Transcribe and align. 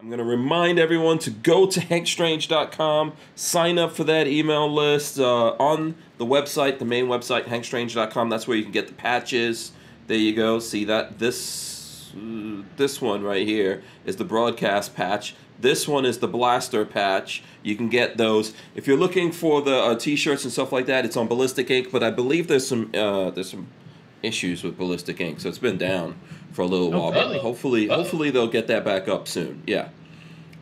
I'm 0.00 0.08
going 0.08 0.18
to 0.18 0.24
remind 0.24 0.78
everyone 0.78 1.18
to 1.20 1.30
go 1.30 1.66
to 1.66 1.78
hankstrange.com, 1.78 3.12
sign 3.34 3.78
up 3.78 3.92
for 3.92 4.02
that 4.04 4.26
email 4.26 4.72
list 4.72 5.18
uh, 5.18 5.50
on 5.58 5.94
the 6.16 6.24
website, 6.24 6.78
the 6.78 6.86
main 6.86 7.04
website, 7.04 7.44
hankstrange.com. 7.44 8.30
That's 8.30 8.48
where 8.48 8.56
you 8.56 8.62
can 8.62 8.72
get 8.72 8.86
the 8.86 8.94
patches. 8.94 9.72
There 10.06 10.16
you 10.16 10.34
go. 10.34 10.58
See 10.58 10.84
that 10.86 11.18
this 11.18 12.12
this 12.76 13.00
one 13.00 13.22
right 13.22 13.46
here 13.46 13.82
is 14.06 14.16
the 14.16 14.24
broadcast 14.24 14.96
patch. 14.96 15.36
This 15.60 15.86
one 15.86 16.06
is 16.06 16.18
the 16.18 16.28
blaster 16.28 16.86
patch. 16.86 17.42
You 17.62 17.76
can 17.76 17.90
get 17.90 18.16
those 18.16 18.54
if 18.74 18.86
you're 18.86 18.96
looking 18.96 19.30
for 19.30 19.60
the 19.60 19.76
uh, 19.76 19.96
t-shirts 19.96 20.44
and 20.44 20.52
stuff 20.52 20.72
like 20.72 20.86
that. 20.86 21.04
It's 21.04 21.16
on 21.16 21.28
Ballistic 21.28 21.70
Ink, 21.70 21.92
but 21.92 22.02
I 22.02 22.10
believe 22.10 22.48
there's 22.48 22.66
some 22.66 22.90
uh, 22.94 23.30
there's 23.30 23.50
some 23.50 23.68
issues 24.22 24.64
with 24.64 24.78
Ballistic 24.78 25.20
Ink, 25.20 25.40
so 25.40 25.50
it's 25.50 25.58
been 25.58 25.76
down 25.76 26.18
for 26.52 26.62
a 26.62 26.66
little 26.66 26.90
while. 26.90 27.12
But 27.12 27.36
hopefully, 27.38 27.88
Uh-oh. 27.88 27.96
hopefully 28.02 28.30
they'll 28.30 28.48
get 28.48 28.66
that 28.68 28.84
back 28.84 29.08
up 29.08 29.28
soon. 29.28 29.62
Yeah. 29.66 29.88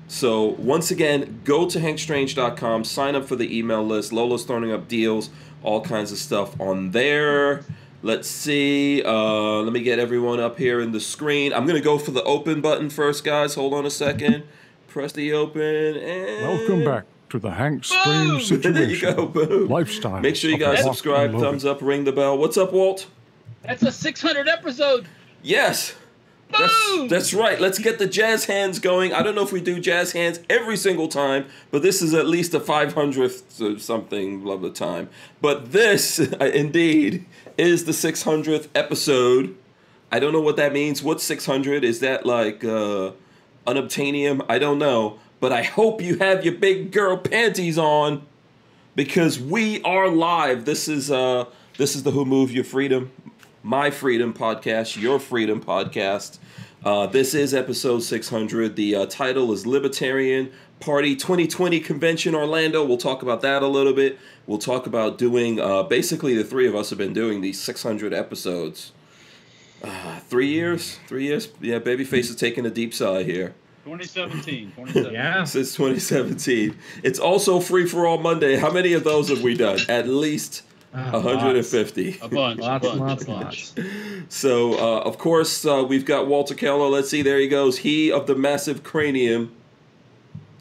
So 0.07 0.55
once 0.59 0.91
again, 0.91 1.41
go 1.45 1.69
to 1.69 1.79
hankstrange.com, 1.79 2.85
sign 2.85 3.15
up 3.15 3.27
for 3.27 3.37
the 3.37 3.57
email 3.59 3.85
list. 3.85 4.13
Lola's 4.13 4.45
throwing 4.45 4.73
up 4.73 4.89
deals, 4.89 5.29
all 5.63 5.81
kinds 5.83 6.13
of 6.13 6.19
stuff 6.19 6.59
on 6.61 6.93
there. 6.93 7.63
Let's 8.03 8.29
see. 8.29 9.03
Uh, 9.03 9.61
let 9.63 9.73
me 9.73 9.81
get 9.83 9.99
everyone 9.99 10.41
up 10.41 10.57
here 10.57 10.81
in 10.81 10.93
the 10.93 11.01
screen. 11.01 11.53
I'm 11.53 11.67
gonna 11.67 11.81
go 11.81 11.99
for 11.99 12.13
the 12.13 12.23
open 12.23 12.61
button 12.61 12.91
first, 12.91 13.25
guys. 13.25 13.55
Hold 13.57 13.75
on 13.75 13.85
a 13.85 13.91
second. 13.91 14.45
Press 14.87 15.13
the 15.13 15.33
open 15.33 15.63
and 15.97 16.43
Welcome 16.47 16.85
back 16.85 17.05
to 17.31 17.39
the 17.39 17.51
Hank 17.51 17.85
Strange 17.85 18.49
There 18.63 18.73
you 18.89 18.95
situation. 18.97 19.15
go. 19.17 19.27
Boom. 19.27 19.69
Lifestyle. 19.69 20.21
Make 20.21 20.37
sure 20.37 20.51
you 20.51 20.57
guys 20.59 20.83
subscribe, 20.83 21.33
thumbs 21.33 21.65
up, 21.67 21.83
ring 21.83 22.05
the 22.05 22.13
bell. 22.13 22.39
What's 22.39 22.57
up, 22.57 22.73
Walt? 22.73 23.07
That's 23.65 23.83
a 23.83 23.93
600 23.93 24.49
episode. 24.49 25.07
Yes. 25.43 25.95
That's, 26.51 27.11
that's 27.11 27.35
right. 27.35 27.61
Let's 27.61 27.79
get 27.79 27.99
the 27.99 28.07
jazz 28.07 28.47
hands 28.47 28.79
going. 28.79 29.13
I 29.13 29.23
don't 29.23 29.35
know 29.35 29.43
if 29.43 29.53
we 29.53 29.61
do 29.61 29.79
jazz 29.79 30.13
hands 30.13 30.41
every 30.49 30.77
single 30.77 31.09
time, 31.09 31.47
but 31.71 31.83
this 31.83 32.01
is 32.01 32.15
at 32.15 32.27
least 32.27 32.55
a 32.55 32.61
500th 32.61 33.61
or 33.61 33.79
something 33.79 34.49
of 34.49 34.63
the 34.63 34.71
time. 34.71 35.11
But 35.43 35.73
this, 35.73 36.19
indeed, 36.41 37.27
is 37.59 37.85
the 37.85 37.93
600th 37.93 38.69
episode. 38.75 39.57
I 40.11 40.21
don't 40.21 40.33
know 40.33 40.41
what 40.41 40.57
that 40.57 40.73
means. 40.73 41.03
What's 41.03 41.23
600? 41.25 41.85
Is 41.85 42.01
that 42.01 42.25
like 42.25 42.65
uh, 42.65 43.13
unobtainium? 43.67 44.45
I 44.49 44.59
don't 44.59 44.79
know. 44.79 45.19
But 45.41 45.53
I 45.53 45.63
hope 45.63 46.01
you 46.01 46.19
have 46.19 46.45
your 46.45 46.55
big 46.55 46.91
girl 46.91 47.17
panties 47.17 47.79
on 47.79 48.27
because 48.97 49.39
we 49.39 49.81
are 49.83 50.09
live. 50.09 50.65
This 50.65 50.89
is 50.89 51.11
uh 51.11 51.45
this 51.77 51.95
is 51.95 52.03
the 52.03 52.11
Who 52.11 52.25
Move 52.25 52.51
Your 52.51 52.65
Freedom, 52.65 53.13
My 53.69 53.91
Freedom 53.91 54.33
podcast, 54.33 54.99
Your 54.99 55.21
Freedom 55.21 55.63
podcast. 55.63 56.39
Uh, 56.83 57.07
this 57.07 57.35
is 57.35 57.53
episode 57.53 57.99
600. 57.99 58.77
The 58.77 58.95
uh, 58.95 59.05
title 59.05 59.53
is 59.53 59.67
Libertarian 59.67 60.51
Party 60.81 61.15
2020 61.15 61.79
Convention 61.81 62.35
Orlando. 62.35 62.83
We'll 62.83 62.97
talk 62.97 63.21
about 63.21 63.43
that 63.43 63.63
a 63.63 63.67
little 63.67 63.93
bit. 63.93 64.19
We'll 64.47 64.57
talk 64.57 64.87
about 64.87 65.19
doing 65.19 65.61
uh, 65.61 65.83
basically 65.83 66.35
the 66.35 66.45
three 66.45 66.67
of 66.67 66.75
us 66.75 66.89
have 66.89 66.99
been 66.99 67.13
doing 67.13 67.43
these 67.43 67.61
600 67.61 68.15
episodes. 68.15 68.93
Uh, 69.85 70.19
three 70.21 70.49
years, 70.49 70.99
three 71.07 71.25
years. 71.25 71.51
Yeah, 71.61 71.79
Babyface 71.79 72.31
is 72.31 72.37
taking 72.37 72.65
a 72.65 72.71
deep 72.71 72.95
sigh 72.95 73.23
here. 73.23 73.55
2017. 73.85 74.73
2017. 74.77 75.13
Yeah. 75.13 75.45
since 75.45 75.75
2017. 75.75 76.75
It's 77.03 77.19
also 77.19 77.61
free 77.61 77.87
for 77.87 78.07
all 78.07 78.17
Monday. 78.17 78.57
How 78.57 78.73
many 78.73 78.95
of 78.95 79.05
those 79.05 79.29
have 79.29 79.43
we 79.43 79.55
done? 79.55 79.79
At 79.91 80.09
least 80.09 80.63
Uh, 80.99 81.21
150. 81.21 82.19
A 82.21 82.29
bunch. 82.29 82.59
Lots, 82.61 82.87
a 82.87 82.89
bunch, 82.91 83.01
lots, 83.01 83.23
a 83.23 83.27
bunch. 83.27 83.73
lots. 83.77 83.89
So, 84.29 84.75
uh, 84.75 85.01
of 85.01 85.17
course, 85.19 85.65
uh, 85.65 85.85
we've 85.89 86.05
got 86.05 86.27
Walter 86.27 86.55
Keller. 86.55 86.89
Let's 86.89 87.09
see, 87.09 87.23
there 87.23 87.39
he 87.39 87.49
goes. 87.49 87.79
He 87.79 88.11
of 88.11 88.27
the 88.27 88.35
massive 88.35 88.83
cranium. 88.83 89.53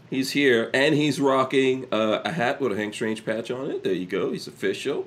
He's 0.10 0.32
here, 0.32 0.70
and 0.74 0.96
he's 0.96 1.20
rocking 1.20 1.86
uh, 1.92 2.22
a 2.24 2.32
hat 2.32 2.62
with 2.62 2.72
a 2.72 2.76
Hank 2.76 2.94
Strange 2.94 3.26
patch 3.26 3.52
on 3.52 3.70
it. 3.70 3.84
There 3.84 3.94
you 3.94 4.06
go. 4.06 4.32
He's 4.32 4.48
official. 4.48 5.06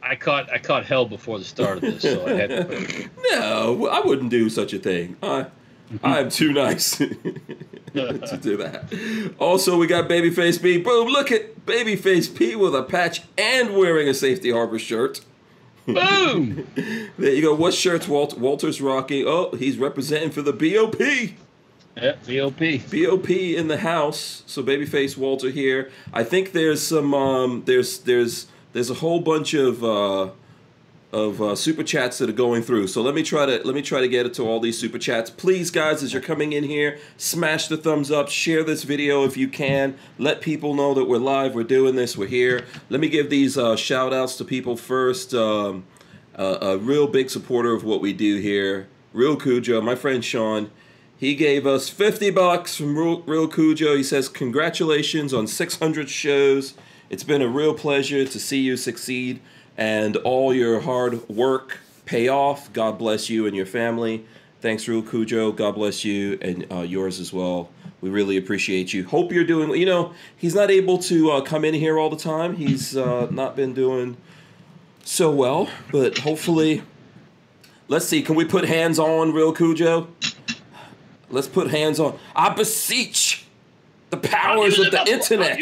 I 0.00 0.14
caught 0.14 0.50
I 0.52 0.58
caught 0.58 0.84
hell 0.86 1.06
before 1.06 1.40
the 1.40 1.44
start 1.44 1.78
of 1.78 1.80
this, 1.82 2.02
so 2.02 2.24
I 2.24 2.34
had 2.34 2.50
to. 2.50 3.10
No, 3.32 3.88
I 3.88 4.00
wouldn't 4.00 4.30
do 4.30 4.48
such 4.48 4.72
a 4.72 4.78
thing. 4.78 5.16
I, 5.22 5.46
I'm 6.02 6.30
too 6.30 6.52
nice 6.52 6.96
to 6.98 7.08
do 8.40 8.56
that. 8.58 9.34
Also, 9.38 9.76
we 9.78 9.86
got 9.86 10.08
Babyface 10.08 10.60
P. 10.62 10.78
Boom! 10.78 11.08
Look 11.08 11.32
at 11.32 11.64
Babyface 11.66 12.34
P 12.36 12.54
with 12.56 12.74
a 12.74 12.82
patch 12.82 13.22
and 13.36 13.74
wearing 13.74 14.08
a 14.08 14.14
Safety 14.14 14.50
Harbor 14.50 14.78
shirt. 14.78 15.20
Boom! 15.86 16.66
There 17.18 17.32
you 17.34 17.42
go. 17.42 17.54
What 17.54 17.74
shirts 17.74 18.06
Walt, 18.06 18.38
Walter's 18.38 18.80
rocking? 18.80 19.24
Oh, 19.26 19.50
he's 19.56 19.76
representing 19.78 20.30
for 20.30 20.40
the 20.42 20.52
BOP. 20.52 21.00
Yeah, 21.96 22.14
VOP. 22.22 22.78
BOP 22.78 23.30
in 23.30 23.66
the 23.66 23.78
house. 23.78 24.44
So 24.46 24.62
Babyface 24.62 25.16
Walter 25.16 25.50
here. 25.50 25.90
I 26.12 26.22
think 26.22 26.52
there's 26.52 26.80
some 26.86 27.12
um 27.12 27.62
there's 27.66 27.98
there's 28.00 28.46
there's 28.72 28.90
a 28.90 28.94
whole 28.94 29.20
bunch 29.20 29.54
of 29.54 29.82
uh 29.82 30.30
of 31.12 31.40
uh, 31.40 31.56
super 31.56 31.82
chats 31.82 32.18
that 32.18 32.28
are 32.28 32.34
going 32.34 32.62
through. 32.62 32.86
So 32.86 33.00
let 33.00 33.14
me 33.14 33.22
try 33.22 33.46
to 33.46 33.64
let 33.64 33.74
me 33.74 33.82
try 33.82 34.00
to 34.00 34.08
get 34.08 34.26
it 34.26 34.34
to 34.34 34.42
all 34.46 34.60
these 34.60 34.78
super 34.78 34.98
chats. 34.98 35.30
Please 35.30 35.70
guys 35.70 36.02
as 36.02 36.12
you're 36.12 36.20
coming 36.22 36.52
in 36.52 36.64
here, 36.64 36.98
smash 37.16 37.68
the 37.68 37.78
thumbs 37.78 38.10
up, 38.10 38.28
share 38.28 38.62
this 38.62 38.84
video 38.84 39.24
if 39.24 39.36
you 39.36 39.48
can. 39.48 39.96
Let 40.18 40.40
people 40.40 40.74
know 40.74 40.92
that 40.94 41.06
we're 41.06 41.18
live, 41.18 41.54
we're 41.54 41.64
doing 41.64 41.96
this, 41.96 42.16
we're 42.16 42.26
here. 42.26 42.66
Let 42.90 43.00
me 43.00 43.08
give 43.08 43.30
these 43.30 43.56
uh, 43.56 43.76
shout 43.76 44.12
outs 44.12 44.36
to 44.36 44.44
people 44.44 44.76
first. 44.76 45.32
Um, 45.32 45.84
uh, 46.38 46.58
a 46.60 46.78
real 46.78 47.08
big 47.08 47.30
supporter 47.30 47.74
of 47.74 47.82
what 47.82 48.00
we 48.00 48.12
do 48.12 48.36
here. 48.38 48.86
Real 49.12 49.34
Cujo, 49.34 49.80
my 49.80 49.96
friend 49.96 50.24
Sean, 50.24 50.70
he 51.16 51.34
gave 51.34 51.66
us 51.66 51.88
50 51.88 52.30
bucks 52.30 52.76
from 52.76 52.96
Real, 52.96 53.22
Real 53.22 53.48
Cujo. 53.48 53.96
He 53.96 54.04
says, 54.04 54.28
Congratulations 54.28 55.34
on 55.34 55.48
600 55.48 56.08
shows. 56.08 56.74
It's 57.10 57.24
been 57.24 57.42
a 57.42 57.48
real 57.48 57.74
pleasure 57.74 58.24
to 58.24 58.38
see 58.38 58.60
you 58.60 58.76
succeed 58.76 59.40
and 59.78 60.16
all 60.18 60.52
your 60.52 60.80
hard 60.80 61.26
work 61.28 61.78
pay 62.04 62.28
off. 62.28 62.70
God 62.72 62.98
bless 62.98 63.30
you 63.30 63.46
and 63.46 63.56
your 63.56 63.64
family. 63.64 64.26
Thanks, 64.60 64.88
Real 64.88 65.02
Cujo. 65.02 65.52
God 65.52 65.76
bless 65.76 66.04
you 66.04 66.36
and 66.42 66.66
uh, 66.70 66.80
yours 66.80 67.20
as 67.20 67.32
well. 67.32 67.70
We 68.00 68.10
really 68.10 68.36
appreciate 68.36 68.92
you. 68.92 69.06
Hope 69.06 69.32
you're 69.32 69.44
doing, 69.44 69.78
you 69.78 69.86
know, 69.86 70.12
he's 70.36 70.54
not 70.54 70.70
able 70.70 70.98
to 70.98 71.30
uh, 71.30 71.40
come 71.40 71.64
in 71.64 71.74
here 71.74 71.98
all 71.98 72.10
the 72.10 72.16
time. 72.16 72.56
He's 72.56 72.96
uh, 72.96 73.28
not 73.30 73.56
been 73.56 73.72
doing 73.72 74.16
so 75.04 75.30
well, 75.30 75.68
but 75.92 76.18
hopefully, 76.18 76.82
let's 77.86 78.06
see. 78.06 78.22
Can 78.22 78.34
we 78.34 78.44
put 78.44 78.64
hands 78.64 78.98
on, 78.98 79.32
real 79.32 79.52
Cujo? 79.52 80.08
Let's 81.30 81.48
put 81.48 81.70
hands 81.70 82.00
on. 82.00 82.18
I 82.34 82.50
beseech 82.50 83.46
the 84.10 84.16
powers 84.16 84.78
of 84.78 84.90
the 84.90 85.04
internet. 85.08 85.60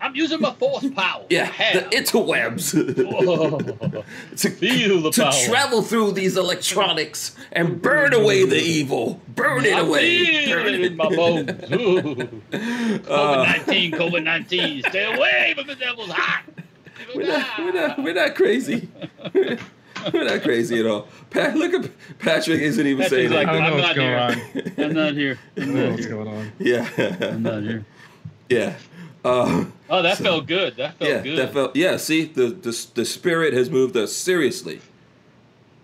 I'm 0.00 0.14
using, 0.14 0.40
my 0.40 0.52
force 0.54 0.88
power. 0.94 1.24
yeah, 1.28 1.44
Hell. 1.44 1.80
the 1.82 1.96
interwebs. 1.96 2.72
To, 4.38 4.50
Feel 4.50 5.00
the 5.02 5.10
to 5.10 5.22
power. 5.22 5.32
travel 5.46 5.82
through 5.82 6.12
these 6.12 6.36
electronics 6.36 7.34
and 7.52 7.82
burn 7.82 8.14
away 8.14 8.44
the 8.46 8.56
evil. 8.60 9.20
Burn 9.28 9.64
it 9.64 9.74
I 9.74 9.80
away. 9.80 10.24
feel 10.44 10.56
Burn 10.56 10.66
it 10.74 10.74
it. 10.80 10.84
in 10.92 10.96
my 10.96 11.08
bones. 11.08 11.50
COVID 12.52 13.46
nineteen, 13.46 13.92
COVID 13.92 14.22
nineteen. 14.22 14.82
Stay 14.88 15.12
away 15.14 15.54
from 15.56 15.66
the 15.66 15.74
devil's 15.74 16.10
hot. 16.10 16.44
We're 17.14 17.26
not, 17.26 17.58
we're 17.58 17.72
not, 17.72 17.98
we're 18.02 18.14
not 18.14 18.34
crazy. 18.34 18.88
we're 19.34 19.58
not 20.24 20.42
crazy 20.42 20.78
at 20.80 20.86
all. 20.86 21.08
Pat, 21.30 21.56
look 21.56 21.72
at 21.74 21.90
Patrick. 22.18 22.60
Isn't 22.60 22.86
even 22.86 23.02
Patrick's 23.02 23.30
saying 23.32 23.32
like. 23.32 23.48
I 23.48 23.52
don't 23.52 23.62
know 23.62 23.68
I'm 23.68 23.74
what's 23.74 23.86
not 23.88 23.96
going 23.96 24.38
here. 24.38 24.72
I'm 24.86 24.92
not 24.94 25.14
here. 25.14 25.38
I 25.56 25.60
I'm 25.60 25.66
don't 25.66 25.74
know 25.74 25.82
not 25.86 25.92
what's 25.92 26.06
going 26.06 26.28
on. 26.28 26.52
Yeah. 26.58 26.88
I'm 27.22 27.42
not 27.42 27.62
here. 27.62 27.84
yeah. 28.48 28.74
Uh, 29.24 29.64
Oh, 29.90 30.02
that 30.02 30.18
felt 30.18 30.46
good. 30.46 30.76
That 30.76 30.94
felt 30.98 31.10
yeah, 31.10 31.22
good. 31.22 31.38
that 31.38 31.52
felt. 31.52 31.74
Yeah, 31.76 31.96
see, 31.96 32.24
the, 32.24 32.48
the 32.48 32.86
the 32.94 33.04
spirit 33.04 33.54
has 33.54 33.70
moved 33.70 33.96
us 33.96 34.12
seriously. 34.14 34.80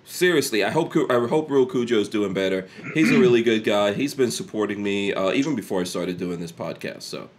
Seriously, 0.04 0.62
I 0.62 0.70
hope 0.70 0.94
I 1.10 1.26
hope 1.26 1.50
Real 1.50 1.66
Cujo's 1.66 2.09
doing 2.10 2.34
better. 2.34 2.69
He's 2.92 3.10
a 3.10 3.19
really 3.19 3.42
good 3.42 3.65
guy. 3.65 3.94
He's 3.94 4.15
been 4.15 4.31
supporting 4.31 4.82
me 4.82 5.15
uh, 5.15 5.32
even 5.32 5.56
before 5.56 5.81
I 5.81 5.84
started 5.84 6.19
doing 6.19 6.38
this 6.41 6.53
podcast. 6.53 7.03
So 7.03 7.30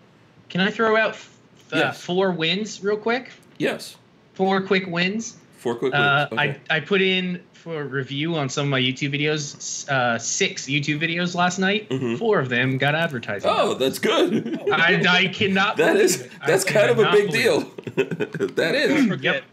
Can 0.50 0.62
I 0.62 0.71
throw 0.71 0.97
out 0.97 1.12
f- 1.12 1.38
uh, 1.71 1.91
four 1.91 2.31
wins 2.31 2.83
real 2.83 2.97
quick? 2.97 3.29
yes, 3.59 3.95
Four 4.33 4.61
quick 4.61 4.88
wins. 4.88 5.38
Four 5.57 5.75
quick. 5.75 5.94
Uh, 5.94 6.28
wins. 6.31 6.42
Okay. 6.42 6.60
I, 6.69 6.75
I 6.78 6.80
put 6.80 7.02
in 7.02 7.42
for 7.54 7.84
review 7.84 8.36
on 8.36 8.48
some 8.50 8.66
of 8.66 8.69
my 8.69 8.80
YouTube 8.80 9.13
videos, 9.19 9.90
uh, 9.90 10.19
six 10.19 10.66
YouTube 10.68 11.00
videos 11.02 11.34
last 11.36 11.57
night. 11.57 11.90
Mhm. 11.90 12.18
Four 12.19 12.40
of 12.40 12.50
them 12.50 12.78
got 12.78 12.94
advertising. 12.96 13.50
oh, 13.52 13.74
that's 13.74 13.98
good. 14.00 14.60
I, 14.72 15.04
I 15.07 15.28
cannot. 15.28 15.78
that 15.78 15.96
is 15.96 16.18
believe 16.18 16.28
is 16.28 16.34
it. 16.34 16.40
I 16.42 16.48
that's 16.48 16.63
kind 16.63 16.90
of 16.92 17.00
a 17.00 17.12
big 17.12 17.31
deal. 17.31 17.60
that 17.96 18.31
is. 18.31 18.56
that 18.56 18.56
Before 18.56 18.74
I 18.75 19.00
is. 19.00 19.07
forget, 19.07 19.44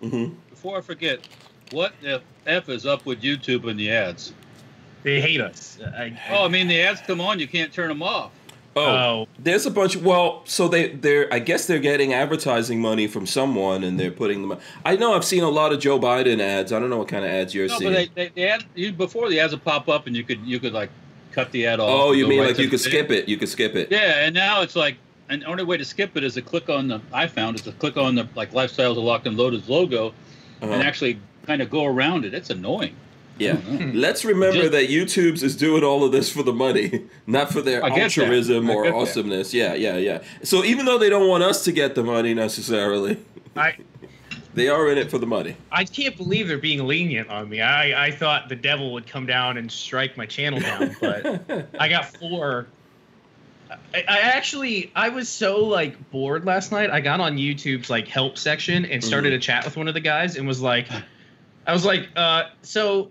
hmm 0.00 0.24
before 0.50 0.76
I 0.78 0.80
forget, 0.82 1.20
what 1.70 1.92
if 2.02 2.20
F 2.46 2.68
is 2.68 2.84
up 2.84 3.06
with 3.06 3.22
YouTube 3.22 3.68
and 3.70 3.78
the 3.80 3.90
ads? 3.92 4.34
They 5.02 5.18
hate 5.20 5.40
us. 5.40 5.78
I, 5.96 6.14
Oh, 6.30 6.44
I 6.44 6.48
mean, 6.48 6.68
the 6.68 6.82
ads 6.82 7.00
come 7.00 7.20
on, 7.22 7.38
you 7.40 7.48
can't 7.48 7.72
turn 7.72 7.88
them 7.88 8.02
off. 8.02 8.32
Oh, 8.76 8.82
oh, 8.86 9.28
there's 9.38 9.66
a 9.66 9.70
bunch. 9.70 9.96
well, 9.96 10.42
so 10.44 10.68
they 10.68 10.90
they're 10.90 11.32
I 11.34 11.40
guess 11.40 11.66
they're 11.66 11.80
getting 11.80 12.12
advertising 12.12 12.80
money 12.80 13.08
from 13.08 13.26
someone 13.26 13.82
and 13.82 13.98
they're 13.98 14.12
putting 14.12 14.48
them. 14.48 14.58
I 14.84 14.94
know 14.96 15.12
I've 15.14 15.24
seen 15.24 15.42
a 15.42 15.48
lot 15.50 15.72
of 15.72 15.80
Joe 15.80 15.98
Biden 15.98 16.38
ads. 16.40 16.72
I 16.72 16.78
don't 16.78 16.88
know 16.88 16.98
what 16.98 17.08
kind 17.08 17.24
of 17.24 17.30
ads 17.32 17.52
you're 17.52 17.66
No, 17.66 17.78
seeing. 17.78 17.92
but 17.92 18.14
they, 18.14 18.28
they, 18.28 18.32
the 18.34 18.48
ad, 18.48 18.64
you, 18.76 18.92
before 18.92 19.28
the 19.28 19.40
ads 19.40 19.52
would 19.52 19.64
pop 19.64 19.88
up 19.88 20.06
and 20.06 20.14
you 20.16 20.22
could 20.22 20.40
you 20.46 20.60
could 20.60 20.72
like 20.72 20.90
cut 21.32 21.50
the 21.50 21.66
ad 21.66 21.80
off. 21.80 21.88
Oh, 21.90 22.12
you 22.12 22.28
mean 22.28 22.38
right 22.40 22.48
like 22.50 22.58
you 22.58 22.68
could 22.68 22.78
skip 22.80 23.10
it? 23.10 23.28
You 23.28 23.36
could 23.36 23.48
skip 23.48 23.74
it. 23.74 23.88
Yeah, 23.90 24.24
and 24.24 24.34
now 24.34 24.62
it's 24.62 24.76
like, 24.76 24.96
and 25.28 25.42
the 25.42 25.46
only 25.46 25.64
way 25.64 25.76
to 25.76 25.84
skip 25.84 26.16
it 26.16 26.22
is 26.22 26.34
to 26.34 26.42
click 26.42 26.68
on 26.68 26.86
the. 26.86 27.00
I 27.12 27.26
found 27.26 27.56
is 27.56 27.62
to 27.62 27.72
click 27.72 27.96
on 27.96 28.14
the 28.14 28.28
like 28.36 28.52
Lifestyles 28.52 28.92
of 28.92 28.98
Locked 28.98 29.26
and 29.26 29.36
Loaded's 29.36 29.68
logo, 29.68 30.08
Uh-huh. 30.62 30.72
and 30.72 30.82
actually 30.84 31.18
kind 31.44 31.60
of 31.60 31.70
go 31.70 31.84
around 31.86 32.24
it. 32.24 32.34
It's 32.34 32.50
annoying. 32.50 32.94
Yeah. 33.40 33.56
Mhm. 33.56 33.92
Let's 33.94 34.24
remember 34.24 34.58
Just- 34.60 34.72
that 34.72 34.88
YouTube's 34.88 35.42
is 35.42 35.56
doing 35.56 35.82
all 35.82 36.04
of 36.04 36.12
this 36.12 36.30
for 36.30 36.42
the 36.42 36.52
money, 36.52 37.04
not 37.26 37.52
for 37.52 37.62
their 37.62 37.82
altruism 37.82 38.68
or 38.70 38.84
get 38.84 38.90
that. 38.90 38.96
awesomeness. 38.96 39.52
Yeah, 39.54 39.74
yeah, 39.74 39.96
yeah. 39.96 40.22
So 40.42 40.62
even 40.64 40.84
though 40.86 40.98
they 40.98 41.10
don't 41.10 41.28
want 41.28 41.42
us 41.42 41.64
to 41.64 41.72
get 41.72 41.94
the 41.94 42.04
money 42.04 42.34
necessarily, 42.34 43.16
I 43.56 43.76
they 44.54 44.68
are 44.68 44.90
in 44.90 44.98
it 44.98 45.10
for 45.10 45.18
the 45.18 45.26
money. 45.26 45.56
I 45.72 45.84
can't 45.84 46.16
believe 46.16 46.48
they're 46.48 46.58
being 46.58 46.86
lenient 46.86 47.30
on 47.30 47.48
me. 47.48 47.60
I 47.62 48.06
I 48.06 48.10
thought 48.10 48.48
the 48.48 48.56
devil 48.56 48.92
would 48.92 49.06
come 49.06 49.26
down 49.26 49.56
and 49.56 49.70
strike 49.72 50.16
my 50.16 50.26
channel 50.26 50.60
down, 50.60 50.94
but 51.00 51.68
I 51.78 51.88
got 51.88 52.06
four. 52.16 52.66
I, 53.94 53.98
I 54.08 54.18
actually 54.20 54.90
I 54.96 55.08
was 55.10 55.28
so 55.28 55.64
like 55.64 56.10
bored 56.10 56.44
last 56.44 56.72
night. 56.72 56.90
I 56.90 57.00
got 57.00 57.20
on 57.20 57.36
YouTube's 57.36 57.88
like 57.88 58.08
help 58.08 58.36
section 58.36 58.84
and 58.84 59.02
started 59.02 59.32
Mhm. 59.32 59.36
a 59.36 59.38
chat 59.38 59.64
with 59.64 59.76
one 59.76 59.88
of 59.88 59.94
the 59.94 60.00
guys 60.00 60.36
and 60.36 60.46
was 60.46 60.60
like, 60.60 60.88
I 61.66 61.72
was 61.72 61.84
like, 61.84 62.08
uh, 62.16 62.44
so 62.62 63.10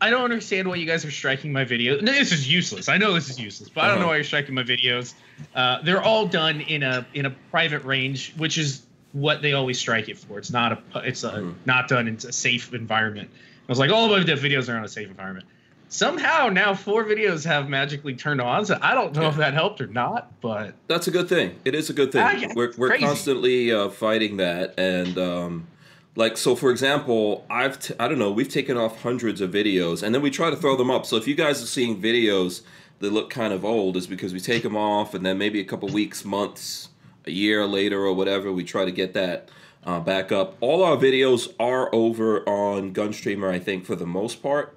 I- 0.00 0.06
I 0.08 0.10
don't 0.10 0.22
understand 0.24 0.68
why 0.68 0.76
you 0.76 0.86
guys 0.86 1.04
are 1.04 1.10
striking 1.10 1.52
my 1.52 1.64
videos. 1.64 2.02
No, 2.02 2.12
this 2.12 2.32
is 2.32 2.50
useless. 2.50 2.88
I 2.88 2.96
know 2.98 3.12
this 3.14 3.28
is 3.30 3.38
useless, 3.40 3.68
but 3.70 3.84
I 3.84 3.88
don't 3.88 3.96
know 3.96 4.02
Uh-huh. 4.02 4.08
why 4.10 4.14
you're 4.16 4.24
striking 4.24 4.54
my 4.54 4.62
videos. 4.62 5.14
Uh, 5.54 5.78
they're 5.82 6.02
all 6.02 6.26
done 6.26 6.60
in 6.60 6.82
a 6.82 7.06
in 7.14 7.26
a 7.26 7.30
private 7.50 7.84
range, 7.84 8.32
which 8.36 8.58
is 8.58 8.82
what 9.12 9.40
they 9.42 9.52
always 9.54 9.78
strike 9.78 10.08
it 10.08 10.18
for. 10.18 10.38
It's 10.38 10.50
not 10.52 10.72
a 10.94 10.98
it's 11.00 11.24
a 11.24 11.30
Mhm. 11.32 11.54
not 11.64 11.88
done 11.88 12.06
in 12.08 12.14
a 12.16 12.32
safe 12.32 12.72
environment. 12.74 13.28
I 13.32 13.72
was 13.72 13.78
like, 13.78 13.90
all 13.90 14.04
of 14.12 14.26
my 14.26 14.34
videos 14.34 14.72
are 14.72 14.76
on 14.76 14.84
a 14.84 14.88
safe 14.88 15.08
environment. 15.08 15.46
Somehow 15.88 16.48
now 16.48 16.74
four 16.74 17.04
videos 17.04 17.44
have 17.46 17.68
magically 17.68 18.14
turned 18.14 18.40
on. 18.40 18.66
So 18.66 18.76
I 18.82 18.92
don't 18.94 19.14
know 19.14 19.28
if 19.28 19.36
that 19.36 19.54
helped 19.54 19.80
or 19.80 19.86
not, 19.86 20.30
but 20.40 20.74
That's 20.88 21.06
a 21.06 21.10
good 21.12 21.28
thing. 21.28 21.56
It 21.64 21.74
is 21.74 21.88
a 21.90 21.92
good 21.92 22.10
thing. 22.12 22.22
Ah, 22.22 22.32
yeah, 22.32 22.52
we're 22.54 22.72
we're 22.76 22.88
crazy. 22.88 23.04
constantly 23.04 23.72
uh, 23.72 23.88
fighting 23.88 24.36
that, 24.38 24.74
and 24.78 25.16
um, 25.16 25.66
like 26.16 26.36
so. 26.36 26.56
For 26.56 26.70
example, 26.70 27.46
I've 27.48 27.78
t- 27.78 27.94
I 28.00 28.08
don't 28.08 28.18
know. 28.18 28.32
We've 28.32 28.48
taken 28.48 28.76
off 28.76 29.02
hundreds 29.02 29.40
of 29.40 29.50
videos, 29.50 30.02
and 30.02 30.14
then 30.14 30.22
we 30.22 30.30
try 30.30 30.50
to 30.50 30.56
throw 30.56 30.76
them 30.76 30.90
up. 30.90 31.06
So 31.06 31.16
if 31.16 31.28
you 31.28 31.36
guys 31.36 31.62
are 31.62 31.66
seeing 31.66 32.02
videos 32.02 32.62
that 32.98 33.12
look 33.12 33.30
kind 33.30 33.52
of 33.52 33.64
old, 33.64 33.96
is 33.96 34.06
because 34.06 34.32
we 34.32 34.40
take 34.40 34.62
them 34.64 34.76
off, 34.76 35.14
and 35.14 35.24
then 35.24 35.38
maybe 35.38 35.60
a 35.60 35.64
couple 35.64 35.88
weeks, 35.88 36.24
months, 36.24 36.88
a 37.26 37.30
year 37.30 37.64
later, 37.66 38.02
or 38.04 38.14
whatever, 38.14 38.50
we 38.50 38.64
try 38.64 38.84
to 38.84 38.92
get 38.92 39.14
that. 39.14 39.50
Uh, 39.84 40.00
back 40.00 40.32
up. 40.32 40.56
All 40.60 40.82
our 40.82 40.96
videos 40.96 41.54
are 41.60 41.94
over 41.94 42.40
on 42.48 42.92
Gunstreamer, 42.92 43.48
I 43.48 43.60
think, 43.60 43.84
for 43.84 43.94
the 43.94 44.04
most 44.04 44.42
part. 44.42 44.76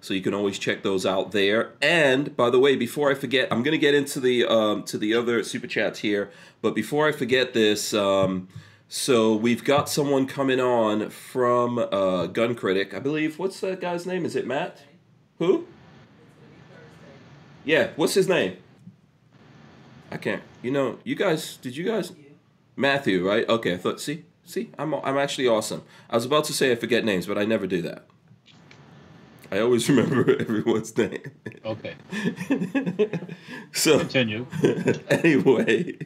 So 0.00 0.14
you 0.14 0.22
can 0.22 0.32
always 0.32 0.58
check 0.58 0.82
those 0.82 1.04
out 1.04 1.32
there. 1.32 1.72
And 1.82 2.34
by 2.36 2.48
the 2.48 2.58
way, 2.58 2.76
before 2.76 3.10
I 3.10 3.14
forget, 3.14 3.48
I'm 3.50 3.62
gonna 3.62 3.76
get 3.76 3.92
into 3.92 4.20
the 4.20 4.46
um, 4.46 4.82
to 4.84 4.98
the 4.98 5.14
other 5.14 5.42
super 5.42 5.66
chats 5.66 5.98
here. 5.98 6.30
But 6.62 6.74
before 6.74 7.08
I 7.08 7.12
forget 7.12 7.54
this, 7.54 7.92
um, 7.92 8.48
so 8.88 9.34
we've 9.34 9.64
got 9.64 9.88
someone 9.88 10.26
coming 10.26 10.60
on 10.60 11.10
from 11.10 11.78
uh, 11.78 12.26
Gun 12.26 12.54
Critic, 12.54 12.94
I 12.94 12.98
believe. 12.98 13.38
What's 13.38 13.60
that 13.60 13.80
guy's 13.80 14.06
name? 14.06 14.24
Is 14.24 14.36
it 14.36 14.46
Matt? 14.46 14.82
Who? 15.38 15.66
Yeah. 17.64 17.90
What's 17.96 18.14
his 18.14 18.28
name? 18.28 18.56
I 20.10 20.16
can't. 20.16 20.42
You 20.62 20.70
know, 20.70 20.98
you 21.04 21.14
guys. 21.14 21.56
Did 21.56 21.76
you 21.76 21.84
guys? 21.84 22.12
Matthew, 22.76 23.26
right? 23.26 23.48
Okay. 23.48 23.74
I 23.74 23.76
thought. 23.76 24.00
See, 24.00 24.24
see, 24.44 24.70
I'm 24.78 24.94
I'm 24.94 25.18
actually 25.18 25.48
awesome. 25.48 25.82
I 26.08 26.14
was 26.14 26.24
about 26.24 26.44
to 26.44 26.52
say 26.52 26.70
I 26.72 26.76
forget 26.76 27.04
names, 27.04 27.26
but 27.26 27.38
I 27.38 27.44
never 27.44 27.66
do 27.66 27.82
that. 27.82 28.06
I 29.50 29.60
always 29.60 29.88
remember 29.88 30.36
everyone's 30.40 30.96
name. 30.96 31.22
Okay, 31.64 31.94
so 33.72 33.98
continue. 33.98 34.46
anyway, 35.10 35.96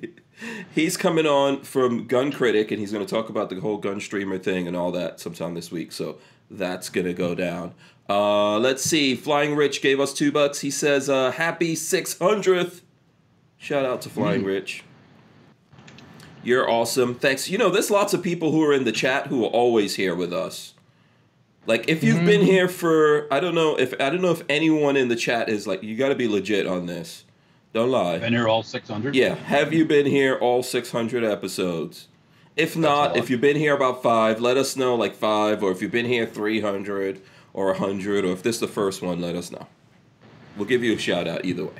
he's 0.74 0.96
coming 0.96 1.26
on 1.26 1.62
from 1.62 2.06
Gun 2.06 2.32
Critic, 2.32 2.70
and 2.70 2.80
he's 2.80 2.92
going 2.92 3.04
to 3.04 3.10
talk 3.12 3.28
about 3.28 3.50
the 3.50 3.60
whole 3.60 3.76
gun 3.76 4.00
streamer 4.00 4.38
thing 4.38 4.66
and 4.66 4.76
all 4.76 4.92
that 4.92 5.20
sometime 5.20 5.54
this 5.54 5.70
week. 5.70 5.92
So 5.92 6.18
that's 6.50 6.88
going 6.88 7.06
to 7.06 7.14
go 7.14 7.34
down. 7.34 7.74
Uh, 8.08 8.58
let's 8.58 8.82
see. 8.82 9.14
Flying 9.14 9.54
Rich 9.54 9.82
gave 9.82 10.00
us 10.00 10.12
two 10.12 10.32
bucks. 10.32 10.60
He 10.60 10.70
says, 10.70 11.08
uh, 11.08 11.32
"Happy 11.32 11.74
600th." 11.74 12.80
Shout 13.56 13.84
out 13.84 14.00
to 14.02 14.08
Flying 14.08 14.44
Rich. 14.44 14.84
You're 16.42 16.68
awesome. 16.68 17.14
Thanks. 17.14 17.50
You 17.50 17.58
know, 17.58 17.70
there's 17.70 17.90
lots 17.90 18.14
of 18.14 18.22
people 18.22 18.52
who 18.52 18.64
are 18.64 18.72
in 18.72 18.84
the 18.84 18.92
chat 18.92 19.26
who 19.26 19.44
are 19.44 19.50
always 19.50 19.96
here 19.96 20.14
with 20.14 20.32
us. 20.32 20.74
Like 21.66 21.88
if 21.88 22.02
you've 22.02 22.24
been 22.24 22.40
here 22.40 22.68
for 22.68 23.32
I 23.32 23.38
don't 23.38 23.54
know 23.54 23.78
if 23.78 23.92
I 24.00 24.10
don't 24.10 24.22
know 24.22 24.32
if 24.32 24.42
anyone 24.48 24.96
in 24.96 25.08
the 25.08 25.16
chat 25.16 25.48
is 25.48 25.66
like 25.66 25.82
you 25.82 25.96
got 25.96 26.08
to 26.08 26.14
be 26.14 26.26
legit 26.26 26.66
on 26.66 26.86
this. 26.86 27.24
Don't 27.72 27.90
lie. 27.90 28.18
Been 28.18 28.32
here 28.32 28.48
all 28.48 28.62
600. 28.62 29.14
Yeah, 29.14 29.34
have 29.34 29.72
you 29.72 29.84
been 29.84 30.06
here 30.06 30.36
all 30.36 30.62
600 30.62 31.22
episodes? 31.22 32.08
If 32.56 32.76
not, 32.76 33.16
if 33.16 33.30
you've 33.30 33.40
been 33.40 33.56
here 33.56 33.74
about 33.74 34.02
five, 34.02 34.40
let 34.40 34.56
us 34.56 34.76
know 34.76 34.96
like 34.96 35.14
five, 35.14 35.62
or 35.62 35.70
if 35.70 35.80
you've 35.80 35.92
been 35.92 36.06
here 36.06 36.26
300 36.26 37.20
or 37.54 37.66
100, 37.68 38.24
or 38.24 38.32
if 38.32 38.42
this 38.42 38.56
is 38.56 38.60
the 38.60 38.68
first 38.68 39.02
one, 39.02 39.20
let 39.20 39.36
us 39.36 39.52
know. 39.52 39.68
We'll 40.56 40.66
give 40.66 40.82
you 40.82 40.94
a 40.94 40.98
shout 40.98 41.28
out 41.28 41.44
either 41.44 41.64
way. 41.64 41.72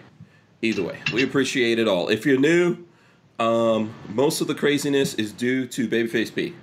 Either 0.62 0.82
way, 0.82 0.98
we 1.12 1.22
appreciate 1.24 1.78
it 1.78 1.88
all. 1.88 2.08
If 2.08 2.24
you're 2.24 2.38
new, 2.38 2.78
um, 3.38 3.92
most 4.08 4.40
of 4.40 4.46
the 4.46 4.54
craziness 4.54 5.14
is 5.14 5.32
due 5.32 5.66
to 5.68 5.88
Babyface 5.88 6.34
P. 6.34 6.54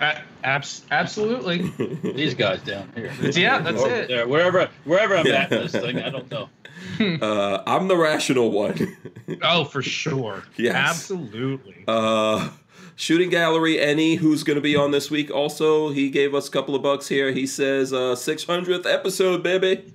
a- 0.00 0.20
abs- 0.44 0.84
absolutely. 0.90 1.70
These 2.12 2.34
guys 2.34 2.60
down 2.62 2.90
here. 2.94 3.12
Yeah, 3.32 3.58
that's 3.60 3.82
Or 3.82 3.90
it. 3.92 4.08
There, 4.08 4.26
wherever, 4.28 4.68
wherever 4.84 5.16
I'm 5.16 5.26
Yeah. 5.26 5.42
at 5.42 5.50
this 5.50 5.72
thing, 5.84 5.98
I 5.98 6.10
don't 6.10 6.30
know. 6.30 6.48
Uh, 7.00 7.62
I'm 7.66 7.88
the 7.88 7.96
rational 7.96 8.50
one. 8.50 8.96
Oh, 9.42 9.64
for 9.64 9.82
sure. 9.82 10.44
Yes. 10.56 10.74
Absolutely. 10.76 11.84
Uh, 11.88 12.50
Shooting 12.96 13.30
Gallery, 13.30 13.80
any 13.80 14.16
who's 14.16 14.42
going 14.44 14.56
to 14.56 14.60
be 14.60 14.74
on 14.76 14.90
this 14.92 15.10
week 15.10 15.30
also, 15.30 15.90
he 15.90 16.08
gave 16.10 16.34
us 16.34 16.48
a 16.48 16.50
couple 16.50 16.74
of 16.74 16.82
bucks 16.82 17.08
here. 17.08 17.32
He 17.32 17.46
says, 17.46 17.92
uh, 17.92 18.14
600th 18.16 18.86
episode, 18.92 19.42
baby. 19.42 19.92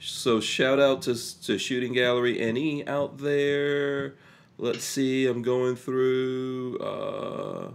So 0.00 0.40
shout 0.40 0.80
out 0.80 1.02
to, 1.02 1.42
to 1.44 1.58
Shooting 1.58 1.92
Gallery, 1.92 2.40
any 2.40 2.86
out 2.88 3.18
there. 3.18 4.14
Let's 4.58 4.84
see, 4.84 5.26
I'm 5.26 5.42
going 5.42 5.76
through. 5.76 6.78
Uh, 6.78 7.70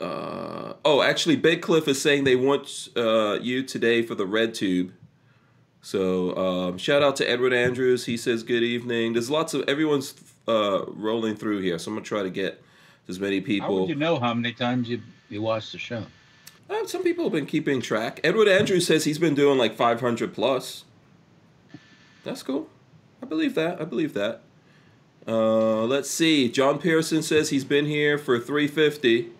uh, 0.00 0.74
oh, 0.84 1.02
actually, 1.02 1.36
Big 1.36 1.62
Cliff 1.62 1.88
is 1.88 2.00
saying 2.00 2.24
they 2.24 2.36
want 2.36 2.88
uh, 2.96 3.38
you 3.40 3.62
today 3.62 4.02
for 4.02 4.14
the 4.14 4.26
Red 4.26 4.54
Tube. 4.54 4.92
So 5.80 6.36
um, 6.36 6.78
shout 6.78 7.02
out 7.02 7.16
to 7.16 7.28
Edward 7.28 7.52
Andrews. 7.52 8.06
He 8.06 8.16
says 8.16 8.42
good 8.42 8.62
evening. 8.62 9.12
There's 9.12 9.30
lots 9.30 9.54
of 9.54 9.68
everyone's 9.68 10.14
uh, 10.46 10.84
rolling 10.88 11.36
through 11.36 11.60
here, 11.60 11.78
so 11.78 11.90
I'm 11.90 11.96
gonna 11.96 12.04
try 12.04 12.22
to 12.22 12.30
get 12.30 12.62
as 13.08 13.18
many 13.18 13.40
people. 13.40 13.68
How 13.68 13.80
would 13.80 13.88
you 13.88 13.94
know 13.94 14.18
how 14.18 14.34
many 14.34 14.52
times 14.52 14.88
you 14.88 15.00
you 15.28 15.42
watched 15.42 15.72
the 15.72 15.78
show? 15.78 16.04
Uh, 16.68 16.86
some 16.86 17.02
people 17.02 17.24
have 17.24 17.32
been 17.32 17.46
keeping 17.46 17.80
track. 17.80 18.20
Edward 18.22 18.48
Andrews 18.48 18.86
says 18.86 19.04
he's 19.04 19.18
been 19.18 19.34
doing 19.34 19.56
like 19.56 19.74
500 19.74 20.34
plus. 20.34 20.84
That's 22.24 22.42
cool. 22.42 22.68
I 23.22 23.26
believe 23.26 23.54
that. 23.54 23.80
I 23.80 23.84
believe 23.84 24.12
that. 24.12 24.42
Uh, 25.26 25.84
let's 25.84 26.10
see. 26.10 26.50
John 26.50 26.78
Pearson 26.78 27.22
says 27.22 27.48
he's 27.48 27.64
been 27.64 27.86
here 27.86 28.18
for 28.18 28.38
350. 28.38 29.30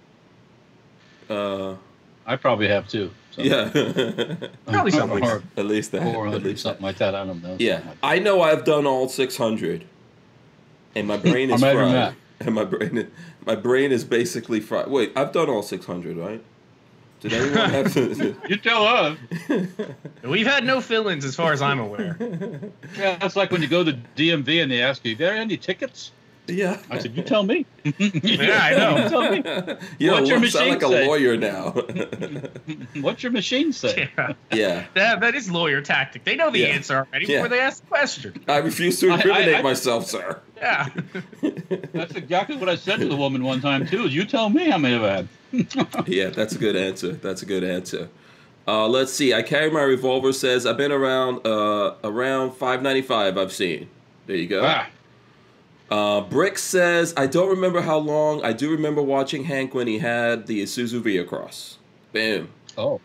Uh, 1.28 1.76
I 2.26 2.36
probably 2.36 2.68
have 2.68 2.88
too. 2.88 3.10
So. 3.30 3.42
yeah. 3.42 3.68
Probably 4.66 4.90
something. 4.90 5.22
Or 5.24 5.42
at 5.56 5.64
least 5.66 5.92
that. 5.92 6.02
At 6.02 6.12
400, 6.14 6.42
least 6.42 6.62
that. 6.64 6.68
something 6.70 6.82
like 6.84 6.96
that. 6.98 7.14
I 7.14 7.24
don't 7.24 7.42
know. 7.42 7.56
Yeah, 7.58 7.76
like 7.86 7.96
I 8.02 8.18
know 8.18 8.42
I've 8.42 8.64
done 8.64 8.86
all 8.86 9.08
600, 9.08 9.84
and 10.94 11.06
my 11.08 11.16
brain 11.16 11.50
is 11.50 11.62
I'm 11.62 11.74
not 11.74 11.74
even 11.74 11.90
fried. 11.90 11.92
mad. 11.92 12.14
And 12.40 12.54
my 12.54 12.62
brain, 12.64 13.10
my 13.46 13.56
brain 13.56 13.90
is 13.90 14.04
basically 14.04 14.60
fried. 14.60 14.88
Wait, 14.88 15.10
I've 15.16 15.32
done 15.32 15.48
all 15.48 15.62
600, 15.62 16.16
right? 16.16 16.40
Did 17.20 17.32
anyone 17.32 17.70
have 17.70 17.92
to? 17.94 18.36
You 18.48 18.56
tell 18.58 18.84
us. 18.84 19.18
We've 20.22 20.46
had 20.46 20.64
no 20.64 20.80
fill-ins 20.80 21.24
as 21.24 21.34
far 21.34 21.52
as 21.52 21.60
I'm 21.60 21.80
aware. 21.80 22.16
Yeah, 22.96 23.16
that's 23.18 23.34
like 23.34 23.50
when 23.50 23.60
you 23.60 23.66
go 23.66 23.82
to 23.82 23.92
DMV 24.16 24.62
and 24.62 24.70
they 24.70 24.80
ask 24.82 25.04
you, 25.04 25.16
"There 25.16 25.32
any 25.34 25.56
tickets?" 25.56 26.12
Yeah. 26.48 26.78
I 26.90 26.98
said, 26.98 27.16
"You 27.16 27.22
tell 27.22 27.42
me." 27.42 27.64
Yeah, 27.98 28.58
I 28.62 28.70
know. 28.76 28.96
You 29.02 29.08
tell 29.08 29.30
me. 29.30 29.36
You 29.98 30.10
What's 30.12 30.28
know, 30.28 30.36
your 30.36 30.44
I 30.44 30.48
sound 30.48 30.68
machine 30.68 30.68
like 30.68 30.82
a 30.82 30.88
lawyer 30.88 31.36
now. 31.36 31.70
What's 33.00 33.22
your 33.22 33.32
machine 33.32 33.72
say? 33.72 34.10
Yeah. 34.16 34.32
yeah. 34.52 34.84
That, 34.94 35.20
that 35.20 35.34
is 35.34 35.50
lawyer 35.50 35.80
tactic. 35.80 36.24
They 36.24 36.34
know 36.36 36.50
the 36.50 36.60
Yeah. 36.60 36.66
answer 36.66 36.96
already 36.96 37.26
Yeah. 37.26 37.36
before 37.42 37.48
they 37.48 37.60
ask 37.60 37.82
the 37.82 37.88
question. 37.88 38.44
I 38.48 38.58
refuse 38.58 39.00
to 39.00 39.08
I- 39.08 39.12
I- 39.12 39.14
incriminate 39.16 39.54
I- 39.56 39.62
myself, 39.62 40.06
sir. 40.06 40.40
Yeah. 40.56 40.88
That's 41.92 42.14
exactly 42.14 42.56
what 42.56 42.68
I 42.68 42.76
said 42.76 42.98
to 43.00 43.08
the 43.08 43.16
woman 43.16 43.42
one 43.44 43.60
time 43.60 43.86
too. 43.86 44.04
Is 44.06 44.14
you 44.14 44.24
tell 44.24 44.48
me 44.50 44.68
how 44.70 44.78
many 44.78 44.96
I've 44.96 45.26
had. 45.52 46.06
Yeah, 46.08 46.28
that's 46.30 46.54
a 46.54 46.58
good 46.58 46.76
answer. 46.76 47.12
That's 47.12 47.42
a 47.42 47.46
good 47.46 47.64
answer. 47.64 48.08
Uh, 48.66 48.86
let's 48.86 49.12
see. 49.14 49.32
I 49.32 49.40
carry 49.42 49.70
my 49.70 49.82
revolver. 49.82 50.32
Says 50.32 50.66
I've 50.66 50.76
been 50.76 50.92
around 50.92 51.46
uh, 51.46 51.94
around 52.04 52.50
595. 52.52 53.38
I've 53.38 53.52
seen. 53.52 53.88
There 54.26 54.36
you 54.36 54.46
go. 54.46 54.62
Ah, 54.62 54.86
Uh, 55.90 56.20
Brick 56.22 56.58
says, 56.58 57.14
I 57.16 57.26
don't 57.26 57.48
remember 57.48 57.80
how 57.80 57.98
long. 57.98 58.44
I 58.44 58.52
do 58.52 58.70
remember 58.70 59.00
watching 59.02 59.44
Hank 59.44 59.74
when 59.74 59.86
he 59.86 59.98
had 59.98 60.46
the 60.46 60.62
Isuzu 60.62 61.00
VehiCROSS. 61.00 61.76
Bam. 62.12 62.48
oh, 62.76 63.00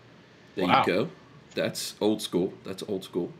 There 0.55 0.65
Wow. 0.67 0.83
you 0.85 0.93
go. 0.93 1.09
That's 1.55 1.95
old 2.01 2.21
school. 2.21 2.53
That's 2.65 2.83
old 2.87 3.03
school. 3.03 3.31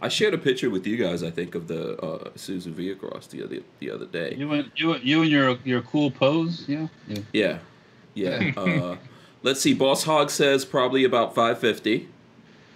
I 0.00 0.08
shared 0.08 0.34
a 0.34 0.38
picture 0.38 0.68
with 0.68 0.84
you 0.86 0.96
guys. 0.96 1.22
I 1.22 1.30
think 1.30 1.54
of 1.54 1.68
the 1.68 1.96
uh, 2.02 2.30
Suzu 2.30 2.72
V 2.72 2.92
Cross 2.96 3.28
the 3.28 3.44
other 3.44 3.58
the 3.78 3.88
other 3.90 4.04
day. 4.06 4.34
You 4.36 4.52
and 4.52 4.70
you 4.74 4.96
you 4.96 5.22
and 5.22 5.30
your 5.30 5.58
your 5.64 5.80
cool 5.82 6.10
pose. 6.10 6.64
Yeah. 6.66 6.88
yeah. 7.06 7.18
Yeah, 7.32 7.58
yeah. 8.14 8.52
uh, 8.56 8.96
let's 9.44 9.60
see. 9.60 9.74
Boss 9.74 10.02
Hog 10.02 10.28
says 10.30 10.64
probably 10.64 11.04
about 11.04 11.36
five 11.36 11.58
fifty. 11.60 12.08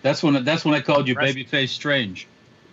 That's 0.02 0.22
when 0.22 0.44
that's 0.44 0.64
when 0.64 0.74
I 0.74 0.80
called 0.80 1.08
you 1.08 1.16
Babyface 1.16 1.70
Strange. 1.70 2.28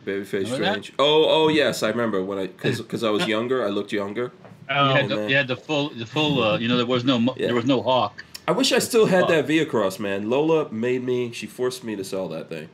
Babyface 0.06 0.54
Strange. 0.54 0.92
That? 0.92 0.96
Oh, 1.00 1.26
oh 1.46 1.48
yes, 1.50 1.84
I 1.84 1.90
remember 1.90 2.24
when 2.24 2.38
I 2.38 2.48
because 2.48 2.82
because 2.82 3.04
I 3.04 3.10
was 3.10 3.28
younger, 3.28 3.66
I 3.66 3.70
looked 3.70 3.92
younger. 3.92 4.32
Oh, 4.70 4.90
you 4.90 4.96
had, 4.96 5.10
the, 5.10 5.30
you 5.30 5.36
had 5.36 5.48
the 5.48 5.56
full 5.56 5.90
the 5.90 6.06
full. 6.06 6.44
Uh, 6.44 6.58
you 6.58 6.68
know, 6.68 6.78
there 6.78 6.86
was 6.86 7.04
no 7.04 7.20
yeah. 7.20 7.48
there 7.48 7.56
was 7.56 7.66
no 7.66 7.82
hawk. 7.82 8.24
I 8.48 8.52
wish 8.52 8.74
I 8.74 8.80
still 8.80 9.06
had 9.06 9.28
that 9.30 9.46
V 9.46 9.64
Cross, 9.66 10.00
man. 10.00 10.30
Lola 10.30 10.70
made 10.72 11.04
me. 11.04 11.32
She 11.32 11.48
forced 11.48 11.84
me 11.84 11.96
to 11.96 12.04
sell 12.04 12.28
that 12.30 12.50
thing. 12.50 12.70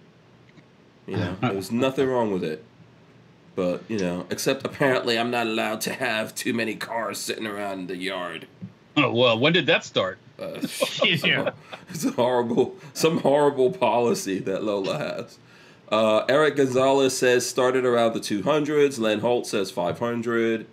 You 1.05 1.17
know, 1.17 1.35
there 1.41 1.53
was 1.53 1.71
nothing 1.71 2.07
wrong 2.07 2.31
with 2.31 2.43
it. 2.43 2.63
But 3.55 3.83
you 3.87 3.99
know, 3.99 4.25
except 4.29 4.65
apparently 4.65 5.19
I'm 5.19 5.31
not 5.31 5.47
allowed 5.47 5.81
to 5.81 5.93
have 5.93 6.33
too 6.33 6.53
many 6.53 6.75
cars 6.75 7.17
sitting 7.17 7.45
around 7.45 7.87
the 7.87 7.97
yard. 7.97 8.47
Oh 8.95 9.11
well, 9.11 9.37
when 9.37 9.53
did 9.53 9.65
that 9.65 9.83
start? 9.83 10.17
Uh, 10.39 10.59
yeah. 11.03 11.51
It's 11.91 12.05
a 12.05 12.11
horrible, 12.11 12.75
some 12.93 13.17
horrible 13.21 13.71
policy 13.71 14.37
that 14.39 14.63
Lola 14.63 14.99
has. 14.99 15.39
Uh, 15.91 16.25
Eric 16.29 16.55
Gonzalez 16.55 17.17
says 17.17 17.47
started 17.47 17.85
around 17.85 18.13
the 18.13 18.19
200s. 18.19 18.99
Len 18.99 19.19
Holt 19.19 19.47
says 19.47 19.71
500. 19.71 20.67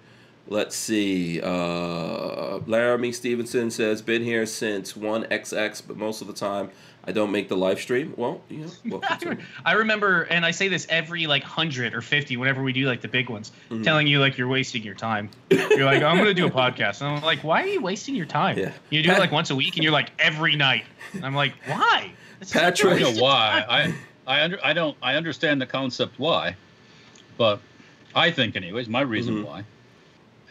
Let's 0.49 0.77
see. 0.77 1.41
Uh, 1.41 2.59
Laramie 2.67 3.13
Stevenson 3.13 3.71
says 3.71 4.03
been 4.03 4.23
here 4.23 4.47
since 4.47 4.93
1XX, 4.93 5.83
but 5.87 5.97
most 5.97 6.21
of 6.21 6.29
the 6.29 6.33
time 6.33 6.71
I 7.07 7.13
don't 7.13 7.31
make 7.31 7.49
the 7.49 7.57
live 7.57 7.81
stream. 7.81 8.15
Well, 8.17 8.41
you 8.49 8.69
know, 8.85 9.01
I 9.65 9.73
remember, 9.73 10.23
and 10.23 10.45
I 10.45 10.51
say 10.51 10.69
this 10.69 10.87
every 10.91 11.27
like 11.29 11.45
hundred 11.45 11.95
or 11.95 12.01
fifty, 12.01 12.37
whenever 12.37 12.63
we 12.63 12.73
do 12.73 12.87
like 12.87 13.01
the 13.01 13.09
big 13.09 13.31
ones, 13.31 13.53
mm-hmm. 13.71 13.83
telling 13.83 14.09
you 14.09 14.19
like 14.19 14.37
you're 14.37 14.49
wasting 14.49 14.83
your 14.83 14.97
time. 14.97 15.31
You're 15.51 15.85
like, 15.85 16.03
I'm 16.03 16.19
gonna 16.19 16.35
do 16.35 16.47
a 16.47 16.51
podcast, 16.51 17.03
and 17.03 17.11
I'm 17.11 17.23
like, 17.23 17.45
why 17.45 17.63
are 17.63 17.69
you 17.69 17.81
wasting 17.81 18.17
your 18.17 18.27
time? 18.27 18.59
Yeah. 18.59 18.73
You 18.91 19.03
do 19.03 19.13
it 19.13 19.21
like 19.21 19.31
once 19.31 19.51
a 19.51 19.57
week, 19.57 19.77
and 19.77 19.85
you're 19.85 19.93
like 19.93 20.11
every 20.19 20.57
night. 20.57 20.85
And 21.13 21.25
I'm 21.25 21.35
like, 21.35 21.55
why? 21.67 22.13
Patrick, 22.51 22.99
you 22.99 23.23
why? 23.23 23.65
I 23.69 23.95
I 24.27 24.43
under 24.43 24.59
I 24.65 24.73
don't 24.73 24.97
I 25.03 25.15
understand 25.15 25.61
the 25.61 25.67
concept 25.67 26.19
why, 26.19 26.57
but 27.37 27.61
I 28.15 28.31
think 28.31 28.57
anyways 28.57 28.89
my 28.89 29.03
reason 29.03 29.37
mm-hmm. 29.37 29.47
why, 29.47 29.65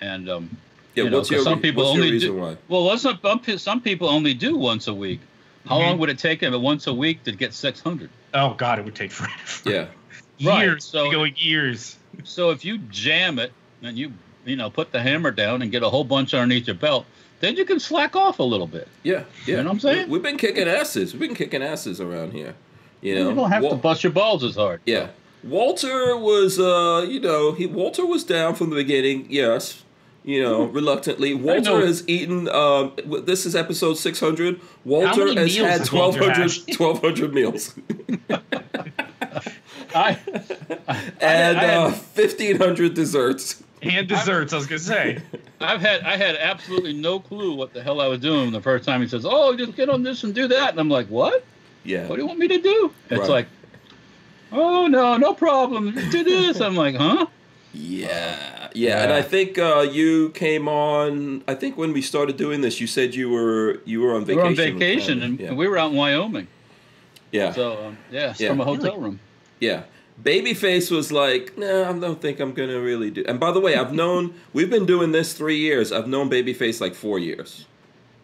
and 0.02 0.30
um. 0.30 0.58
Yeah, 0.94 1.04
you 1.04 1.10
know, 1.10 1.24
your, 1.24 1.44
some 1.44 1.60
people 1.60 1.84
what's 1.84 1.98
only 1.98 2.20
do, 2.20 2.34
why? 2.34 2.56
Well, 2.70 2.86
let's 2.86 3.04
not 3.04 3.22
bump. 3.22 3.46
Some 3.58 3.82
people 3.82 4.08
only 4.08 4.34
do 4.34 4.56
once 4.56 4.88
a 4.88 4.94
week. 4.94 5.20
How 5.66 5.76
mm-hmm. 5.76 5.90
long 5.90 5.98
would 5.98 6.10
it 6.10 6.18
take 6.18 6.40
him 6.40 6.60
once 6.62 6.88
a 6.88 6.94
week 6.94 7.24
to 7.26 7.34
get 7.34 7.54
600? 7.54 8.10
Oh 8.34 8.54
God, 8.54 8.80
it 8.80 8.86
would 8.86 8.96
take 8.96 9.12
forever. 9.12 9.34
Yeah, 9.66 9.88
years. 10.38 10.74
Right. 10.74 10.82
So 10.82 11.12
going 11.12 11.36
years. 11.38 11.98
So 12.24 12.52
if 12.52 12.64
you 12.64 12.78
jam 12.78 13.40
it 13.40 13.52
and 13.82 13.98
you 13.98 14.14
you 14.46 14.56
know 14.56 14.70
put 14.70 14.94
the 14.94 15.02
hammer 15.02 15.32
down 15.32 15.62
and 15.62 15.70
get 15.72 15.84
a 15.84 15.90
whole 15.90 16.06
bunch 16.06 16.34
underneath 16.34 16.68
your 16.68 16.78
belt, 16.78 17.06
then 17.42 17.58
you 17.58 17.66
can 17.66 17.80
slack 17.80 18.16
off 18.16 18.40
a 18.40 18.44
little 18.44 18.68
bit. 18.68 18.88
Yeah, 19.04 19.26
yeah. 19.46 19.58
You 19.58 19.64
know 19.64 19.64
what 19.64 19.74
I'm 19.74 19.80
saying? 19.80 20.10
We've 20.10 20.24
been 20.24 20.38
kicking 20.38 20.68
asses. 20.68 21.14
We've 21.14 21.20
been 21.20 21.36
kicking 21.36 21.62
asses 21.62 22.00
around 22.00 22.32
here. 22.32 22.56
You 23.06 23.16
know, 23.16 23.30
you 23.30 23.36
don't 23.36 23.52
have 23.52 23.64
Wal- 23.64 23.72
to 23.72 23.78
bust 23.78 24.04
your 24.04 24.14
balls 24.14 24.44
as 24.44 24.56
hard. 24.56 24.82
Yeah. 24.86 25.10
Walter 25.44 26.18
was, 26.18 26.60
uh, 26.60 27.06
you 27.08 27.20
know, 27.20 27.52
he 27.52 27.68
Walter 27.68 28.06
was 28.06 28.24
down 28.24 28.56
from 28.56 28.72
the 28.72 28.76
beginning. 28.76 29.28
Yes, 29.30 29.84
you 30.24 30.42
know, 30.42 30.64
reluctantly. 30.64 31.36
Walter 31.36 31.86
has 31.86 32.04
eaten. 32.10 32.50
Um, 32.50 32.94
this 33.24 33.46
is 33.46 33.56
episode 33.56 34.00
six 34.00 34.20
hundred. 34.20 34.60
Walter 34.84 35.28
has 35.36 35.56
had 35.56 35.88
1,200, 35.88 36.78
1,200 36.80 37.34
meals. 37.34 37.76
I, 39.96 40.20
and 41.22 41.58
I, 41.58 41.64
I 41.64 41.76
uh, 41.76 41.92
fifteen 41.92 42.58
hundred 42.58 42.96
desserts. 42.96 43.64
And 43.82 44.08
desserts, 44.08 44.52
I, 44.52 44.56
I 44.56 44.60
was 44.60 44.68
gonna 44.68 44.80
say. 44.80 45.22
I've 45.62 45.80
had 45.80 46.02
I 46.02 46.18
had 46.18 46.36
absolutely 46.38 46.94
no 46.94 47.20
clue 47.20 47.54
what 47.54 47.74
the 47.74 47.84
hell 47.84 48.02
I 48.02 48.08
was 48.08 48.20
doing 48.20 48.52
the 48.52 48.62
first 48.62 48.84
time 48.84 49.02
he 49.02 49.08
says, 49.08 49.26
"Oh, 49.28 49.56
just 49.56 49.76
get 49.76 49.90
on 49.90 50.02
this 50.02 50.24
and 50.24 50.34
do 50.34 50.48
that," 50.48 50.72
and 50.72 50.80
I'm 50.80 50.90
like, 50.90 51.08
"What? 51.08 51.46
Yeah. 51.86 52.08
What 52.08 52.16
do 52.16 52.22
you 52.22 52.28
want 52.28 52.40
me 52.40 52.48
to 52.48 52.62
do?" 52.62 52.92
It's 53.10 53.22
right. 53.22 53.30
like, 53.30 53.48
"Oh 54.52 54.88
no, 54.88 55.18
no 55.18 55.34
problem. 55.34 55.94
Do 56.12 56.24
this." 56.24 56.60
I'm 56.60 56.76
like, 56.76 56.96
"Huh?" 56.96 57.28
Yeah, 57.74 58.70
yeah, 58.74 59.04
and 59.04 59.12
I 59.12 59.22
think 59.22 59.58
uh, 59.58 59.86
you 59.92 60.30
came 60.30 60.68
on. 60.68 61.44
I 61.48 61.56
think 61.56 61.78
when 61.78 61.92
we 61.92 62.02
started 62.02 62.38
doing 62.38 62.62
this, 62.62 62.80
you 62.80 62.88
said 62.88 63.14
you 63.14 63.30
were 63.30 63.82
you 63.86 64.02
were 64.02 64.16
on 64.16 64.26
vacation. 64.26 64.38
We 64.38 64.44
were 64.44 64.48
on 64.48 64.56
vacation, 64.56 65.22
and 65.22 65.40
yeah. 65.40 65.54
we 65.54 65.68
were 65.68 65.78
out 65.78 65.92
in 65.92 65.98
Wyoming. 65.98 66.48
Yeah. 67.32 67.52
So 67.52 67.88
um, 67.88 67.98
yeah, 68.12 68.34
yeah, 68.38 68.50
from 68.50 68.62
a 68.62 68.66
hotel 68.66 68.98
room. 68.98 69.20
Yeah. 69.60 69.84
Babyface 70.24 70.92
was 70.92 71.12
like, 71.12 71.58
nah, 71.58 71.90
I 71.90 72.00
don't 72.00 72.22
think 72.22 72.40
I'm 72.40 72.54
gonna 72.54 72.80
really 72.80 73.12
do. 73.12 73.26
And 73.28 73.40
by 73.40 73.52
the 73.52 73.60
way, 73.60 73.76
I've 73.76 73.94
known 74.02 74.34
we've 74.54 74.70
been 74.70 74.86
doing 74.86 75.12
this 75.12 75.34
three 75.34 75.58
years. 75.58 75.92
I've 75.92 76.08
known 76.08 76.30
Babyface 76.30 76.80
like 76.80 76.96
four 76.96 77.20
years. 77.20 77.66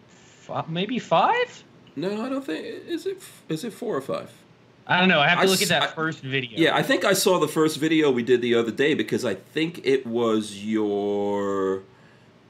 Five, 0.07 0.69
maybe 0.69 0.99
five? 0.99 1.63
No, 1.95 2.25
I 2.25 2.29
don't 2.29 2.45
think. 2.45 2.65
Is 2.87 3.05
it 3.05 3.21
is 3.49 3.63
it 3.63 3.73
four 3.73 3.95
or 3.95 4.01
five? 4.01 4.31
I 4.87 4.99
don't 4.99 5.09
know. 5.09 5.19
I 5.19 5.27
have 5.27 5.39
to 5.39 5.45
I, 5.45 5.47
look 5.47 5.61
at 5.61 5.69
that 5.69 5.83
I, 5.83 5.87
first 5.87 6.19
video. 6.19 6.57
Yeah, 6.57 6.75
I 6.75 6.83
think 6.83 7.05
I 7.05 7.13
saw 7.13 7.39
the 7.39 7.47
first 7.47 7.77
video 7.77 8.11
we 8.11 8.23
did 8.23 8.41
the 8.41 8.55
other 8.55 8.71
day 8.71 8.93
because 8.93 9.23
I 9.25 9.35
think 9.35 9.81
it 9.83 10.05
was 10.05 10.63
your. 10.63 11.83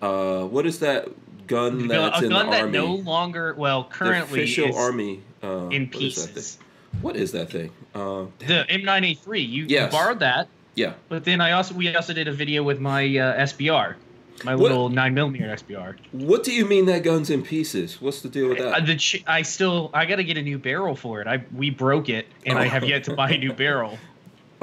Uh, 0.01 0.45
what 0.45 0.65
is 0.65 0.79
that 0.79 1.09
gun 1.47 1.87
that's 1.87 2.21
a 2.21 2.25
in 2.25 2.31
gun 2.31 2.45
the 2.47 2.51
that 2.51 2.61
army? 2.61 2.77
no 2.77 2.95
longer, 2.95 3.53
well, 3.53 3.83
currently 3.83 4.39
the 4.39 4.43
official 4.43 4.75
army 4.75 5.21
uh, 5.43 5.67
in 5.67 5.87
pieces. 5.87 6.57
What 7.01 7.15
is 7.15 7.31
that 7.33 7.51
thing? 7.51 7.71
Uh, 7.93 8.25
the 8.39 8.65
M9A3. 8.69 9.47
You, 9.47 9.65
yes. 9.67 9.91
you 9.91 9.97
borrowed 9.97 10.19
that. 10.19 10.47
Yeah. 10.75 10.93
But 11.09 11.25
then 11.25 11.41
I 11.41 11.51
also 11.51 11.75
we 11.75 11.93
also 11.95 12.13
did 12.13 12.27
a 12.27 12.33
video 12.33 12.63
with 12.63 12.79
my 12.79 13.03
uh, 13.03 13.41
SBR 13.41 13.95
my 14.43 14.55
what, 14.55 14.63
little 14.63 14.89
nine 14.89 15.13
millimeter 15.13 15.45
SBR. 15.45 15.97
What 16.11 16.43
do 16.43 16.53
you 16.53 16.65
mean 16.65 16.85
that 16.85 17.03
gun's 17.03 17.29
in 17.29 17.43
pieces? 17.43 18.01
What's 18.01 18.21
the 18.21 18.29
deal 18.29 18.49
with 18.49 18.57
that? 18.59 18.73
I, 18.73 18.79
the 18.79 18.95
ch- 18.95 19.23
I 19.27 19.41
still 19.41 19.89
I 19.93 20.05
got 20.05 20.17
to 20.17 20.23
get 20.23 20.37
a 20.37 20.41
new 20.41 20.57
barrel 20.57 20.95
for 20.95 21.21
it. 21.21 21.27
I 21.27 21.43
we 21.55 21.69
broke 21.69 22.09
it 22.09 22.27
and 22.45 22.57
oh. 22.57 22.61
I 22.61 22.65
have 22.65 22.83
yet 22.83 23.03
to 23.05 23.15
buy 23.15 23.31
a 23.31 23.37
new 23.37 23.53
barrel. 23.53 23.97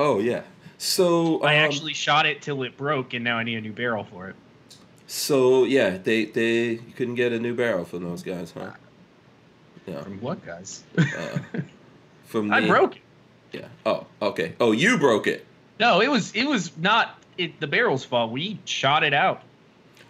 Oh 0.01 0.21
yeah. 0.21 0.43
So 0.79 1.43
I 1.43 1.59
um, 1.59 1.65
actually 1.65 1.93
shot 1.93 2.25
it 2.25 2.41
till 2.41 2.63
it 2.63 2.77
broke, 2.77 3.15
and 3.15 3.25
now 3.25 3.37
I 3.37 3.43
need 3.43 3.57
a 3.57 3.61
new 3.61 3.73
barrel 3.73 4.05
for 4.05 4.29
it. 4.29 4.37
So 5.09 5.65
yeah, 5.65 5.99
they 5.99 6.27
they 6.27 6.77
couldn't 6.77 7.17
get 7.17 7.33
a 7.33 7.41
new 7.41 7.53
barrel 7.53 7.85
from 7.85 8.05
those 8.05 8.23
guys, 8.23 8.53
huh? 8.53 8.71
Yeah. 9.87 10.03
From 10.03 10.21
what 10.21 10.47
guys? 10.47 10.85
uh, 10.97 11.39
from 12.27 12.49
the, 12.49 12.55
I 12.55 12.67
broke 12.69 12.95
it. 12.95 13.03
Yeah. 13.53 13.67
Oh, 13.85 14.07
okay. 14.23 14.55
Oh, 14.61 14.73
you 14.73 14.99
broke 14.99 15.27
it. 15.27 15.45
No, 15.81 16.01
it 16.01 16.09
was 16.09 16.33
it 16.35 16.45
was 16.45 16.77
not 16.77 17.19
it, 17.37 17.59
the 17.61 17.67
barrel's 17.67 18.05
fault. 18.05 18.31
We 18.31 18.59
shot 18.65 19.03
it 19.03 19.15
out. 19.15 19.43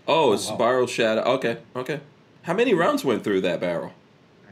Oh, 0.08 0.30
oh, 0.30 0.32
it's 0.32 0.48
oh, 0.48 0.52
wow. 0.52 0.58
barrel 0.58 0.86
shadow. 0.86 1.20
Okay, 1.22 1.58
okay. 1.76 2.00
How 2.42 2.54
many 2.54 2.72
rounds 2.72 3.04
went 3.04 3.22
through 3.22 3.42
that 3.42 3.60
barrel? 3.60 3.92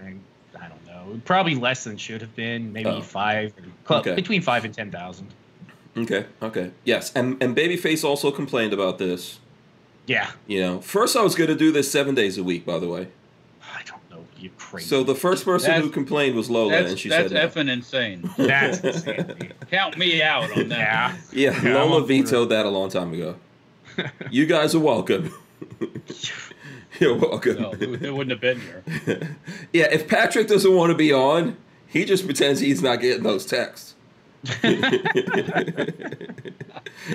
I, 0.04 0.14
I 0.54 0.68
don't 0.68 0.86
know. 0.86 1.20
Probably 1.25 1.54
less 1.54 1.84
than 1.84 1.96
should 1.96 2.20
have 2.20 2.36
been. 2.36 2.72
Maybe 2.72 2.90
oh. 2.90 3.00
five. 3.00 3.54
Okay. 3.90 4.14
Between 4.14 4.42
five 4.42 4.66
and 4.66 4.75
ten 4.75 4.90
thousand. 4.90 5.28
Okay. 5.96 6.26
Okay. 6.42 6.72
Yes, 6.84 7.10
and 7.14 7.42
and 7.42 7.56
Babyface 7.56 8.04
also 8.04 8.30
complained 8.30 8.75
about 8.75 8.98
this. 8.98 9.40
Yeah. 10.06 10.30
You 10.46 10.60
know, 10.60 10.80
first 10.82 11.16
I 11.16 11.22
was 11.22 11.34
going 11.34 11.48
to 11.48 11.56
do 11.56 11.72
this 11.72 11.90
seven 11.90 12.14
days 12.14 12.36
a 12.36 12.44
week. 12.44 12.66
By 12.66 12.78
the 12.78 12.88
way. 12.88 13.08
I 13.62 13.82
don't 13.84 14.10
know. 14.10 14.25
You 14.38 14.50
crazy. 14.58 14.88
So 14.88 15.02
the 15.02 15.14
first 15.14 15.46
person 15.46 15.70
that's, 15.70 15.84
who 15.84 15.90
complained 15.90 16.36
was 16.36 16.50
Lola, 16.50 16.75
and 16.75 16.98
she 16.98 17.08
that's 17.08 17.32
said, 17.32 17.50
"That's 17.50 17.56
effing 17.56 17.70
insane." 17.70 18.30
That's 18.36 18.80
insane. 18.84 19.54
Count 19.70 19.96
me 19.96 20.22
out 20.22 20.54
on 20.54 20.68
that. 20.68 20.78
Yeah. 21.32 21.52
Yeah. 21.52 21.62
yeah 21.62 21.75
Lola 21.82 22.06
vetoed 22.06 22.50
that 22.50 22.66
a 22.66 22.70
long 22.70 22.90
time 22.90 23.14
ago. 23.14 23.36
you 24.30 24.44
guys 24.44 24.75
are 24.75 24.80
welcome. 24.80 25.32
You're 27.00 27.14
welcome. 27.14 27.60
No, 27.60 27.72
it 27.72 28.14
wouldn't 28.14 28.30
have 28.30 28.40
been 28.40 28.60
here. 28.60 28.82
yeah, 29.72 29.88
if 29.90 30.08
Patrick 30.08 30.48
doesn't 30.48 30.75
want 30.75 30.90
to 30.90 30.96
be 30.96 31.12
on, 31.12 31.56
he 31.86 32.04
just 32.04 32.25
pretends 32.25 32.60
he's 32.60 32.82
not 32.82 33.00
getting 33.00 33.22
those 33.22 33.44
texts. 33.44 33.94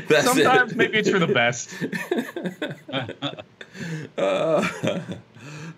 Sometimes 0.10 0.71
it. 0.71 0.75
maybe 0.75 0.98
it's 0.98 1.10
for 1.10 1.19
the 1.19 1.27
best. 1.27 1.74
Uh, 4.17 4.67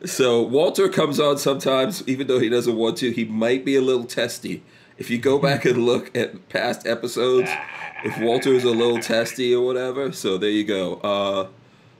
so 0.05 0.41
Walter 0.41 0.89
comes 0.89 1.20
on 1.20 1.38
sometimes, 1.38 2.08
even 2.08 2.27
though 2.27 2.39
he 2.39 2.50
doesn't 2.50 2.75
want 2.75 2.98
to. 2.98 3.12
He 3.12 3.24
might 3.25 3.63
be 3.63 3.75
a 3.75 3.82
little 3.82 4.05
testy. 4.05 4.63
If 4.98 5.10
you 5.10 5.17
go 5.17 5.39
back 5.39 5.65
and 5.65 5.86
look 5.86 6.15
at 6.15 6.50
past 6.50 6.86
episodes, 6.86 7.50
if 8.03 8.20
Walter 8.20 8.53
is 8.53 8.63
a 8.63 8.72
little 8.72 9.00
testy 9.00 9.53
or 9.53 9.65
whatever, 9.65 10.12
so 10.12 10.38
there 10.38 10.50
you 10.50 10.63
go. 10.63 10.96
Uh, 10.96 11.48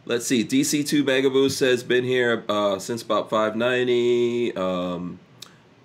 Let's 0.05 0.27
see. 0.27 0.43
DC2 0.43 1.03
Megaboost 1.03 1.51
says 1.51 1.81
been 1.81 2.03
here 2.03 2.43
uh, 2.50 2.77
since 2.77 3.01
about 3.01 3.29
590. 3.29 4.55
Um, 4.57 5.19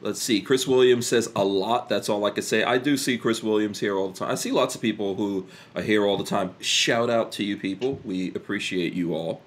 let's 0.00 0.20
see. 0.20 0.40
Chris 0.40 0.66
Williams 0.66 1.06
says 1.06 1.30
a 1.36 1.44
lot. 1.44 1.88
That's 1.88 2.08
all 2.08 2.24
I 2.24 2.30
can 2.30 2.42
say. 2.42 2.64
I 2.64 2.78
do 2.78 2.96
see 2.96 3.16
Chris 3.16 3.42
Williams 3.44 3.78
here 3.78 3.96
all 3.96 4.08
the 4.08 4.18
time. 4.18 4.30
I 4.30 4.34
see 4.34 4.50
lots 4.50 4.74
of 4.74 4.80
people 4.80 5.14
who 5.14 5.46
are 5.76 5.82
here 5.82 6.04
all 6.04 6.16
the 6.16 6.24
time. 6.24 6.54
Shout 6.60 7.10
out 7.10 7.30
to 7.32 7.44
you 7.44 7.56
people. 7.56 8.00
We 8.04 8.34
appreciate 8.34 8.92
you 8.92 9.14
all 9.14 9.40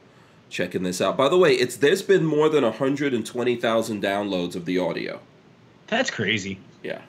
checking 0.49 0.83
this 0.83 1.01
out. 1.01 1.17
By 1.17 1.27
the 1.27 1.37
way, 1.37 1.53
it's 1.53 1.75
there's 1.75 2.01
been 2.01 2.25
more 2.25 2.47
than 2.47 2.63
120,000 2.63 4.03
downloads 4.03 4.55
of 4.55 4.65
the 4.65 4.77
audio. 4.79 5.19
That's 5.87 6.09
crazy. 6.09 6.59
Yeah. 6.81 7.01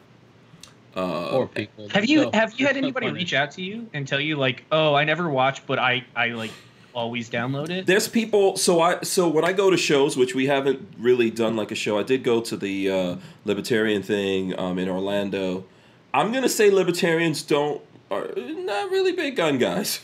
Uh, 0.97 1.31
Poor 1.31 1.47
people. 1.47 1.89
Have 1.91 2.07
you 2.07 2.31
have 2.35 2.59
you 2.59 2.67
had 2.67 2.77
anybody 2.77 3.07
funny. 3.07 3.21
reach 3.21 3.35
out 3.35 3.53
to 3.53 3.63
you 3.63 3.89
and 3.95 4.07
tell 4.07 4.21
you 4.21 4.37
like, 4.37 4.65
oh, 4.73 4.95
I 4.95 5.05
never 5.05 5.29
watch, 5.31 5.65
but 5.67 5.79
I 5.79 6.05
I 6.17 6.29
like 6.29 6.51
always 6.95 7.31
download 7.31 7.71
it? 7.71 7.87
There's 7.87 8.09
people. 8.09 8.57
So 8.57 8.81
I 8.81 9.03
so 9.03 9.29
when 9.29 9.45
I 9.45 9.53
go 9.53 9.71
to 9.71 9.77
shows, 9.77 10.17
which 10.17 10.35
we 10.35 10.47
haven't 10.47 10.87
really 10.99 11.31
done 11.31 11.57
like 11.57 11.71
a 11.71 11.75
show. 11.75 11.99
I 11.99 12.03
did 12.03 12.23
go 12.23 12.41
to 12.41 12.57
the 12.57 12.91
uh, 12.91 13.17
libertarian 13.45 14.03
thing 14.03 14.59
um, 14.59 14.79
in 14.79 14.89
Orlando. 14.89 15.65
I'm 16.15 16.33
gonna 16.33 16.49
say 16.49 16.71
libertarians 16.71 17.43
don't 17.43 17.81
are 18.13 18.29
not 18.37 18.91
really 18.91 19.13
big 19.13 19.37
gun 19.37 19.59
guys. 19.59 20.01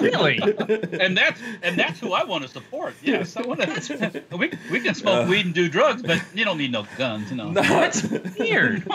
Really? 0.00 0.38
and 1.00 1.16
that's 1.16 1.40
and 1.62 1.76
that's 1.78 1.98
who 1.98 2.12
I 2.12 2.24
want 2.24 2.42
to 2.44 2.48
support. 2.48 2.94
Yes, 3.02 3.36
I 3.36 3.42
want 3.42 3.60
to. 3.60 4.22
We, 4.36 4.52
we 4.70 4.80
can 4.80 4.94
smoke 4.94 5.26
Uh. 5.26 5.30
weed 5.30 5.46
and 5.46 5.54
do 5.54 5.68
drugs, 5.68 6.02
but 6.02 6.22
you 6.34 6.44
don't 6.44 6.58
need 6.58 6.70
no 6.72 6.86
guns. 6.96 7.30
You 7.30 7.36
know. 7.36 7.50
Not- 7.50 8.02
Weird. 8.38 8.86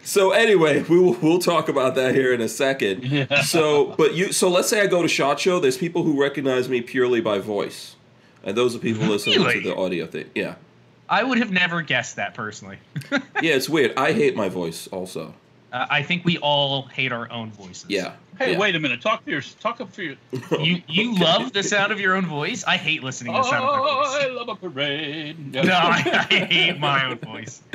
so 0.03 0.31
anyway, 0.31 0.83
we 0.83 0.99
will 0.99 1.13
we'll 1.13 1.39
talk 1.39 1.69
about 1.69 1.95
that 1.95 2.13
here 2.13 2.33
in 2.33 2.41
a 2.41 2.47
second. 2.49 3.03
Yeah. 3.03 3.41
So, 3.41 3.95
but 3.97 4.13
you 4.13 4.31
so 4.31 4.49
let's 4.49 4.69
say 4.69 4.81
I 4.81 4.87
go 4.87 5.01
to 5.01 5.07
Shot 5.07 5.39
Show. 5.39 5.59
There's 5.59 5.77
people 5.77 6.03
who 6.03 6.21
recognize 6.21 6.69
me 6.69 6.81
purely 6.81 7.21
by 7.21 7.39
voice, 7.39 7.95
and 8.43 8.55
those 8.55 8.75
are 8.75 8.79
people 8.79 9.07
listening 9.07 9.39
Really? 9.41 9.61
to 9.63 9.69
the 9.69 9.75
audio 9.75 10.05
thing. 10.05 10.29
Yeah, 10.35 10.55
I 11.09 11.23
would 11.23 11.39
have 11.39 11.51
never 11.51 11.81
guessed 11.81 12.17
that 12.17 12.33
personally. 12.35 12.77
yeah, 13.11 13.19
it's 13.55 13.69
weird. 13.69 13.93
I 13.97 14.11
hate 14.13 14.35
my 14.35 14.49
voice 14.49 14.87
also. 14.87 15.33
Uh, 15.71 15.85
I 15.89 16.03
think 16.03 16.23
we 16.23 16.37
all 16.37 16.83
hate 16.83 17.11
our 17.11 17.29
own 17.31 17.51
voices. 17.51 17.85
Yeah. 17.89 18.13
Hey, 18.37 18.53
yeah. 18.53 18.57
wait 18.57 18.75
a 18.75 18.79
minute. 18.79 19.01
Talk 19.01 19.23
to 19.25 19.31
your 19.31 19.41
talk 19.41 19.79
up 19.79 19.93
for 19.93 20.03
your. 20.03 20.15
You 20.59 20.81
you 20.87 21.15
love 21.19 21.53
the 21.53 21.63
sound 21.63 21.91
of 21.91 21.99
your 21.99 22.15
own 22.15 22.25
voice? 22.25 22.63
I 22.65 22.77
hate 22.77 23.03
listening 23.03 23.33
to 23.33 23.39
the 23.39 23.43
sound 23.43 23.63
of 23.63 23.69
my 23.69 23.79
Oh, 23.79 24.19
I 24.21 24.27
love 24.27 24.49
a 24.49 24.55
parade. 24.55 25.53
No, 25.65 25.71
I, 25.71 26.27
I 26.29 26.35
hate 26.35 26.79
my 26.79 27.05
own 27.05 27.17
voice. 27.19 27.61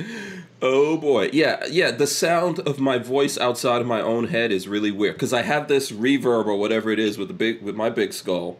Oh 0.63 0.99
boy, 0.99 1.31
yeah, 1.33 1.65
yeah. 1.71 1.91
The 1.91 2.07
sound 2.07 2.59
of 2.61 2.79
my 2.79 2.99
voice 2.99 3.39
outside 3.39 3.81
of 3.81 3.87
my 3.87 4.03
own 4.03 4.27
head 4.27 4.53
is 4.53 4.69
really 4.69 4.91
weird 4.91 5.15
because 5.15 5.33
I 5.33 5.41
have 5.41 5.69
this 5.69 5.91
reverb 5.91 6.45
or 6.45 6.55
whatever 6.55 6.91
it 6.91 6.99
is 6.99 7.17
with 7.17 7.29
the 7.29 7.35
big 7.35 7.63
with 7.63 7.75
my 7.75 7.89
big 7.89 8.13
skull. 8.13 8.59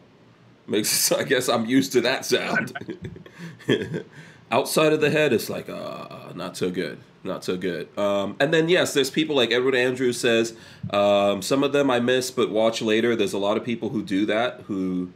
Makes 0.65 1.11
I 1.11 1.23
guess 1.23 1.47
I'm 1.47 1.67
used 1.67 1.91
to 1.91 2.01
that 2.01 2.25
sound. 2.25 2.73
outside 4.51 4.93
of 4.93 5.01
the 5.01 5.11
head, 5.11 5.31
it's 5.31 5.47
like 5.47 5.69
uh, 5.69 6.33
not 6.33 6.57
so 6.57 6.71
good, 6.71 6.97
not 7.23 7.43
so 7.43 7.57
good. 7.57 7.95
Um, 7.97 8.35
and 8.39 8.53
then 8.53 8.69
yes, 8.69 8.93
there's 8.93 9.09
people 9.09 9.35
like 9.35 9.51
Edward 9.51 9.75
Andrews 9.75 10.19
says. 10.19 10.55
Um, 10.89 11.41
some 11.41 11.63
of 11.63 11.71
them 11.71 11.89
I 11.91 11.99
miss, 11.99 12.31
but 12.31 12.49
watch 12.49 12.81
later. 12.81 13.15
There's 13.15 13.33
a 13.33 13.37
lot 13.37 13.57
of 13.57 13.63
people 13.63 13.89
who 13.89 14.03
do 14.03 14.25
that 14.27 14.61
who. 14.67 15.11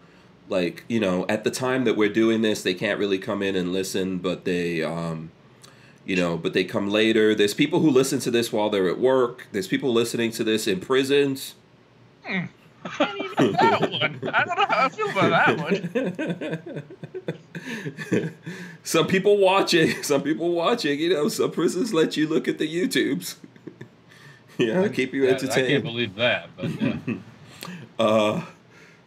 Like 0.47 0.83
you 0.87 0.99
know, 0.99 1.25
at 1.27 1.43
the 1.43 1.49
time 1.49 1.85
that 1.85 1.97
we're 1.97 2.13
doing 2.13 2.43
this, 2.43 2.61
they 2.61 2.75
can't 2.75 2.99
really 2.99 3.17
come 3.17 3.41
in 3.41 3.55
and 3.55 3.73
listen, 3.73 4.19
but 4.19 4.45
they, 4.45 4.83
um, 4.83 5.31
you 6.05 6.15
know, 6.15 6.37
but 6.37 6.53
they 6.53 6.63
come 6.63 6.87
later. 6.87 7.33
There's 7.33 7.55
people 7.55 7.79
who 7.79 7.89
listen 7.89 8.19
to 8.19 8.29
this 8.29 8.53
while 8.53 8.69
they're 8.69 8.87
at 8.87 8.99
work. 8.99 9.47
There's 9.51 9.67
people 9.67 9.91
listening 9.91 10.29
to 10.33 10.43
this 10.43 10.67
in 10.67 10.81
prisons. 10.81 11.55
that 12.23 13.89
one. 13.91 14.19
I 14.31 14.43
don't 14.45 14.57
know 14.59 14.65
how 14.69 14.85
I 14.85 14.89
feel 14.89 15.09
about 15.09 15.29
that 15.31 15.57
one. 15.57 16.83
some 18.83 19.07
people 19.07 19.37
watching, 19.37 19.91
some 20.03 20.21
people 20.21 20.51
watching. 20.51 20.99
You 20.99 21.13
know, 21.13 21.27
some 21.27 21.51
prisons 21.51 21.93
let 21.93 22.17
you 22.17 22.27
look 22.27 22.47
at 22.47 22.57
the 22.57 22.67
YouTubes. 22.67 23.35
yeah, 24.57 24.81
I, 24.81 24.89
keep 24.89 25.13
you 25.13 25.27
entertained. 25.27 25.67
I 25.67 25.69
can't 25.69 25.83
believe 25.83 26.15
that, 26.15 26.49
but 26.55 26.81
yeah. 26.81 26.97
Uh, 27.97 28.45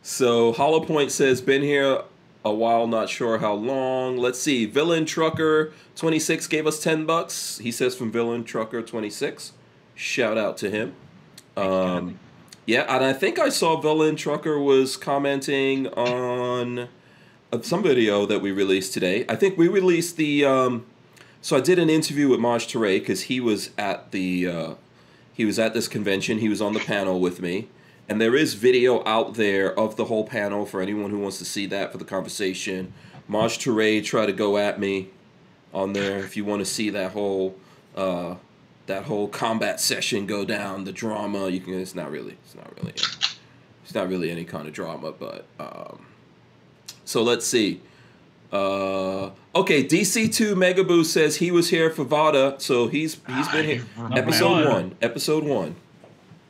so 0.03 0.53
Hollow 0.53 0.81
Point 0.81 1.11
says 1.11 1.41
been 1.41 1.63
here 1.63 2.03
a 2.45 2.53
while, 2.53 2.87
not 2.87 3.09
sure 3.09 3.39
how 3.39 3.53
long. 3.53 4.17
Let's 4.17 4.39
see. 4.39 4.65
Villain 4.67 5.05
Trucker 5.05 5.73
twenty 5.95 6.19
six 6.19 6.47
gave 6.47 6.67
us 6.67 6.83
ten 6.83 7.05
bucks. 7.05 7.59
He 7.59 7.71
says 7.71 7.95
from 7.95 8.11
Villain 8.11 8.45
Trucker 8.45 8.83
twenty 8.83 9.11
six. 9.11 9.53
Shout 9.95 10.39
out 10.39 10.57
to 10.59 10.71
him. 10.71 10.95
Um, 11.57 12.19
yeah, 12.67 12.83
and 12.95 13.05
I 13.05 13.13
think 13.13 13.39
I 13.39 13.49
saw 13.49 13.81
Villain 13.81 14.15
Trucker 14.15 14.59
was 14.59 14.97
commenting 14.97 15.89
on 15.89 16.89
some 17.63 17.83
video 17.83 18.27
that 18.27 18.41
we 18.41 18.53
released 18.53 18.93
today. 18.93 19.25
I 19.29 19.37
think 19.37 19.57
we 19.57 19.69
released 19.69 20.17
the. 20.17 20.45
Um, 20.45 20.87
so 21.41 21.57
I 21.57 21.61
did 21.61 21.79
an 21.79 21.89
interview 21.89 22.29
with 22.29 22.41
Maj 22.41 22.67
Toure 22.67 22.99
because 22.99 23.23
he 23.23 23.41
was 23.41 23.71
at 23.79 24.11
the 24.11 24.47
uh, 24.47 24.75
he 25.33 25.45
was 25.45 25.59
at 25.59 25.73
this 25.73 25.89
convention. 25.89 26.39
He 26.39 26.49
was 26.49 26.61
on 26.61 26.75
the 26.75 26.81
panel 26.81 27.21
with 27.21 27.41
me, 27.41 27.69
and 28.09 28.21
there 28.21 28.37
is 28.37 28.55
video 28.55 29.03
out 29.05 29.35
there 29.35 29.79
of 29.79 29.97
the 29.97 30.07
whole 30.07 30.25
panel 30.25 30.67
for 30.67 30.83
anyone 30.83 31.11
who 31.11 31.19
wants 31.19 31.39
to 31.39 31.45
see 31.45 31.67
that 31.67 31.93
for 31.93 31.99
the 31.99 32.05
conversation. 32.05 32.93
Maj 33.27 33.59
Toure 33.59 34.05
tried 34.05 34.27
to 34.27 34.33
go 34.33 34.59
at 34.59 34.79
me 34.79 35.09
on 35.73 35.93
there 35.93 36.19
if 36.19 36.37
you 36.37 36.45
want 36.45 36.61
to 36.61 36.67
see 36.67 36.91
that 36.91 37.13
whole 37.13 37.57
uh, 37.97 38.35
that 38.87 39.05
whole 39.05 39.29
combat 39.29 39.81
session 39.81 40.27
go 40.27 40.45
down, 40.45 40.85
the 40.85 40.93
drama. 40.93 41.49
You 41.49 41.61
can. 41.61 41.81
It's 41.81 41.95
not 41.95 42.11
really. 42.11 42.37
It's 42.45 42.55
not 42.55 42.77
really. 42.77 42.93
It's 43.85 43.95
not 43.95 44.09
really 44.09 44.31
any 44.31 44.45
kind 44.45 44.69
of 44.69 44.75
drama, 44.75 45.13
but. 45.13 45.47
Um, 45.59 46.08
so 47.09 47.23
let's 47.23 47.47
see. 47.47 47.81
Uh, 48.53 49.31
okay, 49.55 49.83
DC2 49.85 50.55
Megaboo 50.55 51.05
says 51.05 51.37
he 51.37 51.51
was 51.51 51.71
here 51.71 51.91
for 51.91 52.05
Vada, 52.05 52.55
so 52.59 52.87
he's 52.89 53.19
he's 53.27 53.49
been 53.49 53.65
here. 53.65 53.85
Episode 54.13 54.69
one. 54.69 54.95
Episode 55.03 55.45
one. 55.45 55.75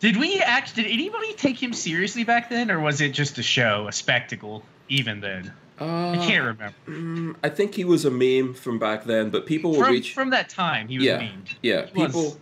Did 0.01 0.17
we 0.17 0.41
act? 0.41 0.75
Did 0.77 0.87
anybody 0.87 1.33
take 1.35 1.61
him 1.63 1.73
seriously 1.73 2.25
back 2.25 2.51
then, 2.51 2.71
or 2.71 2.81
was 2.81 3.01
it 3.01 3.11
just 3.11 3.39
a 3.39 3.43
show, 3.43 3.87
a 3.89 3.93
spectacle? 3.93 4.63
Even 4.89 5.21
then, 5.21 5.53
Uh, 5.81 6.11
I 6.13 6.17
can't 6.17 6.45
remember. 6.47 6.75
mm, 6.89 7.35
I 7.45 7.49
think 7.51 7.75
he 7.75 7.85
was 7.85 8.05
a 8.05 8.11
meme 8.11 8.55
from 8.55 8.79
back 8.79 9.05
then, 9.05 9.29
but 9.31 9.45
people 9.45 9.75
From, 9.75 9.93
reach. 9.93 10.15
from 10.15 10.31
that 10.31 10.49
time, 10.49 10.89
he 10.89 10.97
was 10.99 11.07
yeah, 11.07 11.19
memed. 11.21 11.55
yeah. 11.63 11.87
He 11.95 12.03
was- 12.03 12.13
People. 12.13 12.37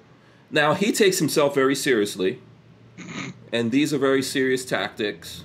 Now 0.50 0.74
he 0.74 0.92
takes 0.92 1.18
himself 1.18 1.54
very 1.54 1.74
seriously, 1.74 2.38
and 3.52 3.70
these 3.72 3.92
are 3.94 3.98
very 3.98 4.22
serious 4.22 4.64
tactics. 4.64 5.42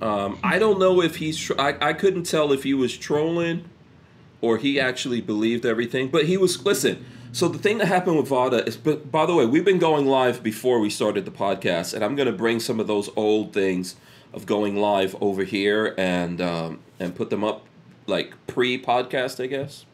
Um, 0.00 0.38
I 0.42 0.58
don't 0.58 0.78
know 0.78 1.02
if 1.02 1.16
he's. 1.16 1.38
Tr- 1.38 1.60
I 1.60 1.76
I 1.80 1.92
couldn't 1.92 2.24
tell 2.24 2.52
if 2.52 2.62
he 2.62 2.74
was 2.74 2.96
trolling, 2.96 3.64
or 4.40 4.58
he 4.58 4.78
actually 4.78 5.20
believed 5.20 5.66
everything. 5.66 6.08
But 6.08 6.26
he 6.26 6.36
was. 6.36 6.64
Listen. 6.64 7.04
So 7.30 7.46
the 7.46 7.58
thing 7.58 7.76
that 7.78 7.86
happened 7.86 8.16
with 8.16 8.28
Vada 8.28 8.64
is. 8.66 8.76
But 8.76 9.10
by 9.12 9.26
the 9.26 9.34
way, 9.34 9.46
we've 9.46 9.64
been 9.64 9.78
going 9.78 10.06
live 10.06 10.42
before 10.42 10.80
we 10.80 10.90
started 10.90 11.24
the 11.24 11.30
podcast, 11.30 11.94
and 11.94 12.04
I'm 12.04 12.16
going 12.16 12.26
to 12.26 12.32
bring 12.32 12.58
some 12.58 12.80
of 12.80 12.86
those 12.86 13.10
old 13.16 13.52
things 13.52 13.96
of 14.32 14.46
going 14.46 14.76
live 14.76 15.16
over 15.20 15.44
here 15.44 15.94
and 15.98 16.40
um, 16.40 16.80
and 16.98 17.14
put 17.14 17.30
them 17.30 17.44
up 17.44 17.64
like 18.06 18.34
pre-podcast, 18.46 19.42
I 19.42 19.46
guess. 19.46 19.84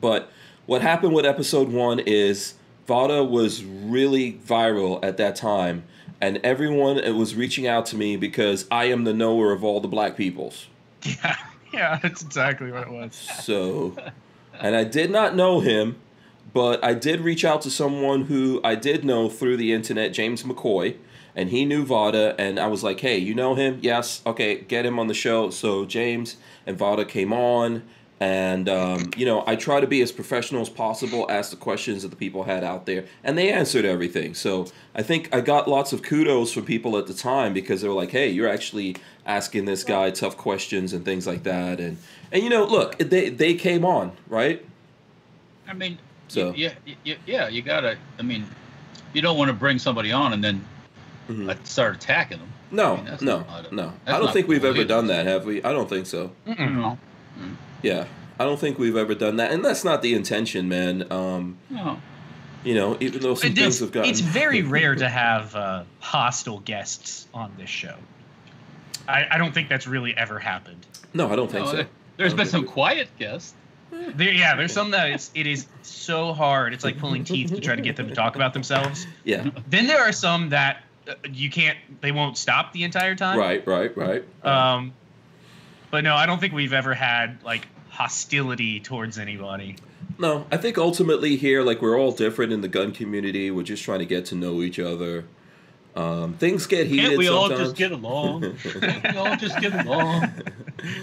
But 0.00 0.30
what 0.66 0.82
happened 0.82 1.14
with 1.14 1.24
episode 1.24 1.68
one 1.68 1.98
is 1.98 2.54
Vada 2.86 3.24
was 3.24 3.64
really 3.64 4.34
viral 4.34 5.02
at 5.02 5.16
that 5.16 5.36
time, 5.36 5.84
and 6.20 6.38
everyone 6.44 6.96
was 7.16 7.34
reaching 7.34 7.66
out 7.66 7.86
to 7.86 7.96
me 7.96 8.16
because 8.16 8.66
I 8.70 8.84
am 8.84 9.04
the 9.04 9.14
knower 9.14 9.52
of 9.52 9.64
all 9.64 9.80
the 9.80 9.88
black 9.88 10.16
peoples. 10.16 10.66
Yeah, 11.22 11.36
yeah, 11.72 11.98
that's 12.02 12.20
exactly 12.22 12.70
what 12.72 12.82
it 12.82 12.90
was. 12.90 13.14
So, 13.14 13.96
and 14.58 14.74
I 14.74 14.84
did 14.84 15.10
not 15.10 15.36
know 15.36 15.60
him, 15.60 15.96
but 16.52 16.82
I 16.84 16.94
did 16.94 17.20
reach 17.20 17.44
out 17.44 17.62
to 17.62 17.70
someone 17.70 18.22
who 18.22 18.60
I 18.64 18.74
did 18.74 19.04
know 19.04 19.28
through 19.28 19.56
the 19.56 19.72
internet, 19.72 20.12
James 20.12 20.42
McCoy, 20.42 20.96
and 21.34 21.50
he 21.50 21.64
knew 21.64 21.84
Vada, 21.84 22.34
and 22.38 22.58
I 22.58 22.66
was 22.66 22.82
like, 22.82 23.00
hey, 23.00 23.16
you 23.16 23.34
know 23.34 23.54
him? 23.54 23.78
Yes. 23.82 24.20
Okay, 24.26 24.56
get 24.56 24.84
him 24.84 24.98
on 24.98 25.06
the 25.06 25.14
show. 25.14 25.50
So 25.50 25.84
James 25.84 26.36
and 26.66 26.76
Vada 26.76 27.04
came 27.04 27.32
on, 27.32 27.84
and 28.20 28.68
um, 28.68 29.10
you 29.16 29.24
know, 29.24 29.42
I 29.46 29.56
try 29.56 29.80
to 29.80 29.86
be 29.86 30.02
as 30.02 30.12
professional 30.12 30.60
as 30.60 30.68
possible, 30.68 31.26
ask 31.30 31.50
the 31.50 31.56
questions 31.56 32.02
that 32.02 32.08
the 32.10 32.16
people 32.16 32.44
had 32.44 32.62
out 32.62 32.84
there, 32.84 33.06
and 33.24 33.36
they 33.38 33.50
answered 33.50 33.86
everything. 33.86 34.34
So 34.34 34.66
I 34.94 35.02
think 35.02 35.34
I 35.34 35.40
got 35.40 35.66
lots 35.68 35.92
of 35.94 36.02
kudos 36.02 36.52
from 36.52 36.64
people 36.66 36.98
at 36.98 37.06
the 37.06 37.14
time 37.14 37.54
because 37.54 37.80
they 37.80 37.88
were 37.88 37.94
like, 37.94 38.10
hey, 38.10 38.28
you're 38.28 38.48
actually 38.48 38.96
asking 39.24 39.64
this 39.64 39.84
guy 39.84 40.10
tough 40.10 40.36
questions 40.36 40.92
and 40.92 41.04
things 41.04 41.26
like 41.26 41.44
that, 41.44 41.80
and 41.80 41.96
and 42.30 42.42
you 42.42 42.50
know, 42.50 42.64
look, 42.64 42.98
they 42.98 43.30
they 43.30 43.54
came 43.54 43.84
on, 43.86 44.12
right? 44.28 44.64
I 45.66 45.72
mean, 45.72 45.98
So- 46.28 46.52
yeah, 46.54 46.74
yeah, 47.04 47.14
yeah. 47.26 47.48
You 47.48 47.62
gotta. 47.62 47.96
I 48.18 48.22
mean, 48.22 48.44
you 49.14 49.22
don't 49.22 49.38
want 49.38 49.48
to 49.48 49.54
bring 49.54 49.78
somebody 49.78 50.12
on 50.12 50.32
and 50.34 50.44
then 50.44 50.64
Mhm. 51.28 51.48
uh, 51.48 51.54
start 51.64 51.94
attacking 51.94 52.38
them. 52.38 52.48
No, 52.72 52.94
I 52.94 52.96
mean, 52.96 53.04
no, 53.22 53.38
not- 53.40 53.72
no. 53.72 53.92
I 54.06 54.12
don't 54.12 54.24
not 54.26 54.32
think 54.34 54.46
we've 54.46 54.64
ever 54.64 54.76
either. 54.78 54.84
done 54.88 55.06
that, 55.06 55.26
have 55.26 55.44
we? 55.46 55.62
I 55.64 55.72
don't 55.72 55.88
think 55.88 56.06
so. 56.06 56.32
Mm-mm. 56.46 56.98
No, 57.36 57.44
Yeah, 57.82 58.06
I 58.38 58.44
don't 58.44 58.58
think 58.58 58.78
we've 58.78 58.96
ever 58.96 59.14
done 59.14 59.36
that, 59.36 59.50
and 59.52 59.64
that's 59.64 59.84
not 59.84 60.02
the 60.02 60.14
intention, 60.14 60.68
man. 60.68 61.10
Um, 61.12 61.58
no. 61.68 62.00
you 62.64 62.74
know, 62.74 62.96
even 63.00 63.20
though 63.22 63.34
some 63.34 63.50
It 63.52 63.56
things 63.56 63.80
have 63.80 63.92
gotten 63.92 64.10
it's 64.10 64.20
very 64.20 64.62
rare 64.76 64.94
to 64.94 65.08
have 65.08 65.54
uh, 65.54 65.84
hostile 66.00 66.58
guests 66.60 67.26
on 67.34 67.52
this 67.58 67.70
show. 67.70 67.94
I, 69.08 69.26
I 69.32 69.38
don't 69.38 69.52
think 69.52 69.68
that's 69.68 69.86
really 69.86 70.16
ever 70.16 70.38
happened. 70.38 70.86
No, 71.14 71.30
I 71.30 71.36
don't 71.36 71.50
think 71.50 71.64
No, 71.64 71.70
so. 71.70 71.76
there- 71.78 71.88
There's 72.16 72.32
I 72.34 72.36
been 72.36 72.46
some 72.46 72.60
think 72.62 72.72
quiet 72.72 73.08
guests. 73.18 73.54
There, 73.90 74.30
yeah, 74.32 74.54
there's 74.54 74.72
some 74.72 74.92
that 74.92 75.10
it's, 75.10 75.30
it 75.34 75.48
is 75.48 75.66
so 75.82 76.32
hard. 76.32 76.72
It's 76.74 76.84
like 76.84 76.98
pulling 76.98 77.24
teeth 77.24 77.50
to 77.52 77.60
try 77.60 77.74
to 77.74 77.82
get 77.82 77.96
them 77.96 78.08
to 78.08 78.14
talk 78.14 78.36
about 78.36 78.52
themselves. 78.52 79.04
Yeah, 79.24 79.50
Then 79.68 79.88
there 79.88 80.00
are 80.02 80.12
some 80.12 80.50
that 80.50 80.84
uh, 81.08 81.14
you 81.32 81.50
can't. 81.50 81.76
They 82.00 82.12
won't 82.12 82.38
stop 82.38 82.72
the 82.72 82.84
entire 82.84 83.16
time. 83.16 83.36
right, 83.36 83.66
right, 83.66 83.96
right. 83.96 84.24
Um, 84.46 84.92
but 85.90 86.04
no, 86.04 86.14
I 86.14 86.26
don't 86.26 86.38
think 86.40 86.52
we've 86.54 86.72
ever 86.72 86.94
had 86.94 87.42
like 87.44 87.66
hostility 87.90 88.80
towards 88.80 89.18
anybody. 89.18 89.76
No, 90.18 90.46
I 90.50 90.56
think 90.56 90.78
ultimately 90.78 91.36
here, 91.36 91.62
like 91.62 91.80
we're 91.82 91.98
all 91.98 92.12
different 92.12 92.52
in 92.52 92.60
the 92.60 92.68
gun 92.68 92.92
community. 92.92 93.50
We're 93.50 93.62
just 93.62 93.82
trying 93.82 94.00
to 94.00 94.06
get 94.06 94.24
to 94.26 94.34
know 94.34 94.62
each 94.62 94.78
other. 94.78 95.24
Um, 95.96 96.34
things 96.34 96.66
get 96.66 96.86
heated. 96.86 97.06
Can't 97.06 97.18
we 97.18 97.28
all 97.28 97.48
sometimes. 97.48 97.68
just 97.70 97.76
get 97.76 97.90
along? 97.90 98.56
Can't 98.62 99.02
we 99.12 99.18
all 99.18 99.36
just 99.36 99.60
get 99.60 99.74
along? 99.86 100.30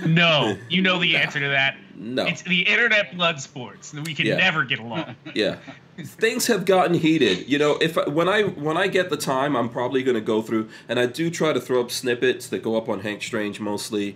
No, 0.06 0.58
you 0.70 0.82
know 0.82 0.98
the 1.00 1.18
answer 1.18 1.40
to 1.40 1.50
that. 1.50 1.76
No. 1.96 2.26
It's 2.26 2.42
the 2.44 2.62
internet 2.62 3.16
blood 3.16 3.42
sports. 3.42 3.94
We 3.94 4.14
can 4.14 4.26
Yeah. 4.28 4.38
never 4.38 4.64
get 4.64 4.80
along. 4.80 5.16
yeah 5.34 5.58
things 6.00 6.46
have 6.46 6.64
gotten 6.64 6.94
heated 6.94 7.50
you 7.50 7.58
know 7.58 7.76
if 7.82 7.96
when 8.08 8.30
i 8.30 8.44
when 8.44 8.78
i 8.78 8.86
get 8.88 9.10
the 9.10 9.18
time 9.18 9.56
i'm 9.56 9.68
probably 9.68 10.04
going 10.04 10.14
to 10.14 10.22
go 10.22 10.44
through 10.44 10.70
and 10.88 11.00
i 11.00 11.08
do 11.08 11.28
try 11.32 11.52
to 11.52 11.60
throw 11.60 11.82
up 11.82 11.90
snippets 11.90 12.46
that 12.50 12.62
go 12.62 12.76
up 12.78 12.88
on 12.88 13.00
hank 13.00 13.24
strange 13.24 13.60
mostly 13.60 14.16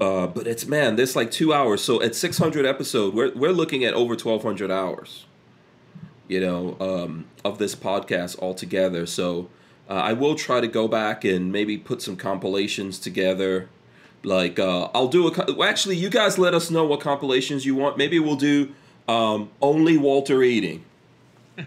uh, 0.00 0.26
but 0.26 0.46
it's 0.46 0.66
man 0.66 0.96
this 0.96 1.14
like 1.14 1.30
two 1.30 1.52
hours. 1.52 1.82
So 1.82 2.02
at 2.02 2.14
600 2.14 2.64
episode 2.66 3.14
we're, 3.14 3.32
we're 3.34 3.52
looking 3.52 3.84
at 3.84 3.94
over 3.94 4.14
1200 4.14 4.70
hours 4.70 5.26
you 6.30 6.40
know 6.40 6.76
um, 6.80 7.26
of 7.44 7.58
this 7.58 7.74
podcast 7.74 8.38
altogether. 8.38 9.04
So 9.04 9.50
uh, 9.88 9.94
i 9.94 10.12
will 10.12 10.36
try 10.36 10.60
to 10.60 10.68
go 10.68 10.86
back 10.86 11.24
and 11.24 11.50
maybe 11.50 11.76
put 11.76 12.00
some 12.00 12.16
compilations 12.16 12.98
together. 12.98 13.68
Like 14.22 14.58
uh, 14.58 14.88
i'll 14.94 15.08
do 15.08 15.26
a 15.26 15.54
well, 15.54 15.68
actually 15.68 15.96
you 15.96 16.08
guys 16.08 16.38
let 16.38 16.54
us 16.54 16.70
know 16.70 16.84
what 16.84 17.00
compilations 17.00 17.66
you 17.66 17.74
want. 17.74 17.98
Maybe 17.98 18.18
we'll 18.18 18.36
do 18.36 18.72
um, 19.08 19.50
only 19.60 19.98
walter 19.98 20.42
eating 20.42 20.84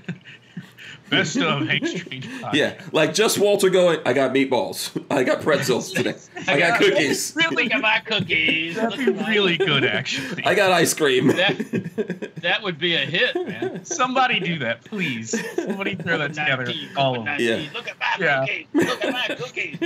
Best 1.16 1.38
of 1.38 1.68
Hank 1.68 1.86
Strange. 1.88 2.28
podcast. 2.28 2.54
Yeah, 2.54 2.82
like 2.92 3.14
just 3.14 3.38
Walter 3.40 3.70
going. 3.70 4.00
I 4.06 4.14
got 4.14 4.34
meatballs. 4.34 4.92
I 5.12 5.24
got 5.24 5.42
pretzels 5.42 5.92
today. 5.92 6.16
I 6.48 6.58
got 6.60 6.80
cookies. 6.80 7.34
Really, 7.36 7.64
Look 7.66 7.74
at 7.74 7.82
my 7.82 8.00
cookies. 8.00 8.76
that'd 8.76 8.98
be 8.98 9.12
really 9.12 9.58
good, 9.58 9.86
actually. 9.86 10.44
I 10.46 10.56
got 10.56 10.72
ice 10.72 10.94
cream. 10.94 11.28
That, 11.28 12.32
that 12.42 12.64
would 12.64 12.80
be 12.80 12.96
a 12.96 13.00
hit, 13.06 13.36
man. 13.36 13.86
Somebody 13.86 14.40
do 14.40 14.60
that, 14.60 14.84
please. 14.86 15.32
Somebody 15.56 15.96
throw 15.96 16.18
that 16.18 16.34
together. 16.34 16.66
19, 16.66 16.90
All 16.98 17.18
of 17.20 17.26
them. 17.26 17.38
Yeah. 17.40 17.64
Look 17.74 17.88
at 17.88 17.98
my 18.00 18.16
Yeah. 18.26 18.46
cookies. 18.46 18.68
Look 18.74 19.04
at 19.04 19.14
my 19.14 19.36
cookies. 19.36 19.78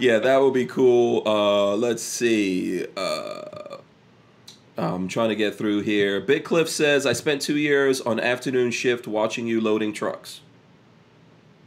yeah, 0.00 0.18
that 0.18 0.36
would 0.40 0.54
be 0.54 0.66
cool. 0.66 1.22
Uh, 1.26 1.76
let's 1.76 2.02
see. 2.02 2.86
Uh, 2.96 3.61
I'm 4.78 5.06
trying 5.08 5.28
to 5.28 5.34
get 5.36 5.54
through 5.56 5.80
here. 5.82 6.20
Big 6.20 6.44
Cliff 6.44 6.68
says 6.68 7.04
I 7.06 7.12
spent 7.12 7.42
two 7.42 7.56
years 7.58 8.00
on 8.00 8.18
afternoon 8.18 8.70
shift 8.70 9.06
watching 9.06 9.46
you 9.46 9.60
loading 9.60 9.92
trucks. 9.92 10.40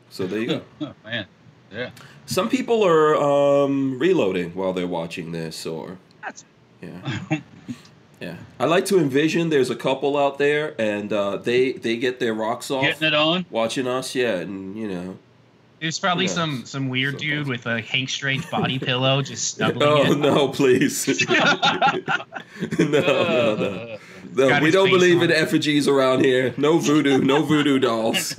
So 0.10 0.26
there 0.28 0.40
you 0.40 0.48
go. 0.48 0.62
Oh, 0.82 0.94
man. 1.04 1.26
Yeah. 1.72 1.90
Some 2.26 2.50
people 2.50 2.84
are 2.86 3.16
um, 3.16 4.00
reloading 4.00 4.52
while 4.56 4.74
they're 4.74 4.88
watching 4.88 5.32
this, 5.32 5.66
or 5.66 5.98
That's- 6.22 6.46
yeah, 6.82 7.40
yeah. 8.20 8.36
I 8.60 8.66
like 8.66 8.86
to 8.86 8.98
envision 9.00 9.50
there's 9.50 9.70
a 9.70 9.76
couple 9.76 10.18
out 10.18 10.38
there, 10.38 10.74
and 10.80 11.12
uh, 11.12 11.38
they 11.38 11.74
they 11.74 11.98
get 11.98 12.20
their 12.20 12.34
rocks 12.34 12.70
off 12.72 12.84
Getting 12.84 13.08
it 13.10 13.14
on. 13.14 13.46
watching 13.50 13.88
us, 13.88 14.16
yeah, 14.16 14.36
and 14.38 14.76
you 14.78 14.88
know. 14.88 15.18
There's 15.86 16.00
probably 16.00 16.26
Yes. 16.26 16.34
some 16.34 16.66
some 16.66 16.90
weird 16.90 17.14
So 17.14 17.20
dude 17.20 17.38
awesome. 17.42 17.50
with 17.50 17.66
a 17.68 17.80
Hank 17.80 18.10
Strange 18.10 18.50
body 18.50 18.80
pillow 18.90 19.22
just 19.22 19.50
snuggling 19.56 19.88
Oh 19.88 20.12
it. 20.14 20.18
no, 20.18 20.48
please! 20.48 21.08
no, 22.80 22.86
no, 22.90 23.56
no. 23.56 23.64
Uh, 23.94 23.98
No, 24.34 24.60
we 24.62 24.72
don't 24.72 24.90
believe 24.90 25.18
on 25.20 25.26
in 25.26 25.32
effigies 25.32 25.88
around 25.88 26.26
here. 26.26 26.56
No 26.58 26.80
voodoo, 26.80 27.20
no 27.20 27.44
voodoo 27.44 27.78
dolls. 27.78 28.36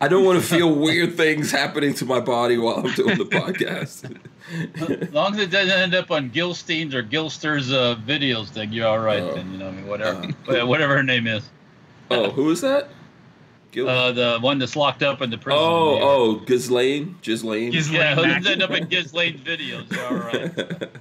I 0.00 0.08
don't 0.08 0.24
want 0.24 0.40
to 0.40 0.44
feel 0.46 0.74
weird 0.74 1.16
things 1.18 1.50
happening 1.50 1.92
to 1.94 2.06
my 2.06 2.18
body 2.20 2.56
while 2.56 2.76
I'm 2.78 2.92
doing 2.94 3.18
the 3.18 3.24
podcast. 3.26 4.16
as 5.02 5.12
long 5.12 5.34
as 5.34 5.40
it 5.40 5.50
doesn't 5.50 5.78
end 5.78 5.94
up 5.94 6.10
on 6.10 6.30
Gilstein's 6.30 6.94
or 6.94 7.02
Gilster's 7.02 7.70
uh, 7.70 7.96
videos 8.06 8.48
thing, 8.48 8.72
you're 8.72 8.88
all 8.88 8.98
right. 8.98 9.22
Oh. 9.22 9.34
then 9.34 9.52
you 9.52 9.58
know, 9.58 9.68
I 9.68 9.72
mean, 9.72 9.86
whatever, 9.86 10.22
whatever 10.66 10.96
her 10.96 11.02
name 11.04 11.26
is. 11.26 11.44
Oh, 12.10 12.30
who 12.30 12.50
is 12.50 12.62
that? 12.62 12.88
Gil- 13.74 13.88
Uh, 13.88 14.12
the 14.12 14.38
one 14.40 14.58
that's 14.58 14.76
locked 14.76 15.02
up 15.02 15.20
in 15.20 15.30
the 15.30 15.36
prison. 15.38 15.60
oh, 15.60 15.96
yeah. 15.96 16.02
oh, 16.04 16.34
Ghislaine, 16.36 17.16
Ghislaine. 17.22 17.70
Ghislaine. 17.72 18.00
Yeah, 18.00 18.14
Mac- 18.22 18.36
who's 18.38 18.46
end 18.46 18.62
up 18.62 18.70
in 18.70 18.86
Ghislaine's 18.86 19.40
videos? 19.40 19.94
All 20.10 20.16
right. 20.16 20.88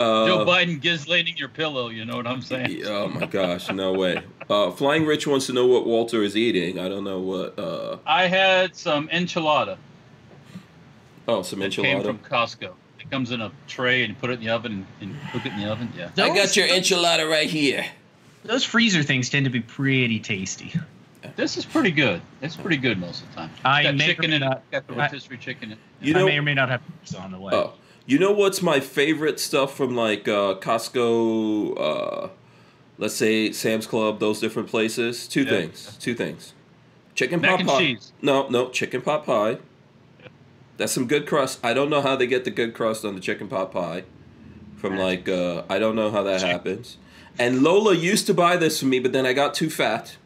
Uh, 0.00 0.26
Joe 0.26 0.46
Biden 0.46 0.80
Ghislaining 0.80 1.38
your 1.38 1.50
pillow. 1.50 1.88
You 1.90 2.06
know 2.06 2.16
what 2.16 2.26
I'm 2.26 2.40
saying? 2.40 2.86
oh 2.86 3.08
my 3.08 3.26
gosh, 3.26 3.70
no 3.70 3.92
way. 3.92 4.22
Uh, 4.48 4.70
Flying 4.70 5.04
Rich 5.04 5.26
wants 5.26 5.44
to 5.48 5.52
know 5.52 5.66
what 5.66 5.86
Walter 5.86 6.22
is 6.22 6.38
eating. 6.38 6.78
I 6.78 6.88
don't 6.88 7.04
know 7.04 7.20
what. 7.20 7.58
Uh, 7.58 7.98
I 8.06 8.26
had 8.26 8.74
some 8.74 9.08
enchilada. 9.08 9.76
oh, 11.28 11.42
some 11.42 11.58
that 11.58 11.72
came 11.72 12.02
from 12.02 12.16
Costco. 12.20 12.72
It 12.98 13.10
comes 13.10 13.30
in 13.30 13.42
a 13.42 13.52
tray 13.68 14.00
and 14.02 14.14
you 14.14 14.16
put 14.18 14.30
it 14.30 14.34
in 14.34 14.40
the 14.40 14.48
oven 14.48 14.86
and, 15.02 15.10
and 15.10 15.20
cook 15.32 15.44
it 15.44 15.52
in 15.52 15.60
the 15.60 15.70
oven. 15.70 15.92
Yeah. 15.94 16.08
I 16.16 16.34
got 16.34 16.56
your 16.56 16.66
enchilada 16.68 17.30
right 17.30 17.50
here. 17.50 17.84
Those 18.46 18.64
freezer 18.64 19.02
things 19.02 19.28
tend 19.28 19.44
to 19.44 19.50
be 19.50 19.60
pretty 19.60 20.18
tasty. 20.18 20.72
This 21.36 21.56
is 21.56 21.64
pretty 21.64 21.90
good. 21.90 22.20
It's 22.42 22.56
pretty 22.56 22.76
good 22.76 22.98
most 22.98 23.22
of 23.22 23.28
the 23.30 23.34
time. 23.36 23.50
I 23.64 23.82
got 23.84 23.96
may 23.96 24.04
or 24.04 24.06
chicken 24.08 24.30
may 24.30 24.36
in 24.36 24.40
not- 24.42 24.70
Got 24.70 24.86
the 24.86 24.94
I- 24.94 24.96
rotisserie 25.06 25.38
chicken 25.38 25.64
in 25.64 25.72
it. 25.72 25.78
You 26.00 26.14
I 26.14 26.18
know, 26.18 26.26
may 26.26 26.38
or 26.38 26.42
may 26.42 26.54
not 26.54 26.68
have 26.70 26.80
pizza 27.02 27.18
on 27.18 27.32
the 27.32 27.38
way. 27.38 27.52
Oh, 27.54 27.74
you 28.06 28.18
know 28.18 28.32
what's 28.32 28.62
my 28.62 28.80
favorite 28.80 29.38
stuff 29.38 29.76
from 29.76 29.94
like 29.94 30.26
uh, 30.28 30.54
Costco, 30.60 31.78
uh, 31.78 32.28
let's 32.98 33.14
say 33.14 33.52
Sam's 33.52 33.86
Club, 33.86 34.18
those 34.20 34.40
different 34.40 34.68
places? 34.68 35.28
Two 35.28 35.42
Yeah. 35.42 35.50
things. 35.50 35.96
Two 36.00 36.14
things. 36.14 36.54
Chicken 37.14 37.40
Mac 37.40 37.50
pot 37.50 37.60
and 37.60 37.68
pie. 37.68 37.78
cheese. 37.78 38.12
No, 38.22 38.48
no, 38.48 38.70
chicken 38.70 39.02
pot 39.02 39.26
pie. 39.26 39.58
That's 40.78 40.92
some 40.92 41.06
good 41.06 41.26
crust. 41.26 41.60
I 41.62 41.74
don't 41.74 41.90
know 41.90 42.00
how 42.00 42.16
they 42.16 42.26
get 42.26 42.44
the 42.44 42.50
good 42.50 42.72
crust 42.72 43.04
on 43.04 43.14
the 43.14 43.20
chicken 43.20 43.48
pot 43.48 43.70
pie. 43.72 44.04
From 44.76 44.96
like, 44.96 45.28
uh, 45.28 45.64
I 45.68 45.78
don't 45.78 45.94
know 45.94 46.10
how 46.10 46.22
that 46.22 46.40
happens. 46.40 46.96
And 47.38 47.62
Lola 47.62 47.94
used 47.94 48.26
to 48.28 48.34
buy 48.34 48.56
this 48.56 48.80
for 48.80 48.86
me, 48.86 48.98
but 48.98 49.12
then 49.12 49.26
I 49.26 49.34
got 49.34 49.52
too 49.52 49.68
fat. 49.68 50.16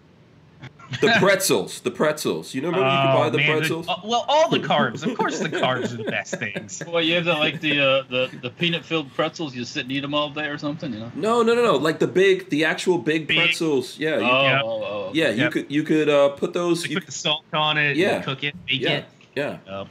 The 1.00 1.14
pretzels, 1.18 1.80
the 1.80 1.90
pretzels. 1.90 2.54
You 2.54 2.62
know, 2.62 2.68
remember 2.68 2.88
you 2.90 3.00
could 3.08 3.18
buy 3.18 3.30
the 3.30 3.38
Oh, 3.38 3.40
man, 3.46 3.58
pretzels. 3.58 3.88
uh, 3.88 3.96
well, 4.04 4.24
all 4.28 4.48
the 4.48 4.58
carbs. 4.60 5.04
Of 5.06 5.16
course, 5.16 5.38
the 5.38 5.48
carbs 5.48 5.92
are 5.92 5.96
the 5.96 6.04
best 6.04 6.34
things. 6.38 6.82
Well, 6.86 7.02
you 7.02 7.14
have 7.16 7.24
the 7.24 7.34
like 7.34 7.60
the 7.60 7.80
uh, 7.80 8.02
the 8.08 8.30
the 8.42 8.50
peanut 8.50 8.84
filled 8.84 9.12
pretzels. 9.14 9.54
You 9.54 9.64
sit 9.64 9.82
and 9.84 9.92
eat 9.92 10.00
them 10.00 10.14
all 10.14 10.30
day 10.30 10.46
or 10.46 10.58
something. 10.58 10.92
You 10.92 11.00
know. 11.00 11.12
No, 11.14 11.42
no, 11.42 11.54
no, 11.54 11.62
no. 11.62 11.76
Like 11.76 11.98
the 11.98 12.06
big, 12.06 12.50
the 12.50 12.64
actual 12.64 12.98
big, 12.98 13.26
Big- 13.26 13.36
pretzels. 13.38 13.98
Yeah, 13.98 14.18
you, 14.18 14.24
oh, 14.24 14.42
yeah. 14.42 14.60
oh, 14.62 14.68
oh, 14.84 15.10
yeah. 15.14 15.30
You 15.30 15.42
Yep. 15.44 15.52
could, 15.52 15.70
you 15.70 15.82
could 15.82 16.08
uh, 16.08 16.28
put 16.30 16.52
those. 16.52 16.84
You 16.84 16.90
You, 16.90 16.96
put 16.96 17.06
the 17.06 17.12
salt 17.12 17.44
on 17.52 17.76
it, 17.78 17.96
Yeah. 17.96 18.16
and 18.16 18.24
cook 18.24 18.44
it, 18.44 18.54
bake 18.66 18.80
yeah, 18.80 18.90
it. 18.98 19.04
yeah. 19.34 19.58
Oh. 19.68 19.86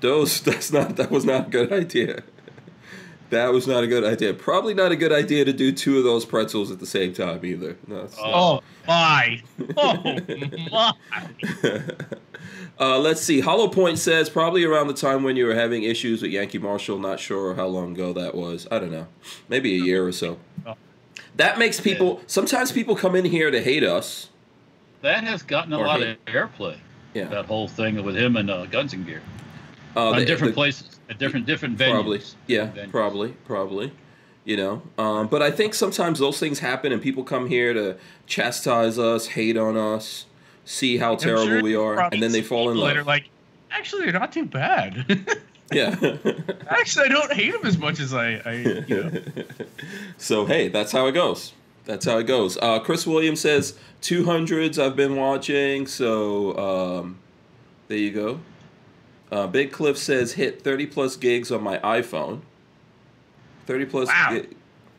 Those. 0.00 0.40
That's 0.46 0.72
not. 0.72 0.96
That 0.96 1.10
was 1.10 1.24
not 1.24 1.48
a 1.48 1.50
good 1.50 1.72
idea. 1.72 2.22
That 3.30 3.52
was 3.52 3.66
not 3.66 3.82
a 3.82 3.86
good 3.86 4.04
idea. 4.04 4.32
Probably 4.34 4.72
not 4.72 4.92
a 4.92 4.96
good 4.96 5.12
idea 5.12 5.44
to 5.44 5.52
do 5.52 5.72
two 5.72 5.98
of 5.98 6.04
those 6.04 6.24
pretzels 6.24 6.70
at 6.70 6.78
the 6.78 6.86
same 6.86 7.12
time 7.12 7.44
either. 7.44 7.76
No. 7.88 8.02
it's 8.02 8.16
not. 8.16 8.26
Oh 8.32 8.62
my! 8.86 9.42
Oh 9.76 10.16
my! 10.70 10.92
uh, 12.78 12.98
let's 12.98 13.20
see. 13.20 13.40
Hollow 13.40 13.68
Point 13.68 13.98
says 13.98 14.28
probably 14.30 14.64
around 14.64 14.86
the 14.88 14.94
time 14.94 15.22
when 15.24 15.36
you 15.36 15.46
were 15.46 15.54
having 15.54 15.82
issues 15.82 16.22
with 16.22 16.30
Yankee 16.30 16.58
Marshal. 16.58 16.98
Not 16.98 17.18
sure 17.20 17.54
how 17.54 17.66
long 17.66 17.92
ago 17.92 18.12
that 18.12 18.34
was. 18.34 18.66
I 18.70 18.78
don't 18.78 18.92
know. 18.92 19.06
Maybe 19.48 19.74
a 19.74 19.82
year 19.84 20.06
or 20.06 20.12
so. 20.12 20.38
That 21.36 21.58
makes 21.58 21.80
people. 21.80 22.20
Sometimes 22.26 22.72
people 22.72 22.96
come 22.96 23.14
in 23.16 23.24
here 23.24 23.50
to 23.50 23.60
hate 23.62 23.82
us. 23.82 24.30
That 25.02 25.24
has 25.24 25.42
gotten 25.42 25.72
a 25.72 25.78
lot 25.78 26.00
hate. 26.00 26.18
of 26.26 26.32
airplay. 26.32 26.78
Yeah. 27.14 27.24
That 27.26 27.46
whole 27.46 27.68
thing 27.68 28.02
with 28.04 28.16
him 28.16 28.36
and 28.36 28.50
uh, 28.50 28.66
Guns 28.66 28.92
and 28.92 29.06
Gear 29.06 29.22
Uh, 29.96 30.10
on 30.10 30.18
the- 30.18 30.24
different 30.24 30.52
the- 30.52 30.58
places, 30.60 30.95
at 31.08 31.18
different 31.18 31.46
different 31.46 31.78
venues. 31.78 31.92
Probably. 31.92 32.20
Yeah, 32.46 32.66
Venues. 32.68 32.90
probably, 32.90 33.28
probably. 33.44 33.92
You 34.44 34.56
know, 34.56 34.82
um, 34.96 35.26
but 35.26 35.42
I 35.42 35.50
think 35.50 35.74
sometimes 35.74 36.20
those 36.20 36.38
things 36.38 36.60
happen, 36.60 36.92
and 36.92 37.02
people 37.02 37.24
come 37.24 37.48
here 37.48 37.74
to 37.74 37.96
chastise 38.26 38.96
us, 38.96 39.26
hate 39.26 39.56
on 39.56 39.76
us, 39.76 40.26
see 40.64 40.98
how 40.98 41.12
I'm 41.14 41.18
terrible 41.18 41.46
sure 41.46 41.62
we 41.62 41.74
are, 41.74 41.98
and 42.12 42.22
then 42.22 42.30
they 42.30 42.42
fall 42.42 42.70
in 42.70 42.76
people 42.76 42.86
that 42.86 42.94
are 42.96 43.00
love. 43.00 43.06
like, 43.08 43.28
actually, 43.72 44.04
they're 44.04 44.12
not 44.20 44.32
too 44.32 44.44
bad. 44.46 45.26
Yeah. 45.72 45.96
actually, 46.68 47.06
I 47.06 47.08
don't 47.08 47.32
hate 47.32 47.50
them 47.52 47.66
as 47.66 47.76
much 47.76 47.98
as 47.98 48.14
I, 48.14 48.40
I 48.44 48.52
you 48.52 48.84
know. 48.88 49.22
so 50.16 50.46
hey, 50.46 50.68
that's 50.68 50.92
how 50.92 51.08
it 51.08 51.12
goes. 51.12 51.54
That's 51.86 52.04
how 52.04 52.18
it 52.18 52.24
goes. 52.28 52.56
Uh, 52.56 52.78
Chris 52.78 53.04
Williams 53.04 53.40
says 53.40 53.76
two 54.00 54.24
hundreds. 54.24 54.78
I've 54.78 54.94
been 54.94 55.16
watching, 55.16 55.88
so 55.88 56.56
um, 56.56 57.18
there 57.88 57.98
you 57.98 58.12
go. 58.12 58.38
Uh, 59.32 59.46
Big 59.46 59.72
Cliff 59.72 59.98
says 59.98 60.32
hit 60.34 60.62
thirty 60.62 60.86
plus 60.86 61.16
gigs 61.16 61.50
on 61.50 61.62
my 61.62 61.78
iPhone. 61.78 62.40
Thirty 63.66 63.84
plus. 63.84 64.08
Wow. 64.08 64.28
gi- 64.32 64.48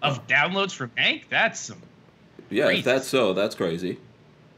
of 0.02 0.28
downloads 0.28 0.74
from 0.76 0.92
Hank. 0.96 1.28
That's 1.30 1.60
some. 1.60 1.82
yeah, 2.50 2.70
if 2.70 2.84
that's 2.86 3.08
so, 3.08 3.34
that's 3.34 3.56
crazy. 3.56 3.98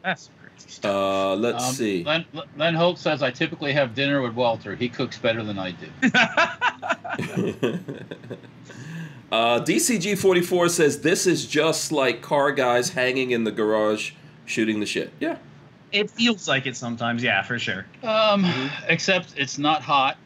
That's 0.03 0.23
some 0.23 0.33
crazy 0.41 0.69
stuff. 0.69 0.91
Uh, 0.93 1.35
let's 1.35 1.63
Um, 1.69 1.73
see. 1.73 2.03
Len, 2.03 2.25
Len 2.57 2.73
Holt 2.73 2.97
says 2.97 3.21
I 3.23 3.31
typically 3.31 3.71
have 3.73 3.93
dinner 3.95 4.21
with 4.21 4.33
Walter. 4.33 4.75
He 4.75 4.89
cooks 4.89 5.17
better 5.17 5.43
than 5.43 5.57
I 5.59 5.71
do. 5.71 5.87
uh, 9.31 9.59
DCG44 9.61 10.69
says 10.69 11.01
this 11.01 11.27
is 11.27 11.45
just 11.45 11.91
like 11.91 12.21
car 12.21 12.51
guys 12.51 12.89
hanging 12.89 13.31
in 13.31 13.43
the 13.43 13.51
garage 13.51 14.11
shooting 14.45 14.79
the 14.79 14.85
shit. 14.85 15.11
Yeah. 15.19 15.37
It 15.91 16.09
feels 16.11 16.47
like 16.47 16.65
it 16.67 16.75
sometimes. 16.75 17.23
Yeah, 17.23 17.41
for 17.43 17.57
sure. 17.59 17.85
Um, 18.03 18.43
Mm-hmm. 18.43 18.85
except 18.89 19.33
it's 19.37 19.57
not 19.57 19.81
hot. 19.81 20.17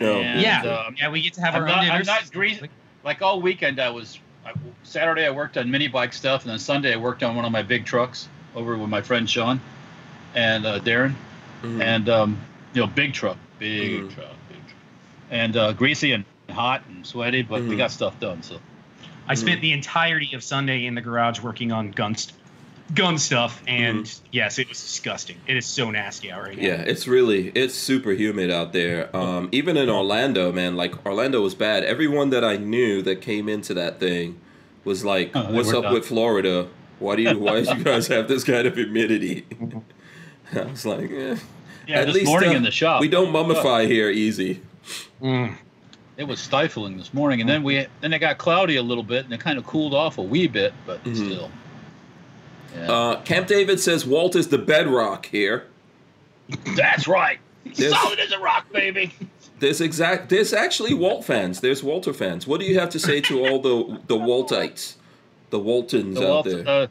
No. 0.00 0.20
And, 0.20 0.40
yeah, 0.40 0.62
um, 0.62 0.94
yeah. 0.98 1.08
We 1.10 1.22
get 1.22 1.34
to 1.34 1.40
have 1.40 1.54
I'm 1.54 1.62
our 1.62 1.68
not- 1.68 1.84
own 1.84 1.90
I'm 1.90 2.06
not 2.06 2.30
greasy. 2.32 2.68
Like 3.04 3.22
all 3.22 3.40
weekend, 3.40 3.80
I 3.80 3.90
was 3.90 4.18
I, 4.44 4.52
Saturday 4.82 5.24
I 5.26 5.30
worked 5.30 5.56
on 5.56 5.70
mini 5.70 5.88
bike 5.88 6.12
stuff, 6.12 6.42
and 6.42 6.50
then 6.50 6.58
Sunday 6.58 6.92
I 6.92 6.96
worked 6.96 7.22
on 7.22 7.34
one 7.34 7.44
of 7.44 7.52
my 7.52 7.62
big 7.62 7.84
trucks 7.84 8.28
over 8.54 8.76
with 8.76 8.88
my 8.90 9.00
friend 9.02 9.28
Sean 9.28 9.60
and 10.34 10.66
uh, 10.66 10.80
Darren, 10.80 11.14
Mhm. 11.62 11.80
and 11.82 12.08
um, 12.08 12.38
you 12.74 12.80
know, 12.82 12.86
big 12.86 13.12
truck, 13.14 13.38
big 13.58 14.02
Mhm. 14.02 14.14
truck, 14.14 14.34
big 14.48 14.58
truck, 14.66 14.76
and 15.30 15.56
uh, 15.56 15.72
greasy 15.72 16.12
and 16.12 16.24
hot 16.50 16.82
and 16.88 17.06
sweaty, 17.06 17.42
but 17.42 17.62
we 17.62 17.74
Mhm. 17.74 17.78
got 17.78 17.90
stuff 17.90 18.18
done. 18.20 18.42
So 18.42 18.58
I 19.28 19.34
spent 19.34 19.60
the 19.62 19.72
entirety 19.72 20.34
of 20.34 20.42
Sunday 20.44 20.84
in 20.86 20.94
the 20.94 21.00
garage 21.00 21.40
working 21.40 21.72
on 21.72 21.90
gun 21.90 22.14
st- 22.16 22.38
gun 22.94 23.18
stuff, 23.18 23.62
and 23.66 24.12
yes, 24.32 24.58
it 24.58 24.68
was 24.68 24.80
disgusting. 24.80 25.36
It 25.46 25.56
is 25.56 25.66
so 25.66 25.90
nasty 25.90 26.30
out 26.30 26.42
right 26.42 26.56
now. 26.56 26.62
Yeah, 26.62 26.80
it's 26.82 27.06
really 27.08 27.48
it's 27.48 27.74
super 27.74 28.12
humid 28.12 28.50
out 28.50 28.72
there. 28.72 29.14
Um, 29.16 29.48
even 29.52 29.76
in 29.76 29.88
Orlando, 29.90 30.52
man, 30.52 30.76
like 30.76 31.04
Orlando 31.04 31.40
was 31.42 31.54
bad. 31.54 31.84
Everyone 31.84 32.30
that 32.30 32.44
I 32.44 32.56
knew 32.56 33.02
that 33.02 33.20
came 33.20 33.48
into 33.48 33.74
that 33.74 33.98
thing 34.00 34.38
was 34.84 35.04
like, 35.04 35.32
Oh, 35.34 35.52
"What's 35.52 35.72
up 35.72 35.84
done. 35.84 35.92
with 35.94 36.06
Florida? 36.06 36.68
Why 36.98 37.16
do 37.16 37.22
you 37.22 37.38
why 37.38 37.62
do 37.62 37.76
you 37.76 37.84
guys 37.84 38.06
have 38.06 38.28
this 38.28 38.44
kind 38.44 38.66
of 38.66 38.74
humidity?" 38.76 39.44
I 40.54 40.62
was 40.62 40.86
like, 40.86 41.10
eh. 41.10 41.36
yeah, 41.88 41.96
At 42.00 42.06
this 42.06 42.14
least, 42.14 42.26
morning 42.26 42.50
uh, 42.50 42.56
in 42.56 42.62
the 42.62 42.70
shop 42.70 43.00
"We 43.00 43.08
don't 43.08 43.32
mummify 43.32 43.86
here 43.88 44.08
easy." 44.10 44.62
Mm. 45.20 45.56
It 46.16 46.24
was 46.24 46.40
stifling 46.40 46.96
this 46.96 47.12
morning, 47.12 47.40
and 47.40 47.50
then 47.50 47.62
we 47.62 47.84
then 48.00 48.12
it 48.14 48.20
got 48.20 48.38
cloudy 48.38 48.76
a 48.76 48.82
little 48.82 49.02
bit, 49.02 49.24
and 49.24 49.34
it 49.34 49.40
kind 49.40 49.58
of 49.58 49.66
cooled 49.66 49.92
off 49.92 50.16
a 50.18 50.22
wee 50.22 50.46
bit, 50.46 50.72
but 50.86 51.02
Mhm. 51.04 51.16
still. 51.16 51.50
Yeah. 52.74 52.90
Uh, 52.92 53.22
Camp 53.22 53.46
David 53.46 53.80
says 53.80 54.06
Walt 54.06 54.34
is 54.36 54.48
the 54.48 54.58
bedrock 54.58 55.26
here. 55.26 55.66
That's 56.76 57.06
right. 57.08 57.38
There's- 57.64 57.92
Solid 57.92 58.18
as 58.20 58.32
a 58.32 58.38
rock, 58.38 58.70
baby. 58.72 59.12
There's 59.58 59.80
exact. 59.80 60.28
There's 60.28 60.52
actually 60.52 60.92
Walt 60.94 61.24
fans. 61.24 61.60
There's 61.60 61.82
Walter 61.82 62.12
fans. 62.12 62.46
What 62.46 62.60
do 62.60 62.66
you 62.66 62.78
have 62.78 62.90
to 62.90 62.98
say 62.98 63.20
to 63.22 63.46
all 63.46 63.58
the 63.60 64.00
the 64.06 64.16
Waltites, 64.16 64.96
the 65.50 65.58
Waltons 65.58 66.16
The, 66.18 66.30
out 66.32 66.44
there? 66.44 66.68
uh, 66.68 66.86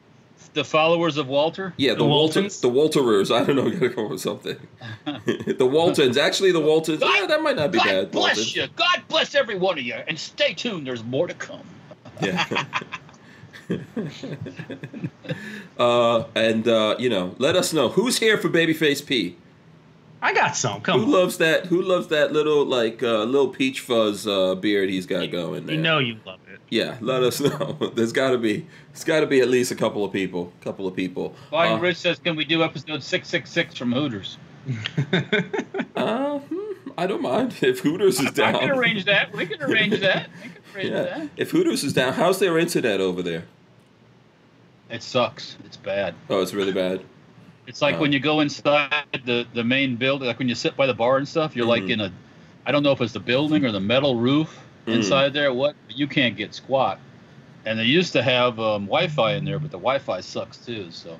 the 0.56 0.64
followers 0.64 1.18
of 1.18 1.28
Walter. 1.28 1.74
Yeah, 1.78 1.92
the, 1.92 1.98
The 2.00 2.06
Waltons, 2.06 2.62
Waltons? 2.64 2.92
the 2.94 3.00
Walterers. 3.00 3.32
I 3.32 3.44
don't 3.46 3.56
know, 3.56 3.70
gotta 3.80 3.90
come 3.92 4.06
up 4.06 4.12
with 4.12 4.22
something. 4.22 4.58
the 5.06 5.66
Waltons, 5.72 6.18
actually, 6.18 6.52
the 6.54 6.60
Waltons. 6.60 7.02
Yeah, 7.04 7.28
that 7.28 7.44
might 7.44 7.56
not 7.56 7.72
be 7.72 7.78
God 7.78 7.86
bad. 7.86 8.12
bless 8.12 8.38
Waltons. 8.38 8.56
you. 8.56 8.68
God 8.76 9.04
bless 9.10 9.36
every 9.36 9.58
one 9.60 9.78
of 9.78 9.84
you, 9.86 9.94
and 10.08 10.18
stay 10.18 10.54
tuned. 10.56 10.88
There's 10.88 11.04
more 11.04 11.28
to 11.28 11.36
come. 11.36 11.62
Yeah. 12.20 12.46
uh, 15.80 16.24
and 16.36 16.68
uh, 16.68 16.96
you 17.00 17.10
know, 17.10 17.36
let 17.38 17.56
us 17.56 17.74
know 17.74 17.90
who's 17.90 18.20
here 18.20 18.38
for 18.38 18.50
Babyface 18.50 19.06
P. 19.06 19.38
I 20.22 20.34
got 20.34 20.56
some. 20.56 20.82
Come 20.82 21.02
Who 21.02 21.06
on. 21.06 21.12
loves 21.12 21.38
that? 21.38 21.68
Who 21.68 21.82
loves 21.82 22.08
that 22.08 22.32
little 22.34 22.66
like 22.66 23.04
uh, 23.04 23.24
little 23.24 23.50
peach 23.50 23.82
fuzz 23.82 24.26
uh, 24.28 24.56
beard 24.56 24.90
he's 24.90 25.06
got 25.06 25.30
going 25.32 25.66
there? 25.68 25.76
You 25.76 25.82
know 25.82 26.00
you 26.00 26.18
love 26.26 26.40
it. 26.52 26.60
Yeah, 26.70 26.98
let 27.02 27.22
us 27.22 27.40
know. 27.42 27.74
There's 27.94 28.14
got 28.14 28.32
to 28.32 28.38
be. 28.38 28.66
There's 28.92 29.04
got 29.04 29.20
to 29.20 29.28
be 29.28 29.42
at 29.42 29.50
least 29.50 29.72
a 29.72 29.76
couple 29.76 30.04
of 30.04 30.12
people. 30.12 30.52
A 30.62 30.64
Couple 30.64 30.88
of 30.88 30.96
people. 30.96 31.36
Bobby 31.52 31.70
Uh, 31.74 31.78
Rich 31.78 31.98
says, 31.98 32.18
"Can 32.20 32.36
we 32.36 32.46
do 32.46 32.64
episode 32.64 33.04
six 33.04 33.28
six 33.28 33.52
six 33.52 33.76
from 33.78 33.92
Hooters?" 33.92 34.38
uh, 35.96 36.40
hmm, 36.40 36.72
I 36.98 37.06
don't 37.06 37.22
mind 37.22 37.56
if 37.62 37.82
Hooters 37.82 38.20
is 38.20 38.28
I 38.28 38.32
down. 38.32 38.60
can 38.60 38.72
arrange 38.72 39.06
that. 39.06 39.32
We 39.36 39.46
can 39.46 39.62
arrange 39.62 40.00
that. 40.00 40.28
We 40.44 40.50
can 40.50 40.62
arrange 40.76 40.90
Yeah, 40.90 41.04
that. 41.20 41.30
if 41.38 41.52
Hooters 41.52 41.84
is 41.84 41.94
down, 41.94 42.14
how's 42.14 42.40
their 42.40 42.58
internet 42.58 43.00
over 43.00 43.22
there? 43.22 43.44
It 44.90 45.02
sucks. 45.04 45.58
It's 45.66 45.78
bad. 45.78 46.14
Oh, 46.30 46.42
it's 46.42 46.54
really 46.54 46.72
bad. 46.72 47.02
It's 47.68 47.82
like 47.82 47.96
Oh. 47.96 48.00
when 48.02 48.12
you 48.12 48.20
go 48.20 48.40
inside 48.42 48.92
the 49.26 49.46
the 49.54 49.64
main 49.64 49.96
building, 49.96 50.28
like 50.28 50.38
when 50.40 50.50
you 50.50 50.56
sit 50.56 50.78
by 50.78 50.86
the 50.86 50.94
bar 50.94 51.18
and 51.18 51.28
stuff. 51.28 51.56
You're 51.56 51.66
Mhm. 51.66 51.70
like 51.70 51.90
in 51.90 52.00
a, 52.02 52.12
I 52.66 52.72
don't 52.72 52.84
know 52.84 52.92
if 52.92 53.02
it's 53.02 53.14
the 53.14 53.20
building 53.20 53.66
or 53.66 53.72
the 53.72 53.80
metal 53.80 54.16
roof 54.16 54.60
Mhm. 54.86 54.96
inside 54.96 55.34
there. 55.34 55.52
What 55.54 55.76
you 55.90 56.08
can't 56.08 56.38
get 56.38 56.54
squat. 56.54 57.00
And 57.66 57.80
they 57.80 57.86
used 57.86 58.14
to 58.14 58.22
have 58.22 58.60
um, 58.60 58.86
Wi-Fi 58.86 59.34
in 59.34 59.46
there, 59.46 59.58
but 59.58 59.72
the 59.72 59.78
Wi-Fi 59.80 60.22
sucks 60.22 60.58
too. 60.58 60.88
So 60.92 61.18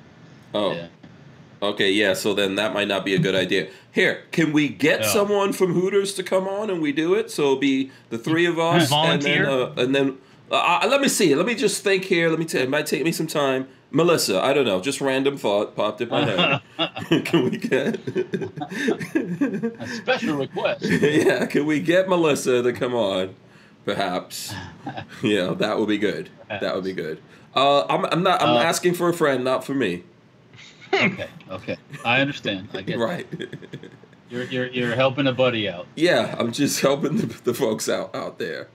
Oh, 0.54 0.72
yeah. 0.74 0.86
okay, 1.60 1.90
yeah. 1.90 2.12
So 2.14 2.32
then 2.34 2.54
that 2.54 2.72
might 2.72 2.86
not 2.86 3.04
be 3.04 3.14
a 3.14 3.18
good 3.18 3.34
idea. 3.34 3.66
Here, 3.90 4.22
can 4.30 4.52
we 4.52 4.68
get 4.68 5.00
Yeah. 5.00 5.06
someone 5.08 5.52
from 5.52 5.72
Hooters 5.74 6.14
to 6.14 6.22
come 6.22 6.46
on 6.46 6.70
and 6.70 6.80
we 6.80 6.92
do 6.92 7.14
it? 7.14 7.32
So 7.32 7.42
it'll 7.42 7.56
be 7.56 7.90
the 8.10 8.18
three 8.18 8.46
of 8.46 8.58
us, 8.60 8.88
Volunteer? 8.88 9.42
and 9.42 9.48
then 9.48 9.60
uh, 9.60 9.82
and 9.82 9.94
then 9.96 10.18
uh, 10.50 10.86
let 10.88 11.00
me 11.00 11.08
see. 11.08 11.34
Let 11.34 11.46
me 11.46 11.54
just 11.54 11.82
think 11.82 12.04
here. 12.04 12.28
Let 12.28 12.38
me 12.38 12.44
tell. 12.44 12.62
It 12.62 12.70
might 12.70 12.86
take 12.86 13.04
me 13.04 13.12
some 13.12 13.26
time. 13.26 13.68
Melissa, 13.90 14.40
I 14.42 14.52
don't 14.52 14.64
know. 14.66 14.80
Just 14.80 15.00
random 15.00 15.36
thought 15.36 15.74
popped 15.76 16.00
in 16.00 16.08
my 16.08 16.24
head. 16.24 16.60
can 17.24 17.44
we 17.44 17.56
get? 17.56 17.98
A 19.16 19.86
special 19.88 20.36
request. 20.36 20.84
yeah, 21.02 21.46
can 21.46 21.66
we 21.66 21.80
get 21.80 22.08
Melissa 22.08 22.62
to 22.62 22.72
come 22.72 22.94
on? 22.94 23.34
Perhaps. 23.84 24.52
Yeah, 25.22 25.54
that 25.54 25.78
would 25.78 25.88
be 25.88 25.98
good. 25.98 26.30
That 26.48 26.74
would 26.74 26.84
be 26.84 26.92
good. 26.92 27.22
Uh, 27.54 27.84
I'm, 27.86 28.04
I'm 28.06 28.22
not. 28.22 28.42
I'm 28.42 28.56
Uh, 28.56 28.60
asking 28.62 28.94
for 28.94 29.08
a 29.08 29.14
friend, 29.14 29.44
not 29.44 29.64
for 29.64 29.74
me. 29.74 30.02
Okay, 30.92 31.28
okay. 31.50 31.76
I 32.04 32.20
understand. 32.20 32.68
I 32.74 32.82
get 32.82 32.98
Right. 32.98 33.30
that. 33.38 33.90
You're, 34.28 34.44
you're 34.44 34.66
you're 34.66 34.94
helping 34.96 35.26
a 35.28 35.32
buddy 35.32 35.68
out. 35.68 35.86
yeah, 35.94 36.34
I'm 36.38 36.50
just 36.52 36.80
helping 36.80 37.16
the, 37.18 37.26
the 37.44 37.54
folks 37.54 37.88
out 37.88 38.14
out 38.14 38.38
there. 38.40 38.68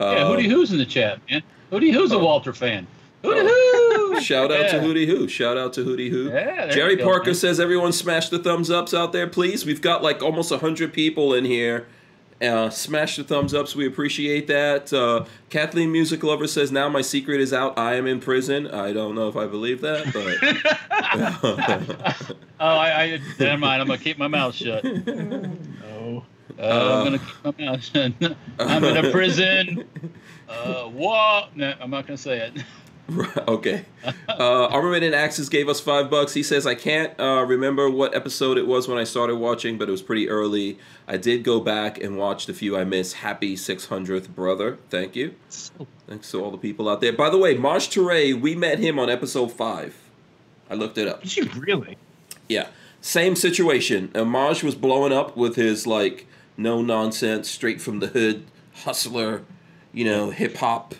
Yeah, 0.00 0.06
Um, 0.06 0.32
Hootie 0.36 0.48
Who's 0.48 0.72
in 0.72 0.78
the 0.78 0.86
chat, 0.86 1.20
man. 1.30 1.42
Hootie 1.70 1.92
Who's 1.92 2.10
a 2.12 2.16
oh. 2.16 2.24
Walter 2.24 2.52
fan. 2.52 2.86
Hootie 3.22 3.46
Who! 3.46 4.20
Shout 4.20 4.50
out 4.50 4.70
to 4.70 4.76
Yeah. 4.76 4.82
Hootie 4.82 5.06
Who. 5.06 5.28
Shout 5.28 5.58
out 5.58 5.72
to 5.74 5.84
Hootie 5.84 6.08
Who. 6.10 6.30
Yeah, 6.30 6.68
Jerry 6.68 6.96
go, 6.96 7.04
Parker 7.04 7.26
man. 7.26 7.34
says 7.34 7.60
everyone 7.60 7.92
smash 7.92 8.30
the 8.30 8.38
thumbs 8.38 8.70
ups 8.70 8.94
out 8.94 9.12
there, 9.12 9.26
please. 9.26 9.66
We've 9.66 9.82
got 9.82 10.02
like 10.02 10.22
almost 10.22 10.50
100 10.50 10.92
people 10.92 11.34
in 11.34 11.44
here. 11.44 11.86
Uh, 12.42 12.70
smash 12.70 13.16
the 13.16 13.24
thumbs 13.24 13.52
ups. 13.52 13.76
We 13.76 13.86
appreciate 13.86 14.46
that. 14.46 14.90
Uh, 14.94 15.26
Kathleen 15.50 15.92
Music 15.92 16.22
Lover 16.22 16.46
says, 16.46 16.72
now 16.72 16.88
my 16.88 17.02
secret 17.02 17.38
is 17.38 17.52
out. 17.52 17.78
I 17.78 17.96
am 17.96 18.06
in 18.06 18.18
prison. 18.20 18.66
I 18.66 18.94
don't 18.94 19.14
know 19.14 19.28
if 19.28 19.36
I 19.36 19.46
believe 19.46 19.82
that, 19.82 20.10
but. 20.14 22.26
Oh, 22.62 22.76
I, 22.76 23.04
I 23.04 23.18
never 23.38 23.56
mind. 23.56 23.80
I'm 23.80 23.86
gonna 23.88 23.98
keep 23.98 24.18
my 24.18 24.28
mouth 24.28 24.54
shut. 24.54 24.84
Uh. 26.60 26.64
I'm 26.98 27.04
gonna 27.04 27.18
keep 27.18 27.58
my 27.58 27.64
mouth 27.64 27.82
shut. 27.84 28.12
I'm 28.58 28.84
in 28.84 29.04
a 29.04 29.10
prison. 29.12 29.84
Uh, 30.48 30.84
what? 30.84 31.56
No, 31.56 31.74
I'm 31.80 31.90
not 31.90 32.06
gonna 32.06 32.16
say 32.18 32.38
it. 32.38 32.64
Okay. 33.48 33.84
Uh, 34.28 34.68
Armament 34.68 35.04
and 35.04 35.14
Axis 35.14 35.50
gave 35.50 35.68
us 35.68 35.80
five 35.80 36.08
bucks. 36.08 36.32
He 36.32 36.42
says, 36.42 36.66
I 36.66 36.74
can't 36.74 37.12
uh, 37.20 37.44
remember 37.46 37.90
what 37.90 38.14
episode 38.14 38.56
it 38.56 38.66
was 38.66 38.88
when 38.88 38.96
I 38.96 39.04
started 39.04 39.36
watching, 39.36 39.76
but 39.76 39.86
it 39.88 39.90
was 39.90 40.00
pretty 40.00 40.30
early. 40.30 40.78
I 41.06 41.18
did 41.18 41.42
go 41.42 41.60
back 41.60 41.98
and 42.02 42.16
watch 42.16 42.46
the 42.46 42.54
few 42.54 42.74
I 42.78 42.84
missed. 42.84 43.16
Happy 43.16 43.54
600th 43.54 44.30
brother. 44.30 44.78
Thank 44.88 45.14
you. 45.16 45.34
Thanks 46.06 46.30
to 46.30 46.42
all 46.42 46.50
the 46.50 46.56
people 46.56 46.88
out 46.88 47.02
there. 47.02 47.12
By 47.12 47.28
the 47.28 47.36
way, 47.36 47.54
Maj 47.54 47.90
Toure, 47.90 48.40
we 48.40 48.54
met 48.54 48.78
him 48.78 48.98
on 48.98 49.10
episode 49.10 49.52
five. 49.52 49.94
I 50.70 50.74
looked 50.74 50.96
it 50.96 51.06
up. 51.06 51.22
Did 51.22 51.36
you 51.36 51.50
really? 51.58 51.98
Yeah. 52.48 52.68
Same 53.02 53.36
situation. 53.36 54.10
Uh, 54.14 54.24
Maj 54.24 54.62
was 54.62 54.74
blowing 54.74 55.12
up 55.12 55.36
with 55.36 55.56
his, 55.56 55.86
like, 55.86 56.26
no 56.60 56.82
nonsense, 56.82 57.48
straight 57.50 57.80
from 57.80 58.00
the 58.00 58.06
hood, 58.08 58.44
hustler, 58.74 59.42
you 59.92 60.04
know, 60.04 60.30
hip 60.30 60.56
hop, 60.56 60.94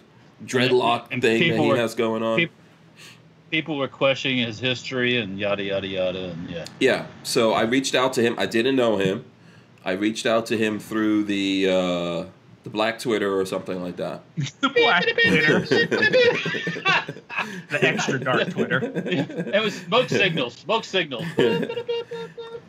dreadlock 0.44 1.08
And 1.10 1.20
thing 1.22 1.50
that 1.50 1.58
he 1.60 1.68
were- 1.68 1.76
has 1.76 1.94
going 1.94 2.22
on. 2.22 2.36
People, 2.38 2.56
people 3.50 3.76
were 3.78 3.88
questioning 3.88 4.38
his 4.38 4.58
history 4.58 5.18
and 5.18 5.38
yada 5.38 5.62
yada 5.62 5.86
yada, 5.86 6.30
and 6.30 6.50
yeah. 6.50 6.64
Yeah. 6.80 7.06
So 7.22 7.52
I 7.52 7.62
reached 7.62 7.94
out 7.94 8.12
to 8.14 8.22
him. 8.22 8.34
I 8.38 8.46
didn't 8.46 8.76
know 8.76 8.96
him. 8.96 9.24
I 9.84 9.92
reached 9.92 10.26
out 10.26 10.46
to 10.46 10.56
him 10.56 10.78
through 10.78 11.24
the 11.24 11.68
uh, 11.68 12.24
the 12.64 12.70
Black 12.70 12.98
Twitter 12.98 13.38
or 13.38 13.46
something 13.46 13.82
like 13.82 13.96
that. 13.96 14.22
The 14.60 14.68
black 14.68 15.04
Twitter. 15.04 15.60
the 17.70 17.78
extra 17.82 18.18
dark 18.20 18.50
Twitter. 18.50 18.80
It 18.84 19.62
was 19.62 19.74
smoke 19.74 20.08
signals. 20.10 20.54
Smoke 20.54 20.84
signals. 20.84 21.24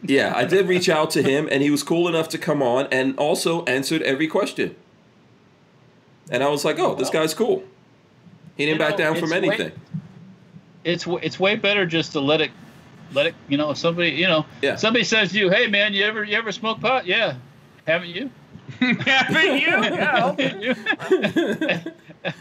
yeah, 0.04 0.34
I 0.36 0.46
did 0.46 0.68
reach 0.68 0.90
out 0.90 1.12
to 1.12 1.22
him, 1.24 1.48
and 1.52 1.62
he 1.62 1.70
was 1.70 1.84
cool 1.84 2.08
enough 2.08 2.30
to 2.30 2.38
come 2.38 2.62
on 2.64 2.88
and 2.92 3.18
also 3.18 3.64
answered 3.66 4.02
every 4.04 4.28
question. 4.28 4.76
And 6.32 6.44
I 6.44 6.48
was 6.50 6.64
like, 6.66 6.80
"Oh, 6.80 6.96
this 6.96 7.10
guy's 7.10 7.34
cool." 7.34 7.64
He 8.58 8.66
didn't 8.66 8.80
You 8.82 8.86
back 8.88 8.98
know, 8.98 9.06
down 9.06 9.16
from 9.16 9.26
it's 9.26 9.32
way- 9.32 9.38
anything. 9.50 9.72
it's 10.84 11.06
it's 11.22 11.40
way 11.40 11.56
better 11.56 11.86
just 11.86 12.12
to 12.14 12.20
let 12.20 12.42
it 12.42 12.52
let 13.14 13.26
it 13.26 13.36
you 13.50 13.58
know 13.58 13.72
if 13.72 13.78
somebody 13.78 14.10
you 14.12 14.28
know 14.28 14.46
Yeah. 14.62 14.76
somebody 14.78 15.04
says 15.04 15.32
to 15.32 15.38
you 15.40 15.50
hey 15.50 15.68
man 15.68 15.94
you 15.94 16.04
ever 16.06 16.24
you 16.24 16.36
ever 16.38 16.52
smoke 16.52 16.80
pot 16.80 17.06
yeah 17.06 17.36
haven't 17.86 18.10
you 18.10 18.30
Haven't 18.80 19.62
you? 19.62 20.74
Yeah. 21.12 21.82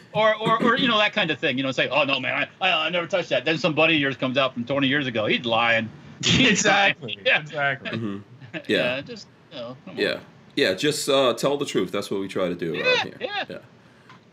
or, 0.12 0.34
or 0.36 0.62
or 0.62 0.76
you 0.78 0.86
know 0.88 0.98
that 0.98 1.12
kind 1.12 1.30
of 1.30 1.38
thing 1.38 1.56
you 1.58 1.64
know 1.64 1.72
say 1.72 1.88
oh 1.88 2.04
no 2.04 2.20
man 2.20 2.46
I, 2.60 2.68
I, 2.68 2.86
I 2.86 2.90
never 2.90 3.06
touched 3.06 3.30
that 3.30 3.44
then 3.44 3.58
some 3.58 3.74
buddy 3.74 3.94
of 3.96 4.00
yours 4.00 4.16
comes 4.16 4.36
out 4.38 4.54
from 4.54 4.64
20 4.64 4.86
years 4.86 5.06
ago 5.06 5.26
he's 5.26 5.44
lying 5.44 5.88
exactly. 6.38 7.18
yeah 7.24 7.40
Exactly. 7.40 7.90
Mhm. 7.90 8.22
yeah, 8.54 8.61
Yeah. 8.96 9.00
just 9.02 9.26
you 9.52 9.56
know, 9.59 9.76
come 9.85 9.94
on. 9.94 10.00
Yeah, 10.00 10.18
yeah. 10.56 10.74
Just 10.74 11.09
uh, 11.09 11.35
tell 11.35 11.56
the 11.56 11.64
truth. 11.66 11.90
That's 11.92 12.11
what 12.11 12.20
we 12.20 12.28
try 12.28 12.48
to 12.48 12.54
do 12.54 12.72
around 12.74 12.85
Yeah, 12.85 13.02
here. 13.04 13.16
yeah. 13.50 13.59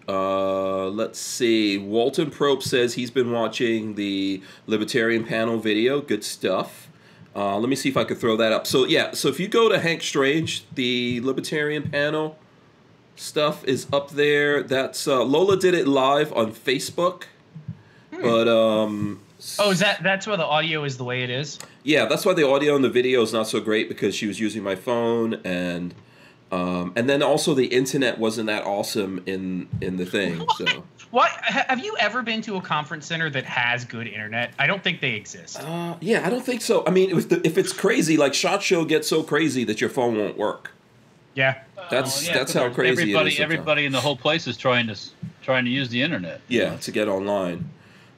Uh, 0.08 0.86
let's 0.90 1.20
see. 1.20 1.78
Walton 1.78 2.30
Probe 2.32 2.64
says 2.64 2.94
he's 2.94 3.12
been 3.12 3.32
watching 3.32 3.96
the 3.96 4.42
Libertarian 4.66 5.26
panel 5.26 5.58
video. 5.60 6.00
Good 6.02 6.24
stuff. 6.24 6.88
Uh, 7.36 7.58
let 7.60 7.70
me 7.70 7.76
see 7.76 7.90
if 7.90 7.98
I 7.98 8.04
could 8.06 8.18
throw 8.18 8.36
that 8.38 8.52
up. 8.52 8.66
So 8.66 8.86
yeah, 8.86 9.12
so 9.12 9.28
if 9.28 9.40
you 9.40 9.48
go 9.48 9.70
to 9.70 9.80
Hank 9.80 10.02
Strange, 10.02 10.64
the 10.74 11.20
Libertarian 11.22 11.90
panel, 11.90 12.38
stuff 13.16 13.64
is 13.66 13.86
up 13.92 14.12
there. 14.12 14.64
That's 14.64 15.08
uh, 15.08 15.24
Lola 15.24 15.58
did 15.58 15.74
it 15.74 15.88
live 15.88 16.32
on 16.34 16.52
Facebook, 16.54 17.24
but 18.12 18.48
um, 18.48 19.20
Oh, 19.60 19.72
is 19.72 19.80
that 19.80 20.02
that's 20.04 20.26
why 20.26 20.36
the 20.36 20.46
audio 20.46 20.84
is 20.84 20.98
the 20.98 21.04
way 21.04 21.22
it 21.24 21.30
is? 21.30 21.60
yeah, 21.84 22.06
that's 22.06 22.26
why 22.26 22.34
the 22.34 22.48
audio 22.48 22.76
and 22.76 22.84
the 22.84 22.90
video 22.90 23.22
is 23.22 23.32
not 23.34 23.48
so 23.48 23.60
great 23.60 23.88
because 23.88 24.16
she 24.16 24.26
was 24.28 24.40
using 24.40 24.64
my 24.64 24.76
phone 24.76 25.36
and 25.46 25.94
um, 26.52 26.94
and 26.96 27.10
then 27.10 27.22
also 27.22 27.54
the 27.54 27.66
internet 27.68 28.18
wasn't 28.20 28.48
that 28.48 28.64
awesome 28.66 29.22
in 29.26 29.68
in 29.82 29.98
the 29.98 30.06
thing. 30.06 30.46
So 30.58 30.66
What 31.12 31.30
have 31.44 31.84
you 31.84 31.96
ever 32.00 32.22
been 32.24 32.42
to 32.44 32.56
a 32.56 32.62
conference 32.62 33.06
center 33.06 33.30
that 33.30 33.44
has 33.46 33.86
good 33.86 34.08
internet? 34.08 34.54
I 34.58 34.66
don't 34.68 34.84
think 34.84 35.02
they 35.02 35.14
exist. 35.14 35.60
uh, 35.62 35.96
yeah, 36.02 36.26
I 36.26 36.30
don't 36.30 36.44
think 36.46 36.62
so. 36.62 36.84
I 36.88 36.92
mean, 36.92 37.16
if 37.18 37.30
the, 37.30 37.46
if 37.46 37.58
it's 37.58 37.74
crazy, 37.74 38.18
like 38.18 38.34
Shot 38.34 38.64
Show 38.64 38.86
gets 38.86 39.08
so 39.08 39.24
crazy 39.24 39.64
that 39.66 39.80
your 39.82 39.90
phone 39.90 40.18
won't 40.18 40.38
work. 40.38 40.72
Yeah. 41.36 41.62
That's- 41.92 42.26
Well, 42.28 42.34
that's 42.38 42.54
how 42.54 42.70
crazy 42.70 42.90
it 42.90 42.94
is 42.94 43.00
Everybody, 43.02 43.32
sometimes. 43.32 43.54
everybody 43.54 43.86
in 43.86 43.92
the 43.92 44.02
whole 44.02 44.18
place 44.18 44.48
is 44.48 44.58
trying 44.58 44.88
to 44.88 44.98
trying 45.44 45.64
to 45.66 45.72
use 45.72 45.90
the 45.90 46.02
internet. 46.02 46.42
Yeah, 46.48 46.76
to 46.78 46.92
get 46.92 47.08
online. 47.08 47.70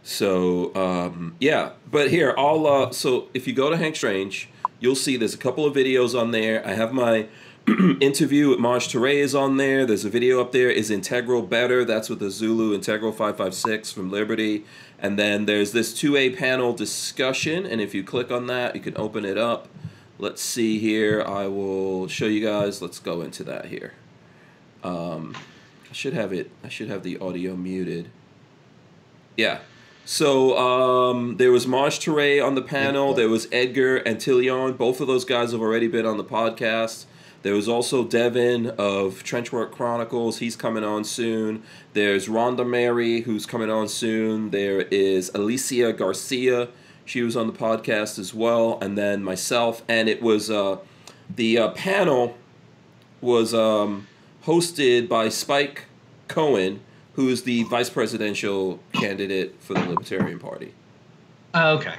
So 0.03 0.73
um, 0.75 1.35
yeah, 1.39 1.71
but 1.89 2.09
here 2.09 2.33
I'll. 2.37 2.65
Uh, 2.65 2.91
so 2.91 3.27
if 3.33 3.47
you 3.47 3.53
go 3.53 3.69
to 3.69 3.77
Hank 3.77 3.95
Strange, 3.95 4.49
you'll 4.79 4.95
see 4.95 5.17
there's 5.17 5.33
a 5.33 5.37
couple 5.37 5.65
of 5.65 5.75
videos 5.75 6.19
on 6.19 6.31
there. 6.31 6.65
I 6.65 6.73
have 6.73 6.93
my 6.93 7.27
interview 8.01 8.49
with 8.49 8.59
Maj 8.59 8.87
Toure 8.87 9.13
is 9.13 9.35
on 9.35 9.57
there. 9.57 9.85
There's 9.85 10.05
a 10.05 10.09
video 10.09 10.41
up 10.41 10.51
there. 10.51 10.69
Is 10.69 10.89
Integral 10.89 11.41
better? 11.41 11.85
That's 11.85 12.09
with 12.09 12.19
the 12.19 12.31
Zulu 12.31 12.73
Integral 12.73 13.11
556 13.11 13.91
from 13.91 14.09
Liberty. 14.09 14.65
And 14.97 15.19
then 15.19 15.45
there's 15.45 15.71
this 15.71 15.93
2A 15.93 16.37
panel 16.37 16.73
discussion. 16.73 17.65
And 17.65 17.79
if 17.81 17.93
you 17.93 18.03
click 18.03 18.31
on 18.31 18.47
that, 18.47 18.75
you 18.75 18.81
can 18.81 18.97
open 18.97 19.25
it 19.25 19.37
up. 19.37 19.67
Let's 20.17 20.41
see 20.41 20.79
here. 20.79 21.21
I 21.21 21.47
will 21.47 22.07
show 22.07 22.25
you 22.25 22.45
guys. 22.45 22.81
Let's 22.81 22.99
go 22.99 23.21
into 23.21 23.43
that 23.45 23.65
here. 23.65 23.93
Um, 24.83 25.35
I 25.89 25.93
should 25.93 26.13
have 26.13 26.33
it. 26.33 26.51
I 26.63 26.69
should 26.69 26.89
have 26.89 27.03
the 27.03 27.17
audio 27.19 27.55
muted. 27.55 28.09
Yeah. 29.37 29.59
So 30.11 30.57
um, 30.57 31.37
there 31.37 31.51
was 31.51 31.67
Maj 31.67 31.99
Toure 31.99 32.43
on 32.43 32.55
the 32.55 32.63
panel. 32.63 33.13
There 33.13 33.29
was 33.29 33.47
Edgar 33.51 33.97
and 33.97 34.17
Antillon. 34.17 34.75
Both 34.75 35.01
of 35.01 35.05
those 35.05 35.23
guys 35.23 35.51
have 35.51 35.61
already 35.61 35.87
been 35.87 36.07
on 36.07 36.17
the 36.17 36.23
podcast. 36.23 37.05
There 37.43 37.53
was 37.53 37.69
also 37.69 38.03
Devin 38.03 38.71
of 38.71 39.23
Trenchwork 39.23 39.69
Chronicles. 39.69 40.39
He's 40.39 40.55
coming 40.55 40.83
on 40.83 41.03
soon. 41.03 41.61
There's 41.93 42.27
Rhonda 42.27 42.67
Mary, 42.67 43.21
who's 43.21 43.45
coming 43.45 43.69
on 43.69 43.87
soon. 43.87 44.49
There 44.49 44.81
is 44.81 45.29
Alicia 45.35 45.93
Garcia. 45.93 46.69
She 47.05 47.21
was 47.21 47.37
on 47.37 47.45
the 47.45 47.53
podcast 47.53 48.17
as 48.17 48.33
well. 48.33 48.79
And 48.81 48.97
then 48.97 49.23
myself. 49.23 49.83
And 49.87 50.09
it 50.09 50.23
was 50.23 50.49
uh, 50.49 50.77
the 51.33 51.59
uh, 51.59 51.69
panel 51.69 52.35
was 53.21 53.53
um, 53.53 54.07
hosted 54.45 55.07
by 55.07 55.29
Spike 55.29 55.85
Cohen, 56.27 56.79
who 57.19 57.27
is 57.27 57.43
the 57.43 57.63
vice 57.63 57.89
presidential 57.89 58.79
candidate 58.93 59.53
for 59.59 59.73
the 59.73 59.81
Libertarian 59.81 60.39
Party. 60.39 60.73
Uh, 61.53 61.75
okay. 61.77 61.95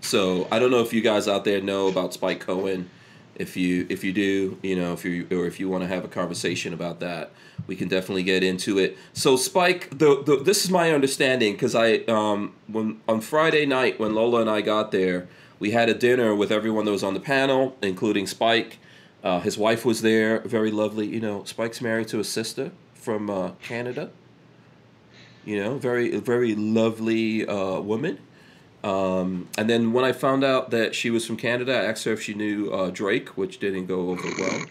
So 0.00 0.48
I 0.50 0.58
don't 0.58 0.70
know 0.70 0.80
if 0.80 0.94
you 0.94 1.02
guys 1.02 1.28
out 1.28 1.44
there 1.44 1.60
know 1.60 1.88
about 1.88 2.14
Spike 2.14 2.40
Cohen. 2.40 2.88
If 3.34 3.54
you 3.54 3.86
if 3.90 4.02
you 4.02 4.14
do, 4.14 4.58
you 4.62 4.76
know, 4.76 4.94
if 4.94 5.04
you 5.04 5.26
or 5.30 5.44
if 5.44 5.60
you 5.60 5.68
want 5.68 5.82
to 5.82 5.88
have 5.88 6.06
a 6.06 6.08
conversation 6.08 6.72
about 6.72 7.00
that, 7.00 7.32
we 7.66 7.76
can 7.76 7.86
definitely 7.86 8.22
get 8.22 8.42
into 8.42 8.78
it. 8.78 8.96
So 9.12 9.36
Spike, 9.36 9.90
the, 9.90 10.22
the 10.22 10.42
this 10.42 10.64
is 10.64 10.70
my 10.70 10.94
understanding 10.94 11.52
because 11.52 11.74
I 11.74 11.96
um 12.08 12.54
when 12.66 13.02
on 13.06 13.20
Friday 13.20 13.66
night 13.66 14.00
when 14.00 14.14
Lola 14.14 14.40
and 14.40 14.48
I 14.48 14.62
got 14.62 14.90
there, 14.90 15.28
we 15.58 15.72
had 15.72 15.90
a 15.90 15.94
dinner 15.94 16.34
with 16.34 16.50
everyone 16.50 16.86
that 16.86 16.92
was 16.92 17.04
on 17.04 17.12
the 17.12 17.20
panel, 17.20 17.76
including 17.82 18.26
Spike. 18.26 18.78
Uh, 19.22 19.40
his 19.40 19.58
wife 19.58 19.84
was 19.84 20.00
there, 20.00 20.40
very 20.40 20.70
lovely. 20.70 21.06
You 21.08 21.20
know, 21.20 21.44
Spike's 21.44 21.82
married 21.82 22.08
to 22.08 22.20
a 22.20 22.24
sister 22.24 22.72
from 23.04 23.28
uh, 23.28 23.50
Canada. 23.62 24.10
You 25.44 25.62
know, 25.62 25.78
very 25.78 26.16
very 26.18 26.54
lovely 26.54 27.46
uh, 27.46 27.80
woman. 27.80 28.18
Um, 28.82 29.48
and 29.56 29.68
then 29.68 29.92
when 29.92 30.04
I 30.04 30.12
found 30.12 30.44
out 30.44 30.70
that 30.70 30.94
she 30.94 31.10
was 31.10 31.26
from 31.26 31.36
Canada, 31.36 31.72
I 31.72 31.84
asked 31.84 32.04
her 32.04 32.12
if 32.12 32.22
she 32.22 32.34
knew 32.34 32.70
uh, 32.70 32.90
Drake, 32.90 33.30
which 33.30 33.58
didn't 33.58 33.86
go 33.86 34.10
over 34.10 34.28
well. 34.38 34.66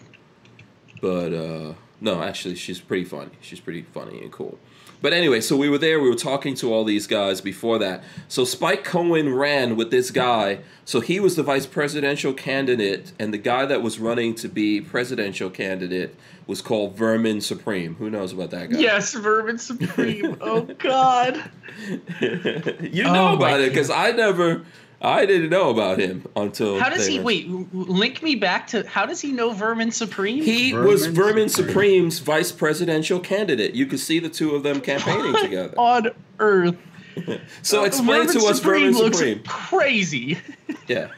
But 1.00 1.32
uh, 1.34 1.74
no, 2.00 2.22
actually, 2.22 2.54
she's 2.54 2.80
pretty 2.80 3.04
funny. 3.04 3.32
She's 3.40 3.60
pretty 3.60 3.82
funny 3.82 4.22
and 4.22 4.30
cool. 4.30 4.58
But 5.04 5.12
anyway, 5.12 5.42
so 5.42 5.54
we 5.54 5.68
were 5.68 5.76
there. 5.76 6.00
We 6.00 6.08
were 6.08 6.14
talking 6.16 6.54
to 6.54 6.72
all 6.72 6.82
these 6.82 7.06
guys 7.06 7.42
before 7.42 7.78
that. 7.78 8.02
So 8.26 8.46
Spike 8.46 8.84
Cohen 8.84 9.34
ran 9.34 9.76
with 9.76 9.90
this 9.90 10.10
guy. 10.10 10.60
So 10.86 11.00
he 11.00 11.20
was 11.20 11.36
the 11.36 11.42
vice 11.42 11.66
presidential 11.66 12.32
candidate, 12.32 13.12
and 13.18 13.32
the 13.34 13.36
guy 13.36 13.66
that 13.66 13.82
was 13.82 13.98
running 13.98 14.34
to 14.36 14.48
be 14.48 14.80
presidential 14.80 15.50
candidate 15.50 16.16
was 16.46 16.62
called 16.62 16.96
Vermin 16.96 17.42
Supreme. 17.42 17.96
Who 17.96 18.08
knows 18.08 18.32
about 18.32 18.48
that 18.52 18.70
guy? 18.70 18.78
Yes, 18.78 19.12
Vermin 19.12 19.58
Supreme. 19.58 20.38
oh 20.40 20.62
God. 20.62 21.36
you 22.20 23.04
Oh, 23.04 23.12
know 23.12 23.28
my 23.28 23.34
about 23.34 23.60
it 23.60 23.68
because 23.68 23.90
I 23.90 24.12
never, 24.12 24.62
I 25.04 25.26
didn't 25.26 25.50
know 25.50 25.70
about 25.70 25.98
him 25.98 26.24
until. 26.34 26.78
How 26.78 26.88
does 26.88 27.06
he 27.06 27.18
were- 27.18 27.24
wait? 27.24 27.48
Link 27.74 28.22
me 28.22 28.34
back 28.34 28.66
to 28.68 28.86
how 28.88 29.06
does 29.06 29.20
he 29.20 29.32
know 29.32 29.50
Vermin 29.52 29.90
Supreme? 29.90 30.42
He 30.42 30.72
Vermin 30.72 30.88
was 30.88 31.06
Vermin 31.06 31.48
Supreme. 31.48 32.10
Supreme's 32.10 32.18
vice 32.20 32.52
presidential 32.52 33.20
candidate. 33.20 33.74
You 33.74 33.86
could 33.86 34.00
see 34.00 34.18
the 34.18 34.28
two 34.28 34.54
of 34.54 34.62
them 34.62 34.80
campaigning 34.80 35.32
What 35.32 35.42
together. 35.42 35.74
on 35.78 36.10
earth. 36.38 36.76
So 37.62 37.82
uh, 37.82 37.84
explain 37.84 38.26
Vermin 38.26 38.40
to 38.42 38.46
us 38.48 38.58
Vermin 38.58 38.92
looks 38.94 39.18
Supreme. 39.18 39.42
Crazy. 39.44 40.38
Yeah. 40.88 41.08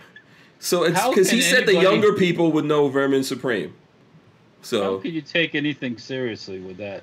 So 0.59 0.85
it's 0.85 1.03
because 1.09 1.31
he 1.31 1.41
can 1.41 1.51
said 1.51 1.67
the 1.67 1.75
younger 1.75 2.13
people 2.13 2.53
would 2.53 2.65
know 2.67 2.89
Vermin 2.89 3.25
Supreme. 3.25 3.73
So 4.63 4.83
How 4.83 4.89
So 4.91 4.99
could 4.99 5.13
you 5.15 5.23
take 5.23 5.55
anything 5.55 5.97
seriously 5.97 6.61
with 6.61 6.77
that? 6.77 7.03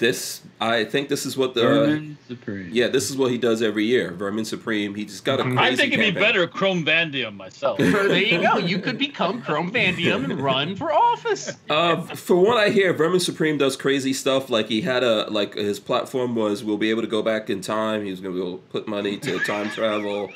This, 0.00 0.40
I 0.60 0.82
think 0.84 1.08
this 1.08 1.24
is 1.24 1.36
what 1.36 1.54
the 1.54 1.60
Vermin 1.60 2.18
Supreme. 2.26 2.70
yeah, 2.72 2.88
this 2.88 3.10
is 3.10 3.16
what 3.16 3.30
he 3.30 3.38
does 3.38 3.62
every 3.62 3.84
year. 3.84 4.10
Vermin 4.10 4.44
Supreme. 4.44 4.94
He 4.96 5.04
just 5.04 5.24
got 5.24 5.38
a 5.38 5.44
crazy 5.44 5.58
I 5.58 5.76
think 5.76 5.92
it'd 5.92 6.14
be 6.14 6.20
better 6.20 6.48
Chrome 6.48 6.84
Vandium 6.84 7.36
myself. 7.36 7.78
there 7.78 8.16
you 8.16 8.40
go. 8.40 8.56
You 8.56 8.78
could 8.80 8.98
become 8.98 9.42
Chrome 9.42 9.70
Vandium 9.70 10.24
and 10.24 10.40
run 10.40 10.74
for 10.74 10.92
office. 10.92 11.52
Uh, 11.68 12.02
for 12.02 12.36
what 12.36 12.56
I 12.56 12.70
hear, 12.70 12.92
Vermin 12.92 13.20
Supreme 13.20 13.58
does 13.58 13.76
crazy 13.76 14.12
stuff. 14.12 14.50
Like 14.50 14.66
he 14.66 14.80
had 14.80 15.04
a 15.04 15.30
like 15.30 15.54
his 15.54 15.78
platform 15.78 16.34
was 16.34 16.64
we'll 16.64 16.78
be 16.78 16.90
able 16.90 17.02
to 17.02 17.08
go 17.08 17.22
back 17.22 17.48
in 17.48 17.60
time. 17.60 18.04
He 18.04 18.10
was 18.10 18.20
going 18.20 18.34
to 18.34 18.40
be 18.40 18.46
able 18.46 18.58
to 18.58 18.64
put 18.64 18.88
money 18.88 19.18
to 19.18 19.38
time 19.40 19.70
travel. 19.70 20.32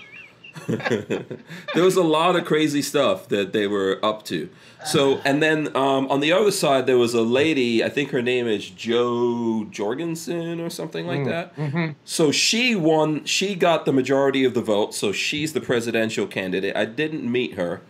there 0.66 1.82
was 1.82 1.96
a 1.96 2.02
lot 2.02 2.36
of 2.36 2.44
crazy 2.44 2.82
stuff 2.82 3.28
that 3.28 3.52
they 3.52 3.66
were 3.66 3.98
up 4.02 4.24
to. 4.26 4.48
So 4.84 5.20
and 5.24 5.42
then 5.42 5.74
um, 5.76 6.10
on 6.10 6.20
the 6.20 6.32
other 6.32 6.50
side 6.50 6.86
there 6.86 6.98
was 6.98 7.14
a 7.14 7.22
lady. 7.22 7.82
I 7.82 7.88
think 7.88 8.10
her 8.10 8.22
name 8.22 8.46
is 8.46 8.68
Jo 8.70 9.64
Jorgensen 9.70 10.60
or 10.60 10.70
something 10.70 11.06
like 11.06 11.24
that. 11.26 11.56
So 12.04 12.30
she 12.30 12.74
won. 12.74 13.24
She 13.24 13.54
got 13.54 13.84
the 13.84 13.92
majority 13.92 14.44
of 14.44 14.54
the 14.54 14.62
vote. 14.62 14.94
So 14.94 15.12
she's 15.12 15.52
the 15.52 15.60
presidential 15.60 16.26
candidate. 16.26 16.76
I 16.76 16.84
didn't 16.84 17.30
meet 17.30 17.54
her. 17.54 17.80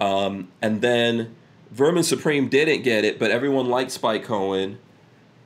Um, 0.00 0.48
and 0.60 0.80
then 0.80 1.34
Vermin 1.70 2.02
Supreme 2.02 2.48
didn't 2.48 2.82
get 2.82 3.04
it, 3.04 3.18
but 3.18 3.30
everyone 3.30 3.66
liked 3.66 3.90
Spike 3.90 4.24
Cohen. 4.24 4.78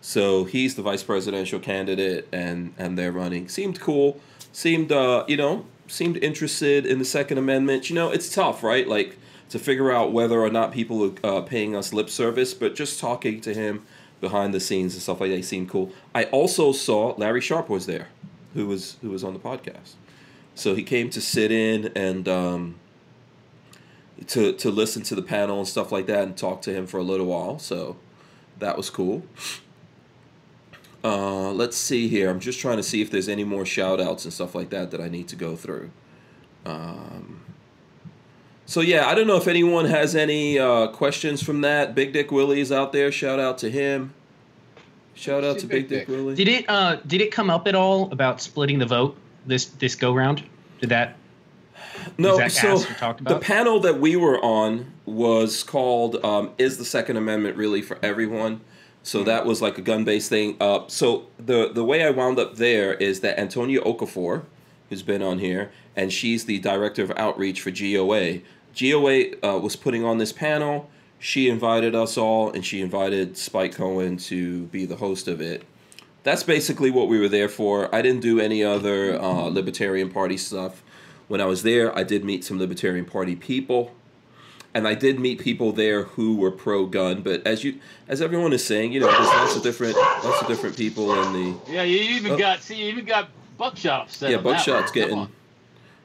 So 0.00 0.44
he's 0.44 0.74
the 0.74 0.82
vice 0.82 1.02
presidential 1.02 1.58
candidate, 1.58 2.28
and 2.32 2.74
and 2.78 2.98
they're 2.98 3.12
running. 3.12 3.48
Seemed 3.48 3.80
cool. 3.80 4.20
Seemed 4.52 4.92
uh, 4.92 5.24
you 5.26 5.36
know 5.36 5.66
seemed 5.88 6.16
interested 6.18 6.86
in 6.86 6.98
the 6.98 7.04
Second 7.04 7.38
Amendment. 7.38 7.88
You 7.88 7.94
know, 7.94 8.10
it's 8.10 8.32
tough, 8.32 8.62
right? 8.62 8.86
Like 8.86 9.16
to 9.50 9.58
figure 9.58 9.92
out 9.92 10.12
whether 10.12 10.40
or 10.40 10.50
not 10.50 10.72
people 10.72 11.14
are 11.24 11.38
uh, 11.38 11.40
paying 11.42 11.76
us 11.76 11.92
lip 11.92 12.10
service, 12.10 12.54
but 12.54 12.74
just 12.74 12.98
talking 13.00 13.40
to 13.42 13.54
him 13.54 13.86
behind 14.20 14.54
the 14.54 14.60
scenes 14.60 14.94
and 14.94 15.02
stuff 15.02 15.20
like 15.20 15.30
that 15.30 15.44
seemed 15.44 15.68
cool. 15.68 15.92
I 16.14 16.24
also 16.24 16.72
saw 16.72 17.14
Larry 17.16 17.40
Sharpe 17.40 17.68
was 17.68 17.86
there, 17.86 18.08
who 18.54 18.66
was 18.66 18.96
who 19.02 19.10
was 19.10 19.22
on 19.22 19.34
the 19.34 19.38
podcast. 19.38 19.92
So 20.54 20.74
he 20.74 20.82
came 20.82 21.10
to 21.10 21.20
sit 21.20 21.52
in 21.52 21.92
and 21.94 22.28
um, 22.28 22.76
to 24.28 24.52
to 24.54 24.70
listen 24.70 25.02
to 25.04 25.14
the 25.14 25.22
panel 25.22 25.58
and 25.58 25.68
stuff 25.68 25.92
like 25.92 26.06
that, 26.06 26.22
and 26.24 26.36
talk 26.36 26.62
to 26.62 26.72
him 26.72 26.86
for 26.86 26.98
a 26.98 27.02
little 27.02 27.26
while. 27.26 27.58
So 27.58 27.96
that 28.58 28.76
was 28.76 28.90
cool. 28.90 29.22
Uh, 31.06 31.52
let's 31.52 31.76
see 31.76 32.08
here. 32.08 32.28
I'm 32.28 32.40
just 32.40 32.58
trying 32.58 32.78
to 32.78 32.82
see 32.82 33.00
if 33.00 33.12
there's 33.12 33.28
any 33.28 33.44
more 33.44 33.64
shout 33.64 34.00
outs 34.00 34.24
and 34.24 34.34
stuff 34.34 34.56
like 34.56 34.70
that 34.70 34.90
that 34.90 35.00
I 35.00 35.08
need 35.08 35.28
to 35.28 35.36
go 35.36 35.54
through. 35.54 35.90
Um, 36.64 37.42
so, 38.64 38.80
yeah, 38.80 39.06
I 39.06 39.14
don't 39.14 39.28
know 39.28 39.36
if 39.36 39.46
anyone 39.46 39.84
has 39.84 40.16
any 40.16 40.58
uh, 40.58 40.88
questions 40.88 41.40
from 41.40 41.60
that. 41.60 41.94
Big 41.94 42.12
Dick 42.12 42.32
Willie's 42.32 42.72
out 42.72 42.92
there. 42.92 43.12
Shout 43.12 43.38
out 43.38 43.56
to 43.58 43.70
him. 43.70 44.14
Shout 45.14 45.44
out 45.44 45.60
to 45.60 45.66
Big 45.66 45.88
Big 45.88 45.88
Dick 45.88 46.06
Dick. 46.06 46.08
Willie. 46.08 46.34
Did 46.34 46.48
it 46.48 46.68
uh 46.68 46.96
did 47.06 47.22
it 47.22 47.30
come 47.30 47.50
up 47.50 47.66
at 47.66 47.74
all 47.74 48.12
about 48.12 48.40
splitting 48.40 48.78
the 48.78 48.86
vote 48.86 49.16
this 49.46 49.66
this 49.66 49.94
go 49.94 50.12
round? 50.12 50.42
Did 50.80 50.90
that 50.90 51.16
No, 52.18 52.36
Zach 52.36 52.50
so 52.50 52.72
asked 52.72 52.90
or 52.90 52.94
talked 52.94 53.24
the 53.24 53.38
panel 53.38 53.80
that 53.80 53.98
we 53.98 54.16
were 54.16 54.38
on 54.44 54.92
was 55.06 55.62
called 55.62 56.22
um, 56.22 56.50
"Is 56.58 56.76
the 56.76 56.84
Second 56.84 57.16
Amendment 57.16 57.56
Really 57.56 57.80
for 57.80 57.98
Everyone?" 58.02 58.60
So 59.06 59.22
that 59.22 59.46
was 59.46 59.62
like 59.62 59.78
a 59.78 59.82
gun-based 59.82 60.28
thing. 60.28 60.56
Uh, 60.60 60.80
so 60.88 61.28
the 61.38 61.70
the 61.72 61.84
way 61.84 62.04
I 62.04 62.10
wound 62.10 62.40
up 62.40 62.56
there 62.56 62.94
is 62.94 63.20
that 63.20 63.38
Antonia 63.38 63.80
Okafor, 63.82 64.42
who's 64.88 65.04
been 65.04 65.22
on 65.22 65.38
here, 65.38 65.70
and 65.94 66.12
she's 66.12 66.44
the 66.46 66.58
director 66.58 67.04
of 67.04 67.12
outreach 67.16 67.60
for 67.60 67.70
GOA. 67.70 68.40
GOA 68.76 69.36
uh, 69.44 69.58
was 69.60 69.76
putting 69.76 70.04
on 70.04 70.18
this 70.18 70.32
panel. 70.32 70.90
She 71.20 71.48
invited 71.48 71.94
us 71.94 72.18
all, 72.18 72.50
and 72.50 72.66
she 72.66 72.80
invited 72.80 73.36
Spike 73.36 73.76
Cohen 73.76 74.16
to 74.16 74.64
be 74.66 74.84
the 74.84 74.96
host 74.96 75.28
of 75.28 75.40
it. 75.40 75.62
That's 76.24 76.42
basically 76.42 76.90
what 76.90 77.06
we 77.06 77.20
were 77.20 77.28
there 77.28 77.48
for. 77.48 77.94
I 77.94 78.02
didn't 78.02 78.22
do 78.22 78.40
any 78.40 78.64
other 78.64 79.22
uh, 79.22 79.44
Libertarian 79.44 80.10
Party 80.10 80.36
stuff. 80.36 80.82
When 81.28 81.40
I 81.40 81.44
was 81.44 81.62
there, 81.62 81.96
I 81.96 82.02
did 82.02 82.24
meet 82.24 82.44
some 82.44 82.58
Libertarian 82.58 83.04
Party 83.04 83.36
people, 83.36 83.92
and 84.76 84.86
I 84.86 84.94
did 84.94 85.18
meet 85.18 85.40
people 85.40 85.72
there 85.72 86.02
who 86.02 86.36
were 86.36 86.50
pro-gun. 86.50 87.22
But 87.22 87.46
as 87.46 87.64
you, 87.64 87.80
as 88.08 88.20
everyone 88.20 88.52
is 88.52 88.62
saying, 88.62 88.92
you 88.92 89.00
know, 89.00 89.06
there's 89.10 89.26
lots 89.26 89.56
of 89.56 89.62
different, 89.62 89.96
lots 89.96 90.42
of 90.42 90.48
different 90.48 90.76
people 90.76 91.14
in 91.22 91.32
the 91.32 91.72
Yeah, 91.72 91.82
you 91.82 91.98
even 91.98 92.32
Oh. 92.32 92.38
got 92.38 92.62
see, 92.62 92.74
you 92.76 92.84
even 92.90 93.06
got 93.06 93.30
buckshot 93.56 94.02
upset. 94.02 94.30
yeah, 94.30 94.36
Buckshot's 94.36 94.92
getting. 94.92 95.28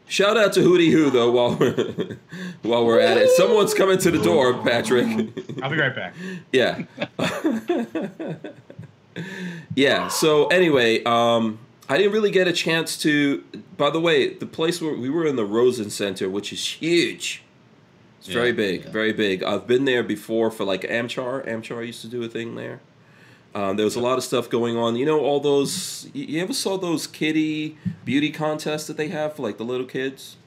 Shout 0.08 0.38
out 0.38 0.54
to 0.54 0.62
Hootie 0.62 0.92
Who 0.92 1.10
though 1.10 1.32
while 1.32 1.56
we're 1.56 2.18
while 2.62 2.86
we're 2.86 3.02
at 3.02 3.18
it. 3.18 3.30
Someone's 3.32 3.74
coming 3.74 3.98
to 3.98 4.10
the 4.10 4.24
door, 4.24 4.54
Patrick. 4.64 5.06
I'll 5.62 5.70
be 5.70 5.78
right 5.78 5.94
back. 5.96 6.14
yeah. 6.54 6.84
yeah. 9.76 10.08
So 10.08 10.48
anyway, 10.48 11.04
um, 11.04 11.60
I 11.90 11.98
didn't 11.98 12.14
really 12.14 12.32
get 12.32 12.48
a 12.48 12.54
chance 12.54 12.98
to. 13.00 13.44
By 13.78 13.90
the 13.90 14.00
way, 14.00 14.34
the 14.34 14.46
place 14.46 14.82
where 14.82 14.96
we 14.96 15.10
were 15.10 15.26
in 15.26 15.36
the 15.36 15.46
Rosen 15.46 15.90
Centre, 15.90 16.30
which 16.30 16.54
is 16.54 16.66
huge. 16.66 17.41
It's 18.22 18.30
very 18.30 18.52
big, 18.52 18.84
yeah. 18.84 18.92
very 18.92 19.14
big. 19.14 19.44
I've 19.44 19.66
been 19.66 19.86
there 19.86 20.04
before 20.04 20.52
for 20.52 20.64
like 20.64 20.82
Amchar. 20.84 21.48
Amchar 21.48 21.86
used 21.86 22.02
to 22.02 22.08
do 22.08 22.22
a 22.24 22.28
thing 22.28 22.54
there. 22.54 22.80
Um, 23.56 23.78
there 23.78 23.84
was 23.84 23.96
a 23.96 24.00
lot 24.00 24.20
of 24.20 24.24
stuff 24.24 24.48
going 24.48 24.78
on. 24.78 24.96
You 24.96 25.08
know, 25.08 25.20
all 25.20 25.40
those. 25.40 26.08
You 26.14 26.40
ever 26.42 26.54
saw 26.54 26.78
those 26.78 27.08
kitty 27.08 27.78
beauty 28.06 28.32
contests 28.32 28.86
that 28.88 28.96
they 28.96 29.08
have 29.08 29.36
for 29.36 29.42
like 29.42 29.58
the 29.58 29.66
little 29.66 29.88
kids? 29.88 30.38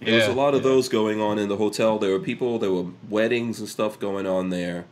There 0.00 0.16
was 0.16 0.26
a 0.26 0.32
lot 0.32 0.54
of 0.54 0.62
yeah. 0.62 0.70
those 0.70 0.88
going 0.88 1.20
on 1.20 1.38
in 1.38 1.48
the 1.48 1.58
hotel. 1.58 1.98
There 1.98 2.10
were 2.10 2.18
people, 2.18 2.58
there 2.58 2.72
were 2.72 2.86
weddings 3.08 3.60
and 3.60 3.68
stuff 3.68 4.00
going 4.00 4.26
on 4.26 4.50
there. 4.50 4.86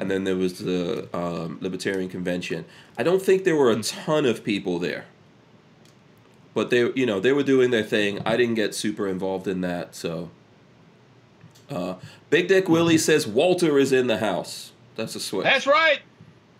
And 0.00 0.10
then 0.10 0.24
there 0.24 0.36
was 0.36 0.58
the 0.58 1.08
um, 1.14 1.58
Libertarian 1.60 2.08
Convention. 2.08 2.64
I 2.96 3.02
don't 3.02 3.20
think 3.20 3.44
there 3.44 3.56
were 3.56 3.70
a 3.70 3.82
ton 3.82 4.24
of 4.24 4.44
people 4.44 4.78
there. 4.78 5.06
But 6.54 6.70
they, 6.70 6.90
you 6.94 7.04
know, 7.04 7.20
they 7.20 7.32
were 7.32 7.42
doing 7.42 7.70
their 7.70 7.82
thing. 7.82 8.20
I 8.24 8.36
didn't 8.36 8.54
get 8.54 8.74
super 8.74 9.06
involved 9.06 9.46
in 9.46 9.60
that, 9.62 9.94
so. 9.94 10.30
Uh, 11.70 11.94
Big 12.30 12.48
Dick 12.48 12.68
Willie 12.68 12.98
says 12.98 13.26
Walter 13.26 13.78
is 13.78 13.92
in 13.92 14.06
the 14.06 14.18
house. 14.18 14.72
That's 14.96 15.14
a 15.14 15.20
switch. 15.20 15.44
That's 15.44 15.66
right. 15.66 16.00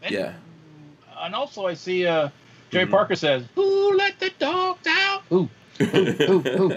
And, 0.02 0.12
Yeah. 0.14 0.32
And 1.20 1.34
also, 1.34 1.66
I 1.66 1.74
see 1.74 2.06
uh, 2.06 2.28
Jerry 2.70 2.86
Mhm. 2.86 2.90
Parker 2.90 3.16
says, 3.16 3.42
"Who 3.56 3.96
let 3.96 4.20
the 4.20 4.30
dogs 4.38 4.86
out?" 4.86 5.22
Ooh. 5.32 5.48
ooh, 5.80 6.42
ooh. 6.48 6.72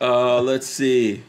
uh, 0.00 0.40
let's 0.42 0.66
see. 0.66 1.22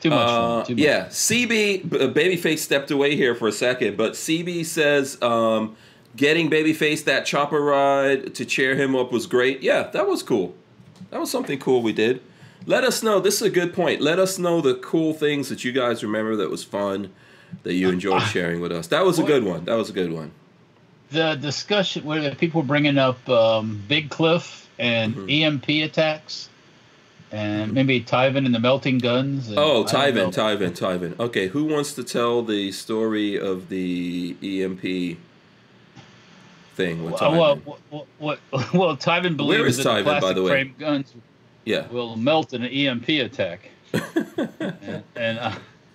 Too 0.00 0.10
much 0.10 0.18
Uh, 0.28 0.56
fun. 0.58 0.66
Too 0.66 0.74
much. 0.74 0.82
yeah, 0.84 1.06
CB 1.08 1.88
b- 1.88 1.98
uh, 1.98 2.08
Babyface 2.08 2.58
stepped 2.58 2.90
away 2.90 3.16
here 3.16 3.34
for 3.34 3.48
a 3.48 3.52
second, 3.52 3.96
but 3.96 4.12
CB 4.12 4.64
says 4.66 5.20
um, 5.22 5.76
getting 6.16 6.50
Babyface 6.50 7.04
that 7.04 7.24
chopper 7.24 7.60
ride 7.62 8.34
to 8.34 8.44
cheer 8.44 8.74
him 8.76 8.94
up 8.94 9.12
was 9.12 9.26
great. 9.26 9.62
Yeah, 9.62 9.84
that 9.92 10.06
was 10.06 10.22
cool. 10.22 10.54
That 11.10 11.20
was 11.20 11.30
something 11.30 11.58
cool 11.58 11.80
we 11.80 11.92
did. 11.92 12.20
Let 12.66 12.84
us 12.84 13.02
know. 13.02 13.20
This 13.20 13.36
is 13.36 13.42
a 13.42 13.50
good 13.50 13.74
point. 13.74 14.00
Let 14.00 14.18
us 14.18 14.38
know 14.38 14.60
the 14.60 14.74
cool 14.76 15.12
things 15.12 15.48
that 15.50 15.64
you 15.64 15.72
guys 15.72 16.02
remember 16.02 16.36
that 16.36 16.50
was 16.50 16.64
fun, 16.64 17.10
that 17.62 17.74
you 17.74 17.90
enjoyed 17.90 18.22
sharing 18.32 18.60
with 18.60 18.72
us. 18.72 18.86
That 18.88 19.04
was 19.04 19.18
a 19.18 19.22
good 19.22 19.44
one. 19.44 19.64
That 19.66 19.74
was 19.76 19.90
a 19.90 19.92
good 19.92 20.12
one. 20.12 20.30
The 21.10 21.34
discussion 21.34 22.04
where 22.04 22.22
the 22.30 22.34
people 22.36 22.62
were 22.62 22.66
bringing 22.66 22.96
up 22.98 23.28
um, 23.28 23.82
Big 23.86 24.08
Cliff 24.10 24.68
and 24.78 25.14
Mhm. 25.14 25.30
EMP 25.42 25.68
attacks, 25.84 26.48
and 27.30 27.72
maybe 27.74 28.00
Tyven 28.00 28.46
and 28.46 28.54
the 28.54 28.58
melting 28.58 28.98
guns. 28.98 29.48
and 29.48 29.58
Oh, 29.58 29.84
Tyven. 29.84 30.32
Tyven, 30.34 30.70
Tyven. 30.76 31.18
Okay, 31.20 31.48
who 31.48 31.64
wants 31.64 31.92
to 31.94 32.02
tell 32.02 32.42
the 32.42 32.72
story 32.72 33.38
of 33.38 33.68
the 33.68 34.36
EMP 34.42 35.18
thing 36.74 37.04
with 37.04 37.20
Well, 37.20 37.60
well, 37.90 38.06
what, 38.18 38.40
well, 38.50 38.96
Tyven 38.96 39.36
believes 39.36 39.76
that 39.76 39.82
the 39.84 39.88
Tyven, 39.90 40.04
by 40.04 40.18
plastic 40.20 40.34
the 40.36 40.42
way? 40.42 40.50
frame 40.50 40.74
guns 40.78 41.12
yeah. 41.64 41.86
will 41.88 42.16
melt 42.16 42.52
in 42.54 42.62
an 42.62 42.70
EMP 42.70 43.08
attack. 43.08 43.70
and 43.92 45.02
and, 45.16 45.38
uh, 45.38 45.54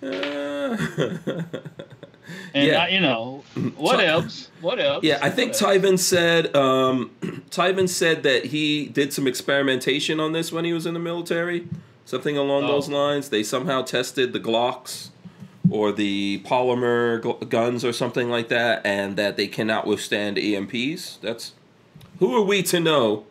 and 2.54 2.66
Yeah. 2.66 2.82
uh, 2.84 2.86
you 2.86 3.00
know 3.00 3.42
what 3.76 3.96
Ty- 3.96 4.06
else? 4.06 4.50
What 4.60 4.78
else? 4.80 5.04
yeah, 5.04 5.18
I 5.22 5.30
think? 5.30 5.52
Tyven 5.52 5.98
said 5.98 6.54
um, 6.56 7.10
Tyven 7.50 7.88
said 7.88 8.22
that 8.22 8.46
he 8.46 8.86
did 8.86 9.12
some 9.12 9.26
experimentation 9.26 10.20
on 10.20 10.32
this 10.32 10.52
when 10.52 10.64
he 10.64 10.72
was 10.72 10.86
in 10.86 10.94
the 10.94 11.00
military, 11.00 11.66
something 12.04 12.36
along 12.36 12.64
Oh. 12.64 12.68
those 12.68 12.88
lines. 12.88 13.28
They 13.30 13.42
somehow 13.42 13.82
tested 13.82 14.32
the 14.32 14.40
Glocks 14.40 15.08
or 15.68 15.92
the 15.92 16.40
polymer 16.44 17.20
gl- 17.20 17.48
guns 17.48 17.84
or 17.84 17.92
something 17.92 18.28
like 18.28 18.48
that, 18.48 18.84
and 18.84 19.16
that 19.16 19.36
they 19.36 19.46
cannot 19.46 19.86
withstand 19.86 20.36
EMPs. 20.36 21.20
That's 21.20 21.52
who 22.18 22.34
are 22.34 22.42
we 22.42 22.62
to 22.64 22.80
know? 22.80 23.26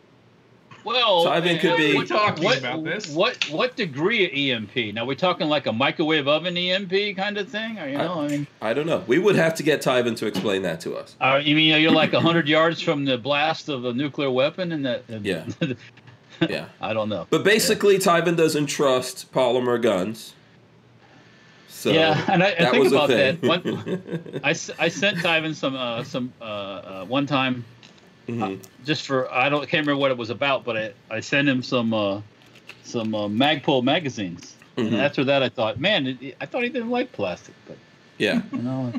Well, 0.84 1.26
Tyven 1.26 1.60
could 1.60 1.72
uh, 1.72 1.76
be- 1.76 1.96
We're 1.96 2.04
talking 2.04 2.44
what, 2.44 2.58
about 2.58 2.84
this. 2.84 3.08
What 3.08 3.44
what 3.50 3.76
degree 3.76 4.24
of 4.54 4.58
EMP? 4.62 4.94
Now 4.94 5.04
we're 5.04 5.14
talking 5.14 5.48
like 5.48 5.66
a 5.66 5.72
microwave 5.72 6.26
oven 6.26 6.56
EMP 6.56 7.16
kind 7.16 7.36
of 7.38 7.48
thing, 7.48 7.78
or 7.78 7.88
you 7.88 7.98
know, 7.98 8.20
I, 8.22 8.28
mean, 8.28 8.46
I 8.62 8.72
don't 8.72 8.86
know. 8.86 9.04
We 9.06 9.18
would 9.18 9.36
have 9.36 9.54
to 9.56 9.62
get 9.62 9.82
Tyven 9.82 10.16
to 10.16 10.26
explain 10.26 10.62
that 10.62 10.80
to 10.82 10.96
us. 10.96 11.16
uh, 11.20 11.40
you 11.42 11.54
mean 11.54 11.80
you're 11.80 11.92
like 11.92 12.12
hundred 12.12 12.48
yards 12.48 12.80
from 12.80 13.04
the 13.04 13.18
blast 13.18 13.68
of 13.68 13.84
a 13.84 13.92
nuclear 13.92 14.30
weapon, 14.30 14.72
and 14.72 14.84
that? 14.86 15.04
and- 15.08 15.24
Yeah. 15.26 15.46
Yeah. 16.48 16.68
I 16.80 16.94
don't 16.94 17.10
know. 17.10 17.26
But 17.28 17.44
basically, 17.44 17.98
Tyven 17.98 18.34
doesn't 18.34 18.64
trust 18.66 19.30
polymer 19.30 19.80
guns. 19.80 20.32
So 21.68 21.90
yeah, 21.90 22.24
and 22.28 22.42
I, 22.42 22.54
I 22.58 22.70
think 22.70 22.88
about 22.88 23.08
that. 23.10 23.40
thing. 23.40 23.48
One, 23.48 24.40
I, 24.44 24.50
s- 24.50 24.70
I 24.78 24.88
sent 24.88 25.18
Tyven 25.18 25.54
some 25.54 25.74
uh, 25.76 26.02
some 26.04 26.32
uh, 26.40 26.44
uh, 26.44 27.04
one 27.04 27.26
time 27.26 27.64
Mhm. 28.38 28.60
just 28.84 29.06
for 29.06 29.32
I 29.32 29.48
don't 29.48 29.60
can't 29.68 29.86
remember 29.86 30.00
what 30.00 30.10
it 30.10 30.16
was 30.16 30.30
about, 30.30 30.64
but 30.64 30.76
I, 30.76 30.92
I 31.10 31.20
sent 31.20 31.48
him 31.48 31.62
some 31.62 31.92
uh, 31.94 32.20
some 32.84 33.14
uh, 33.14 33.28
Magpul 33.28 33.82
magazines. 33.84 34.54
Mhm. 34.76 34.86
And 34.88 34.96
after 34.96 35.24
that, 35.24 35.42
I 35.42 35.48
thought, 35.48 35.78
man, 35.80 36.06
it, 36.20 36.36
I 36.40 36.46
thought 36.46 36.62
he 36.62 36.68
didn't 36.68 36.90
like 36.90 37.12
plastic, 37.12 37.54
but 37.66 37.76
Yeah. 38.18 38.42
you 38.52 38.58
know, 38.58 38.92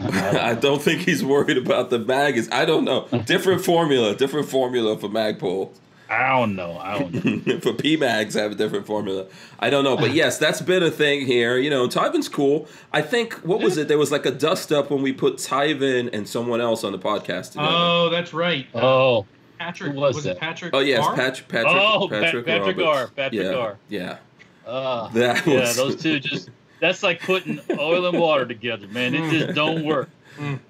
I 0.00 0.54
don't 0.54 0.80
think 0.80 1.00
he's 1.02 1.24
worried 1.24 1.56
about 1.58 1.90
the 1.90 1.98
mag. 1.98 2.36
Is 2.36 2.48
I 2.52 2.64
don't 2.64 2.84
know. 2.84 3.08
Different 3.26 3.64
formula. 3.64 4.14
Different 4.14 4.48
formula 4.48 4.96
for 4.98 5.08
Magpul. 5.08 5.70
I 6.10 6.28
don't 6.38 6.56
know. 6.56 6.78
I 6.78 6.98
don't 6.98 7.12
know. 7.46 7.60
for 7.60 7.72
PMags 7.72 8.34
I 8.38 8.42
have 8.42 8.52
a 8.52 8.54
different 8.54 8.86
formula. 8.86 9.26
I 9.58 9.68
don't 9.70 9.84
know, 9.84 9.96
but 9.96 10.12
yes, 10.14 10.38
that's 10.38 10.60
been 10.62 10.82
a 10.82 10.90
thing 10.90 11.26
here. 11.26 11.58
You 11.58 11.68
know, 11.70 11.86
Tyven's 11.86 12.28
cool. 12.28 12.66
I 12.92 13.02
think 13.02 13.34
what 13.44 13.60
was 13.60 13.76
it? 13.76 13.88
There 13.88 13.98
was 13.98 14.10
like 14.10 14.24
a 14.24 14.30
dust 14.30 14.72
up 14.72 14.90
when 14.90 15.02
we 15.02 15.12
put 15.12 15.36
Tyven 15.36 16.08
and 16.14 16.26
someone 16.28 16.60
else 16.60 16.82
on 16.84 16.92
the 16.92 16.98
podcast 16.98 17.52
together. 17.52 17.68
Oh, 17.70 18.08
that's 18.10 18.32
right. 18.32 18.66
Uh, 18.74 18.78
Oh, 18.80 19.26
Patrick 19.58 19.92
who 19.92 20.00
was 20.00 20.14
was, 20.16 20.26
it 20.26 20.38
Patrick? 20.38 20.72
Oh 20.74 20.78
yes, 20.78 21.04
Carr? 21.04 21.16
Patrick. 21.16 21.48
Patrick. 21.48 21.72
Oh, 21.74 22.08
Pa- 22.08 22.20
Patrick, 22.20 22.46
Patrick 22.46 22.76
Roberts. 22.78 22.82
Garr, 22.82 23.06
Patrick 23.08 23.42
yeah, 23.42 23.52
Garr. 23.52 23.78
Yeah. 23.88 24.18
uh, 24.66 25.08
That 25.08 25.46
yeah, 25.46 25.72
those 25.72 25.96
two 26.00 26.20
just 26.20 26.48
that's 26.80 27.02
like 27.02 27.20
putting 27.20 27.60
oil 27.78 28.06
and 28.06 28.18
water 28.18 28.46
together, 28.46 28.86
man. 28.88 29.14
It 29.14 29.30
just 29.30 29.54
don't 29.54 29.84
work. 29.84 30.08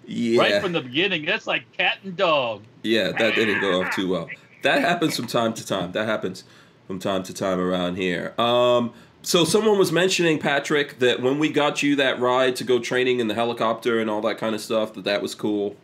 Yeah. 0.06 0.40
Right 0.40 0.62
from 0.62 0.72
the 0.72 0.80
beginning, 0.80 1.26
that's 1.26 1.46
like 1.46 1.70
cat 1.76 1.98
and 2.02 2.16
dog. 2.16 2.62
Yeah, 2.82 3.12
that 3.12 3.34
didn't 3.34 3.60
go 3.60 3.82
off 3.82 3.94
too 3.94 4.08
well. 4.08 4.30
That 4.62 4.80
happens 4.80 5.16
from 5.16 5.26
time 5.26 5.54
to 5.54 5.66
time. 5.66 5.92
That 5.92 6.06
happens 6.06 6.44
from 6.86 6.98
time 6.98 7.22
to 7.24 7.34
time 7.34 7.60
around 7.60 7.96
here. 7.96 8.34
Um, 8.38 8.92
so 9.22 9.44
someone 9.44 9.78
was 9.78 9.92
mentioning 9.92 10.38
Patrick 10.38 10.98
that 11.00 11.20
when 11.20 11.38
we 11.38 11.50
got 11.50 11.82
you 11.82 11.96
that 11.96 12.18
ride 12.18 12.56
to 12.56 12.64
go 12.64 12.78
training 12.78 13.20
in 13.20 13.28
the 13.28 13.34
helicopter 13.34 13.98
and 14.00 14.08
all 14.08 14.20
that 14.22 14.38
kind 14.38 14.54
of 14.54 14.60
stuff, 14.60 14.94
that 14.94 15.04
that 15.04 15.22
was 15.22 15.34
cool. 15.34 15.76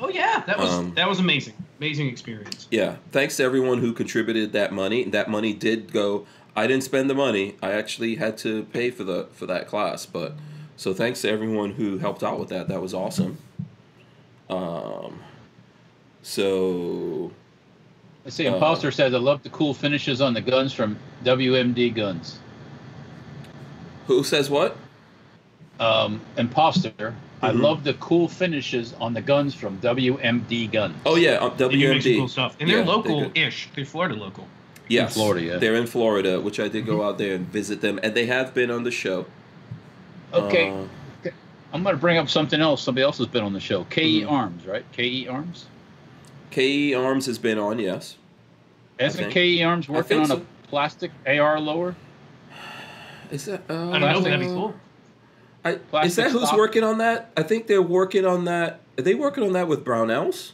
Oh 0.00 0.08
yeah, 0.08 0.42
that 0.46 0.58
was 0.58 0.70
Um, 0.70 0.94
that 0.94 1.08
was 1.08 1.18
amazing. 1.20 1.54
Amazing 1.78 2.08
experience. 2.08 2.68
Yeah, 2.70 2.96
thanks 3.12 3.36
to 3.36 3.42
everyone 3.42 3.78
who 3.78 3.92
contributed 3.92 4.52
that 4.52 4.72
money. 4.72 5.04
That 5.04 5.28
money 5.28 5.52
did 5.52 5.92
go. 5.92 6.26
I 6.54 6.66
didn't 6.66 6.84
spend 6.84 7.10
the 7.10 7.14
money. 7.14 7.56
I 7.62 7.72
actually 7.72 8.16
had 8.16 8.38
to 8.38 8.64
pay 8.64 8.90
for 8.90 9.04
the 9.04 9.26
for 9.32 9.46
that 9.46 9.66
class, 9.66 10.06
but 10.06 10.34
so 10.76 10.94
thanks 10.94 11.22
to 11.22 11.30
everyone 11.30 11.72
who 11.72 11.98
helped 11.98 12.22
out 12.22 12.38
with 12.38 12.48
that. 12.48 12.68
That 12.68 12.80
was 12.80 12.94
awesome. 12.94 13.38
Um, 14.48 15.20
so 16.22 17.32
I 18.26 18.28
see. 18.30 18.46
Uh, 18.46 18.54
Imposter 18.54 18.90
says, 18.90 19.14
"I 19.14 19.18
love 19.18 19.42
the 19.44 19.50
cool 19.50 19.72
finishes 19.72 20.20
on 20.20 20.34
the 20.34 20.40
guns 20.40 20.72
from 20.72 20.96
WMD 21.24 21.94
guns." 21.94 22.38
who 24.06 24.22
says 24.22 24.48
what? 24.48 24.76
Um, 25.80 26.20
Imposter, 26.38 27.12
I 27.42 27.50
Mhm. 27.50 27.60
love 27.60 27.82
the 27.82 27.94
cool 27.94 28.28
finishes 28.28 28.94
on 29.00 29.14
the 29.14 29.20
guns 29.20 29.52
from 29.52 29.78
WMD 29.78 30.68
guns. 30.68 30.94
Oh 31.04 31.16
yeah, 31.16 31.32
um, 31.38 31.52
They 31.56 31.66
make 31.76 32.04
cool 32.04 32.28
stuff, 32.28 32.56
and 32.60 32.68
Yeah, 32.68 32.76
they're 32.76 32.84
local-ish. 32.84 33.68
They're 33.74 33.84
Florida 33.84 34.14
local. 34.14 34.46
Yes, 34.88 35.14
Florida, 35.14 35.44
yeah. 35.44 35.56
They're 35.56 35.74
in 35.74 35.88
Florida, 35.88 36.40
which 36.40 36.60
I 36.60 36.68
did 36.68 36.86
go 36.86 37.02
out 37.02 37.18
there 37.18 37.34
and 37.34 37.50
visit 37.50 37.80
them, 37.80 37.98
and 38.02 38.14
they 38.14 38.26
have 38.26 38.54
been 38.54 38.70
on 38.70 38.84
the 38.84 38.92
show. 38.92 39.26
Okay, 40.32 40.70
Uh, 40.70 40.84
I'm 41.72 41.82
going 41.82 41.96
to 41.96 42.00
bring 42.00 42.16
up 42.16 42.30
something 42.30 42.60
else. 42.60 42.80
Somebody 42.80 43.02
else 43.02 43.18
has 43.18 43.26
been 43.26 43.42
on 43.42 43.52
the 43.52 43.60
show. 43.60 43.84
KE 43.90 44.20
Mhm. 44.22 44.30
Arms, 44.30 44.64
right? 44.66 44.84
KE 44.92 45.26
Arms. 45.26 45.66
KE 46.56 46.94
Arms 46.94 47.26
has 47.26 47.36
been 47.36 47.58
on, 47.58 47.78
yes. 47.78 48.16
Isn't 48.98 49.30
KE 49.30 49.62
Arms 49.62 49.90
working 49.90 50.20
on 50.20 50.26
so. 50.26 50.36
a 50.36 50.40
plastic 50.68 51.10
AR 51.26 51.60
lower? 51.60 51.94
Is 53.30 53.44
that? 53.44 53.62
Uh, 53.68 53.90
I 53.90 53.98
don't 53.98 54.12
know. 54.12 54.20
That'd 54.22 54.40
be 54.40 54.46
cool. 54.46 54.74
I, 55.66 55.78
is 56.04 56.16
that 56.16 56.30
who's 56.30 56.46
stop. 56.46 56.56
working 56.56 56.82
on 56.82 56.98
that? 56.98 57.30
I 57.36 57.42
think 57.42 57.66
they're 57.66 57.82
working 57.82 58.24
on 58.24 58.46
that. 58.46 58.80
Are 58.98 59.02
they 59.02 59.14
working 59.14 59.44
on 59.44 59.52
that 59.52 59.68
with 59.68 59.84
Brownells? 59.84 60.52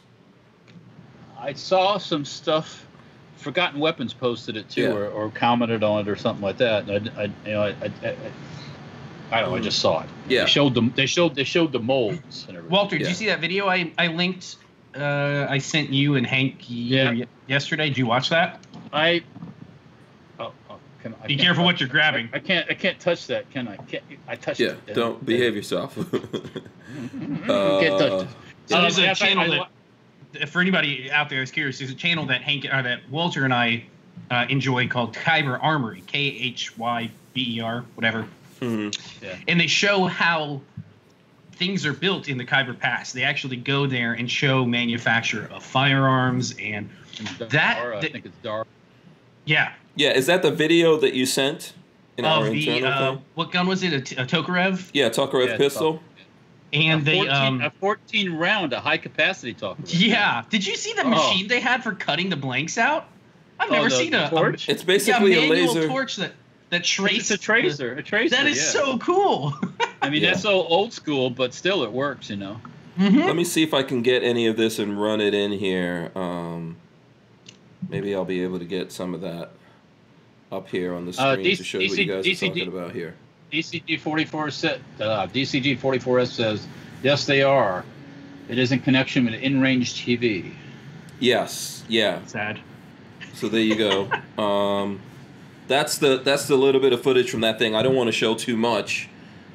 I 1.39 1.53
saw 1.53 1.97
some 1.97 2.25
stuff. 2.25 2.85
Forgotten 3.37 3.79
Weapons 3.79 4.13
posted 4.13 4.57
it 4.57 4.69
too, 4.69 4.81
Yeah. 4.81 4.89
or, 4.89 5.07
or 5.07 5.29
commented 5.29 5.83
on 5.83 6.01
it, 6.01 6.09
or 6.09 6.17
something 6.17 6.43
like 6.43 6.57
that. 6.57 6.89
And 6.89 7.09
I, 7.15 7.21
I 7.21 7.23
you 7.23 7.53
know, 7.53 7.61
I, 7.61 7.67
I, 7.69 7.91
I, 8.09 8.15
I 9.31 9.39
don't 9.39 9.51
know. 9.51 9.55
I 9.55 9.59
just 9.61 9.79
saw 9.79 10.01
it. 10.01 10.09
Yeah. 10.27 10.41
They 10.41 10.49
showed 10.49 10.73
them. 10.73 10.91
They 10.97 11.05
showed. 11.05 11.35
They 11.35 11.45
showed 11.45 11.71
the 11.71 11.79
molds 11.79 12.45
and 12.49 12.57
everything. 12.57 12.75
Walter, 12.75 12.97
did 12.97 13.07
you 13.07 13.13
see 13.13 13.27
that 13.27 13.39
video 13.39 13.67
I, 13.67 13.93
I 13.97 14.07
linked? 14.07 14.57
Uh, 14.95 15.47
I 15.49 15.57
sent 15.57 15.89
you 15.89 16.15
and 16.15 16.25
Hank 16.25 16.57
Yeah. 16.67 17.13
yesterday. 17.47 17.87
Did 17.89 17.97
you 17.97 18.05
watch 18.05 18.29
that? 18.29 18.59
I. 18.91 19.23
Oh, 20.39 20.51
oh, 20.69 20.77
can, 21.01 21.15
I 21.23 21.27
Be 21.27 21.35
careful 21.35 21.63
touch- 21.63 21.73
what 21.73 21.79
you're 21.79 21.89
grabbing. 21.89 22.29
I, 22.33 22.37
I 22.37 22.39
can't. 22.39 22.69
I 22.69 22.73
can't 22.75 22.99
touch 22.99 23.27
that. 23.27 23.49
Can 23.49 23.67
I? 23.67 23.77
Can't. 23.77 24.03
I 24.27 24.35
touched 24.35 24.59
Yeah. 24.59 24.69
it. 24.71 24.79
Yeah. 24.89 24.93
Don't 24.93 25.25
behave 25.25 25.55
yourself. 25.55 25.95
Can't 26.11 27.99
touch 27.99 28.23
it. 28.23 28.27
So 28.67 28.81
there's 28.81 28.97
a 28.97 29.01
yes, 29.01 29.21
I- 29.21 29.25
channel 29.27 29.51
I- 29.61 29.67
that- 30.33 30.49
For 30.49 30.61
anybody 30.61 31.11
out 31.11 31.29
there 31.29 31.39
who's 31.39 31.51
curious, 31.51 31.77
there's 31.79 31.91
a 31.91 31.95
channel 31.95 32.25
that 32.27 32.41
Hank 32.41 32.65
uh, 32.71 32.81
that 32.83 33.01
Walter 33.09 33.45
and 33.45 33.53
I 33.53 33.83
uh, 34.31 34.45
enjoy 34.49 34.87
called 34.87 35.13
Khyber 35.15 35.57
Armory, 35.61 36.03
K 36.07 36.19
H 36.19 36.77
Y 36.77 37.09
B 37.33 37.57
E 37.57 37.61
R, 37.61 37.83
whatever. 37.95 38.27
Mhm. 38.59 38.97
Yeah. 39.21 39.35
and 39.47 39.59
they 39.59 39.67
show 39.67 40.05
how 40.05 40.61
things 41.53 41.85
are 41.85 41.93
built 41.93 42.27
in 42.27 42.37
the 42.37 42.45
Khyber 42.45 42.73
Pass. 42.73 43.11
They 43.13 43.23
actually 43.23 43.57
go 43.57 43.85
there 43.85 44.13
and 44.13 44.29
show 44.29 44.65
manufacture 44.65 45.49
of 45.53 45.63
firearms 45.63 46.55
and 46.59 46.89
That- 47.37 47.49
Dara, 47.49 47.97
I 47.99 48.09
think 48.09 48.25
it's 48.25 48.37
Dara. 48.43 48.65
yeah, 49.45 49.73
Yeah, 49.95 50.11
is 50.13 50.25
that 50.27 50.41
the 50.41 50.51
video 50.51 50.97
that 50.97 51.13
you 51.13 51.25
sent 51.25 51.73
in 52.17 52.25
our 52.25 52.45
of 52.47 52.51
the 52.51 52.69
internal 52.77 53.13
uh, 53.15 53.17
what 53.35 53.51
gun 53.51 53.67
was 53.67 53.83
it? 53.83 53.93
A, 53.93 54.01
t- 54.01 54.15
a 54.15 54.25
Tokarev, 54.25 54.89
Yeah, 54.93 55.09
Tokarev 55.09 55.47
Yeah, 55.49 55.57
pistol. 55.57 56.01
and 56.73 57.01
a 57.01 57.05
they 57.05 57.17
14, 57.17 57.31
um 57.35 57.61
a 57.61 57.69
14 57.79 58.33
round, 58.33 58.73
a 58.73 58.79
high 58.79 58.97
capacity 58.97 59.53
talk. 59.53 59.77
yeah. 59.85 60.43
Did 60.49 60.65
you 60.65 60.75
see 60.75 60.93
the 60.93 61.03
Oh. 61.03 61.09
machine 61.09 61.47
they 61.47 61.59
had 61.59 61.83
for 61.83 61.93
cutting 61.93 62.29
the 62.29 62.35
blanks 62.35 62.77
out? 62.79 63.07
I've 63.59 63.69
Oh, 63.69 63.73
never 63.73 63.89
the- 63.89 63.95
seen 63.95 64.11
the 64.11 64.23
a, 64.23 64.27
a 64.27 64.29
torch? 64.29 64.67
It's 64.67 64.81
yeah, 64.81 64.87
basically 64.87 65.33
a 65.35 65.49
laser. 65.49 65.87
torch 65.87 66.15
that 66.15 66.33
that 66.73 66.81
It's 66.81 66.89
traces 66.89 67.31
a 67.31 67.37
tracer. 67.37 67.93
A 67.93 68.03
tracer. 68.03 68.35
That 68.35 68.47
is 68.47 68.57
yeah. 68.57 68.81
so 68.81 68.97
cool. 68.99 69.53
I 70.01 70.09
mean, 70.09 70.21
Yeah. 70.21 70.31
that's 70.31 70.41
so 70.43 70.63
old 70.63 70.91
school, 70.93 71.29
but 71.29 71.53
still, 71.53 71.83
it 71.83 71.91
works. 71.91 72.29
You 72.29 72.35
know. 72.37 72.59
Mhm. 72.99 73.25
Let 73.25 73.35
me 73.35 73.43
see 73.43 73.63
if 73.63 73.73
I 73.73 73.81
can 73.83 74.01
get 74.01 74.23
any 74.23 74.45
of 74.47 74.57
this 74.57 74.77
and 74.79 75.01
run 75.01 75.19
it 75.21 75.33
in 75.33 75.51
here. 75.51 76.11
Um, 76.15 76.75
maybe 77.89 78.13
I'll 78.13 78.25
be 78.25 78.43
able 78.43 78.59
to 78.59 78.65
get 78.65 78.91
some 78.91 79.13
of 79.15 79.21
that 79.21 79.51
up 80.51 80.69
here 80.69 80.93
on 80.93 81.05
the 81.05 81.11
Uh, 81.11 81.33
screen 81.33 81.45
DC 81.45 81.57
to 81.57 81.63
show 81.63 81.79
what 81.79 81.97
you 81.97 82.05
guys 82.05 82.25
are 82.25 82.29
DCD 82.29 82.47
talking 82.49 82.67
about 82.67 82.91
here. 82.93 83.15
DCG 83.51 83.97
44 83.99 84.51
set. 84.51 84.79
Uh, 84.99 85.25
DCG 85.27 85.75
44S 85.75 86.31
says 86.31 86.67
yes, 87.03 87.25
they 87.25 87.41
are. 87.41 87.83
It 88.49 88.57
is 88.59 88.71
in 88.71 88.79
connection 88.79 89.25
with 89.25 89.35
InRange 89.35 89.93
TV. 89.93 90.51
Yes, 91.19 91.83
yeah. 91.87 92.19
Sad. 92.25 92.59
So 93.33 93.47
there 93.47 93.61
you 93.61 93.75
go. 93.75 94.09
um, 94.43 94.99
that's 95.73 95.97
the 95.97 96.17
that's 96.17 96.47
the 96.47 96.55
little 96.55 96.79
bit 96.79 96.93
of 96.93 97.01
footage 97.01 97.29
from 97.29 97.41
that 97.41 97.59
thing. 97.59 97.75
I 97.75 97.81
don't 97.81 97.95
want 97.95 98.07
to 98.07 98.11
show 98.11 98.35
too 98.35 98.55
much 98.55 99.09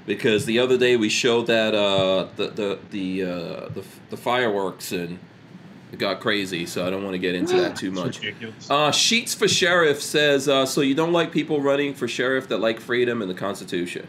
because 0.07 0.47
the 0.47 0.59
other 0.59 0.77
day 0.77 0.97
we 0.97 1.09
showed 1.09 1.47
that 1.47 1.75
uh, 1.75 2.29
the 2.37 2.49
the 2.49 2.79
the, 2.91 3.23
uh, 3.23 3.69
the 3.69 3.85
the 4.11 4.17
fireworks 4.17 4.93
and 4.93 5.19
it 5.93 5.99
got 5.99 6.21
crazy. 6.21 6.67
So 6.67 6.87
I 6.87 6.91
don't 6.91 7.03
want 7.03 7.15
to 7.15 7.19
get 7.19 7.35
into 7.35 7.57
that 7.61 7.77
too 7.83 7.91
much. 7.91 8.21
Uh, 8.69 8.91
Sheets 8.91 9.35
for 9.35 9.49
Sheriff 9.49 10.03
says, 10.03 10.49
uh, 10.49 10.67
so 10.67 10.81
you 10.81 10.95
don't 10.95 11.13
like 11.13 11.33
people 11.33 11.61
running 11.61 11.95
for 11.95 12.09
sheriff 12.09 12.49
that 12.49 12.59
like 12.59 12.81
freedom 12.81 13.23
and 13.23 13.31
the 13.31 13.35
Constitution. 13.35 14.09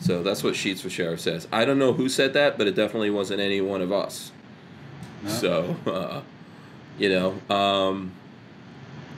So 0.00 0.22
that's 0.22 0.42
what 0.42 0.56
Sheets 0.56 0.80
for 0.80 0.90
Sheriff 0.90 1.20
says. 1.20 1.46
I 1.52 1.64
don't 1.64 1.78
know 1.78 1.92
who 1.92 2.08
said 2.08 2.32
that, 2.34 2.58
but 2.58 2.66
it 2.66 2.74
definitely 2.74 3.10
wasn't 3.10 3.40
any 3.40 3.60
one 3.60 3.80
of 3.80 3.92
us. 3.92 4.32
No. 5.22 5.30
So, 5.30 5.76
uh, 5.86 6.22
you 6.98 7.08
know, 7.08 7.54
um, 7.54 8.12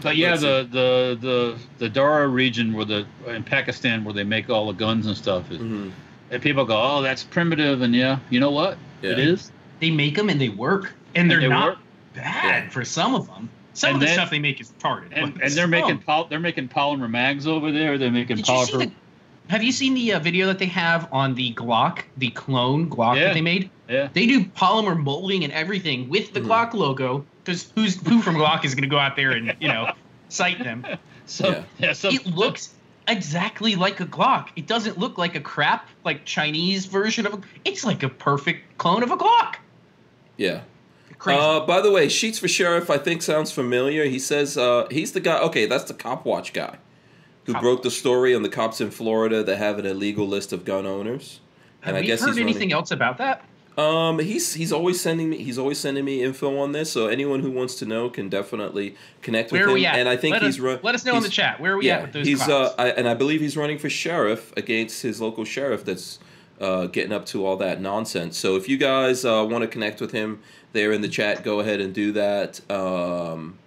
But 0.04 0.16
yeah, 0.18 0.36
the, 0.36 0.68
the 0.70 1.18
the 1.18 1.56
the 1.78 1.88
Dara 1.88 2.28
region 2.28 2.74
where 2.74 2.84
the 2.84 3.06
in 3.26 3.42
Pakistan 3.42 4.04
where 4.04 4.12
they 4.12 4.22
make 4.22 4.50
all 4.50 4.66
the 4.66 4.74
guns 4.74 5.06
and 5.06 5.16
stuff, 5.16 5.50
is, 5.50 5.58
mhm, 5.58 5.90
and 6.30 6.42
people 6.42 6.66
go, 6.66 6.78
"Oh, 6.78 7.00
that's 7.00 7.24
primitive," 7.24 7.80
and 7.80 7.94
yeah, 7.94 8.18
you 8.28 8.38
know 8.38 8.50
what? 8.50 8.76
It 9.00 9.16
Yeah. 9.18 9.24
is. 9.24 9.50
They 9.80 9.90
make 9.90 10.14
them 10.16 10.28
and 10.28 10.38
they 10.38 10.50
work, 10.50 10.92
and 11.14 11.30
they're 11.30 11.40
they 11.40 11.48
not 11.48 11.68
work. 11.70 11.78
bad 12.14 12.64
Yeah. 12.64 12.68
for 12.68 12.84
some 12.84 13.14
of 13.14 13.26
them. 13.26 13.48
Some 13.72 13.94
And 13.94 13.96
of 13.96 14.06
the 14.08 14.12
stuff 14.12 14.28
they 14.30 14.38
make 14.38 14.60
is 14.60 14.70
retarded. 14.72 15.08
And, 15.12 15.32
and 15.32 15.40
they're 15.40 15.48
some- 15.64 15.70
making 15.70 15.98
pol- 15.98 16.26
they're 16.28 16.38
making 16.38 16.68
polymer 16.68 17.08
mags 17.10 17.46
over 17.46 17.72
there. 17.72 17.96
They're 17.96 18.10
making 18.12 18.36
Did 18.36 18.46
you 18.46 18.64
see 18.66 18.72
polymer. 18.74 18.92
The, 19.46 19.52
have 19.52 19.62
you 19.62 19.72
seen 19.72 19.94
the 19.94 20.14
uh, 20.14 20.18
video 20.20 20.46
that 20.46 20.58
they 20.58 20.66
have 20.66 21.08
on 21.12 21.34
the 21.34 21.52
Glock, 21.54 22.02
the 22.16 22.30
clone 22.30 22.88
Glock 22.90 23.16
Yeah. 23.16 23.24
that 23.26 23.34
they 23.34 23.40
made? 23.40 23.70
yeah. 23.88 24.08
They 24.12 24.26
do 24.26 24.44
polymer 24.44 24.98
molding 24.98 25.44
and 25.44 25.52
everything 25.52 26.08
with 26.08 26.32
the 26.32 26.40
Mhm. 26.40 26.46
Glock 26.46 26.74
logo. 26.74 27.24
Because 27.44 27.70
who's 27.74 28.00
who 28.06 28.22
from 28.22 28.36
Glock 28.36 28.64
is 28.64 28.74
going 28.74 28.82
to 28.84 28.88
go 28.88 28.98
out 28.98 29.16
there 29.16 29.32
and 29.32 29.54
you 29.60 29.68
know 29.68 29.92
cite 30.28 30.62
them? 30.62 30.84
So 31.26 31.48
Yeah. 31.50 31.62
yeah, 31.78 31.92
so 31.92 32.08
It 32.10 32.26
looks 32.26 32.70
exactly 33.06 33.74
like 33.76 34.00
a 34.00 34.06
Glock. 34.06 34.48
It 34.56 34.66
doesn't 34.66 34.98
look 34.98 35.18
like 35.18 35.34
a 35.34 35.40
crap 35.40 35.88
like 36.04 36.24
Chinese 36.24 36.86
version 36.86 37.26
of. 37.26 37.34
A, 37.34 37.40
it's 37.64 37.84
like 37.84 38.02
a 38.02 38.08
perfect 38.08 38.78
clone 38.78 39.02
of 39.02 39.10
a 39.10 39.16
Glock. 39.16 39.56
yeah. 40.36 40.60
Crazy. 41.18 41.40
Uh, 41.40 41.60
by 41.60 41.80
the 41.80 41.90
way, 41.90 42.08
Sheets 42.08 42.38
for 42.38 42.48
Sheriff, 42.48 42.90
I 42.90 42.98
think 42.98 43.22
sounds 43.22 43.50
familiar. 43.52 44.04
He 44.04 44.18
says 44.18 44.58
uh, 44.58 44.86
he's 44.90 45.12
the 45.12 45.20
guy. 45.20 45.38
Okay, 45.38 45.64
that's 45.64 45.84
the 45.84 45.94
Cop 45.94 46.26
Watch 46.26 46.52
guy 46.52 46.76
who 47.46 47.54
broke 47.54 47.82
the 47.82 47.90
story 47.90 48.34
on 48.34 48.42
the 48.42 48.48
cops 48.48 48.80
in 48.80 48.90
Florida 48.90 49.42
that 49.42 49.56
have 49.58 49.78
an 49.78 49.86
illegal 49.86 50.26
list 50.26 50.52
of 50.52 50.64
gun 50.64 50.86
owners. 50.86 51.40
Have 51.80 51.94
and 51.94 52.04
I 52.04 52.06
guess 52.06 52.20
heard 52.20 52.38
anything 52.38 52.54
running- 52.54 52.72
else 52.72 52.90
about 52.90 53.18
that? 53.18 53.44
Um, 53.76 54.20
he's 54.20 54.54
he's 54.54 54.72
always 54.72 55.00
sending 55.00 55.30
me 55.30 55.42
he's 55.42 55.58
always 55.58 55.80
sending 55.80 56.04
me 56.04 56.22
info 56.22 56.56
on 56.58 56.70
this. 56.70 56.92
So 56.92 57.08
anyone 57.08 57.40
who 57.40 57.50
wants 57.50 57.74
to 57.76 57.86
know 57.86 58.08
can 58.08 58.28
definitely 58.28 58.94
connect 59.20 59.50
with 59.50 59.60
Where 59.60 59.66
are 59.66 59.70
him. 59.70 59.74
we 59.74 59.86
at? 59.86 59.96
And 59.96 60.08
I 60.08 60.16
think 60.16 60.34
let 60.34 60.42
he's 60.42 60.56
us, 60.56 60.60
run. 60.60 60.78
Let 60.84 60.94
us 60.94 61.04
know 61.04 61.16
in 61.16 61.24
the 61.24 61.28
chat. 61.28 61.58
Where 61.60 61.72
are 61.72 61.78
we 61.78 61.86
yeah, 61.88 61.96
at 61.96 62.02
with 62.02 62.12
those 62.12 62.26
he's 62.26 62.38
cops? 62.38 62.50
uh, 62.50 62.74
I, 62.78 62.90
and 62.90 63.08
I 63.08 63.14
believe 63.14 63.40
he's 63.40 63.56
running 63.56 63.78
for 63.78 63.90
sheriff 63.90 64.52
against 64.56 65.02
his 65.02 65.20
local 65.20 65.44
sheriff 65.44 65.84
that's 65.84 66.20
uh, 66.60 66.86
getting 66.86 67.12
up 67.12 67.26
to 67.26 67.44
all 67.44 67.56
that 67.56 67.80
nonsense. 67.80 68.38
So 68.38 68.54
if 68.54 68.68
you 68.68 68.76
guys 68.76 69.24
uh, 69.24 69.44
want 69.50 69.62
to 69.62 69.68
connect 69.68 70.00
with 70.00 70.12
him 70.12 70.40
there 70.72 70.92
in 70.92 71.00
the 71.00 71.08
chat, 71.08 71.42
go 71.42 71.58
ahead 71.58 71.80
and 71.80 71.92
do 71.92 72.12
that. 72.12 72.60
Um, 72.70 73.58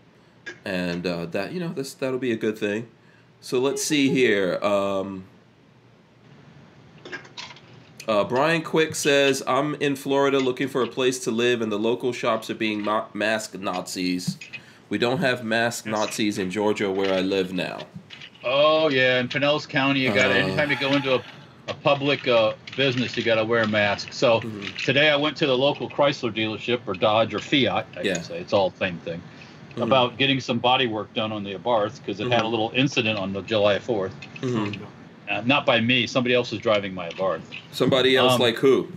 and 0.64 1.06
uh, 1.06 1.26
that 1.28 1.52
you 1.52 1.60
know 1.60 1.74
this 1.74 1.94
that'll 1.94 2.18
be 2.18 2.32
a 2.32 2.38
good 2.38 2.58
thing. 2.58 2.88
So 3.42 3.60
let's 3.60 3.84
see 3.84 4.10
here. 4.10 4.58
Um, 4.64 5.24
uh, 8.08 8.24
Brian 8.24 8.62
Quick 8.62 8.96
says, 8.96 9.44
I'm 9.48 9.76
in 9.76 9.96
Florida 9.96 10.40
looking 10.40 10.68
for 10.68 10.82
a 10.82 10.88
place 10.88 11.20
to 11.20 11.32
live, 11.32 11.62
and 11.62 11.72
the 11.72 11.80
local 11.80 12.14
shops 12.14 12.50
are 12.50 12.56
being 12.56 12.82
ma- 12.82 13.06
masked 13.14 13.58
Nazis. 13.60 14.38
We 14.90 14.98
don't 14.98 15.20
have 15.20 15.44
mask 15.44 15.86
Nazis 15.86 16.38
in 16.38 16.50
Georgia 16.50 16.90
where 16.90 17.14
I 17.14 17.20
live 17.22 17.54
now. 17.54 17.86
Oh 18.44 18.88
yeah, 18.88 19.20
in 19.20 19.28
Pinellas 19.28 19.68
County, 19.68 20.00
you 20.02 20.14
got 20.14 20.32
Uh. 20.32 20.36
anytime 20.36 20.70
you 20.72 20.78
go 20.80 20.94
into 20.94 21.16
a, 21.16 21.24
a 21.68 21.74
public 21.74 22.26
uh, 22.30 22.54
business, 22.78 23.18
you 23.18 23.24
got 23.24 23.36
to 23.36 23.44
wear 23.44 23.64
a 23.64 23.68
mask. 23.68 24.14
So 24.14 24.40
Mhm. 24.40 24.78
today 24.86 25.10
I 25.10 25.18
went 25.18 25.36
to 25.38 25.46
the 25.48 25.58
local 25.58 25.90
Chrysler 25.90 26.34
dealership 26.34 26.80
or 26.88 26.94
Dodge 26.94 27.34
or 27.34 27.40
Fiat, 27.40 27.86
I 27.98 28.02
Yeah. 28.04 28.22
say, 28.22 28.40
it's 28.40 28.54
all 28.54 28.70
the 28.70 28.78
same 28.78 28.98
thing, 29.00 29.22
Mhm. 29.78 29.84
about 29.84 30.18
getting 30.18 30.40
some 30.40 30.58
body 30.60 30.88
work 30.88 31.14
done 31.14 31.32
on 31.32 31.44
the 31.44 31.54
Abarth 31.54 32.00
because 32.00 32.20
it 32.20 32.32
had 32.32 32.42
a 32.42 32.44
Mhm. 32.44 32.50
little 32.52 32.72
incident 32.76 33.18
on 33.20 33.32
the 33.34 33.42
July 33.42 33.80
4th. 33.80 34.14
Mhm. 34.42 34.76
Uh, 35.30 35.42
not 35.46 35.66
by 35.66 35.80
me, 35.80 36.08
somebody 36.08 36.34
else 36.34 36.52
was 36.52 36.60
driving 36.60 36.94
my 36.94 37.10
Abarth. 37.10 37.42
Somebody 37.72 38.16
else 38.16 38.34
Um, 38.34 38.42
like 38.42 38.58
who? 38.58 38.88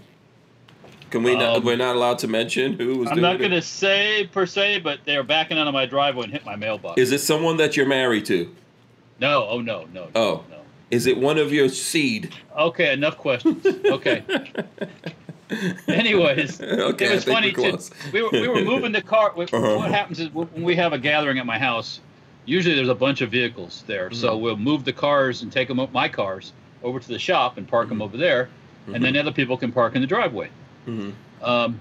Can 1.11 1.22
we 1.24 1.35
not? 1.35 1.57
um, 1.57 1.64
We're 1.64 1.76
not 1.76 1.97
allowed 1.97 2.20
to 2.20 2.28
mention 2.28 2.74
who 2.74 2.99
was 2.99 3.11
I'm 3.11 3.20
not 3.20 3.39
going 3.39 3.51
to 3.51 3.62
say 3.62 4.28
per 4.33 4.47
se, 4.47 4.78
but 4.78 5.01
they 5.05 5.16
were 5.16 5.24
backing 5.24 5.59
out 5.59 5.66
of 5.66 5.74
my 5.74 5.85
driveway 5.85 6.24
and 6.24 6.33
hit 6.33 6.47
my 6.47 6.55
mailbox. 6.57 7.01
Is 7.01 7.11
it 7.11 7.18
someone 7.18 7.57
that 7.57 7.76
you're 7.76 7.87
married 7.87 8.24
to? 8.26 8.49
no, 9.18 9.47
oh 9.51 9.61
no, 9.61 9.87
no. 9.93 10.09
Oh. 10.14 10.45
no. 10.51 10.57
Is 10.91 11.07
it 11.07 11.18
one 11.18 11.37
of 11.39 11.53
your 11.53 11.68
seed? 11.68 12.33
Okay, 12.59 12.93
enough 12.93 13.16
questions. 13.18 13.64
Okay. 13.66 14.22
Anyways, 15.88 16.61
okay, 16.61 17.07
it 17.07 17.14
was 17.14 17.24
funny 17.24 17.53
too. 17.53 17.78
We 18.12 18.22
were, 18.22 18.30
we 18.32 18.48
were 18.48 18.62
moving 18.64 18.92
the 18.92 19.03
car. 19.03 19.32
we- 19.36 19.44
Uh-huh. 19.44 19.76
What 19.76 19.90
happens 19.90 20.20
is 20.20 20.28
when 20.32 20.48
we 20.62 20.76
have 20.76 20.92
a 20.92 20.98
gathering 20.98 21.38
at 21.38 21.46
my 21.46 21.59
house, 21.59 22.01
usually 22.44 22.74
there's 22.74 22.88
a 22.88 22.94
bunch 22.94 23.20
of 23.20 23.30
vehicles 23.30 23.84
there. 23.86 24.11
So 24.12 24.36
Mhm. 24.36 24.40
we'll 24.40 24.57
move 24.57 24.84
the 24.84 24.92
cars 24.92 25.42
and 25.42 25.53
take 25.53 25.68
them 25.68 25.80
up 25.80 25.92
my 25.92 26.09
cars 26.09 26.53
over 26.82 26.98
to 27.01 27.09
the 27.09 27.18
shop 27.18 27.59
and 27.59 27.66
park 27.68 27.88
them 27.88 27.98
Mhm. 27.98 28.03
over 28.05 28.16
there, 28.16 28.48
and 28.92 29.05
then 29.05 29.16
other 29.16 29.32
people 29.32 29.57
can 29.57 29.72
park 29.72 29.94
in 29.94 30.01
the 30.01 30.07
driveway. 30.07 30.48
Mhm. 30.86 31.12
Um, 31.42 31.80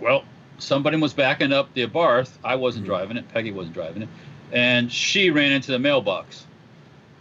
well, 0.00 0.24
somebody 0.58 0.96
was 0.96 1.12
backing 1.12 1.52
up 1.52 1.72
the 1.74 1.86
Abarth. 1.86 2.32
I 2.44 2.56
wasn't 2.56 2.84
Mhm. 2.84 2.88
driving 2.88 3.16
it. 3.16 3.28
Peggy 3.32 3.52
wasn't 3.52 3.74
driving 3.74 4.02
it, 4.02 4.08
and 4.52 4.90
she 4.92 5.30
ran 5.30 5.52
into 5.52 5.72
the 5.72 5.78
mailbox. 5.78 6.46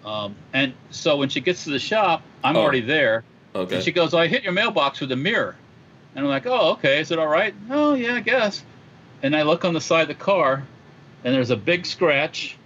Um, 0.06 0.36
and 0.52 0.74
so 0.90 1.16
when 1.18 1.30
she 1.30 1.40
gets 1.40 1.64
to 1.64 1.70
the 1.70 1.80
shop, 1.80 2.22
I'm 2.44 2.58
Oh. 2.58 2.62
already 2.62 2.82
there. 2.82 3.24
Okay. 3.56 3.76
And 3.76 3.84
she 3.84 3.92
goes, 3.92 4.14
I 4.14 4.28
hit 4.28 4.44
your 4.44 4.54
mailbox 4.54 5.00
with 5.00 5.12
a 5.12 5.16
mirror. 5.16 5.56
And 6.16 6.26
I'm 6.26 6.30
like, 6.30 6.46
oh, 6.46 6.72
okay. 6.74 7.00
Is 7.00 7.12
it 7.12 7.20
all 7.20 7.28
right? 7.28 7.54
Oh, 7.70 7.94
yeah, 7.94 8.16
I 8.16 8.20
guess. 8.20 8.64
And 9.22 9.36
I 9.36 9.44
look 9.44 9.64
on 9.66 9.74
the 9.74 9.82
side 9.82 10.04
of 10.04 10.08
the 10.10 10.24
car, 10.24 10.64
and 11.24 11.34
there's 11.34 11.50
a 11.50 11.56
big 11.56 11.86
scratch 11.86 12.58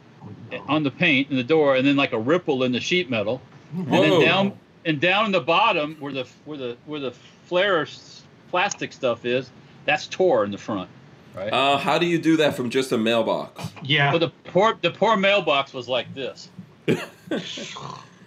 on 0.68 0.84
the 0.84 0.92
paint 0.92 1.30
in 1.30 1.38
the 1.38 1.44
door, 1.44 1.76
and 1.76 1.86
then 1.88 1.96
like 1.96 2.14
a 2.14 2.20
ripple 2.20 2.64
in 2.64 2.72
the 2.72 2.80
sheet 2.80 3.10
metal. 3.10 3.42
and 3.76 3.88
then 3.92 4.22
down 4.22 4.54
and 4.86 5.00
down 5.02 5.26
in 5.26 5.32
the 5.32 5.42
bottom 5.42 5.96
where 6.00 6.14
the 6.14 6.26
where 6.46 6.58
the 6.58 6.78
where 6.86 7.00
the 7.00 7.12
flare 7.46 7.86
plastic 8.50 8.92
stuff 8.94 9.26
is, 9.26 9.52
that's 9.86 10.08
tore 10.08 10.44
in 10.46 10.52
the 10.52 10.58
front, 10.58 10.90
right? 11.36 11.52
Uh, 11.52 11.78
how 11.78 11.98
do 12.00 12.06
you 12.06 12.18
do 12.18 12.38
that 12.38 12.56
from 12.56 12.70
just 12.70 12.92
a 12.92 12.98
mailbox? 12.98 13.72
Yeah. 13.84 14.10
Well, 14.12 14.20
the 14.20 14.30
poor 14.52 14.78
the 14.82 14.92
poor 14.92 15.16
mailbox 15.18 15.74
was 15.74 15.88
like 15.88 16.14
this, 16.16 16.50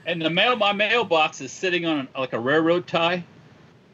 and 0.06 0.20
the 0.22 0.30
mail 0.30 0.56
my 0.56 0.72
mailbox 0.72 1.40
is 1.40 1.52
sitting 1.52 1.86
on 1.86 2.08
like 2.16 2.32
a 2.32 2.38
railroad 2.40 2.86
tie, 2.86 3.24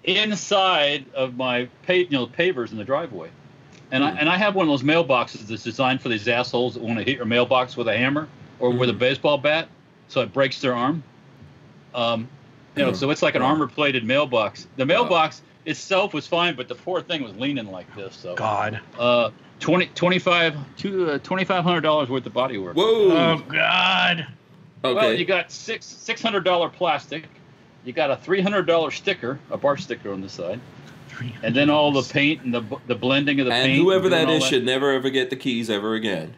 inside 0.04 1.04
of 1.14 1.36
my 1.36 1.68
pa- 1.86 1.92
you 1.94 2.11
know 2.11 2.26
pavers 2.26 2.70
in 2.72 2.78
the 2.78 2.84
driveway, 2.84 3.30
and 3.90 4.04
I 4.04 4.11
Hmm. 4.11 4.16
and 4.18 4.28
I 4.28 4.36
have 4.36 4.54
one 4.54 4.66
of 4.68 4.70
those 4.70 4.82
mailboxes 4.82 5.46
that's 5.46 5.64
designed 5.64 6.00
for 6.00 6.09
these 6.09 6.28
assholes 6.28 6.74
that 6.74 6.82
want 6.82 6.98
to 6.98 7.04
hit 7.04 7.16
your 7.16 7.26
mailbox 7.26 7.76
with 7.76 7.88
a 7.88 7.96
hammer 7.96 8.28
or 8.59 8.70
with 8.70 8.88
a 8.88 8.92
Mhm. 8.92 8.98
baseball 8.98 9.38
bat, 9.38 9.68
so 10.09 10.20
it 10.22 10.32
breaks 10.32 10.61
their 10.61 10.74
arm. 10.74 11.02
Um, 11.94 12.28
you 12.76 12.82
know, 12.84 12.90
Hmm. 12.90 12.96
so 12.96 13.11
it's 13.11 13.22
like 13.22 13.34
an 13.34 13.42
Wow. 13.42 13.48
armor 13.48 13.66
plated 13.66 14.04
mailbox. 14.04 14.66
The 14.76 14.86
mailbox 14.86 15.42
itself 15.64 16.14
was 16.14 16.26
fine, 16.26 16.54
but 16.54 16.68
the 16.68 16.74
poor 16.74 17.00
thing 17.00 17.22
was 17.22 17.34
leaning 17.36 17.66
like 17.70 17.92
this. 17.96 18.14
So 18.14 18.34
God. 18.34 18.80
uh, 18.98 19.30
20, 19.61 19.86
25, 19.94 20.54
two, 20.76 21.11
uh, 21.11 21.18
$2,500 21.18 22.09
worth 22.11 22.26
of 22.26 22.32
body 22.34 22.59
work. 22.59 22.76
Whoa. 22.76 22.84
Oh 22.84 23.42
God. 23.48 24.26
Okay. 24.84 24.94
Well, 24.94 25.12
you 25.12 25.24
got 25.24 25.50
six 25.50 25.86
six 25.86 26.22
hundred 26.22 26.44
dollar 26.44 26.68
plastic, 26.68 27.24
you 27.84 27.92
got 27.92 28.10
a 28.10 28.16
three 28.16 28.40
hundred 28.40 28.66
dollar 28.66 28.90
sticker, 28.90 29.38
a 29.50 29.56
bar 29.56 29.76
sticker 29.76 30.12
on 30.12 30.20
the 30.20 30.28
side, 30.28 30.60
and 31.42 31.54
then 31.54 31.70
all 31.70 31.92
the 31.92 32.02
paint 32.02 32.42
and 32.42 32.52
the 32.52 32.64
the 32.86 32.94
blending 32.94 33.40
of 33.40 33.46
the 33.46 33.52
and 33.52 33.66
paint. 33.66 33.82
whoever 33.82 34.08
that 34.08 34.28
is 34.28 34.44
should 34.44 34.64
never 34.64 34.92
ever 34.92 35.10
get 35.10 35.30
the 35.30 35.36
keys 35.36 35.70
ever 35.70 35.94
again. 35.94 36.34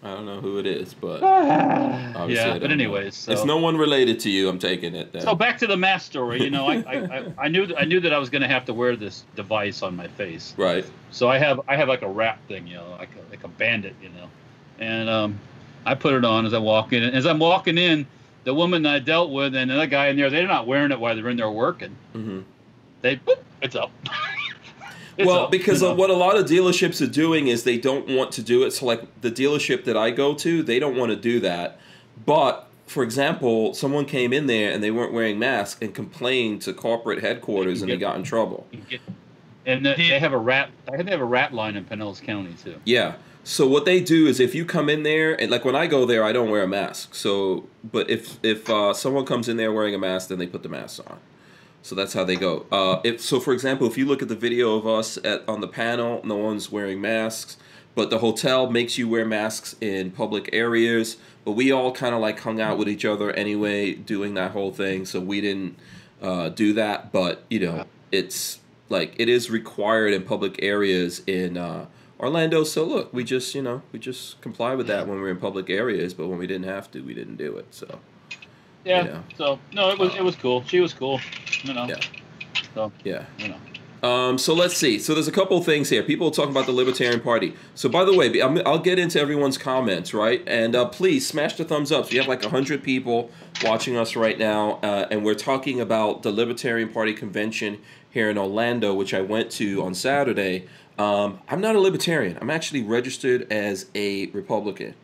I 0.00 0.14
don't 0.14 0.26
know 0.26 0.40
who 0.40 0.58
it 0.58 0.66
is, 0.66 0.94
but 0.94 1.20
yeah, 1.22 2.58
but 2.60 2.70
anyways, 2.70 3.16
so, 3.16 3.32
it's 3.32 3.44
no 3.44 3.56
one 3.56 3.76
related 3.76 4.20
to 4.20 4.30
you. 4.30 4.48
I'm 4.48 4.60
taking 4.60 4.94
it. 4.94 5.10
Then. 5.12 5.22
so 5.22 5.34
back 5.34 5.58
to 5.58 5.66
the 5.66 5.76
mask 5.76 6.06
story. 6.06 6.40
You 6.40 6.50
know, 6.50 6.68
I, 6.68 6.76
I, 6.76 6.94
I, 6.94 7.32
I 7.38 7.48
knew 7.48 7.74
I 7.76 7.84
knew 7.84 7.98
that 8.00 8.12
I 8.12 8.18
was 8.18 8.30
going 8.30 8.42
to 8.42 8.48
have 8.48 8.64
to 8.66 8.74
wear 8.74 8.94
this 8.94 9.24
device 9.34 9.82
on 9.82 9.96
my 9.96 10.06
face. 10.06 10.54
right. 10.56 10.88
So 11.10 11.28
I 11.28 11.38
have 11.38 11.60
I 11.66 11.74
have 11.74 11.88
like 11.88 12.02
a 12.02 12.08
wrap 12.08 12.46
thing, 12.46 12.68
you 12.68 12.74
know, 12.74 12.90
like 12.90 13.10
a, 13.16 13.30
like 13.30 13.42
a 13.42 13.48
bandit, 13.48 13.96
you 14.00 14.10
know, 14.10 14.28
and 14.78 15.08
um, 15.08 15.40
I 15.88 15.94
put 15.94 16.14
it 16.14 16.24
on 16.24 16.46
as 16.46 16.54
I 16.54 16.58
walk 16.58 16.92
in. 16.92 17.02
And 17.02 17.16
as 17.16 17.26
I'm 17.26 17.38
walking 17.38 17.78
in, 17.78 18.06
the 18.44 18.54
woman 18.54 18.86
I 18.86 18.98
dealt 18.98 19.30
with 19.30 19.54
and 19.54 19.70
another 19.70 19.86
guy 19.86 20.08
in 20.08 20.16
there, 20.16 20.30
they're 20.30 20.46
not 20.46 20.66
wearing 20.66 20.92
it 20.92 21.00
while 21.00 21.14
they're 21.14 21.28
in 21.28 21.36
there 21.36 21.50
working. 21.50 21.96
Mm-hmm. 22.14 22.40
They 23.00 23.16
boop, 23.16 23.38
it's 23.62 23.76
up. 23.76 23.90
It's 25.16 25.26
well, 25.26 25.46
up, 25.46 25.50
because 25.50 25.82
you 25.82 25.88
of 25.88 25.96
know. 25.96 26.00
what 26.00 26.10
a 26.10 26.14
lot 26.14 26.36
of 26.36 26.46
dealerships 26.46 27.04
are 27.04 27.10
doing 27.10 27.48
is 27.48 27.64
they 27.64 27.76
don't 27.76 28.06
want 28.06 28.30
to 28.34 28.42
do 28.42 28.62
it. 28.62 28.70
So, 28.70 28.86
like 28.86 29.20
the 29.20 29.32
dealership 29.32 29.82
that 29.86 29.96
I 29.96 30.12
go 30.12 30.32
to, 30.36 30.62
they 30.62 30.78
don't 30.78 30.96
want 30.96 31.10
to 31.10 31.16
do 31.16 31.40
that. 31.40 31.80
But 32.24 32.68
for 32.86 33.02
example, 33.02 33.74
someone 33.74 34.04
came 34.04 34.32
in 34.32 34.46
there 34.46 34.70
and 34.70 34.80
they 34.80 34.92
weren't 34.92 35.12
wearing 35.12 35.36
masks 35.36 35.82
and 35.82 35.92
complained 35.92 36.62
to 36.62 36.72
corporate 36.72 37.20
headquarters, 37.20 37.82
and 37.82 37.90
they 37.90 37.96
got 37.96 38.14
in 38.14 38.22
trouble. 38.22 38.68
Get- 38.88 39.00
and 39.66 39.84
they 39.84 40.18
have 40.18 40.32
a 40.32 40.38
rat. 40.38 40.70
I 40.86 40.92
think 40.92 41.06
they 41.06 41.10
have 41.10 41.20
a 41.20 41.24
rat 41.24 41.52
line 41.52 41.76
in 41.76 41.84
Pinellas 41.84 42.22
County 42.22 42.54
too. 42.62 42.80
Yeah. 42.84 43.16
So 43.48 43.66
what 43.66 43.86
they 43.86 44.02
do 44.02 44.26
is 44.26 44.40
if 44.40 44.54
you 44.54 44.66
come 44.66 44.90
in 44.90 45.04
there 45.04 45.32
and 45.40 45.50
like 45.50 45.64
when 45.64 45.74
I 45.74 45.86
go 45.86 46.04
there, 46.04 46.22
I 46.22 46.32
don't 46.32 46.50
wear 46.50 46.64
a 46.64 46.68
mask. 46.68 47.14
So, 47.14 47.66
but 47.82 48.10
if 48.10 48.38
if 48.42 48.68
uh, 48.68 48.92
someone 48.92 49.24
comes 49.24 49.48
in 49.48 49.56
there 49.56 49.72
wearing 49.72 49.94
a 49.94 49.98
mask, 49.98 50.28
then 50.28 50.38
they 50.38 50.46
put 50.46 50.62
the 50.62 50.68
mask 50.68 51.00
on. 51.10 51.18
So 51.80 51.94
that's 51.94 52.12
how 52.12 52.24
they 52.24 52.36
go. 52.36 52.66
Uh, 52.70 53.00
if 53.04 53.22
so, 53.22 53.40
for 53.40 53.54
example, 53.54 53.86
if 53.86 53.96
you 53.96 54.04
look 54.04 54.20
at 54.20 54.28
the 54.28 54.36
video 54.36 54.76
of 54.76 54.86
us 54.86 55.16
at 55.24 55.48
on 55.48 55.62
the 55.62 55.66
panel, 55.66 56.20
no 56.24 56.36
one's 56.36 56.70
wearing 56.70 57.00
masks, 57.00 57.56
but 57.94 58.10
the 58.10 58.18
hotel 58.18 58.70
makes 58.70 58.98
you 58.98 59.08
wear 59.08 59.24
masks 59.24 59.76
in 59.80 60.10
public 60.10 60.50
areas. 60.52 61.16
But 61.46 61.52
we 61.52 61.72
all 61.72 61.90
kind 61.92 62.14
of 62.14 62.20
like 62.20 62.38
hung 62.40 62.60
out 62.60 62.76
with 62.76 62.86
each 62.86 63.06
other 63.06 63.32
anyway, 63.32 63.94
doing 63.94 64.34
that 64.34 64.50
whole 64.50 64.72
thing. 64.72 65.06
So 65.06 65.20
we 65.20 65.40
didn't 65.40 65.78
uh, 66.20 66.50
do 66.50 66.74
that. 66.74 67.12
But 67.12 67.44
you 67.48 67.60
know, 67.60 67.86
it's 68.12 68.60
like 68.90 69.14
it 69.16 69.30
is 69.30 69.48
required 69.48 70.12
in 70.12 70.24
public 70.24 70.62
areas 70.62 71.22
in 71.26 71.56
uh, 71.56 71.86
Orlando. 72.20 72.64
So 72.64 72.84
look, 72.84 73.12
we 73.12 73.24
just 73.24 73.54
you 73.54 73.62
know 73.62 73.82
we 73.92 73.98
just 73.98 74.40
comply 74.40 74.74
with 74.74 74.86
that 74.88 75.06
when 75.06 75.20
we're 75.20 75.30
in 75.30 75.38
public 75.38 75.70
areas. 75.70 76.14
But 76.14 76.28
when 76.28 76.38
we 76.38 76.46
didn't 76.46 76.66
have 76.66 76.90
to, 76.92 77.00
we 77.00 77.14
didn't 77.14 77.36
do 77.36 77.56
it. 77.56 77.66
So 77.74 77.98
Yeah. 78.84 79.04
Yeah. 79.04 79.22
So 79.36 79.58
no, 79.72 79.90
it 79.90 79.98
was 79.98 80.14
it 80.14 80.24
was 80.24 80.36
cool. 80.36 80.64
She 80.64 80.80
was 80.80 80.92
cool. 80.92 81.20
You 81.62 81.74
know. 81.74 81.86
Yeah. 81.86 82.00
So 82.74 82.92
yeah. 83.04 83.24
you 83.38 83.48
know. 83.48 83.56
Um, 84.02 84.38
so 84.38 84.54
let's 84.54 84.76
see. 84.76 84.98
So 84.98 85.12
there's 85.14 85.26
a 85.26 85.32
couple 85.32 85.58
of 85.58 85.64
things 85.64 85.90
here. 85.90 86.02
People 86.02 86.30
talking 86.30 86.52
about 86.52 86.66
the 86.66 86.72
Libertarian 86.72 87.20
Party. 87.20 87.54
So 87.74 87.88
by 87.88 88.04
the 88.04 88.16
way, 88.16 88.40
I'm, 88.40 88.58
I'll 88.64 88.78
get 88.78 88.98
into 88.98 89.20
everyone's 89.20 89.58
comments, 89.58 90.14
right? 90.14 90.42
And 90.46 90.76
uh, 90.76 90.86
please 90.86 91.26
smash 91.26 91.56
the 91.56 91.64
thumbs 91.64 91.90
up. 91.90 92.06
So 92.06 92.12
you 92.12 92.20
have 92.20 92.28
like 92.28 92.44
hundred 92.44 92.82
people 92.84 93.30
watching 93.64 93.96
us 93.96 94.14
right 94.14 94.38
now, 94.38 94.78
uh, 94.82 95.08
and 95.10 95.24
we're 95.24 95.34
talking 95.34 95.80
about 95.80 96.22
the 96.22 96.30
Libertarian 96.30 96.90
Party 96.90 97.12
convention 97.12 97.78
here 98.08 98.30
in 98.30 98.38
Orlando, 98.38 98.94
which 98.94 99.12
I 99.12 99.20
went 99.20 99.50
to 99.52 99.82
on 99.82 99.94
Saturday. 99.94 100.66
Um, 100.98 101.38
I'm 101.48 101.60
not 101.60 101.76
a 101.76 101.80
libertarian. 101.80 102.36
I'm 102.40 102.50
actually 102.50 102.82
registered 102.82 103.50
as 103.52 103.86
a 103.94 104.26
Republican. 104.26 104.94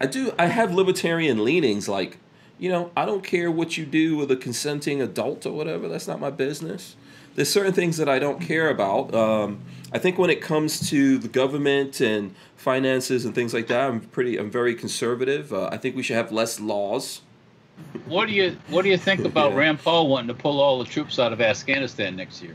I 0.00 0.06
do. 0.06 0.32
I 0.38 0.46
have 0.46 0.72
libertarian 0.74 1.44
leanings, 1.44 1.88
like 1.88 2.18
you 2.58 2.68
know, 2.68 2.90
I 2.96 3.06
don't 3.06 3.24
care 3.24 3.50
what 3.50 3.76
you 3.76 3.84
do 3.86 4.16
with 4.16 4.30
a 4.30 4.36
consenting 4.36 5.00
adult 5.02 5.46
or 5.46 5.52
whatever. 5.52 5.88
That's 5.88 6.06
not 6.06 6.20
my 6.20 6.30
business. 6.30 6.94
There's 7.34 7.50
certain 7.50 7.72
things 7.72 7.96
that 7.96 8.08
I 8.08 8.18
don't 8.18 8.40
care 8.40 8.68
about. 8.68 9.14
Um, 9.14 9.62
I 9.92 9.98
think 9.98 10.18
when 10.18 10.28
it 10.30 10.42
comes 10.42 10.88
to 10.90 11.18
the 11.18 11.28
government 11.28 12.00
and 12.00 12.34
finances 12.56 13.24
and 13.24 13.34
things 13.34 13.54
like 13.54 13.68
that, 13.68 13.88
I'm 13.88 14.00
pretty. 14.00 14.36
I'm 14.36 14.50
very 14.50 14.74
conservative. 14.74 15.52
Uh, 15.52 15.70
I 15.72 15.78
think 15.78 15.96
we 15.96 16.02
should 16.02 16.16
have 16.16 16.30
less 16.30 16.60
laws. 16.60 17.22
What 18.04 18.26
do 18.28 18.34
you 18.34 18.58
what 18.68 18.82
do 18.82 18.90
you 18.90 18.98
think 18.98 19.24
about 19.24 19.50
Yeah. 19.52 19.58
Rand 19.58 19.78
Paul 19.80 20.08
wanting 20.08 20.28
to 20.28 20.34
pull 20.34 20.60
all 20.60 20.78
the 20.78 20.84
troops 20.84 21.18
out 21.18 21.32
of 21.32 21.40
Afghanistan 21.40 22.16
next 22.16 22.42
year? 22.42 22.54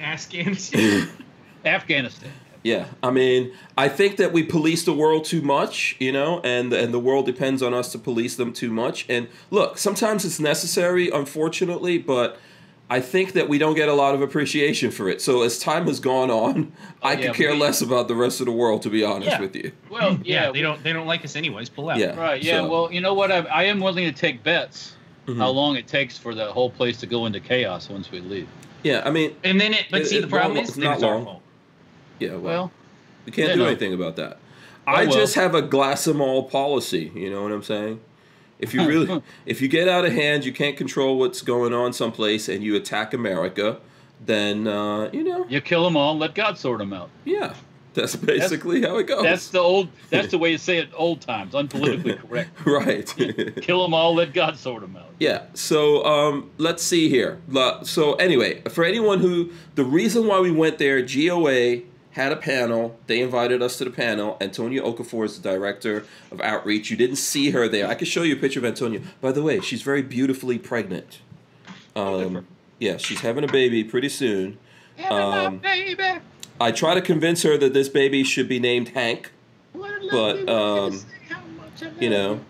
Afghanistan. 0.00 1.08
Afghanistan. 1.66 2.30
Yeah, 2.62 2.86
I 3.02 3.10
mean, 3.10 3.52
I 3.78 3.88
think 3.88 4.16
that 4.16 4.32
we 4.32 4.42
police 4.42 4.82
the 4.84 4.92
world 4.92 5.24
too 5.24 5.40
much, 5.40 5.94
you 6.00 6.10
know, 6.10 6.40
and 6.42 6.72
and 6.72 6.92
the 6.92 6.98
world 6.98 7.24
depends 7.26 7.62
on 7.62 7.72
us 7.74 7.92
to 7.92 7.98
police 7.98 8.34
them 8.36 8.52
too 8.52 8.70
much. 8.70 9.06
And 9.08 9.28
look, 9.50 9.78
sometimes 9.78 10.24
it's 10.24 10.40
necessary, 10.40 11.08
unfortunately, 11.10 11.98
but 11.98 12.38
I 12.90 13.00
think 13.00 13.34
that 13.34 13.48
we 13.48 13.58
don't 13.58 13.74
get 13.76 13.88
a 13.88 13.92
lot 13.92 14.14
of 14.16 14.22
appreciation 14.22 14.90
for 14.90 15.08
it. 15.08 15.20
So 15.20 15.42
as 15.42 15.58
time 15.60 15.86
has 15.86 16.00
gone 16.00 16.30
on, 16.30 16.72
I 17.02 17.12
yeah, 17.12 17.26
could 17.26 17.34
care 17.36 17.52
we- 17.52 17.58
less 17.58 17.82
about 17.82 18.08
the 18.08 18.14
rest 18.16 18.40
of 18.40 18.46
the 18.46 18.52
world, 18.52 18.82
to 18.82 18.90
be 18.90 19.04
honest 19.04 19.30
Yeah. 19.30 19.40
with 19.40 19.54
you. 19.54 19.70
Well, 19.90 20.18
yeah, 20.24 20.46
yeah, 20.46 20.52
they 20.52 20.62
don't 20.62 20.82
they 20.82 20.92
don't 20.92 21.06
like 21.06 21.24
us 21.24 21.36
anyways. 21.36 21.68
Pull 21.68 21.90
out. 21.90 21.98
Yeah. 21.98 22.16
Right. 22.18 22.42
Yeah. 22.42 22.62
so- 22.62 22.68
Well, 22.68 22.92
you 22.92 23.00
know 23.00 23.14
what? 23.14 23.30
I, 23.30 23.38
I 23.42 23.64
am 23.64 23.78
willing 23.78 24.06
to 24.12 24.12
take 24.12 24.42
bets 24.42 24.96
Mhm. 25.28 25.38
how 25.38 25.50
long 25.50 25.76
it 25.76 25.86
takes 25.86 26.16
for 26.18 26.34
the 26.34 26.46
whole 26.52 26.70
place 26.70 26.98
to 26.98 27.06
go 27.06 27.26
into 27.26 27.38
chaos 27.40 27.88
once 27.90 28.10
we 28.10 28.20
leave. 28.20 28.48
Yeah, 28.82 29.02
I 29.04 29.10
mean, 29.10 29.34
And 29.44 29.60
then 29.60 29.72
it, 29.74 29.86
but 29.90 30.00
It- 30.02 30.06
see, 30.08 30.18
it 30.18 30.22
the 30.22 30.26
problem 30.28 30.56
won't- 30.56 30.64
is 30.68 30.76
it's 30.76 30.84
not 30.84 31.02
our 31.02 31.18
long. 31.18 31.40
Yeah, 32.18 32.30
well, 32.30 32.40
Well, 32.42 32.72
we 33.24 33.32
can't 33.32 33.54
do 33.54 33.66
anything 33.66 33.92
about 33.94 34.16
that. 34.16 34.38
Oh, 34.86 34.92
I 34.92 35.04
well. 35.04 35.12
just 35.12 35.34
have 35.34 35.54
a 35.54 35.62
glass 35.62 36.04
them 36.04 36.20
all 36.20 36.44
policy. 36.44 37.10
You 37.14 37.30
know 37.30 37.42
what 37.42 37.52
I'm 37.52 37.62
saying? 37.62 38.00
If 38.58 38.72
you 38.72 38.86
really, 38.86 39.22
if 39.46 39.60
you 39.60 39.68
get 39.68 39.88
out 39.88 40.04
of 40.04 40.12
hand, 40.12 40.44
you 40.44 40.52
can't 40.52 40.76
control 40.76 41.18
what's 41.18 41.42
going 41.42 41.74
on 41.74 41.92
someplace, 41.92 42.48
and 42.48 42.62
you 42.62 42.76
attack 42.76 43.12
America, 43.12 43.78
then 44.24 44.66
uh, 44.66 45.10
you 45.12 45.24
know, 45.24 45.44
you 45.48 45.60
kill 45.60 45.84
them 45.84 45.96
all, 45.96 46.16
let 46.16 46.34
God 46.34 46.56
sort 46.56 46.78
them 46.78 46.92
out. 46.92 47.10
yeah, 47.24 47.54
that's 47.94 48.14
basically 48.16 48.82
how 48.82 48.96
it 48.98 49.06
goes. 49.06 49.22
That's 49.24 49.48
the 49.48 49.58
old. 49.58 49.88
That's 50.10 50.30
the 50.30 50.38
way 50.42 50.52
you 50.52 50.58
say 50.58 50.78
it. 50.78 50.88
Old 50.94 51.20
times, 51.20 51.52
unpolitically 51.54 52.18
correct. 52.28 52.64
right. 52.64 53.60
Kill 53.62 53.82
them 53.82 53.92
all, 53.92 54.14
let 54.14 54.32
God 54.32 54.56
sort 54.56 54.82
them 54.82 54.96
out. 54.96 55.10
Yeah. 55.18 55.46
So 55.54 56.04
um, 56.04 56.50
let's 56.58 56.82
see 56.82 57.08
here. 57.08 57.40
So 57.82 58.14
anyway, 58.14 58.62
for 58.70 58.84
anyone 58.84 59.18
who 59.20 59.50
the 59.74 59.84
reason 59.84 60.26
why 60.26 60.40
we 60.40 60.50
went 60.50 60.78
there, 60.78 61.02
GOA 61.02 61.82
had 62.16 62.32
a 62.32 62.36
panel. 62.36 62.98
They 63.08 63.20
invited 63.20 63.60
us 63.60 63.76
to 63.76 63.84
the 63.84 63.90
panel. 63.90 64.38
Antonia 64.40 64.80
Okafor 64.80 65.26
is 65.26 65.38
the 65.38 65.50
director 65.50 66.06
of 66.32 66.40
outreach. 66.40 66.90
You 66.90 66.96
didn't 66.96 67.16
see 67.16 67.50
her 67.50 67.68
there. 67.68 67.86
I 67.86 67.94
could 67.94 68.08
show 68.08 68.22
you 68.22 68.32
a 68.36 68.38
picture 68.38 68.58
of 68.58 68.64
Antonia. 68.64 69.02
By 69.20 69.32
the 69.32 69.42
way, 69.42 69.60
she's 69.60 69.82
very 69.82 70.00
beautifully 70.00 70.58
pregnant. 70.58 71.20
Um, 71.94 72.46
yeah, 72.78 72.96
she's 72.96 73.20
having 73.20 73.44
a 73.44 73.48
baby 73.48 73.84
pretty 73.84 74.08
soon. 74.08 74.56
Um, 75.10 75.58
baby. 75.58 76.20
I 76.58 76.72
try 76.72 76.94
to 76.94 77.02
convince 77.02 77.42
her 77.42 77.58
that 77.58 77.74
this 77.74 77.90
baby 77.90 78.24
should 78.24 78.48
be 78.48 78.58
named 78.58 78.88
Hank, 78.88 79.30
but 80.10 80.48
um, 80.48 80.98
you 82.00 82.08
know, 82.08 82.40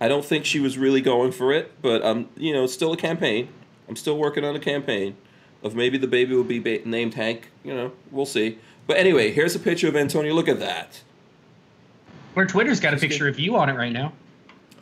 I 0.00 0.06
don't 0.06 0.24
think 0.24 0.44
she 0.44 0.60
was 0.60 0.78
really 0.78 1.00
going 1.00 1.32
for 1.32 1.52
it. 1.52 1.72
But 1.82 2.04
um, 2.04 2.28
you 2.36 2.52
know, 2.52 2.62
it's 2.62 2.74
still 2.74 2.92
a 2.92 2.96
campaign. 2.96 3.48
I'm 3.88 3.96
still 3.96 4.16
working 4.16 4.44
on 4.44 4.54
a 4.54 4.60
campaign 4.60 5.16
of 5.64 5.74
maybe 5.74 5.98
the 5.98 6.06
baby 6.06 6.36
will 6.36 6.44
be 6.44 6.60
ba- 6.60 6.82
named 6.84 7.14
Hank. 7.14 7.50
You 7.64 7.74
know, 7.74 7.92
we'll 8.12 8.24
see. 8.24 8.58
But 8.86 8.96
anyway, 8.96 9.30
here's 9.32 9.54
a 9.54 9.58
picture 9.60 9.88
of 9.88 9.96
Antonia. 9.96 10.34
Look 10.34 10.48
at 10.48 10.60
that. 10.60 11.00
Where 12.34 12.46
Twitter's 12.46 12.80
got 12.80 12.94
a 12.94 12.96
picture 12.96 13.28
of 13.28 13.38
you 13.38 13.56
on 13.56 13.68
it 13.68 13.74
right 13.74 13.92
now. 13.92 14.12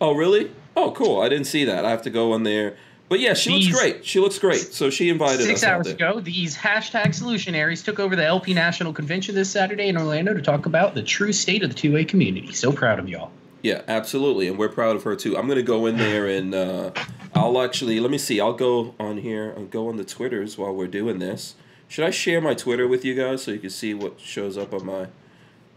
Oh, 0.01 0.13
really? 0.15 0.51
Oh, 0.77 0.93
cool. 0.93 1.21
I 1.21 1.29
didn't 1.29 1.47
see 1.47 1.65
that. 1.65 1.85
I 1.85 1.91
have 1.91 2.03
to 2.03 2.11
go 2.11 2.33
on 2.33 2.43
there. 2.45 2.77
But 3.09 3.21
yeah, 3.21 3.33
she 3.35 3.51
These- 3.51 3.69
looks 3.69 3.81
great. 3.81 4.05
She 4.05 4.21
looks 4.21 4.39
great. 4.39 4.61
So 4.61 4.91
she 4.91 5.09
invited 5.09 5.47
Six 5.47 5.63
us 5.63 5.65
out 5.65 5.77
hours 5.77 5.87
ago, 5.89 6.21
these 6.21 6.57
hashtag 6.57 7.07
solutionaries 7.09 7.83
took 7.83 7.99
over 7.99 8.15
the 8.15 8.25
LP 8.25 8.53
National 8.53 8.93
Convention 8.93 9.35
this 9.35 9.49
Saturday 9.51 9.89
in 9.89 9.97
Orlando 9.97 10.35
to 10.35 10.43
talk 10.43 10.67
about 10.67 10.95
the 10.95 11.03
true 11.03 11.33
state 11.33 11.63
of 11.63 11.75
the 11.75 11.75
2A 11.75 12.07
community. 12.07 12.53
So 12.53 12.71
proud 12.71 12.99
of 12.99 13.09
y'all. 13.09 13.31
Yeah, 13.63 13.81
absolutely, 13.89 14.47
and 14.47 14.57
we're 14.59 14.69
proud 14.69 14.95
of 14.95 15.03
her 15.03 15.17
too. 15.17 15.37
I'm 15.37 15.49
gonna 15.49 15.63
go 15.63 15.87
in 15.87 15.97
there 15.97 16.27
and 16.27 16.55
uh, 16.55 16.93
I'll 17.35 17.61
actually 17.61 17.99
let 17.99 18.11
me 18.11 18.19
see. 18.19 18.41
I'll 18.41 18.53
go 18.53 18.95
on 19.01 19.19
here. 19.19 19.53
I'll 19.57 19.65
go 19.65 19.89
on 19.89 19.97
the 19.97 20.05
Twitters 20.05 20.57
while 20.57 20.73
we're 20.73 20.87
doing 20.87 21.19
this. 21.19 21.55
Should 21.89 22.05
I 22.05 22.11
share 22.11 22.41
my 22.41 22.55
Twitter 22.55 22.87
with 22.87 23.05
you 23.05 23.15
guys 23.15 23.43
so 23.43 23.51
you 23.51 23.59
can 23.59 23.71
see 23.71 23.95
what 23.95 24.21
shows 24.21 24.57
up 24.59 24.73
on 24.75 24.85
my? 24.85 25.09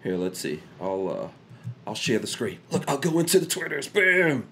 Here, 0.03 0.17
let's 0.17 0.39
see. 0.39 0.61
I'll 0.79 1.09
uh, 1.09 1.27
I'll 1.87 1.95
share 1.95 2.19
the 2.19 2.27
screen. 2.27 2.59
Look, 2.69 2.83
I'll 2.87 2.97
go 2.97 3.17
into 3.19 3.39
the 3.39 3.45
Twitters. 3.45 3.87
Bam. 3.87 4.47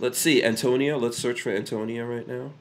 Let's 0.00 0.18
see, 0.18 0.42
Antonia. 0.42 0.96
Let's 0.96 1.16
search 1.16 1.42
for 1.42 1.50
Antonia 1.50 2.04
right 2.04 2.26
now. 2.26 2.52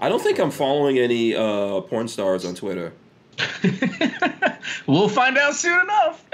I 0.00 0.08
don't 0.08 0.22
think 0.22 0.38
I'm 0.38 0.50
following 0.50 0.98
any 0.98 1.34
uh, 1.34 1.80
porn 1.82 2.08
stars 2.08 2.44
on 2.44 2.54
Twitter. 2.54 2.92
we'll 4.86 5.08
find 5.08 5.36
out 5.36 5.54
soon 5.54 5.80
enough. 5.80 6.24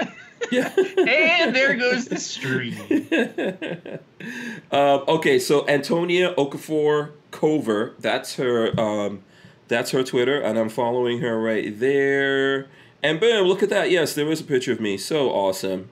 Yeah. 0.51 0.71
and 1.07 1.55
there 1.55 1.75
goes 1.75 2.05
the 2.05 2.17
stream. 2.17 2.77
um, 4.71 5.03
okay, 5.07 5.39
so 5.39 5.67
Antonia 5.67 6.33
Okafor 6.35 7.11
Cover, 7.31 7.93
that's 7.99 8.35
her 8.35 8.79
um, 8.79 9.23
that's 9.67 9.91
her 9.91 10.03
Twitter, 10.03 10.39
and 10.39 10.57
I'm 10.57 10.69
following 10.69 11.19
her 11.21 11.41
right 11.41 11.79
there. 11.79 12.67
And 13.03 13.19
boom, 13.19 13.47
look 13.47 13.61
at 13.63 13.69
that. 13.69 13.91
Yes, 13.91 14.13
there 14.15 14.25
was 14.25 14.41
a 14.41 14.43
picture 14.43 14.71
of 14.71 14.79
me. 14.79 14.97
So 14.97 15.29
awesome. 15.29 15.89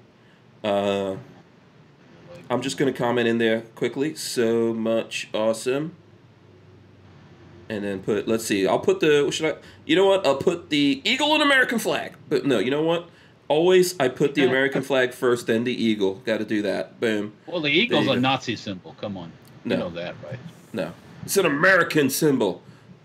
Uh, 0.63 1.17
I'm 2.49 2.61
just 2.61 2.77
gonna 2.77 2.93
comment 2.93 3.27
in 3.27 3.37
there 3.37 3.61
quickly. 3.75 4.15
So 4.15 4.73
much 4.73 5.29
awesome. 5.33 5.95
And 7.69 7.83
then 7.83 8.01
put 8.01 8.27
let's 8.27 8.45
see, 8.45 8.67
I'll 8.67 8.79
put 8.79 8.99
the 8.99 9.29
should 9.31 9.55
I 9.55 9.57
you 9.85 9.95
know 9.95 10.05
what? 10.05 10.25
I'll 10.25 10.37
put 10.37 10.69
the 10.69 11.01
eagle 11.03 11.33
and 11.33 11.41
American 11.41 11.79
flag. 11.79 12.13
But 12.29 12.45
no, 12.45 12.59
you 12.59 12.69
know 12.71 12.83
what? 12.83 13.09
Always 13.47 13.97
I 13.99 14.07
put 14.09 14.35
the 14.35 14.45
American 14.45 14.81
flag 14.89 15.13
first, 15.13 15.47
then 15.47 15.63
the 15.63 15.73
eagle. 15.73 16.15
Gotta 16.25 16.45
do 16.45 16.61
that. 16.63 16.99
Boom. 16.99 17.33
Well, 17.47 17.61
the 17.61 17.69
eagle's 17.69 18.07
a. 18.07 18.15
Nazi 18.15 18.55
symbol. 18.55 18.95
Come 18.99 19.17
on, 19.17 19.31
No. 19.65 19.75
you 19.75 19.79
know 19.81 19.89
that, 19.91 20.15
right? 20.23 20.39
No. 20.73 20.93
It's 21.23 21.37
an 21.37 21.45
American 21.45 22.09
symbol. 22.09 22.61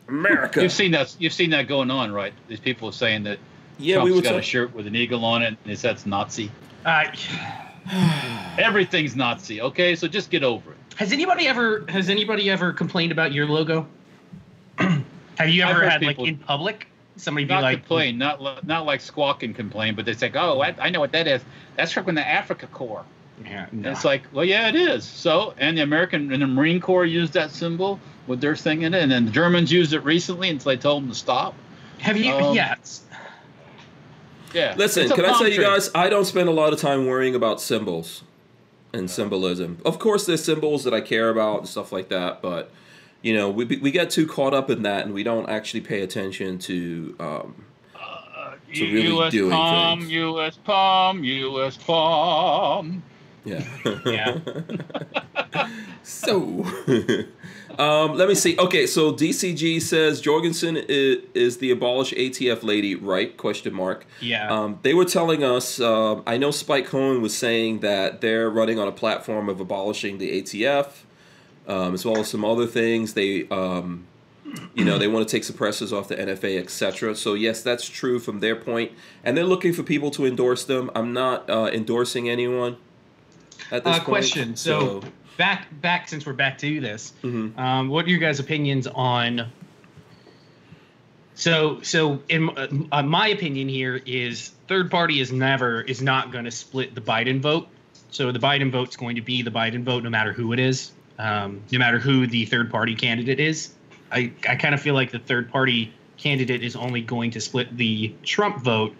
America. 0.08 0.62
You've 0.62 0.72
seen 0.72 0.92
that. 0.92 1.14
You've 1.18 1.32
seen 1.32 1.50
that 1.50 1.68
going 1.68 1.90
on, 1.90 2.12
right? 2.12 2.32
These 2.48 2.60
people 2.60 2.90
saying 2.92 3.24
that 3.24 3.38
yeah, 3.78 3.96
Trump's 3.96 4.10
we 4.10 4.16
were 4.16 4.22
got 4.22 4.36
a 4.36 4.42
shirt 4.42 4.74
with 4.74 4.86
an 4.86 4.96
eagle 4.96 5.24
on 5.24 5.42
it, 5.42 5.56
and 5.62 5.72
it 5.72 5.78
says 5.78 6.06
Nazi. 6.06 6.50
Uh, 6.84 7.04
Everything's 8.58 9.14
Nazi. 9.16 9.60
Okay, 9.60 9.94
so 9.94 10.08
just 10.08 10.30
get 10.30 10.42
over 10.42 10.72
it. 10.72 10.78
has 10.96 11.12
anybody 11.12 11.46
ever 11.46 11.84
has 11.88 12.08
anybody 12.08 12.50
ever 12.50 12.72
complained 12.72 13.12
about 13.12 13.32
your 13.32 13.46
logo? 13.46 13.86
Have 14.78 15.48
you 15.48 15.62
ever 15.62 15.82
heard 15.82 15.92
had 15.92 16.02
like 16.02 16.18
in 16.18 16.36
public 16.36 16.88
somebody 17.16 17.44
be 17.44 17.54
Not 17.54 17.62
like 17.62 17.78
complain, 17.78 18.18
not 18.18 18.66
not 18.66 18.86
like 18.86 19.00
squawk 19.00 19.42
and 19.42 19.54
complain, 19.54 19.94
but 19.94 20.04
they 20.04 20.14
say, 20.14 20.30
"Oh, 20.34 20.60
I, 20.60 20.74
I 20.78 20.90
know 20.90 21.00
what 21.00 21.12
that 21.12 21.26
is. 21.26 21.42
That's 21.76 21.92
from 21.92 22.14
the 22.14 22.20
Afrika 22.20 22.68
Korps." 22.68 23.04
Yeah, 23.44 23.66
And 23.70 23.82
no. 23.82 23.90
It's 23.90 24.04
like, 24.04 24.22
well, 24.32 24.44
yeah, 24.44 24.68
it 24.68 24.74
is. 24.74 25.04
So, 25.04 25.54
and 25.58 25.76
the 25.78 25.82
American 25.82 26.32
and 26.32 26.42
the 26.42 26.46
Marine 26.46 26.80
Corps 26.80 27.04
used 27.04 27.32
that 27.34 27.50
symbol 27.50 28.00
with 28.26 28.40
their 28.40 28.56
thing 28.56 28.82
in 28.82 28.94
it, 28.94 29.02
and 29.02 29.10
then 29.10 29.26
the 29.26 29.30
Germans 29.32 29.72
used 29.72 29.92
it 29.92 30.00
recently 30.04 30.48
until 30.50 30.70
they 30.70 30.76
told 30.76 31.02
them 31.02 31.10
to 31.10 31.14
stop. 31.16 31.54
have 31.98 32.16
you? 32.16 32.32
um, 32.32 32.54
yeah, 32.54 32.74
Yeah. 34.52 34.74
Listen, 34.76 35.08
can 35.08 35.24
I 35.24 35.28
tell 35.38 35.48
you 35.48 35.60
guys, 35.60 35.90
I 35.94 36.08
don't 36.08 36.24
spend 36.24 36.48
a 36.48 36.52
lot 36.52 36.72
of 36.72 36.80
time 36.80 37.06
worrying 37.06 37.34
about 37.34 37.60
symbols 37.60 38.22
and 38.92 39.10
symbolism. 39.10 39.78
Of 39.84 39.98
course, 39.98 40.26
there's 40.26 40.42
symbols 40.44 40.84
that 40.84 40.94
I 40.94 41.00
care 41.00 41.28
about 41.30 41.60
and 41.60 41.68
stuff 41.68 41.92
like 41.92 42.08
that, 42.08 42.40
but 42.42 42.70
you 43.22 43.34
know, 43.34 43.50
we 43.50 43.64
we 43.64 43.90
get 43.90 44.10
too 44.10 44.26
caught 44.26 44.54
up 44.54 44.70
in 44.70 44.82
that 44.82 45.04
and 45.04 45.12
we 45.14 45.22
don't 45.22 45.48
actually 45.48 45.80
pay 45.80 46.02
attention 46.02 46.58
to. 46.60 47.16
Um, 47.18 47.64
Uh, 47.94 48.54
to 48.74 48.84
really 48.92 49.08
U.S. 49.08 49.32
doing 49.32 49.50
palm, 49.50 50.00
things. 50.00 50.12
U.S. 50.12 50.56
palm, 50.62 51.24
U.S. 51.24 51.76
palm. 51.76 53.02
Yeah. 53.48 54.00
Yeah. 54.06 55.68
so, 56.02 56.64
um, 57.78 58.16
let 58.16 58.28
me 58.28 58.34
see. 58.34 58.58
Okay, 58.58 58.86
so 58.86 59.12
DCG 59.12 59.80
says 59.82 60.20
Jorgensen 60.20 60.76
is, 60.76 61.18
is 61.34 61.58
the 61.58 61.70
abolish 61.70 62.12
ATF 62.12 62.62
lady, 62.62 62.94
right? 62.94 63.36
Question 63.36 63.74
mark. 63.74 64.06
yeah. 64.20 64.48
Um, 64.48 64.78
they 64.82 64.94
were 64.94 65.04
telling 65.04 65.44
us. 65.44 65.80
Um, 65.80 66.22
I 66.26 66.36
know 66.36 66.50
Spike 66.50 66.86
Cohen 66.86 67.22
was 67.22 67.36
saying 67.36 67.80
that 67.80 68.20
they're 68.20 68.50
running 68.50 68.78
on 68.78 68.88
a 68.88 68.92
platform 68.92 69.48
of 69.48 69.60
abolishing 69.60 70.18
the 70.18 70.42
ATF, 70.42 70.88
um, 71.66 71.94
as 71.94 72.04
well 72.04 72.18
as 72.18 72.28
some 72.28 72.44
other 72.44 72.66
things. 72.66 73.14
They, 73.14 73.48
um, 73.48 74.06
you 74.74 74.84
know, 74.84 74.98
they 74.98 75.08
want 75.08 75.28
to 75.28 75.30
take 75.30 75.42
suppressors 75.42 75.92
off 75.92 76.08
the 76.08 76.16
NFA, 76.16 76.58
etc. 76.58 77.14
So 77.14 77.34
yes, 77.34 77.62
that's 77.62 77.88
true 77.88 78.18
from 78.18 78.40
their 78.40 78.56
point. 78.56 78.68
point, 78.68 78.92
and 79.24 79.36
they're 79.36 79.44
looking 79.44 79.72
for 79.72 79.82
people 79.82 80.10
to 80.12 80.26
endorse 80.26 80.64
them. 80.64 80.90
I'm 80.94 81.12
not 81.12 81.48
uh, 81.48 81.70
endorsing 81.72 82.28
anyone 82.28 82.76
at 83.70 83.84
this 83.84 83.92
Uh, 83.96 83.98
point. 83.98 84.04
question. 84.04 84.56
So, 84.56 85.02
back 85.36 85.66
back 85.80 86.08
since 86.08 86.26
we're 86.26 86.32
back 86.32 86.58
to 86.58 86.80
this, 86.80 87.12
Mhm. 87.22 87.56
um, 87.58 87.88
what 87.88 88.04
are 88.06 88.10
your 88.10 88.18
guys' 88.20 88.40
opinions 88.40 88.86
on? 88.86 89.46
So 91.34 91.80
so 91.82 92.20
in 92.28 92.50
uh, 92.90 93.02
my 93.02 93.28
opinion 93.28 93.68
here 93.68 94.00
is 94.04 94.52
third 94.66 94.90
party 94.90 95.20
is 95.20 95.30
never 95.32 95.82
is 95.82 96.02
not 96.02 96.32
going 96.32 96.44
to 96.44 96.50
split 96.50 96.94
the 96.94 97.00
Biden 97.00 97.40
vote. 97.40 97.68
So 98.10 98.32
the 98.32 98.38
Biden 98.40 98.72
vote's 98.72 98.96
going 98.96 99.14
to 99.16 99.22
be 99.22 99.42
the 99.42 99.50
Biden 99.50 99.84
vote 99.84 100.02
no 100.02 100.10
matter 100.10 100.32
who 100.32 100.52
it 100.52 100.58
is, 100.58 100.90
um, 101.18 101.60
no 101.70 101.78
matter 101.78 101.98
who 102.00 102.26
the 102.26 102.44
third 102.46 102.70
party 102.70 102.94
candidate 102.96 103.38
is. 103.38 103.70
I 104.10 104.32
I 104.48 104.56
kind 104.56 104.74
of 104.74 104.80
feel 104.80 104.94
like 104.94 105.12
the 105.12 105.18
third 105.20 105.50
party 105.52 105.92
candidate 106.16 106.64
is 106.64 106.74
only 106.74 107.02
going 107.02 107.30
to 107.32 107.40
split 107.40 107.76
the 107.76 108.12
Trump 108.24 108.62
vote 108.64 108.94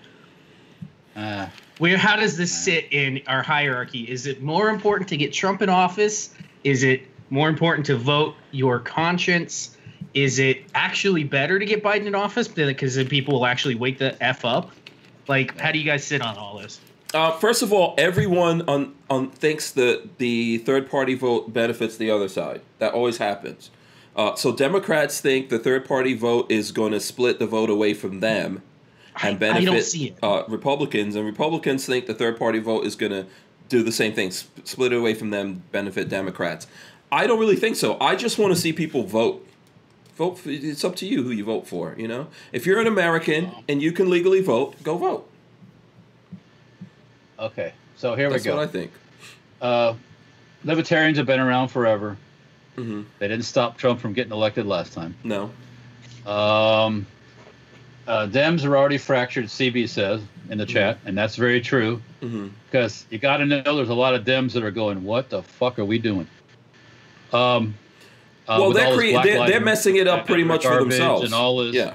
Uh, 1.16 1.48
where 1.78 1.96
how 1.96 2.16
does 2.16 2.36
this 2.36 2.52
sit 2.52 2.88
in 2.90 3.22
our 3.26 3.42
hierarchy? 3.42 4.02
Is 4.02 4.26
it 4.26 4.42
more 4.42 4.68
important 4.68 5.08
to 5.10 5.16
get 5.16 5.32
Trump 5.32 5.62
in 5.62 5.68
office? 5.68 6.34
Is 6.64 6.82
it 6.82 7.02
more 7.30 7.48
important 7.48 7.86
to 7.86 7.96
vote 7.96 8.34
your 8.50 8.80
conscience? 8.80 9.76
Is 10.14 10.38
it 10.38 10.64
actually 10.74 11.24
better 11.24 11.58
to 11.58 11.64
get 11.64 11.82
Biden 11.82 12.06
in 12.06 12.14
office 12.14 12.48
because 12.48 12.96
then 12.96 13.08
people 13.08 13.34
will 13.34 13.46
actually 13.46 13.76
wake 13.76 13.98
the 13.98 14.20
f 14.22 14.44
up? 14.44 14.70
Like, 15.28 15.58
how 15.58 15.72
do 15.72 15.78
you 15.78 15.84
guys 15.84 16.04
sit 16.04 16.20
on 16.20 16.36
all 16.36 16.58
this? 16.58 16.80
Uh, 17.14 17.32
first 17.32 17.62
of 17.62 17.72
all, 17.72 17.94
everyone 17.96 18.62
on, 18.68 18.94
on 19.08 19.30
thinks 19.30 19.70
that 19.72 20.18
the 20.18 20.58
third 20.58 20.90
party 20.90 21.14
vote 21.14 21.52
benefits 21.52 21.96
the 21.96 22.10
other 22.10 22.28
side. 22.28 22.60
That 22.78 22.92
always 22.92 23.18
happens. 23.18 23.70
Uh, 24.16 24.34
so 24.34 24.52
Democrats 24.52 25.20
think 25.20 25.48
the 25.48 25.58
third 25.58 25.86
party 25.86 26.14
vote 26.14 26.50
is 26.50 26.72
going 26.72 26.92
to 26.92 27.00
split 27.00 27.38
the 27.38 27.46
vote 27.46 27.70
away 27.70 27.94
from 27.94 28.20
them 28.20 28.62
and 29.22 29.28
I- 29.32 29.36
I 29.36 29.38
benefit 29.38 29.64
don't 29.66 29.82
see 29.82 30.06
it. 30.08 30.18
Uh, 30.22 30.42
Republicans, 30.48 31.14
and 31.16 31.24
Republicans 31.26 31.86
think 31.86 32.06
the 32.06 32.14
third 32.14 32.38
party 32.38 32.58
vote 32.58 32.84
is 32.86 32.94
going 32.96 33.12
to 33.12 33.26
do 33.68 33.82
the 33.82 33.92
same 33.92 34.12
thing, 34.14 34.30
sp- 34.32 34.64
split 34.64 34.92
it 34.92 34.96
away 34.96 35.14
from 35.14 35.30
them, 35.30 35.62
benefit 35.72 36.08
Democrats. 36.08 36.66
I 37.12 37.26
don't 37.26 37.38
really 37.38 37.56
think 37.56 37.76
so. 37.76 37.98
I 38.00 38.16
just 38.16 38.38
want 38.38 38.54
to 38.54 38.60
see 38.60 38.72
people 38.72 39.02
vote. 39.04 39.44
Vote. 40.16 40.38
For, 40.38 40.50
it's 40.50 40.84
up 40.84 40.96
to 40.96 41.06
you 41.06 41.22
who 41.22 41.30
you 41.30 41.44
vote 41.44 41.66
for. 41.66 41.94
You 41.98 42.08
know, 42.08 42.26
if 42.52 42.66
you're 42.66 42.80
an 42.80 42.86
American 42.86 43.50
and 43.68 43.80
you 43.82 43.92
can 43.92 44.10
legally 44.10 44.40
vote, 44.40 44.82
go 44.82 44.96
vote. 44.98 45.28
okay, 47.38 47.72
so 47.96 48.14
here 48.14 48.28
That's 48.30 48.44
we 48.44 48.50
go. 48.50 48.56
That's 48.58 48.72
what 48.74 48.80
I 48.80 48.80
think. 48.80 48.92
uh, 49.60 49.94
libertarians 50.64 51.18
have 51.18 51.26
been 51.26 51.40
around 51.40 51.68
forever. 51.68 52.16
hmm 52.76 53.02
They 53.18 53.28
didn't 53.28 53.44
stop 53.44 53.76
Trump 53.78 54.00
from 54.00 54.12
getting 54.12 54.32
elected 54.32 54.66
last 54.66 54.92
time. 54.92 55.14
No. 55.24 55.50
Um, 56.26 57.06
uh, 58.08 58.26
Dems 58.26 58.64
are 58.64 58.76
already 58.76 58.98
fractured, 58.98 59.44
CB 59.46 59.88
says 59.88 60.20
in 60.50 60.58
the 60.58 60.66
chat, 60.66 60.98
and 61.04 61.16
that's 61.16 61.36
very 61.36 61.60
true 61.60 62.02
hmm 62.20 62.48
because 62.66 63.06
you 63.10 63.18
got 63.18 63.36
to 63.38 63.46
know 63.46 63.62
there's 63.76 63.88
a 63.88 63.94
lot 63.94 64.14
of 64.14 64.24
Dems 64.24 64.52
that 64.52 64.62
are 64.64 64.70
going, 64.72 65.04
"What 65.04 65.30
the 65.30 65.42
fuck 65.42 65.78
are 65.78 65.84
we 65.84 65.98
doing?" 65.98 66.26
Um, 67.32 67.74
uh, 68.48 68.56
well, 68.60 68.72
they're, 68.72 68.96
they're, 69.22 69.46
they're 69.46 69.60
messing 69.60 69.96
it 69.96 70.08
up 70.08 70.26
pretty 70.26 70.44
much 70.44 70.64
for 70.64 70.80
themselves. 70.80 71.24
and 71.24 71.34
all 71.34 71.58
this. 71.58 71.74
Yeah, 71.74 71.94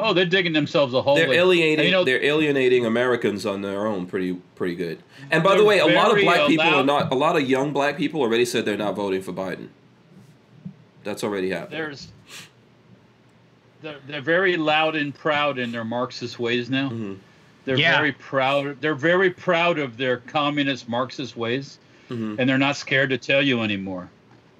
Oh, 0.00 0.12
they're 0.12 0.26
digging 0.26 0.52
themselves 0.52 0.94
a 0.94 1.02
hole. 1.02 1.14
they're 1.14 1.32
alienating. 1.32 1.78
and, 1.80 1.86
you 1.86 1.92
know, 1.92 2.02
they're 2.04 2.24
alienating 2.24 2.86
Americans 2.86 3.46
on 3.46 3.62
their 3.62 3.86
own 3.86 4.06
pretty 4.06 4.34
pretty 4.56 4.74
good. 4.74 5.02
And 5.30 5.42
by 5.42 5.56
the 5.56 5.64
way, 5.64 5.78
a 5.78 5.86
lot 5.86 6.10
of 6.10 6.20
black 6.22 6.48
people 6.48 6.66
are 6.66 6.84
not. 6.84 7.12
A 7.12 7.14
lot 7.14 7.36
of 7.36 7.48
young 7.48 7.72
black 7.72 7.96
people 7.96 8.20
already 8.20 8.44
said 8.44 8.64
they're 8.64 8.76
not 8.76 8.96
voting 8.96 9.22
for 9.22 9.32
Biden. 9.32 9.68
That's 11.04 11.22
already 11.24 11.50
happened. 11.50 11.72
there's 11.72 12.08
they're, 13.82 13.98
they're 14.06 14.20
very 14.20 14.56
loud 14.56 14.96
and 14.96 15.14
proud 15.14 15.58
in 15.58 15.72
their 15.72 15.84
Marxist 15.84 16.38
ways 16.38 16.70
now. 16.70 16.88
hmm 16.90 17.14
They're 17.64 17.76
Yeah. 17.76 17.96
very 17.96 18.12
proud. 18.12 18.80
They're 18.80 18.94
very 18.94 19.30
proud 19.30 19.78
of 19.78 19.96
their 19.96 20.18
communist 20.18 20.88
Marxist 20.88 21.36
ways, 21.36 21.78
hmm 22.08 22.34
and 22.38 22.48
they're 22.48 22.58
not 22.58 22.76
scared 22.76 23.10
to 23.10 23.18
tell 23.18 23.42
you 23.42 23.62
anymore. 23.62 24.08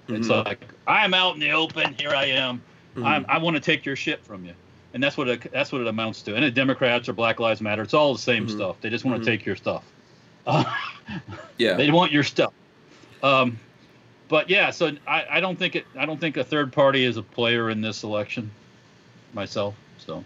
It's 0.09 0.27
Mhm. 0.27 0.45
like 0.45 0.63
I'm 0.87 1.13
out 1.13 1.33
in 1.33 1.39
the 1.39 1.51
open. 1.51 1.93
Here 1.99 2.11
I 2.11 2.25
am. 2.25 2.61
Mhm. 2.95 3.05
I'm, 3.05 3.25
I 3.29 3.37
want 3.39 3.55
to 3.55 3.61
take 3.61 3.85
your 3.85 3.95
shit 3.95 4.23
from 4.25 4.45
you, 4.45 4.53
and 4.93 5.01
that's 5.03 5.17
what 5.17 5.27
it, 5.27 5.51
that's 5.51 5.71
what 5.71 5.81
it 5.81 5.87
amounts 5.87 6.21
to. 6.23 6.35
And 6.35 6.43
the 6.43 6.51
Democrats 6.51 7.09
or 7.09 7.13
Black 7.13 7.39
Lives 7.39 7.61
Matter, 7.61 7.81
it's 7.81 7.93
all 7.93 8.13
the 8.13 8.19
same 8.19 8.45
Mhm. 8.47 8.51
stuff. 8.51 8.75
They 8.81 8.89
just 8.89 9.05
want 9.05 9.23
to 9.23 9.29
take 9.29 9.45
your 9.45 9.55
stuff. 9.55 9.83
Uh, 10.45 10.63
Yeah. 11.57 11.73
they 11.75 11.89
want 11.91 12.11
your 12.11 12.23
stuff. 12.23 12.53
Um, 13.21 13.57
but 14.29 14.49
yeah, 14.49 14.71
so 14.71 14.91
I, 15.07 15.25
I 15.29 15.39
don't 15.39 15.57
think 15.57 15.75
it. 15.75 15.85
I 15.97 16.05
don't 16.05 16.19
think 16.19 16.37
a 16.37 16.43
third 16.43 16.71
party 16.73 17.03
is 17.05 17.17
a 17.17 17.21
player 17.23 17.69
in 17.69 17.81
this 17.81 18.03
election. 18.03 18.49
Myself, 19.33 19.75
so 19.97 20.23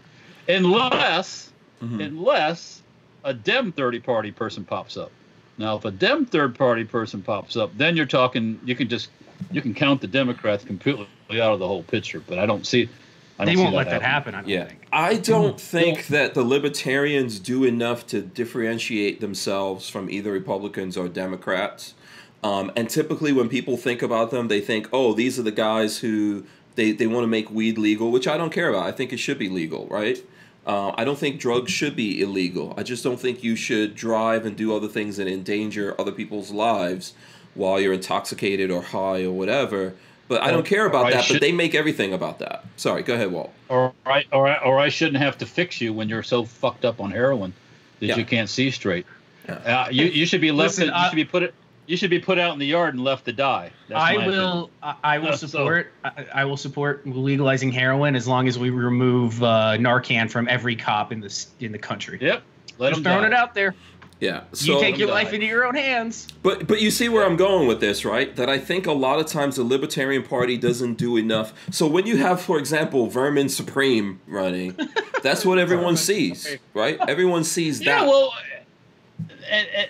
unless 0.48 1.52
Mhm. 1.84 2.08
unless 2.08 2.82
a 3.24 3.34
Dem 3.34 3.72
thirty 3.72 4.00
party 4.00 4.32
person 4.32 4.64
pops 4.64 4.98
up. 4.98 5.12
Now, 5.58 5.76
if 5.78 5.86
a 5.86 5.92
Dem 5.92 6.26
third 6.26 6.56
party 6.56 6.84
person 6.84 7.22
pops 7.22 7.56
up, 7.56 7.76
then 7.78 7.96
you're 7.96 8.06
talking. 8.06 8.60
You 8.66 8.76
can 8.76 8.88
just 8.90 9.10
you 9.52 9.62
can 9.62 9.74
count 9.74 10.02
the 10.02 10.08
Democrats 10.08 10.64
completely 10.64 11.08
out 11.34 11.54
of 11.54 11.60
the 11.60 11.68
whole 11.68 11.84
picture. 11.84 12.22
But 12.26 12.40
I 12.40 12.46
don't 12.46 12.66
see. 12.66 12.90
I 13.40 13.46
don't 13.46 13.54
They 13.54 13.56
see 13.56 13.64
won't 13.64 13.76
let 13.76 13.90
that 13.90 14.02
happen. 14.02 14.34
I 14.34 14.42
don't 14.42 14.50
Yeah, 14.50 14.66
think. 14.66 14.88
I 14.92 15.16
don't 15.18 15.62
think 15.62 16.08
that 16.08 16.34
the 16.34 16.44
libertarians 16.44 17.40
do 17.40 17.64
enough 17.64 18.08
to 18.08 18.22
differentiate 18.22 19.22
themselves 19.22 19.90
from 19.90 20.10
either 20.10 20.32
Republicans 20.32 20.98
or 20.98 21.08
Democrats. 21.08 21.94
Um, 22.44 22.72
and 22.76 22.90
typically, 22.90 23.32
when 23.34 23.48
people 23.50 23.78
think 23.78 24.02
about 24.02 24.32
them, 24.32 24.48
they 24.48 24.62
think, 24.62 24.88
"Oh, 24.92 25.14
these 25.14 25.38
are 25.38 25.44
the 25.44 25.52
guys 25.52 26.00
who 26.00 26.46
they, 26.78 26.94
they 26.94 27.08
want 27.08 27.24
to 27.24 27.28
make 27.28 27.52
weed 27.52 27.78
legal," 27.78 28.10
which 28.12 28.28
I 28.28 28.38
don't 28.38 28.52
care 28.54 28.70
about. 28.70 28.88
I 28.88 28.94
think 28.94 29.12
it 29.12 29.18
should 29.18 29.38
be 29.38 29.50
legal, 29.50 29.86
right? 29.88 30.18
Uh, 30.66 30.94
I 30.96 31.04
don't 31.06 31.18
think 31.18 31.40
drugs 31.40 31.72
should 31.72 31.96
be 31.96 32.22
illegal. 32.22 32.74
I 32.78 32.84
just 32.84 33.04
don't 33.04 33.20
think 33.20 33.44
you 33.44 33.56
should 33.56 33.96
drive 33.96 34.46
and 34.46 34.56
do 34.56 34.76
other 34.76 34.88
things 34.88 35.18
and 35.20 35.30
endanger 35.30 35.96
other 36.00 36.12
people's 36.12 36.52
lives 36.52 37.14
while 37.56 37.80
you're 37.80 37.94
intoxicated 37.94 38.70
or 38.72 38.82
high 38.82 39.24
or 39.24 39.32
whatever. 39.32 39.94
But 40.28 40.42
I 40.44 40.52
don't 40.52 40.66
care 40.66 40.86
about 40.86 41.06
I 41.06 41.12
that. 41.12 41.26
But 41.30 41.40
they 41.40 41.54
make 41.54 41.74
everything 41.74 42.14
about 42.14 42.40
that. 42.40 42.66
Sorry, 42.76 43.02
go 43.02 43.14
ahead, 43.14 43.32
Walt. 43.32 43.54
Or 43.70 43.94
I 44.06 44.26
or 44.34 44.48
I, 44.50 44.58
or 44.58 44.78
I 44.78 44.90
shouldn't 44.90 45.18
have 45.24 45.38
to 45.38 45.46
fix 45.46 45.80
you 45.80 45.94
when 45.94 46.10
you're 46.10 46.22
so 46.24 46.44
fucked 46.44 46.84
up 46.84 47.00
on 47.00 47.12
heroin 47.12 47.54
that 48.02 48.08
Yeah. 48.08 48.18
you 48.18 48.26
can't 48.26 48.50
see 48.50 48.70
straight. 48.72 49.06
Yeah. 49.48 49.86
Uh, 49.86 49.90
you 49.90 50.06
you 50.06 50.26
should 50.26 50.42
be 50.42 50.52
left. 50.52 50.78
Listen, 50.78 50.88
to, 50.88 50.98
I- 50.98 51.04
you 51.06 51.10
should 51.12 51.16
be 51.16 51.24
put 51.26 51.44
it. 51.44 51.54
You 51.88 51.96
should 51.98 52.10
be 52.10 52.20
put 52.20 52.38
out 52.38 52.52
in 52.54 52.60
the 52.60 52.66
yard 52.66 52.94
and 52.96 53.04
left 53.04 53.26
to 53.26 53.34
die. 53.34 53.72
That's 53.88 54.00
I 54.02 54.16
my 54.18 54.22
opinion. 54.24 54.40
will. 54.40 54.70
I, 54.84 54.96
I 55.04 55.18
will 55.20 55.30
Uh, 55.30 55.38
so- 55.38 55.48
support. 55.48 55.92
I, 56.04 56.26
I 56.34 56.46
will 56.46 56.58
support 56.58 57.08
legalizing 57.08 57.72
heroin 57.72 58.16
as 58.16 58.28
long 58.28 58.48
as 58.48 58.60
we 58.60 58.70
remove 58.70 59.42
uh, 59.42 59.78
Narcan 59.80 60.30
from 60.30 60.48
every 60.50 60.76
cop 60.76 61.12
in 61.12 61.22
the 61.22 61.46
in 61.62 61.72
the 61.72 61.80
country. 61.80 62.20
Yep. 62.22 62.44
Let 62.78 62.90
Just 62.90 63.04
them 63.04 63.12
throwing 63.14 63.32
die. 63.32 63.38
it 63.38 63.42
out 63.42 63.54
there. 63.56 63.74
Yeah. 64.20 64.46
you 64.62 64.80
take 64.80 64.98
your 64.98 65.08
die. 65.10 65.14
life 65.14 65.32
into 65.34 65.46
your 65.46 65.64
own 65.66 65.76
hands. 65.76 66.28
but 66.44 66.68
but 66.68 66.82
you 66.82 66.90
see 66.92 67.08
where 67.08 67.24
I'm 67.24 67.36
going 67.38 67.68
with 67.68 67.80
this, 67.80 68.04
right? 68.04 68.36
That 68.36 68.50
I 68.50 68.58
think 68.58 68.86
a 68.88 68.92
lot 68.92 69.20
of 69.20 69.28
times 69.28 69.56
the 69.58 69.64
Libertarian 69.64 70.24
Party 70.24 70.58
doesn't 70.58 70.96
do 70.96 71.18
enough. 71.18 71.54
So 71.72 71.86
when 71.88 72.06
you 72.08 72.18
have, 72.18 72.42
for 72.42 72.58
example, 72.60 73.08
Vermin 73.08 73.48
Supreme 73.48 74.20
running, 74.28 74.76
that's 75.24 75.46
what 75.46 75.58
everyone 75.60 75.96
sees, 75.98 76.58
right? 76.74 76.98
Everyone 77.08 77.44
sees 77.44 77.80
Yeah. 77.80 78.00
that. 78.00 78.08
Well, 78.08 78.34
and, 79.50 79.68
and, 79.76 79.90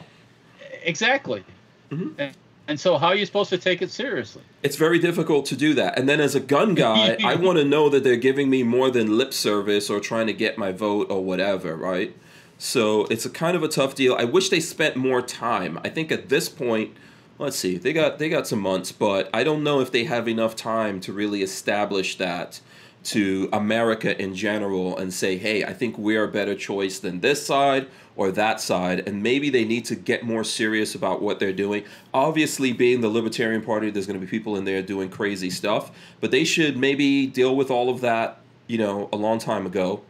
exactly. 0.83 1.43
Mhm. 1.91 2.13
And, 2.17 2.35
and 2.67 2.79
so, 2.79 2.97
how 2.97 3.07
are 3.07 3.15
you 3.15 3.25
supposed 3.25 3.49
to 3.51 3.57
take 3.57 3.81
it 3.81 3.91
seriously? 3.91 4.41
it's 4.63 4.75
very 4.75 4.99
difficult 4.99 5.45
to 5.45 5.55
do 5.55 5.73
that. 5.75 5.97
And 5.97 6.09
then 6.09 6.19
as 6.19 6.35
a 6.35 6.39
gun 6.39 6.75
guy, 6.87 7.17
I 7.23 7.35
want 7.35 7.57
to 7.57 7.63
know 7.63 7.89
that 7.89 8.03
they're 8.03 8.17
giving 8.17 8.49
me 8.49 8.63
more 8.63 8.89
than 8.91 9.17
lip 9.17 9.33
service 9.33 9.89
or 9.89 9.99
trying 9.99 10.27
to 10.27 10.33
get 10.33 10.57
my 10.57 10.71
vote 10.71 11.09
or 11.09 11.23
whatever, 11.23 11.75
right? 11.75 12.15
So 12.57 13.05
it's 13.05 13.25
a 13.25 13.29
kind 13.29 13.55
of 13.55 13.63
a 13.63 13.67
tough 13.67 13.95
deal. 13.95 14.15
I 14.17 14.25
wish 14.25 14.49
they 14.49 14.59
spent 14.59 14.95
more 14.95 15.21
time. 15.21 15.79
I 15.83 15.89
think 15.89 16.11
at 16.11 16.27
this 16.29 16.49
point, 16.49 16.95
let's 17.37 17.55
see, 17.55 17.77
they 17.77 17.93
got 17.93 18.17
they 18.19 18.29
got 18.29 18.47
some 18.47 18.59
months, 18.59 18.91
but 18.91 19.29
I 19.33 19.43
don't 19.43 19.63
know 19.63 19.79
if 19.79 19.91
they 19.91 20.05
have 20.05 20.27
enough 20.27 20.55
time 20.55 20.99
to 21.01 21.13
really 21.13 21.41
establish 21.43 22.17
that 22.17 22.59
to 23.03 23.47
America 23.53 24.19
in 24.21 24.35
general 24.35 24.97
and 24.97 25.13
say, 25.13 25.37
hey, 25.37 25.63
I 25.63 25.71
think 25.71 25.97
we're 25.97 26.25
a 26.25 26.27
better 26.27 26.55
choice 26.55 26.99
than 26.99 27.21
this 27.21 27.45
side 27.45 27.87
or 28.17 28.31
that 28.31 28.59
side. 28.59 29.07
And 29.07 29.23
maybe 29.23 29.49
they 29.49 29.63
need 29.63 29.85
to 29.85 29.95
get 29.95 30.23
more 30.23 30.43
serious 30.43 30.95
about 30.95 31.21
what 31.21 31.39
they're 31.39 31.53
doing. 31.53 31.85
Obviously, 32.13 32.73
being 32.73 32.99
the 32.99 33.09
Libertarian 33.09 33.61
Party, 33.61 33.89
there's 33.89 34.07
going 34.07 34.19
to 34.19 34.25
be 34.25 34.29
people 34.29 34.57
in 34.57 34.65
there 34.65 34.81
doing 34.81 35.09
crazy 35.09 35.49
stuff, 35.49 35.91
but 36.19 36.31
they 36.31 36.43
should 36.43 36.75
maybe 36.75 37.27
deal 37.27 37.55
with 37.55 37.71
all 37.71 37.89
of 37.89 38.01
that, 38.01 38.41
you 38.67 38.77
know, 38.77 39.07
a 39.13 39.15
long 39.15 39.39
time 39.39 39.65
ago. 39.65 40.01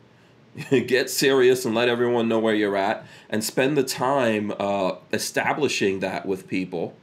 get 0.87 1.07
serious 1.07 1.65
and 1.65 1.75
let 1.75 1.87
everyone 1.87 2.27
know 2.27 2.39
where 2.39 2.55
you're 2.55 2.75
at 2.75 3.05
and 3.29 3.43
spend 3.43 3.77
the 3.77 3.83
time 3.83 4.51
uh, 4.59 4.93
establishing 5.13 5.99
that 5.99 6.25
with 6.25 6.47
people 6.47 6.95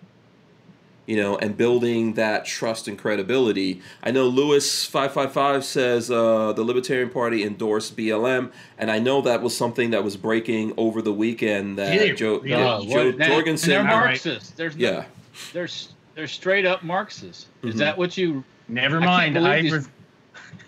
you 1.07 1.17
know, 1.17 1.37
and 1.37 1.57
building 1.57 2.15
that 2.15 2.45
trust 2.47 2.89
and 2.89 2.99
credibility. 2.99 3.83
I 4.03 4.11
know 4.11 4.27
Lewis 4.27 4.85
five 4.87 5.13
five 5.13 5.33
five 5.33 5.65
says 5.65 6.11
uh, 6.11 6.53
the 6.53 6.63
Libertarian 6.65 7.11
Party 7.11 7.43
endorsed 7.45 7.97
BLM, 7.97 8.51
and 8.79 8.91
I 8.91 8.99
know 8.99 9.21
that 9.23 9.43
was 9.43 9.57
something 9.57 9.91
that 9.91 10.03
was 10.03 10.17
breaking 10.17 10.73
over 10.77 11.03
the 11.03 11.13
weekend. 11.13 11.79
That 11.79 11.93
Did 11.93 12.11
it 12.11 12.17
Joe, 12.17 12.39
really? 12.39 12.49
Joe, 12.49 12.81
Joe 12.83 12.89
what- 12.89 13.07
and- 13.07 13.23
and 13.23 13.33
Jorgensen, 13.33 13.71
they're 13.71 13.79
All 13.81 13.85
right. 13.87 14.05
Marxists. 14.07 14.51
There's 14.53 14.77
no, 14.77 14.89
yeah, 14.91 15.05
they're 15.53 15.69
they're 16.15 16.27
straight 16.29 16.65
up 16.65 16.83
Marxists. 16.85 17.47
Is 17.63 17.75
Mhm. 17.75 17.79
that 17.79 17.99
what 17.99 18.17
you? 18.17 18.45
Never 18.69 19.01
mind. 19.01 19.35
believe 19.35 19.73
I. 19.73 19.77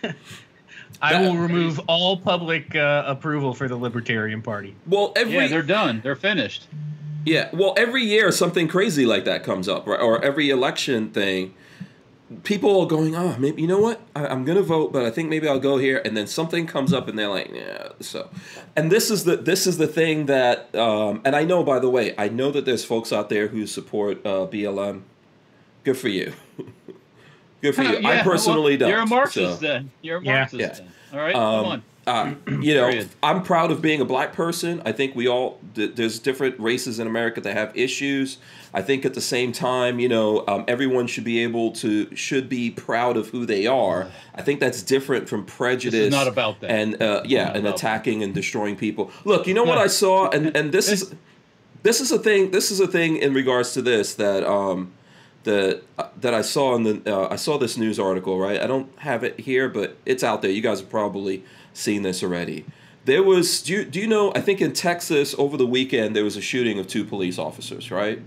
Re- 0.08 0.12
I 1.02 1.20
will 1.20 1.36
remove 1.36 1.78
all 1.88 2.16
public 2.16 2.74
uh, 2.74 3.04
approval 3.06 3.52
for 3.54 3.68
the 3.68 3.76
Libertarian 3.76 4.40
Party. 4.42 4.74
well 4.86 5.12
every 5.16 5.34
Yeah, 5.34 5.46
they're 5.48 5.62
done. 5.62 6.00
They're 6.02 6.16
finished. 6.16 6.66
Yeah, 7.26 7.48
well, 7.52 7.74
every 7.76 8.04
year 8.04 8.30
something 8.30 8.68
crazy 8.68 9.04
like 9.04 9.24
that 9.24 9.42
comes 9.42 9.68
up, 9.68 9.86
right? 9.86 10.00
Or 10.00 10.24
every 10.24 10.48
election 10.48 11.10
thing, 11.10 11.54
people 12.44 12.80
are 12.80 12.86
going, 12.86 13.16
"Oh, 13.16 13.34
maybe 13.36 13.60
you 13.62 13.66
know 13.68 13.80
what? 13.80 14.00
I, 14.14 14.28
I'm 14.28 14.44
gonna 14.44 14.62
vote, 14.62 14.92
but 14.92 15.04
I 15.04 15.10
think 15.10 15.28
maybe 15.28 15.48
I'll 15.48 15.58
go 15.58 15.76
here." 15.76 16.00
And 16.04 16.16
then 16.16 16.28
something 16.28 16.68
comes 16.68 16.92
up, 16.92 17.08
and 17.08 17.18
they're 17.18 17.28
like, 17.28 17.50
"Yeah." 17.52 17.88
So, 18.00 18.30
and 18.76 18.92
this 18.92 19.10
is 19.10 19.24
the 19.24 19.36
this 19.36 19.66
is 19.66 19.76
the 19.76 19.88
thing 19.88 20.26
that, 20.26 20.72
um, 20.76 21.20
and 21.24 21.34
I 21.34 21.42
know, 21.44 21.64
by 21.64 21.80
the 21.80 21.90
way, 21.90 22.14
I 22.16 22.28
know 22.28 22.52
that 22.52 22.64
there's 22.64 22.84
folks 22.84 23.12
out 23.12 23.28
there 23.28 23.48
who 23.48 23.66
support 23.66 24.24
uh, 24.24 24.46
BLM. 24.46 25.02
Good 25.82 25.96
for 25.98 26.08
you. 26.08 26.32
Good 27.60 27.74
for 27.74 27.82
you. 27.82 28.06
I 28.06 28.22
personally 28.22 28.72
well, 28.72 28.78
don't. 28.78 28.90
You're 28.90 29.00
a 29.00 29.06
Marxist 29.06 29.60
so. 29.60 29.66
then. 29.66 29.90
You're 30.00 30.18
a 30.18 30.22
Yeah. 30.24 30.32
Marxist 30.32 30.60
Yeah. 30.60 30.68
then. 30.68 30.92
All 31.12 31.18
right, 31.18 31.34
Um, 31.34 31.62
come 31.64 31.72
on. 31.72 31.82
Uh, 32.06 32.34
you 32.60 32.74
know. 32.74 33.04
I'm 33.22 33.42
proud 33.42 33.70
of 33.70 33.82
being 33.82 34.00
a 34.00 34.04
black 34.04 34.32
person. 34.32 34.80
I 34.84 34.92
think 34.92 35.14
we 35.16 35.26
all 35.26 35.58
th- 35.74 35.94
there's 35.96 36.18
different 36.18 36.58
races 36.60 36.98
in 36.98 37.06
America 37.06 37.40
that 37.40 37.56
have 37.56 37.76
issues. 37.76 38.38
I 38.72 38.82
think 38.82 39.04
at 39.04 39.14
the 39.14 39.20
same 39.20 39.52
time, 39.52 39.98
you 39.98 40.08
know, 40.08 40.44
um, 40.46 40.64
everyone 40.68 41.06
should 41.06 41.24
be 41.24 41.42
able 41.42 41.72
to 41.72 42.14
should 42.14 42.48
be 42.48 42.70
proud 42.70 43.16
of 43.16 43.28
who 43.28 43.46
they 43.46 43.66
are. 43.66 44.08
I 44.34 44.42
think 44.42 44.60
that's 44.60 44.82
different 44.82 45.28
from 45.28 45.44
prejudice. 45.44 46.10
not 46.10 46.28
about 46.28 46.60
that. 46.60 46.70
And 46.70 47.02
uh, 47.02 47.22
yeah, 47.24 47.52
and 47.52 47.66
attacking 47.66 48.22
and 48.22 48.34
destroying 48.34 48.76
people. 48.76 49.10
Look, 49.24 49.46
you 49.46 49.54
know 49.54 49.64
what 49.64 49.78
I 49.78 49.86
saw, 49.86 50.28
and 50.30 50.56
and 50.56 50.72
this 50.72 50.90
is 50.90 51.14
this 51.82 52.00
is 52.00 52.12
a 52.12 52.18
thing. 52.18 52.50
This 52.50 52.70
is 52.70 52.80
a 52.80 52.86
thing 52.86 53.16
in 53.16 53.32
regards 53.34 53.72
to 53.74 53.82
this 53.82 54.14
that 54.14 54.44
um 54.44 54.92
that 55.44 55.82
uh, 55.98 56.08
that 56.20 56.34
I 56.34 56.42
saw 56.42 56.74
in 56.74 56.82
the 56.82 57.02
uh, 57.06 57.28
I 57.30 57.36
saw 57.36 57.56
this 57.56 57.78
news 57.78 57.98
article. 57.98 58.38
Right, 58.38 58.60
I 58.60 58.66
don't 58.66 58.90
have 58.98 59.24
it 59.24 59.40
here, 59.40 59.68
but 59.68 59.96
it's 60.04 60.22
out 60.22 60.42
there. 60.42 60.50
You 60.50 60.60
guys 60.60 60.82
are 60.82 60.86
probably 60.86 61.44
seen 61.76 62.02
this 62.02 62.22
already. 62.22 62.64
There 63.04 63.22
was 63.22 63.62
do 63.62 63.72
you, 63.72 63.84
do 63.84 64.00
you 64.00 64.06
know? 64.06 64.32
I 64.34 64.40
think 64.40 64.60
in 64.60 64.72
Texas 64.72 65.34
over 65.38 65.56
the 65.56 65.66
weekend 65.66 66.16
there 66.16 66.24
was 66.24 66.36
a 66.36 66.40
shooting 66.40 66.78
of 66.78 66.86
two 66.86 67.04
police 67.04 67.38
officers. 67.38 67.90
Right, 67.90 68.20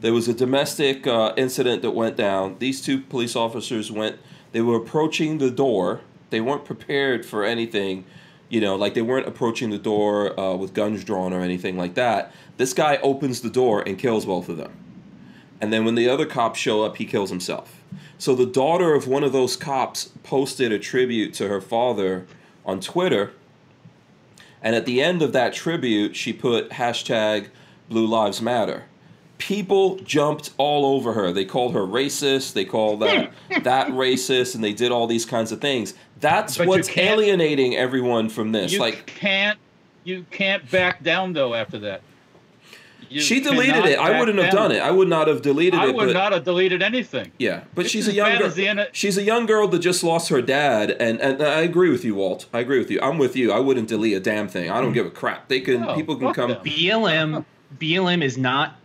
there 0.00 0.12
was 0.12 0.28
a 0.28 0.34
domestic 0.34 1.06
uh, 1.06 1.32
incident 1.36 1.82
that 1.82 1.92
went 1.92 2.16
down. 2.16 2.56
These 2.58 2.82
two 2.82 3.00
police 3.00 3.36
officers 3.36 3.90
went. 3.90 4.18
They 4.52 4.60
were 4.60 4.76
approaching 4.76 5.38
the 5.38 5.50
door. 5.50 6.00
They 6.30 6.40
weren't 6.40 6.64
prepared 6.64 7.24
for 7.24 7.44
anything 7.44 8.04
you 8.52 8.60
know, 8.60 8.76
like 8.76 8.92
they 8.92 9.00
weren't 9.00 9.26
approaching 9.26 9.70
the 9.70 9.78
door 9.78 10.38
uh, 10.38 10.54
with 10.54 10.74
guns 10.74 11.02
drawn 11.04 11.32
or 11.32 11.40
anything 11.40 11.78
like 11.78 11.94
that. 11.94 12.34
This 12.58 12.74
guy 12.74 12.98
opens 12.98 13.40
the 13.40 13.48
door 13.48 13.82
and 13.88 13.98
kills 13.98 14.26
both 14.26 14.50
of 14.50 14.58
them. 14.58 14.72
And 15.58 15.72
then 15.72 15.86
when 15.86 15.94
the 15.94 16.06
other 16.06 16.26
cops 16.26 16.60
show 16.60 16.82
up, 16.82 16.98
he 16.98 17.06
kills 17.06 17.30
himself. 17.30 17.82
So 18.18 18.34
the 18.34 18.44
daughter 18.44 18.92
of 18.92 19.08
one 19.08 19.24
of 19.24 19.32
those 19.32 19.56
cops 19.56 20.10
posted 20.22 20.70
a 20.70 20.78
tribute 20.78 21.32
to 21.34 21.48
her 21.48 21.62
father 21.62 22.26
on 22.64 22.80
Twitter. 22.80 23.32
And 24.62 24.76
at 24.76 24.86
the 24.86 25.02
end 25.02 25.22
of 25.22 25.32
that 25.32 25.52
tribute, 25.52 26.14
she 26.14 26.32
put 26.32 26.70
hashtag 26.70 27.48
Blue 27.88 28.06
Lives 28.06 28.40
Matter. 28.40 28.84
People 29.38 29.96
jumped 29.96 30.50
all 30.56 30.86
over 30.86 31.14
her. 31.14 31.32
They 31.32 31.44
called 31.44 31.74
her 31.74 31.82
racist. 31.82 32.52
They 32.52 32.64
called 32.64 33.00
that 33.00 33.32
that 33.64 33.88
racist, 33.88 34.54
and 34.54 34.62
they 34.62 34.72
did 34.72 34.92
all 34.92 35.08
these 35.08 35.26
kinds 35.26 35.50
of 35.50 35.60
things. 35.60 35.94
That's 36.20 36.58
But 36.58 36.68
what's 36.68 36.96
alienating 36.96 37.74
everyone 37.74 38.28
from 38.28 38.52
this. 38.52 38.72
You 38.72 38.78
like 38.78 39.06
can't 39.06 39.58
you 40.04 40.24
can't 40.30 40.70
back 40.70 41.02
down 41.02 41.32
though 41.32 41.54
after 41.54 41.80
that. 41.80 42.02
You 43.12 43.20
she 43.20 43.40
deleted 43.40 43.84
it. 43.84 43.98
I 43.98 44.18
wouldn't 44.18 44.38
have 44.38 44.52
down. 44.52 44.70
done 44.70 44.72
it. 44.72 44.80
I 44.80 44.90
would 44.90 45.08
not 45.08 45.28
have 45.28 45.42
deleted 45.42 45.78
I 45.78 45.84
it. 45.84 45.88
I 45.88 45.92
would 45.92 46.06
but 46.06 46.12
not 46.12 46.32
have 46.32 46.44
deleted 46.44 46.82
anything. 46.82 47.32
yeah, 47.38 47.64
but 47.74 47.84
It's 47.84 47.92
she's 47.92 48.08
a 48.08 48.12
young 48.12 48.38
girl. 48.38 48.46
as 48.46 48.54
the 48.54 48.66
end 48.66 48.80
of- 48.80 48.88
She's 48.92 49.18
a 49.18 49.22
young 49.22 49.46
girl 49.46 49.68
that 49.68 49.80
just 49.80 50.02
lost 50.02 50.28
her 50.30 50.40
dad, 50.40 50.90
and 50.92 51.20
and 51.20 51.42
I 51.42 51.60
agree 51.60 51.90
with 51.90 52.04
you, 52.04 52.14
Walt. 52.14 52.46
I 52.52 52.60
agree 52.60 52.78
with 52.78 52.90
you. 52.90 53.00
I'm 53.00 53.18
with 53.18 53.36
you. 53.36 53.52
I 53.52 53.60
wouldn't 53.60 53.88
delete 53.88 54.16
a 54.16 54.20
damn 54.20 54.48
thing. 54.48 54.70
I 54.70 54.76
don't 54.76 54.86
mm-hmm. 54.86 54.94
give 54.94 55.06
a 55.06 55.10
crap. 55.10 55.48
They 55.48 55.60
can. 55.60 55.82
No, 55.82 55.94
people 55.94 56.16
can 56.16 56.32
come. 56.32 56.50
them. 56.50 56.64
BLM, 56.64 57.44
BLM 57.78 58.22
is 58.22 58.38
not 58.38 58.76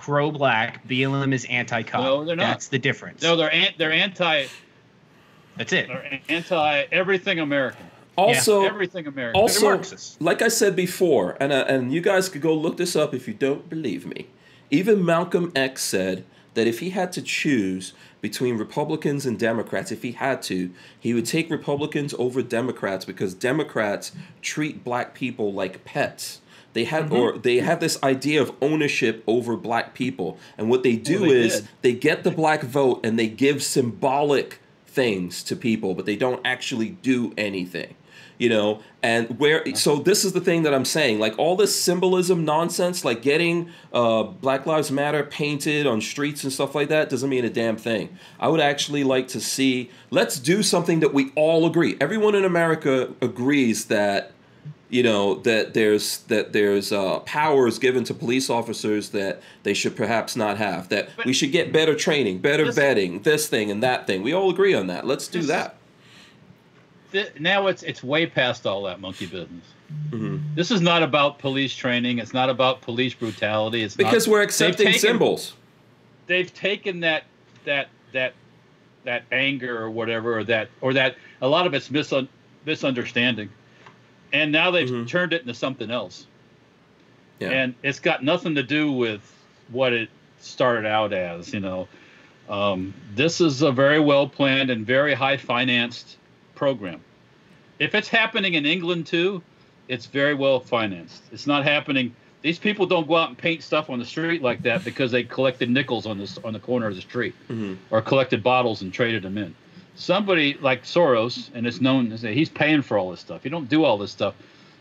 pro-black. 0.00 0.86
BLM 0.86 1.32
is 1.32 1.44
anti-cop. 1.46 2.02
No, 2.02 2.24
they're 2.24 2.36
not. 2.36 2.44
That's 2.44 2.68
the 2.68 2.78
difference. 2.78 3.22
No, 3.22 3.36
they're 3.36 3.52
an, 3.52 3.68
they're 3.78 3.92
anti 3.92 4.46
That's 5.56 5.72
it. 5.72 5.88
they're 5.88 6.20
anti 6.28 6.84
everything 6.90 7.38
American. 7.38 7.86
Also, 8.16 8.64
everything 8.64 9.06
American. 9.06 9.40
also, 9.40 9.66
Marxists. 9.70 10.16
like 10.20 10.42
I 10.42 10.48
said 10.48 10.76
before, 10.76 11.36
and 11.40 11.52
uh, 11.52 11.64
and 11.68 11.92
you 11.92 12.00
guys 12.00 12.28
could 12.28 12.42
go 12.42 12.54
look 12.54 12.76
this 12.76 12.94
up 12.94 13.14
if 13.14 13.26
you 13.26 13.34
don't 13.34 13.68
believe 13.68 14.06
me. 14.06 14.26
Even 14.70 15.04
Malcolm 15.04 15.50
X 15.54 15.82
said 15.82 16.24
that 16.54 16.66
if 16.66 16.80
he 16.80 16.90
had 16.90 17.12
to 17.12 17.22
choose 17.22 17.94
between 18.20 18.56
Republicans 18.58 19.24
and 19.26 19.38
Democrats, 19.38 19.90
if 19.90 20.02
he 20.02 20.12
had 20.12 20.42
to, 20.42 20.70
he 21.00 21.14
would 21.14 21.26
take 21.26 21.50
Republicans 21.50 22.14
over 22.18 22.42
Democrats 22.42 23.04
because 23.04 23.34
Democrats 23.34 24.12
treat 24.42 24.84
black 24.84 25.14
people 25.14 25.52
like 25.52 25.84
pets. 25.84 26.40
They 26.74 26.84
have 26.84 27.06
Mm-hmm. 27.06 27.14
or 27.16 27.38
they 27.38 27.58
have 27.58 27.80
this 27.80 28.02
idea 28.02 28.40
of 28.42 28.52
ownership 28.62 29.22
over 29.26 29.56
black 29.56 29.94
people, 29.94 30.38
and 30.58 30.68
what 30.70 30.82
they 30.82 30.96
do 30.96 31.22
Well, 31.22 31.30
they 31.30 31.36
is 31.40 31.60
did. 31.60 31.68
they 31.82 31.92
get 31.94 32.22
the 32.24 32.30
black 32.30 32.62
vote 32.62 33.04
and 33.04 33.18
they 33.18 33.28
give 33.28 33.62
symbolic 33.62 34.58
things 34.86 35.42
to 35.44 35.56
people, 35.56 35.94
but 35.94 36.04
they 36.06 36.16
don't 36.16 36.40
actually 36.44 36.90
do 36.90 37.32
anything. 37.38 37.94
You 38.42 38.48
know, 38.48 38.80
and 39.04 39.38
where 39.38 39.62
so 39.76 40.00
this 40.00 40.24
is 40.24 40.32
the 40.32 40.40
thing 40.40 40.64
that 40.64 40.74
I'm 40.74 40.84
saying, 40.84 41.20
like 41.20 41.38
all 41.38 41.54
this 41.54 41.80
symbolism 41.80 42.44
nonsense, 42.44 43.04
like 43.04 43.22
getting 43.22 43.70
uh, 43.92 44.24
Black 44.24 44.66
Lives 44.66 44.90
Matter 44.90 45.22
painted 45.22 45.86
on 45.86 46.00
streets 46.00 46.42
and 46.42 46.52
stuff 46.52 46.74
like 46.74 46.88
that, 46.88 47.08
doesn't 47.08 47.30
mean 47.30 47.44
a 47.44 47.50
damn 47.50 47.76
thing. 47.76 48.18
I 48.40 48.48
would 48.48 48.58
actually 48.58 49.04
like 49.04 49.28
to 49.28 49.40
see. 49.40 49.92
Let's 50.10 50.40
do 50.40 50.64
something 50.64 50.98
that 50.98 51.14
we 51.14 51.30
all 51.36 51.66
agree. 51.66 51.96
Everyone 52.00 52.34
in 52.34 52.44
America 52.44 53.14
agrees 53.22 53.84
that 53.84 54.32
you 54.88 55.04
know 55.04 55.36
that 55.42 55.72
there's 55.72 56.18
that 56.24 56.52
there's 56.52 56.90
uh, 56.90 57.20
powers 57.20 57.78
given 57.78 58.02
to 58.04 58.12
police 58.12 58.50
officers 58.50 59.10
that 59.10 59.40
they 59.62 59.72
should 59.72 59.94
perhaps 59.94 60.34
not 60.34 60.58
have. 60.58 60.88
That 60.88 61.10
we 61.24 61.32
should 61.32 61.52
get 61.52 61.72
better 61.72 61.94
training, 61.94 62.38
better 62.38 62.66
vetting, 62.66 63.22
this 63.22 63.48
thing 63.48 63.70
and 63.70 63.84
that 63.84 64.08
thing. 64.08 64.24
We 64.24 64.32
all 64.32 64.50
agree 64.50 64.74
on 64.74 64.88
that. 64.88 65.06
Let's 65.06 65.28
do 65.28 65.42
that. 65.42 65.76
Th- 67.12 67.32
now 67.38 67.66
it's 67.66 67.82
it's 67.82 68.02
way 68.02 68.26
past 68.26 68.66
all 68.66 68.82
that 68.84 69.00
monkey 69.00 69.26
business. 69.26 69.64
Mhm. 70.10 70.40
This 70.54 70.70
is 70.70 70.80
not 70.80 71.02
about 71.02 71.38
police 71.38 71.74
training. 71.74 72.18
It's 72.18 72.32
not 72.32 72.48
about 72.48 72.80
police 72.80 73.12
brutality. 73.14 73.82
It's 73.82 73.94
Because 73.94 74.26
not, 74.26 74.32
we're 74.32 74.42
accepting 74.42 74.86
taken- 74.86 75.00
symbols. 75.00 75.54
they've 76.26 76.52
taken 76.52 77.00
that 77.00 77.24
that 77.64 77.88
that 78.12 78.32
that 79.04 79.24
anger 79.30 79.76
or 79.80 79.90
whatever 79.90 80.38
or 80.38 80.44
that 80.44 80.68
or 80.80 80.92
that 80.94 81.16
a 81.42 81.48
lot 81.48 81.66
of 81.66 81.74
it's 81.74 81.88
misun- 81.90 82.28
misunderstanding 82.64 83.48
and 84.32 84.50
now 84.52 84.70
they've 84.70 84.88
Mhm. 84.88 85.06
turned 85.08 85.32
it 85.32 85.42
into 85.42 85.52
something 85.54 85.90
else 85.90 86.26
Yeah. 87.40 87.50
and 87.50 87.74
it's 87.82 87.98
got 88.00 88.22
nothing 88.24 88.54
to 88.54 88.62
do 88.62 88.92
with 88.92 89.20
what 89.68 89.92
it 89.92 90.08
started 90.40 90.86
out 90.86 91.12
as 91.12 91.52
you 91.52 91.60
know 91.60 91.88
um, 92.48 92.94
this 93.14 93.40
is 93.40 93.62
a 93.62 93.72
very 93.72 93.98
well 94.00 94.28
planned 94.28 94.70
and 94.70 94.86
very 94.86 95.14
high 95.14 95.36
financed 95.36 96.16
program 96.66 97.00
if 97.80 97.92
it's 97.92 98.06
happening 98.06 98.54
in 98.54 98.64
england 98.64 99.04
too 99.04 99.42
it's 99.88 100.06
very 100.06 100.32
well 100.32 100.60
financed 100.60 101.24
it's 101.32 101.44
not 101.44 101.64
happening 101.64 102.14
these 102.42 102.56
people 102.56 102.86
don't 102.86 103.08
go 103.08 103.16
out 103.16 103.28
and 103.30 103.36
paint 103.36 103.64
stuff 103.64 103.90
on 103.90 103.98
the 103.98 104.04
street 104.04 104.42
like 104.42 104.62
that 104.62 104.84
because 104.90 105.10
they 105.10 105.24
collected 105.24 105.68
nickels 105.68 106.06
on 106.06 106.16
this 106.18 106.38
on 106.44 106.52
the 106.52 106.60
corner 106.60 106.86
of 106.86 106.94
the 106.94 107.00
street 107.00 107.34
Mhm. 107.50 107.78
or 107.90 108.00
collected 108.00 108.44
bottles 108.44 108.80
and 108.82 108.92
traded 108.92 109.24
them 109.24 109.36
in 109.38 109.52
somebody 109.96 110.56
like 110.60 110.84
soros 110.84 111.50
and 111.52 111.66
it's 111.66 111.80
known 111.80 112.12
as 112.12 112.22
he's 112.22 112.48
paying 112.48 112.80
for 112.80 112.96
all 112.96 113.10
this 113.10 113.18
stuff 113.18 113.40
you 113.42 113.50
don't 113.50 113.68
do 113.68 113.82
all 113.82 113.98
this 113.98 114.12
stuff 114.12 114.34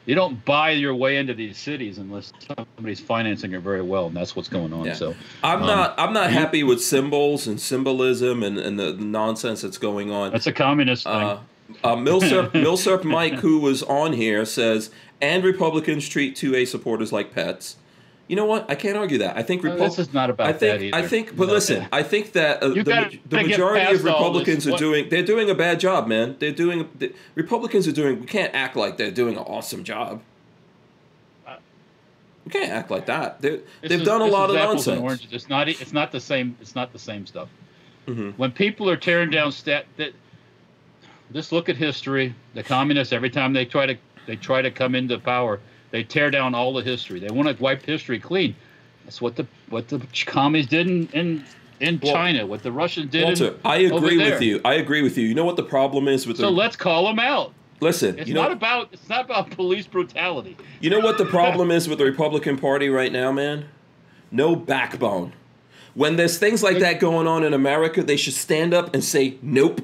you 0.06 0.14
don't 0.14 0.44
buy 0.46 0.70
your 0.70 0.94
way 0.94 1.18
into 1.18 1.34
these 1.34 1.58
cities 1.58 1.98
unless 1.98 2.32
somebody's 2.76 3.00
financing 3.00 3.54
it 3.54 3.60
very 3.62 3.84
well, 3.84 4.08
and 4.08 4.16
that's 4.18 4.36
what's 4.36 4.50
going 4.50 4.74
on. 4.74 4.86
Yeah. 4.86 4.94
So 4.96 5.14
I'm 5.44 5.60
Um, 5.62 5.68
not. 5.68 5.94
I'm 6.00 6.12
not 6.12 6.32
happy 6.32 6.64
with 6.64 6.82
symbols 6.84 7.46
and 7.46 7.62
symbolism 7.62 8.42
and, 8.42 8.58
and 8.58 8.80
the, 8.80 8.94
the 8.94 9.04
nonsense 9.06 9.62
that's 9.62 9.78
going 9.78 10.10
on. 10.12 10.32
that's 10.32 10.48
a 10.48 10.52
communist 10.54 11.04
thing. 11.04 11.14
Uh, 11.84 11.96
Milsurp 11.96 13.04
Mike, 13.04 13.34
who 13.36 13.60
was 13.60 13.84
on 13.84 14.14
here, 14.14 14.46
says, 14.46 14.90
and 15.22 15.44
Republicans 15.44 16.08
treat 16.08 16.36
2A 16.36 16.68
supporters 16.68 17.12
like 17.12 17.34
pets. 17.34 17.78
You 18.28 18.38
know 18.38 18.46
what? 18.46 18.70
I 18.72 18.76
can't 18.76 18.98
argue 18.98 19.18
that. 19.18 19.36
I 19.36 19.44
think 19.44 19.62
No, 19.64 19.72
Repu- 19.72 19.80
this 19.80 20.00
is 20.00 20.14
not 20.14 20.30
about 20.30 20.48
I 20.48 20.54
think. 20.54 20.80
that 20.80 20.86
either. 20.86 20.96
I 20.98 21.08
think. 21.08 21.36
But 21.36 21.48
No. 21.48 21.54
listen, 21.54 21.86
I 21.92 22.02
think 22.02 22.32
that 22.32 22.64
uh, 22.64 22.70
the, 22.70 22.84
gotta- 22.84 23.18
the 23.28 23.44
majority 23.44 23.94
of 23.94 24.04
Republicans 24.06 24.66
are 24.68 24.78
doing. 24.78 25.10
They're 25.10 25.22
doing 25.26 25.50
a 25.50 25.56
bad 25.56 25.82
job, 25.82 26.08
man. 26.08 26.38
They're 26.40 26.54
doing. 26.54 26.88
The, 26.98 27.14
Republicans 27.36 27.90
are 27.90 27.92
doing. 27.92 28.22
We 28.22 28.28
can't 28.28 28.54
act 28.56 28.78
like 28.78 28.96
they're 28.98 29.12
doing 29.12 29.36
an 29.36 29.44
awesome 29.44 29.84
job. 29.84 30.22
Uh, 31.46 31.56
We 32.46 32.52
can't 32.52 32.72
act 32.72 32.90
like 32.90 33.06
that. 33.08 33.42
They're, 33.42 33.60
they've 33.82 34.00
is- 34.00 34.04
done 34.08 34.22
a 34.22 34.26
lot 34.28 34.50
of 34.50 34.56
nonsense. 34.56 35.28
It's 35.30 35.50
not. 35.50 35.68
It's 35.68 35.92
not 35.92 36.14
the 36.14 36.22
same. 36.22 36.56
It's 36.62 36.74
not 36.76 36.94
the 36.94 37.00
same 37.00 37.26
stuff. 37.26 37.50
Mhm. 38.08 38.38
When 38.38 38.52
people 38.52 38.90
are 38.90 38.98
tearing 38.98 39.30
down 39.30 39.52
stat, 39.52 39.86
that 39.98 40.14
just 41.34 41.52
look 41.52 41.70
at 41.70 41.78
history. 41.78 42.34
The 42.54 42.64
communists 42.64 43.14
every 43.14 43.30
time 43.30 43.54
they 43.54 43.66
try 43.66 43.86
to 43.86 43.96
they 44.28 44.36
try 44.36 44.62
to 44.62 44.72
come 44.72 44.96
into 44.96 45.18
power, 45.20 45.60
they 45.92 46.04
tear 46.04 46.30
down 46.32 46.54
all 46.56 46.74
the 46.74 46.84
history. 46.84 47.20
They 47.20 47.30
want 47.30 47.56
to 47.56 47.62
wipe 47.62 47.84
history 47.84 48.20
clean. 48.20 48.56
That's 49.06 49.22
what 49.22 49.36
the 49.36 49.46
what 49.70 49.88
the 49.88 50.02
commies 50.26 50.68
did 50.68 50.88
in 50.88 51.08
in, 51.14 51.44
in 51.80 52.00
Well, 52.02 52.14
China. 52.14 52.46
What 52.46 52.64
the 52.64 52.72
Russians 52.72 53.12
did. 53.12 53.24
Walter, 53.24 53.48
in, 53.48 53.60
I 53.66 53.78
agree 53.78 54.18
with 54.18 54.42
you. 54.42 54.62
I 54.64 54.76
agree 54.76 55.02
with 55.02 55.18
you. 55.18 55.28
You 55.28 55.34
know 55.36 55.46
what 55.46 55.56
the 55.56 55.64
problem 55.64 56.08
is 56.08 56.28
with 56.28 56.38
So 56.38 56.44
the 56.44 56.52
let's 56.52 56.76
call 56.76 57.06
them 57.06 57.20
out. 57.20 57.54
listen. 57.80 58.18
It's 58.20 58.28
you 58.28 58.34
know 58.34 58.44
not 58.44 58.52
about 58.52 58.90
it's 58.92 59.10
not 59.10 59.26
about 59.26 59.50
police 59.62 59.88
brutality. 59.88 60.56
You 60.80 60.90
know 60.90 61.00
what 61.00 61.18
the 61.18 61.26
problem 61.26 61.72
is 61.72 61.88
with 61.88 61.98
the 61.98 62.06
Republican 62.06 62.58
Party 62.58 62.90
right 62.90 63.12
now, 63.12 63.32
man? 63.32 63.66
No 64.32 64.56
backbone. 64.56 65.34
When 65.94 66.16
there's 66.16 66.38
things 66.38 66.64
like 66.64 66.80
that 66.80 67.02
going 67.02 67.28
on 67.28 67.44
in 67.44 67.54
America, 67.54 68.02
they 68.02 68.16
should 68.16 68.34
stand 68.34 68.74
up 68.74 68.94
and 68.94 69.04
say, 69.04 69.38
nope. 69.42 69.82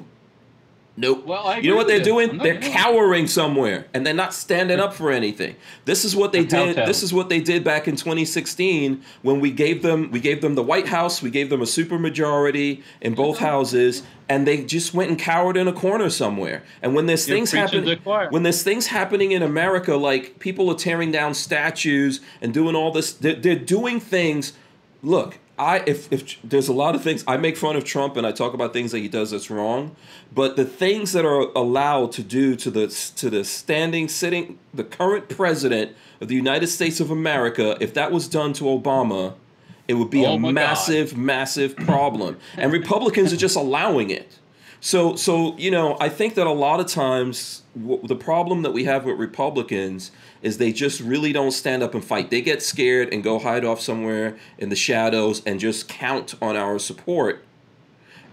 Nope. 0.98 1.26
Well, 1.26 1.46
I 1.46 1.58
you 1.58 1.70
know 1.70 1.76
what 1.76 1.86
they're 1.86 2.02
doing? 2.02 2.38
They're 2.38 2.60
cowering 2.60 3.28
somewhere 3.28 3.86
and 3.94 4.04
they're 4.04 4.12
not 4.12 4.34
standing 4.34 4.80
up 4.80 4.92
for 4.92 5.12
anything. 5.12 5.54
This 5.84 6.04
is 6.04 6.16
what 6.16 6.32
they 6.32 6.42
They're 6.42 6.74
did. 6.74 6.86
This 6.88 7.04
is 7.04 7.14
what 7.14 7.28
they 7.28 7.40
did 7.40 7.62
back 7.62 7.86
in 7.86 7.94
2016 7.94 9.00
when 9.22 9.38
we 9.38 9.52
gave 9.52 9.82
them 9.82 10.10
we 10.10 10.18
gave 10.18 10.40
them 10.40 10.56
the 10.56 10.62
White 10.62 10.88
House, 10.88 11.22
we 11.22 11.30
gave 11.30 11.50
them 11.50 11.62
a 11.62 11.66
supermajority 11.66 12.82
in 13.00 13.14
both 13.14 13.38
houses, 13.38 14.02
and 14.28 14.44
they 14.44 14.64
just 14.64 14.92
went 14.92 15.10
and 15.10 15.20
cowered 15.20 15.56
in 15.56 15.68
a 15.68 15.72
corner 15.72 16.10
somewhere. 16.10 16.64
And 16.82 16.96
when 16.96 17.06
there's 17.06 17.28
You're 17.28 17.36
things 17.36 17.50
preaching 17.50 17.66
happen 17.66 17.84
to 17.84 17.90
the 17.90 17.96
choir. 17.96 18.28
when 18.30 18.42
there's 18.42 18.64
things 18.64 18.88
happening 18.88 19.30
in 19.30 19.44
America, 19.44 19.94
like 19.94 20.40
people 20.40 20.68
are 20.68 20.76
tearing 20.76 21.12
down 21.12 21.32
statues 21.32 22.20
and 22.42 22.52
doing 22.52 22.74
all 22.74 22.90
this, 22.90 23.12
they're, 23.12 23.36
they're 23.36 23.54
doing 23.54 24.00
things. 24.00 24.52
Look, 25.04 25.38
I 25.58 25.82
if 25.86 26.12
if 26.12 26.36
there's 26.42 26.68
a 26.68 26.72
lot 26.72 26.94
of 26.94 27.02
things 27.02 27.24
I 27.26 27.36
make 27.36 27.56
fun 27.56 27.76
of 27.76 27.84
Trump 27.84 28.16
and 28.16 28.26
I 28.26 28.32
talk 28.32 28.54
about 28.54 28.72
things 28.72 28.92
that 28.92 28.98
he 29.00 29.08
does 29.08 29.30
that's 29.32 29.50
wrong, 29.50 29.96
but 30.34 30.56
the 30.56 30.64
things 30.64 31.12
that 31.12 31.24
are 31.24 31.40
allowed 31.56 32.12
to 32.12 32.22
do 32.22 32.56
to 32.56 32.70
the 32.70 32.88
to 33.16 33.30
the 33.30 33.44
standing 33.44 34.08
sitting 34.08 34.58
the 34.72 34.84
current 34.84 35.28
president 35.28 35.96
of 36.20 36.28
the 36.28 36.34
United 36.34 36.66
States 36.68 37.00
of 37.00 37.10
America, 37.10 37.76
if 37.80 37.94
that 37.94 38.12
was 38.12 38.28
done 38.28 38.52
to 38.54 38.64
Obama, 38.64 39.34
it 39.86 39.94
would 39.94 40.10
be 40.10 40.24
Oh 40.26 40.34
a 40.34 40.38
my 40.38 40.48
God. 40.48 40.54
massive, 40.54 41.16
massive 41.16 41.76
problem. 41.76 42.36
and 42.56 42.72
Republicans 42.72 43.32
are 43.32 43.36
just 43.36 43.56
allowing 43.56 44.10
it. 44.10 44.38
So, 44.80 45.16
so 45.16 45.56
you 45.58 45.70
know, 45.72 45.96
I 46.00 46.08
think 46.08 46.34
that 46.36 46.46
a 46.46 46.52
lot 46.52 46.78
of 46.78 46.86
times 46.86 47.62
w- 47.76 48.00
the 48.06 48.14
problem 48.14 48.62
that 48.62 48.72
we 48.72 48.84
have 48.84 49.04
with 49.04 49.18
Republicans 49.18 50.12
is 50.42 50.58
they 50.58 50.72
just 50.72 51.00
really 51.00 51.32
don't 51.32 51.50
stand 51.50 51.82
up 51.82 51.94
and 51.94 52.04
fight. 52.04 52.30
They 52.30 52.40
get 52.40 52.62
scared 52.62 53.12
and 53.12 53.22
go 53.24 53.38
hide 53.38 53.64
off 53.64 53.80
somewhere 53.80 54.36
in 54.58 54.68
the 54.68 54.76
shadows 54.76 55.42
and 55.46 55.58
just 55.58 55.88
count 55.88 56.34
on 56.40 56.56
our 56.56 56.78
support. 56.78 57.44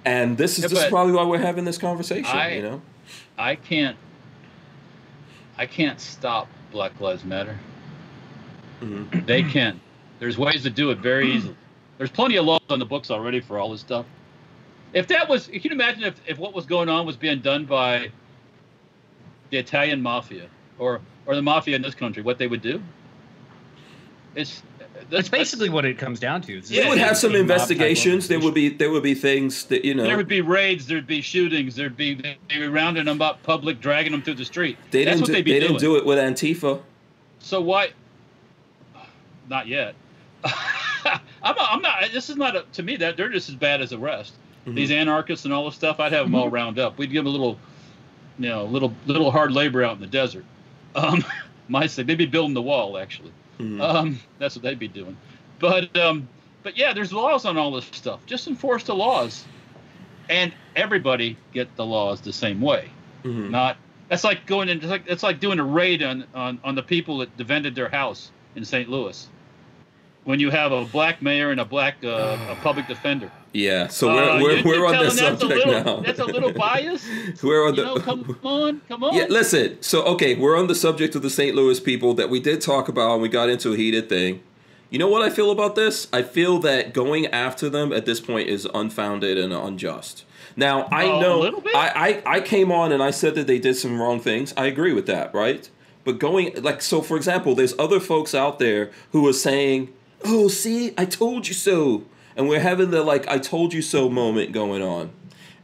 And 0.05 0.37
this 0.37 0.53
is 0.59 0.65
Yeah, 0.65 0.67
this 0.69 0.83
is 0.83 0.89
probably 0.89 1.13
why 1.13 1.23
we're 1.23 1.39
having 1.39 1.65
this 1.65 1.77
conversation. 1.77 2.25
I- 2.25 2.55
you 2.55 2.61
know, 2.61 2.81
I 3.37 3.55
can't 3.55 3.97
I 5.57 5.65
can't 5.65 5.99
stop 6.01 6.47
Black 6.71 6.99
Lives 6.99 7.23
Matter. 7.23 7.57
Mhm. 8.81 9.25
They 9.25 9.41
can. 9.41 9.79
There's 10.19 10.37
ways 10.37 10.63
to 10.63 10.69
do 10.69 10.91
it 10.91 10.97
very 10.97 11.31
easily. 11.31 11.55
There's 11.97 12.09
plenty 12.11 12.35
of 12.35 12.45
laws 12.45 12.59
on 12.69 12.77
the 12.79 12.85
books 12.85 13.09
already 13.09 13.39
for 13.39 13.57
all 13.57 13.71
this 13.71 13.79
stuff. 13.79 14.05
If 14.93 15.07
that 15.07 15.29
was, 15.29 15.47
can 15.47 15.61
you 15.63 15.71
imagine 15.71 16.03
if, 16.03 16.15
if 16.27 16.37
what 16.37 16.53
was 16.53 16.65
going 16.65 16.89
on 16.89 17.05
was 17.05 17.15
being 17.15 17.39
done 17.39 17.63
by 17.65 18.09
the 19.49 19.57
Italian 19.57 20.01
mafia 20.01 20.47
or 20.77 20.99
or 21.25 21.35
the 21.35 21.41
mafia 21.41 21.75
in 21.75 21.81
this 21.81 21.95
country, 21.95 22.21
what 22.23 22.37
they 22.37 22.47
would 22.47 22.61
do. 22.61 22.81
It's 24.35 24.61
That's 25.09 25.29
basically 25.29 25.69
what 25.69 25.85
it 25.85 25.97
comes 25.97 26.19
down 26.19 26.41
to. 26.43 26.57
It's 26.57 26.69
they 26.69 26.77
Yeah, 26.77 26.89
would 26.89 26.97
have 26.97 27.17
some 27.17 27.31
team 27.31 27.41
up 27.43 27.47
type 27.47 27.55
investigations. 27.57 28.27
There 28.27 28.39
would 28.39 28.53
be 28.53 28.69
there 28.69 28.89
would 28.91 29.03
be 29.03 29.13
things 29.15 29.65
that 29.65 29.85
you 29.85 29.93
know 29.93 30.03
there 30.03 30.17
would 30.17 30.27
be 30.27 30.41
raids, 30.41 30.87
there'd 30.87 31.07
be 31.07 31.21
shootings, 31.21 31.75
there'd 31.75 31.95
be 31.97 32.15
they'd 32.15 32.37
be 32.49 32.67
rounding 32.67 33.05
them 33.05 33.21
up, 33.21 33.41
public, 33.43 33.79
dragging 33.79 34.11
them 34.11 34.21
through 34.21 34.33
the 34.35 34.45
street. 34.45 34.77
they 34.91 35.05
That's 35.05 35.15
didn't 35.17 35.21
what 35.21 35.27
do, 35.27 35.33
they'd 35.33 35.41
be 35.45 35.53
they 35.53 35.59
doing. 35.59 35.71
didn't 35.73 35.81
do 35.81 35.95
it 35.97 36.05
with 36.05 36.17
Antifa. 36.17 36.81
So 37.39 37.61
why? 37.61 37.89
Not 39.49 39.67
yet. 39.67 39.95
I'm, 40.43 41.55
not, 41.55 41.67
I'm 41.71 41.81
not. 41.81 42.09
This 42.11 42.29
is 42.29 42.35
not 42.35 42.55
a, 42.55 42.65
to 42.73 42.83
me 42.83 42.95
that 42.97 43.15
they're 43.15 43.29
just 43.29 43.47
as 43.49 43.55
bad 43.55 43.81
as 43.81 43.91
the 43.91 43.97
rest. 43.99 44.33
Mhm. 44.65 44.73
These 44.75 44.89
anarchists 44.91 45.45
and 45.45 45.53
all 45.53 45.65
this 45.65 45.75
stuff, 45.75 45.99
I'd 45.99 46.11
have 46.11 46.25
them 46.25 46.33
all 46.35 46.49
round 46.49 46.79
up. 46.79 46.97
We'd 46.97 47.11
give 47.11 47.23
them 47.23 47.27
a 47.27 47.37
little, 47.37 47.59
you 48.39 48.49
know, 48.49 48.65
little 48.65 48.93
little 49.05 49.29
hard 49.31 49.51
labor 49.53 49.83
out 49.83 49.93
in 49.95 50.01
the 50.01 50.07
desert. 50.07 50.43
Um, 50.95 51.23
my 51.67 51.87
say 51.87 52.03
they'd 52.03 52.17
be 52.17 52.25
building 52.25 52.53
the 52.53 52.61
wall 52.61 52.97
actually. 52.97 53.31
Mhm. 53.59 53.81
Um, 53.81 54.19
that's 54.39 54.55
what 54.55 54.63
they'd 54.63 54.79
be 54.79 54.87
doing. 54.87 55.15
But 55.59 55.95
um, 55.97 56.27
but 56.63 56.77
yeah, 56.77 56.93
there's 56.93 57.13
laws 57.13 57.45
on 57.45 57.57
all 57.57 57.71
this 57.71 57.85
stuff. 57.85 58.19
Just 58.25 58.47
enforce 58.47 58.83
the 58.83 58.95
laws, 58.95 59.45
and 60.29 60.53
everybody 60.75 61.37
get 61.53 61.75
the 61.75 61.85
laws 61.85 62.21
the 62.21 62.33
same 62.33 62.59
way. 62.61 62.89
Mhm. 63.23 63.49
Not 63.51 63.77
that's 64.09 64.23
like 64.23 64.45
going 64.45 64.69
in. 64.69 64.77
It's 64.77 64.87
like 64.87 65.03
it's 65.07 65.23
like 65.23 65.39
doing 65.39 65.59
a 65.59 65.63
raid 65.63 66.03
on 66.03 66.25
on 66.33 66.59
on 66.63 66.75
the 66.75 66.83
people 66.83 67.19
that 67.19 67.35
defended 67.37 67.75
their 67.75 67.89
house 67.89 68.31
in 68.55 68.63
St. 68.65 68.89
Louis. 68.89 69.27
When 70.25 70.39
you 70.39 70.49
have 70.51 70.71
a 70.71 70.83
black 70.85 71.21
mayor 71.21 71.51
and 71.51 71.59
a 71.61 71.65
black 71.65 71.95
uh, 72.03 72.37
a 72.49 72.55
public 72.61 72.87
defender. 72.87 73.31
Yeah, 73.53 73.87
so 73.87 74.09
Uh, 74.09 74.41
we're, 74.41 74.61
we're, 74.63 74.81
we're 74.81 74.85
on 74.85 74.91
the 74.91 74.97
telling 75.09 75.15
that's 75.15 75.39
subject 75.39 75.65
little, 75.65 75.83
now. 75.83 75.99
That's 76.01 76.19
a 76.19 76.25
little 76.25 76.51
biased. 76.67 77.07
we're 77.41 77.65
on 77.65 77.75
You 77.75 77.83
the. 77.83 77.95
know, 77.95 77.99
come 78.01 78.37
on, 78.43 78.81
come 78.89 79.03
on. 79.05 79.13
Yeah, 79.15 79.27
listen. 79.29 79.81
So, 79.81 80.03
okay, 80.03 80.35
we're 80.35 80.57
on 80.57 80.67
the 80.67 80.75
subject 80.75 81.15
of 81.15 81.21
the 81.21 81.29
St. 81.29 81.55
Louis 81.55 81.79
people 81.79 82.13
that 82.15 82.29
we 82.29 82.41
did 82.41 82.59
talk 82.59 82.89
about, 82.89 83.13
and 83.13 83.21
we 83.21 83.29
got 83.29 83.47
into 83.49 83.71
a 83.73 83.77
heated 83.77 84.09
thing. 84.09 84.41
You 84.89 84.99
know 84.99 85.07
what 85.07 85.21
I 85.21 85.29
feel 85.29 85.51
about 85.51 85.75
this? 85.75 86.07
I 86.13 86.21
feel 86.21 86.59
that 86.59 86.93
going 86.93 87.27
after 87.27 87.69
them 87.69 87.91
at 87.93 88.05
this 88.05 88.19
point 88.19 88.49
is 88.49 88.67
unfounded 88.73 89.37
and 89.37 89.51
unjust. 89.53 90.25
Now, 90.57 90.83
I 90.91 91.03
a 91.03 91.19
know 91.21 91.39
little 91.39 91.59
bit? 91.61 91.75
I, 91.75 92.21
I 92.25 92.35
I 92.37 92.39
came 92.41 92.71
on 92.71 92.91
and 92.91 93.01
I 93.01 93.11
said 93.11 93.35
that 93.35 93.47
they 93.47 93.57
did 93.59 93.75
some 93.75 93.99
wrong 93.99 94.19
things. 94.19 94.53
I 94.55 94.65
agree 94.67 94.93
with 94.93 95.05
that, 95.07 95.33
right? 95.33 95.69
But 96.03 96.19
going 96.19 96.53
like 96.61 96.81
so, 96.81 97.01
for 97.01 97.17
example, 97.17 97.55
there's 97.55 97.73
other 97.79 97.99
folks 97.99 98.33
out 98.35 98.59
there 98.59 98.91
who 99.11 99.27
are 99.27 99.33
saying, 99.33 99.91
"Oh, 100.23 100.47
see, 100.47 100.93
I 100.97 101.05
told 101.05 101.47
you 101.47 101.53
so," 101.53 102.03
and 102.35 102.47
we're 102.47 102.59
having 102.59 102.91
the 102.91 103.03
like 103.03 103.27
"I 103.27 103.37
told 103.37 103.73
you 103.73 103.81
so" 103.81 104.09
moment 104.09 104.51
going 104.51 104.81
on. 104.81 105.11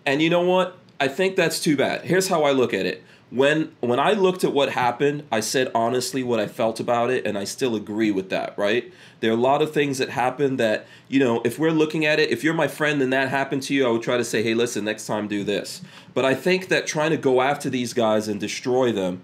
And 0.06 0.22
you 0.22 0.30
know 0.30 0.42
what? 0.42 0.78
I 1.00 1.08
think 1.08 1.36
that's 1.36 1.60
too 1.60 1.76
bad. 1.76 2.02
Here's 2.02 2.28
how 2.28 2.44
I 2.44 2.52
look 2.52 2.74
at 2.74 2.86
it. 2.86 3.04
When 3.32 3.72
when 3.80 4.00
I 4.00 4.12
looked 4.12 4.44
at 4.44 4.52
what 4.52 4.70
happened, 4.70 5.24
I 5.32 5.40
said 5.40 5.72
honestly 5.74 6.22
what 6.22 6.40
I 6.40 6.48
felt 6.48 6.80
about 6.80 7.10
it, 7.10 7.26
and 7.26 7.38
I 7.38 7.46
still 7.46 7.76
agree 7.76 8.12
with 8.12 8.30
that. 8.30 8.58
Right? 8.58 8.92
There 9.20 9.32
are 9.32 9.36
a 9.36 9.40
lot 9.40 9.62
of 9.62 9.74
things 9.74 10.00
that 10.00 10.10
happened 10.10 10.60
that 10.60 10.86
you 11.08 11.20
know. 11.20 11.42
If 11.46 11.58
we're 11.58 11.72
looking 11.72 12.06
at 12.06 12.20
it, 12.20 12.30
if 12.30 12.44
you're 12.44 12.54
my 12.54 12.68
friend 12.68 13.02
and 13.02 13.14
that 13.14 13.30
happened 13.30 13.64
to 13.64 13.74
you, 13.74 13.88
I 13.88 13.90
would 13.90 14.02
try 14.02 14.18
to 14.18 14.26
say, 14.26 14.44
hey, 14.44 14.54
listen, 14.54 14.84
next 14.84 15.08
time 15.08 15.28
do 15.28 15.44
this. 15.44 15.82
But 16.14 16.26
I 16.26 16.36
think 16.36 16.68
that 16.68 16.86
trying 16.86 17.12
to 17.12 17.18
go 17.18 17.42
after 17.42 17.70
these 17.70 17.94
guys 17.94 18.28
and 18.28 18.40
destroy 18.40 18.92
them 18.92 19.24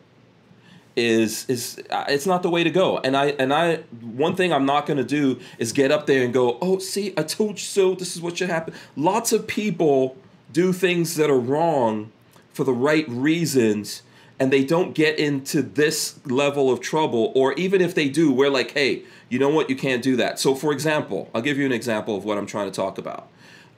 is 0.98 1.45
is 1.48 1.80
uh, 1.91 2.06
it's 2.10 2.26
not 2.26 2.41
the 2.43 2.50
way 2.50 2.64
to 2.64 2.72
go. 2.72 2.98
And 2.98 3.16
I 3.16 3.28
and 3.39 3.54
I 3.54 3.78
one 4.02 4.36
thing 4.36 4.52
I'm 4.52 4.66
not 4.66 4.88
going 4.88 4.98
to 4.98 5.04
do 5.04 5.39
is 5.60 5.72
get 5.72 5.91
up 5.91 6.08
there 6.08 6.24
and 6.26 6.34
go, 6.34 6.58
"Oh, 6.60 6.80
see, 6.80 7.14
I 7.16 7.24
told 7.24 7.52
you 7.52 7.66
so. 7.66 7.93
This 7.93 8.16
is 8.16 8.22
what 8.22 8.38
should 8.38 8.50
happen." 8.50 8.74
Lots 8.95 9.32
of 9.32 9.48
people 9.48 10.18
do 10.52 10.74
things 10.74 11.16
that 11.16 11.30
are 11.30 11.39
wrong 11.39 12.12
for 12.52 12.64
the 12.64 12.74
right 12.74 13.08
reasons 13.08 14.02
and 14.39 14.52
they 14.52 14.64
don't 14.64 14.93
get 14.93 15.20
into 15.20 15.62
this 15.62 16.20
level 16.26 16.72
of 16.72 16.80
trouble 16.80 17.32
or 17.36 17.54
even 17.54 17.82
if 17.82 17.93
they 17.93 18.10
do, 18.10 18.32
we're 18.32 18.50
like, 18.50 18.72
"Hey, 18.72 19.04
you 19.30 19.38
know 19.38 19.50
what? 19.50 19.70
You 19.70 19.76
can't 19.76 20.02
do 20.02 20.16
that." 20.16 20.39
So 20.39 20.56
for 20.56 20.72
example, 20.72 21.30
I'll 21.34 21.43
give 21.43 21.60
you 21.60 21.66
an 21.66 21.72
example 21.72 22.18
of 22.18 22.26
what 22.26 22.39
I'm 22.39 22.48
trying 22.48 22.70
to 22.70 22.76
talk 22.76 22.98
about. 22.98 23.30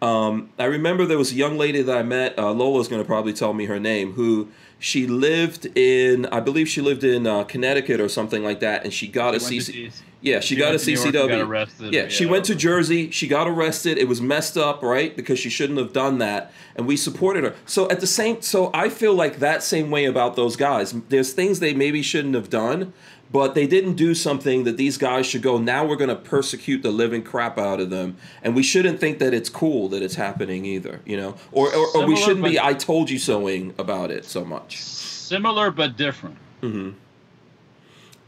Um, 0.01 0.51
I 0.57 0.65
remember 0.65 1.05
there 1.05 1.17
was 1.17 1.33
a 1.33 1.35
young 1.35 1.57
lady 1.57 1.81
that 1.81 1.97
I 1.97 2.03
met. 2.03 2.39
Uh, 2.39 2.53
Lola's 2.53 2.87
going 2.87 3.01
to 3.01 3.05
probably 3.05 3.33
tell 3.33 3.53
me 3.53 3.65
her 3.65 3.79
name. 3.79 4.13
Who 4.13 4.47
she 4.79 5.05
lived 5.07 5.65
in? 5.77 6.25
I 6.27 6.39
believe 6.39 6.67
she 6.67 6.81
lived 6.81 7.03
in 7.03 7.27
uh, 7.27 7.43
Connecticut 7.43 7.99
or 7.99 8.09
something 8.09 8.43
like 8.43 8.61
that, 8.61 8.83
and 8.83 8.93
she 8.93 9.07
got 9.07 9.35
a 9.35 9.37
CC. 9.37 9.91
Yeah, 10.21 10.41
she, 10.41 10.55
She 10.55 10.59
got 10.59 10.69
a 10.69 10.71
went 10.71 10.81
to 10.81 10.91
New 10.91 11.01
York 11.01 11.15
and 11.31 11.49
CCW. 11.49 11.79
got 11.79 11.93
yeah, 11.93 12.07
she 12.09 12.25
yeah. 12.25 12.31
went 12.31 12.45
to 12.45 12.55
Jersey. 12.55 13.09
She 13.09 13.27
got 13.27 13.47
arrested. 13.47 13.97
It 13.97 14.07
was 14.07 14.21
messed 14.21 14.57
up, 14.57 14.81
right? 14.83 15.15
Because 15.15 15.39
she 15.39 15.49
shouldn't 15.49 15.79
have 15.79 15.93
done 15.93 16.17
that, 16.17 16.51
and 16.75 16.87
we 16.87 16.97
supported 16.97 17.43
her. 17.43 17.55
So 17.65 17.89
at 17.89 18.01
the 18.01 18.07
same, 18.07 18.41
so 18.41 18.69
I 18.73 18.89
feel 18.89 19.13
like 19.13 19.39
that 19.39 19.63
same 19.63 19.91
way 19.91 20.05
about 20.05 20.35
those 20.35 20.55
guys. 20.57 20.93
There's 21.07 21.31
things 21.31 21.59
they 21.59 21.73
maybe 21.73 22.01
shouldn't 22.01 22.35
have 22.35 22.49
done, 22.49 22.91
but 23.31 23.53
they 23.55 23.67
didn't 23.67 23.93
do 23.93 24.15
something 24.15 24.63
that 24.63 24.77
these 24.77 24.97
guys 24.97 25.25
should 25.25 25.41
go. 25.41 25.57
Now 25.57 25.85
we're 25.85 25.95
going 25.95 26.09
to 26.09 26.15
persecute 26.15 26.81
the 26.81 26.91
living 26.91 27.23
crap 27.23 27.57
out 27.57 27.79
of 27.79 27.89
them, 27.89 28.17
and 28.43 28.55
we 28.55 28.63
shouldn't 28.63 28.99
think 28.99 29.19
that 29.19 29.33
it's 29.33 29.49
cool 29.49 29.87
that 29.89 30.01
it's 30.01 30.15
happening 30.15 30.65
either. 30.65 31.01
You 31.05 31.17
know, 31.17 31.35
or 31.51 31.73
or, 31.73 31.87
or 31.97 32.05
we 32.07 32.15
shouldn't 32.15 32.43
be 32.45 32.59
"I 32.59 32.73
told 32.73 33.09
you 33.09 33.19
so"ing 33.19 33.73
about 33.77 34.11
it 34.11 34.25
so 34.25 34.43
much. 34.43 34.77
Similar 34.77 35.71
but 35.71 35.95
different. 35.97 36.37
hmm 36.61 36.91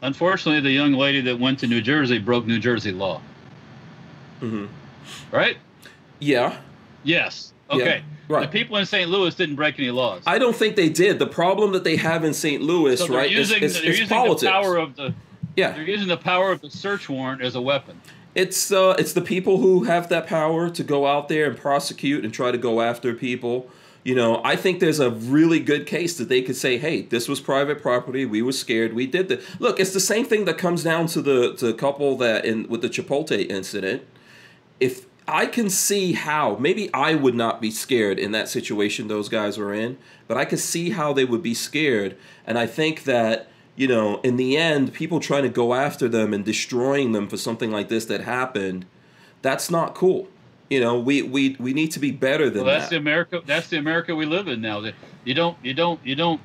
Unfortunately, 0.04 0.62
the 0.62 0.72
young 0.72 0.94
lady 0.94 1.22
that 1.22 1.40
went 1.40 1.60
to 1.60 1.68
New 1.68 1.82
Jersey 1.82 2.18
broke 2.18 2.48
New 2.48 2.60
Jersey 2.60 2.92
law. 2.92 3.22
hmm 4.40 4.66
Right? 5.32 5.58
Yeah. 6.20 6.58
Yes. 7.04 7.54
Yeah, 7.70 7.76
Okay. 7.76 8.04
Right. 8.32 8.52
The 8.52 8.60
people 8.60 8.78
in 8.78 8.86
St. 8.86 9.10
Louis 9.10 9.34
didn't 9.36 9.56
break 9.56 9.78
any 9.80 9.92
laws. 9.92 10.24
I 10.26 10.40
don't 10.40 10.56
think 10.56 10.76
they 10.76 10.90
did. 10.90 11.20
The 11.20 11.28
problem 11.28 11.72
that 11.74 11.84
they 11.84 11.98
have 11.98 12.24
in 12.24 12.34
St. 12.34 12.62
Louis, 12.62 12.98
so 12.98 13.08
right, 13.08 13.32
is, 13.32 13.50
using, 13.50 13.64
is, 13.64 13.78
is 13.78 13.84
using 13.84 14.08
politics. 14.08 14.42
the 14.42 14.50
power 14.50 14.78
of 14.78 14.96
the 14.96 15.14
yeah, 15.56 15.72
they're 15.72 15.84
using 15.84 16.08
the 16.08 16.18
power 16.18 16.52
of 16.52 16.62
the 16.62 16.70
search 16.70 17.10
warrant 17.10 17.42
as 17.42 17.56
a 17.56 17.62
weapon. 17.62 18.00
it's 18.36 18.72
uh, 18.72 18.96
it's 18.98 19.14
the 19.14 19.22
people 19.22 19.58
who 19.58 19.84
have 19.84 20.10
that 20.10 20.28
power 20.28 20.70
to 20.70 20.84
go 20.84 21.06
out 21.08 21.28
there 21.28 21.50
and 21.50 21.58
prosecute 21.58 22.24
and 22.24 22.34
try 22.34 22.52
to 22.52 22.58
go 22.58 22.82
after 22.82 23.14
people. 23.14 23.70
You 24.04 24.16
know, 24.16 24.42
I 24.44 24.56
think 24.56 24.80
there's 24.80 25.00
a 25.00 25.12
really 25.12 25.60
good 25.60 25.86
case 25.86 26.18
that 26.18 26.30
they 26.30 26.42
could 26.42 26.56
say, 26.56 26.78
"Hey, 26.78 27.04
this 27.04 27.28
was 27.28 27.40
private 27.40 27.82
property. 27.82 28.26
We 28.26 28.42
were 28.42 28.54
scared. 28.54 28.94
We 28.94 29.06
did 29.06 29.28
that." 29.28 29.42
Look, 29.60 29.80
it's 29.80 29.94
the 29.94 30.00
same 30.00 30.26
thing 30.26 30.46
that 30.46 30.58
comes 30.58 30.84
down 30.84 31.08
to 31.08 31.22
the 31.22 31.54
to 31.56 31.68
the 31.68 31.74
couple 31.74 32.18
that 32.18 32.46
in 32.46 32.68
with 32.68 32.82
the 32.82 32.90
Chipotle 32.90 33.50
incident. 33.50 34.04
If 34.80 35.06
I 35.32 35.46
can 35.46 35.70
see 35.70 36.14
how 36.14 36.58
maybe 36.58 36.94
I 36.94 37.16
would 37.16 37.36
not 37.36 37.62
be 37.62 37.72
scared 37.72 38.20
in 38.20 38.32
that 38.34 38.50
situation 38.50 39.08
those 39.08 39.30
guys 39.30 39.58
were 39.58 39.74
in, 39.74 39.98
but 40.28 40.38
I 40.38 40.46
could 40.46 40.60
see 40.60 40.92
how 40.92 41.14
they 41.14 41.26
would 41.26 41.42
be 41.42 41.54
scared, 41.54 42.18
and 42.46 42.60
I 42.60 42.68
think 42.68 43.06
that 43.06 43.48
you 43.76 43.88
know, 43.88 44.20
in 44.22 44.36
the 44.36 44.58
end, 44.58 44.94
people 44.94 45.20
trying 45.20 45.44
to 45.44 45.50
go 45.50 45.74
after 45.74 46.10
them 46.10 46.34
and 46.34 46.44
destroying 46.44 47.14
them 47.14 47.28
for 47.28 47.38
something 47.38 47.72
like 47.72 47.88
this 47.88 48.06
that 48.06 48.22
happened, 48.22 48.86
that's 49.42 49.72
not 49.72 49.96
cool. 49.96 50.28
You 50.70 50.80
know, 50.80 51.00
we 51.00 51.22
we 51.22 51.56
we 51.60 51.74
need 51.74 51.92
to 51.92 52.00
be 52.00 52.12
better 52.12 52.50
than 52.50 52.66
Well, 52.66 52.78
that's 52.78 52.90
the 52.90 52.96
that. 52.96 53.02
America. 53.02 53.42
That's 53.46 53.70
the 53.70 53.78
America 53.78 54.16
we 54.16 54.26
live 54.26 54.48
in 54.48 54.62
now. 54.62 54.84
You 55.24 55.34
don't, 55.34 55.58
you 55.64 55.74
don't, 55.74 56.00
you 56.06 56.16
don't 56.16 56.42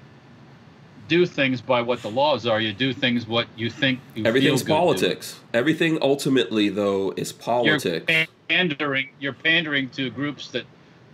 do 1.08 1.26
things 1.26 1.60
by 1.60 1.82
what 1.82 2.02
the 2.02 2.10
laws 2.10 2.46
are. 2.46 2.60
You 2.60 2.72
do 2.72 2.92
things 2.92 3.26
what 3.26 3.46
you 3.56 3.70
think. 3.70 4.00
You 4.14 4.24
Everything's 4.24 4.62
politics. 4.62 5.40
Everything 5.52 5.98
ultimately, 6.02 6.68
though, 6.68 7.12
is 7.16 7.32
politics. 7.32 8.28
Pandering. 8.48 9.10
You're 9.20 9.32
pandering 9.32 9.88
to 9.90 10.10
groups 10.10 10.50
that 10.50 10.64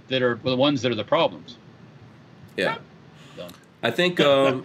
that 0.09 0.23
are 0.23 0.39
the 0.43 0.57
ones 0.57 0.83
that 0.83 0.93
are 0.93 0.97
the 0.97 1.05
problems. 1.05 1.57
yeah, 2.57 2.79
Done. 3.37 3.53
I 3.83 3.91
think. 3.91 4.21
Um, 4.21 4.65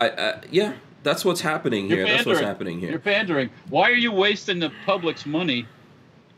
I, 0.00 0.08
I 0.08 0.40
yeah, 0.50 0.74
that's 1.02 1.24
what's 1.24 1.40
happening 1.40 1.88
here. 1.88 2.06
That's 2.06 2.26
what's 2.26 2.40
happening 2.40 2.78
here. 2.78 2.90
You're 2.90 2.98
pandering. 2.98 3.50
Why 3.68 3.90
are 3.90 3.94
you 3.94 4.12
wasting 4.12 4.58
the 4.58 4.70
public's 4.84 5.26
money? 5.26 5.66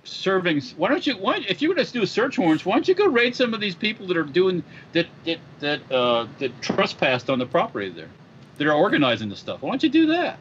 Serving. 0.04 0.60
Why 0.76 0.88
don't 0.88 1.06
you? 1.06 1.14
Why, 1.14 1.44
if 1.48 1.62
you're 1.62 1.74
going 1.74 1.86
to 1.86 1.92
do 1.92 2.04
search 2.06 2.36
warrants, 2.36 2.66
why 2.66 2.74
don't 2.74 2.88
you 2.88 2.94
go 2.94 3.06
raid 3.06 3.36
some 3.36 3.54
of 3.54 3.60
these 3.60 3.76
people 3.76 4.06
that 4.08 4.16
are 4.16 4.24
doing 4.24 4.64
that 4.92 5.06
that 5.24 5.38
that 5.60 5.92
uh, 5.92 6.26
that 6.40 6.60
trespassed 6.60 7.30
on 7.30 7.38
the 7.38 7.46
property 7.46 7.88
there, 7.88 8.08
that 8.58 8.66
are 8.66 8.72
organizing 8.72 9.28
the 9.28 9.36
stuff? 9.36 9.62
Why 9.62 9.70
don't 9.70 9.82
you 9.82 9.90
do 9.90 10.06
that? 10.06 10.38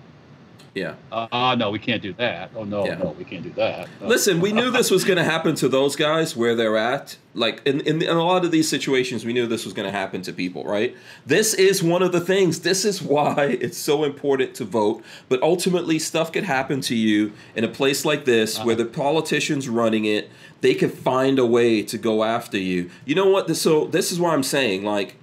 Yeah. 0.73 0.93
Uh, 1.11 1.55
no, 1.57 1.69
we 1.69 1.79
can't 1.79 2.01
do 2.01 2.13
that. 2.13 2.51
Oh 2.55 2.63
no, 2.63 2.85
Yeah. 2.85 2.95
no, 2.95 3.13
we 3.17 3.25
can't 3.25 3.43
do 3.43 3.51
that. 3.57 3.89
Uh, 4.01 4.05
Listen, 4.07 4.39
we 4.39 4.53
knew 4.53 4.71
this 4.77 4.89
was 4.89 5.03
going 5.03 5.17
to 5.17 5.23
happen 5.23 5.53
to 5.55 5.67
those 5.67 5.95
guys 5.97 6.35
where 6.35 6.55
they're 6.55 6.77
at. 6.77 7.17
Like 7.33 7.61
in, 7.65 7.81
in, 7.81 8.01
in 8.01 8.09
a 8.09 8.23
lot 8.23 8.45
of 8.45 8.51
these 8.51 8.69
situations, 8.69 9.25
we 9.25 9.33
knew 9.33 9.47
this 9.47 9.65
was 9.65 9.73
going 9.73 9.85
to 9.85 9.91
happen 9.91 10.21
to 10.23 10.33
people, 10.33 10.63
right? 10.63 10.95
This 11.25 11.53
is 11.53 11.83
one 11.83 12.01
of 12.01 12.11
the 12.13 12.21
things. 12.21 12.61
This 12.61 12.85
is 12.85 13.01
why 13.01 13.57
it's 13.61 13.77
so 13.77 14.03
important 14.05 14.55
to 14.55 14.65
vote. 14.65 15.03
But 15.27 15.41
ultimately, 15.43 15.99
stuff 15.99 16.31
could 16.31 16.45
happen 16.45 16.79
to 16.81 16.95
you 16.95 17.33
in 17.55 17.63
a 17.65 17.69
place 17.69 18.05
like 18.05 18.23
this 18.25 18.57
where 18.63 18.75
the 18.75 18.85
politicians 18.85 19.67
running 19.67 20.05
it, 20.05 20.29
they 20.61 20.73
could 20.73 20.93
find 20.93 21.37
a 21.39 21.45
way 21.45 21.81
to 21.83 21.97
go 21.97 22.23
after 22.23 22.57
you. 22.57 22.89
You 23.05 23.15
know 23.15 23.27
what? 23.29 23.53
So 23.57 23.85
this 23.87 24.11
is 24.11 24.19
why 24.19 24.33
I'm 24.33 24.43
saying, 24.43 24.83
like, 24.85 25.15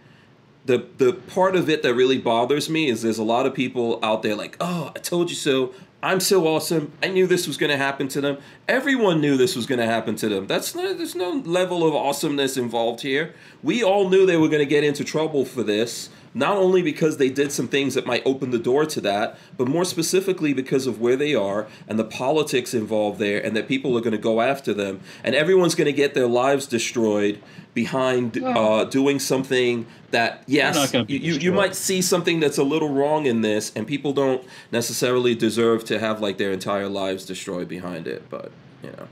the 0.69 0.87
the 0.99 1.14
part 1.14 1.57
of 1.57 1.69
it 1.69 1.83
that 1.83 1.95
really 1.95 2.19
bothers 2.19 2.69
me 2.69 2.89
is 2.89 3.01
there's 3.01 3.19
a 3.19 3.25
lot 3.25 3.47
of 3.47 3.55
people 3.55 3.99
out 4.03 4.22
there 4.22 4.37
like, 4.37 4.57
oh, 4.61 4.92
I 4.95 4.99
told 5.01 5.30
you 5.30 5.37
so. 5.37 5.75
I'm 6.01 6.21
so 6.21 6.47
awesome. 6.47 6.92
I 7.03 7.09
knew 7.09 7.26
this 7.26 7.49
was 7.49 7.57
going 7.57 7.71
to 7.71 7.76
happen 7.76 8.07
to 8.09 8.21
them. 8.21 8.38
Everyone 8.68 9.21
knew 9.21 9.37
this 9.37 9.57
was 9.57 9.67
going 9.67 9.80
to 9.80 9.87
happen 9.87 10.14
to 10.17 10.29
them. 10.29 10.47
That's 10.47 10.72
not, 10.72 10.97
there's 10.97 11.17
no 11.17 11.30
level 11.45 11.84
of 11.84 11.92
awesomeness 11.92 12.57
involved 12.57 13.01
here. 13.01 13.34
We 13.64 13.83
all 13.83 14.09
knew 14.09 14.25
they 14.25 14.37
were 14.37 14.47
going 14.47 14.61
to 14.61 14.75
get 14.76 14.84
into 14.84 15.03
trouble 15.03 15.45
for 15.45 15.64
this, 15.64 16.09
not 16.39 16.57
only 16.57 16.83
because 16.83 17.17
they 17.17 17.29
did 17.29 17.51
some 17.51 17.67
things 17.67 17.95
that 17.95 18.07
might 18.07 18.23
open 18.25 18.53
the 18.53 18.59
door 18.59 18.87
to 18.87 19.01
that, 19.01 19.37
but 19.57 19.67
more 19.67 19.85
specifically 19.85 20.53
because 20.53 20.87
of 20.87 21.01
where 21.01 21.17
they 21.17 21.35
are 21.35 21.67
and 21.89 21.99
the 21.99 22.05
politics 22.05 22.73
involved 22.73 23.19
there, 23.19 23.45
and 23.45 23.57
that 23.57 23.67
people 23.67 23.97
are 23.99 24.01
going 24.01 24.13
to 24.13 24.19
go 24.19 24.41
after 24.41 24.73
them, 24.73 25.01
and 25.25 25.35
everyone's 25.35 25.75
going 25.75 25.87
to 25.87 25.93
get 25.93 26.15
their 26.15 26.29
lives 26.29 26.67
destroyed 26.67 27.43
behind 27.75 28.43
uh, 28.43 28.85
doing 28.85 29.19
something 29.19 29.87
that 30.11 30.43
yes, 30.47 30.75
not 30.75 30.93
gonna 30.93 31.05
be 31.05 31.15
you, 31.15 31.35
you, 31.35 31.41
you 31.41 31.53
might 31.53 31.75
see 31.75 32.01
something 32.01 32.41
that's 32.41 32.59
a 32.59 32.63
little 32.63 32.89
wrong 32.89 33.27
in 33.27 33.41
this, 33.41 33.73
and 33.75 33.87
people 33.87 34.13
don't 34.13 34.45
necessarily 34.73 35.35
deserve 35.35 35.85
to 35.85 35.99
have 35.99 36.21
like 36.21 36.39
their 36.39 36.53
entire 36.53 36.89
lives 36.89 37.25
destroyed 37.25 37.69
behind 37.69 38.07
it. 38.07 38.29
But 38.31 38.53
you 38.83 38.91
know, 38.91 39.09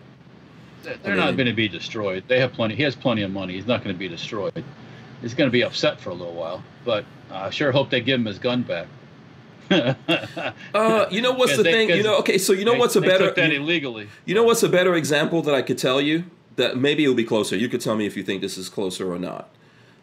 they're 1.02 1.14
I 1.14 1.16
not 1.16 1.36
going 1.36 1.46
to 1.46 1.52
be 1.52 1.68
destroyed. 1.68 2.24
They 2.28 2.40
have 2.40 2.52
plenty. 2.52 2.76
He 2.76 2.82
has 2.84 2.94
plenty 2.94 3.22
of 3.22 3.30
money. 3.30 3.54
He's 3.54 3.66
not 3.66 3.82
going 3.82 3.94
to 3.94 3.98
be 3.98 4.08
destroyed. 4.08 4.64
He's 5.22 5.34
going 5.34 5.48
to 5.48 5.52
be 5.52 5.62
upset 5.62 6.00
for 6.00 6.10
a 6.10 6.14
little 6.14 6.34
while, 6.34 6.62
but 6.84 7.04
I 7.30 7.50
sure 7.50 7.72
hope 7.72 7.90
they 7.90 8.00
give 8.00 8.20
him 8.20 8.26
his 8.26 8.38
gun 8.38 8.62
back. 8.62 8.86
uh, 9.70 11.06
you 11.10 11.20
know 11.20 11.32
what's 11.32 11.56
the 11.56 11.62
they- 11.62 11.72
thing? 11.72 11.88
You 11.90 12.02
know, 12.02 12.18
okay, 12.18 12.38
so 12.38 12.52
you 12.52 12.64
know 12.64 12.72
They- 12.72 12.78
what's 12.78 12.96
a 12.96 13.00
better? 13.00 13.30
that 13.30 13.52
illegally. 13.52 14.08
You 14.24 14.34
know 14.34 14.44
what's 14.44 14.62
a 14.62 14.68
better 14.68 14.94
example 14.94 15.42
that 15.42 15.54
I 15.54 15.62
could 15.62 15.78
tell 15.78 16.00
you? 16.00 16.24
That 16.56 16.76
maybe 16.78 17.02
it'll 17.04 17.14
be 17.14 17.24
closer. 17.24 17.56
You 17.56 17.68
could 17.68 17.80
tell 17.82 17.96
me 17.96 18.06
if 18.06 18.16
you 18.16 18.22
think 18.22 18.40
this 18.40 18.56
is 18.56 18.68
closer 18.68 19.12
or 19.12 19.18
not. 19.18 19.50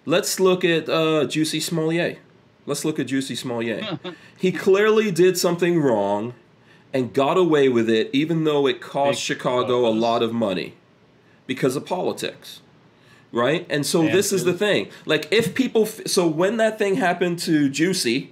Let's 0.05 0.39
look 0.39 0.63
at 0.63 0.87
uh, 0.87 1.25
Jussie 1.25 1.61
Smollett. 1.61 2.19
Let's 2.65 2.85
look 2.85 2.99
at 2.99 3.07
Jussie 3.07 3.37
Smollett. 3.37 3.83
he 4.37 4.51
clearly 4.51 5.11
did 5.11 5.37
something 5.37 5.79
wrong, 5.79 6.33
and 6.93 7.13
got 7.13 7.37
away 7.37 7.69
with 7.69 7.89
it, 7.89 8.09
even 8.13 8.43
though 8.43 8.67
it 8.67 8.81
cost 8.81 9.17
Big 9.17 9.37
Chicago 9.37 9.87
a 9.87 9.89
lot 9.89 10.21
of 10.21 10.31
money 10.33 10.75
because 11.47 11.75
of 11.75 11.85
politics. 11.85 12.61
Right? 13.33 13.65
And 13.69 13.83
so 13.85 14.01
And 14.03 14.13
this 14.13 14.31
is 14.31 14.43
the 14.45 14.53
thing. 14.53 14.89
Like, 15.05 15.27
if 15.31 15.55
people, 15.55 15.81
f- 15.83 16.05
so 16.07 16.27
when 16.27 16.57
that 16.57 16.77
thing 16.77 16.95
happened 16.97 17.39
to 17.39 17.67
Jussie, 17.67 18.29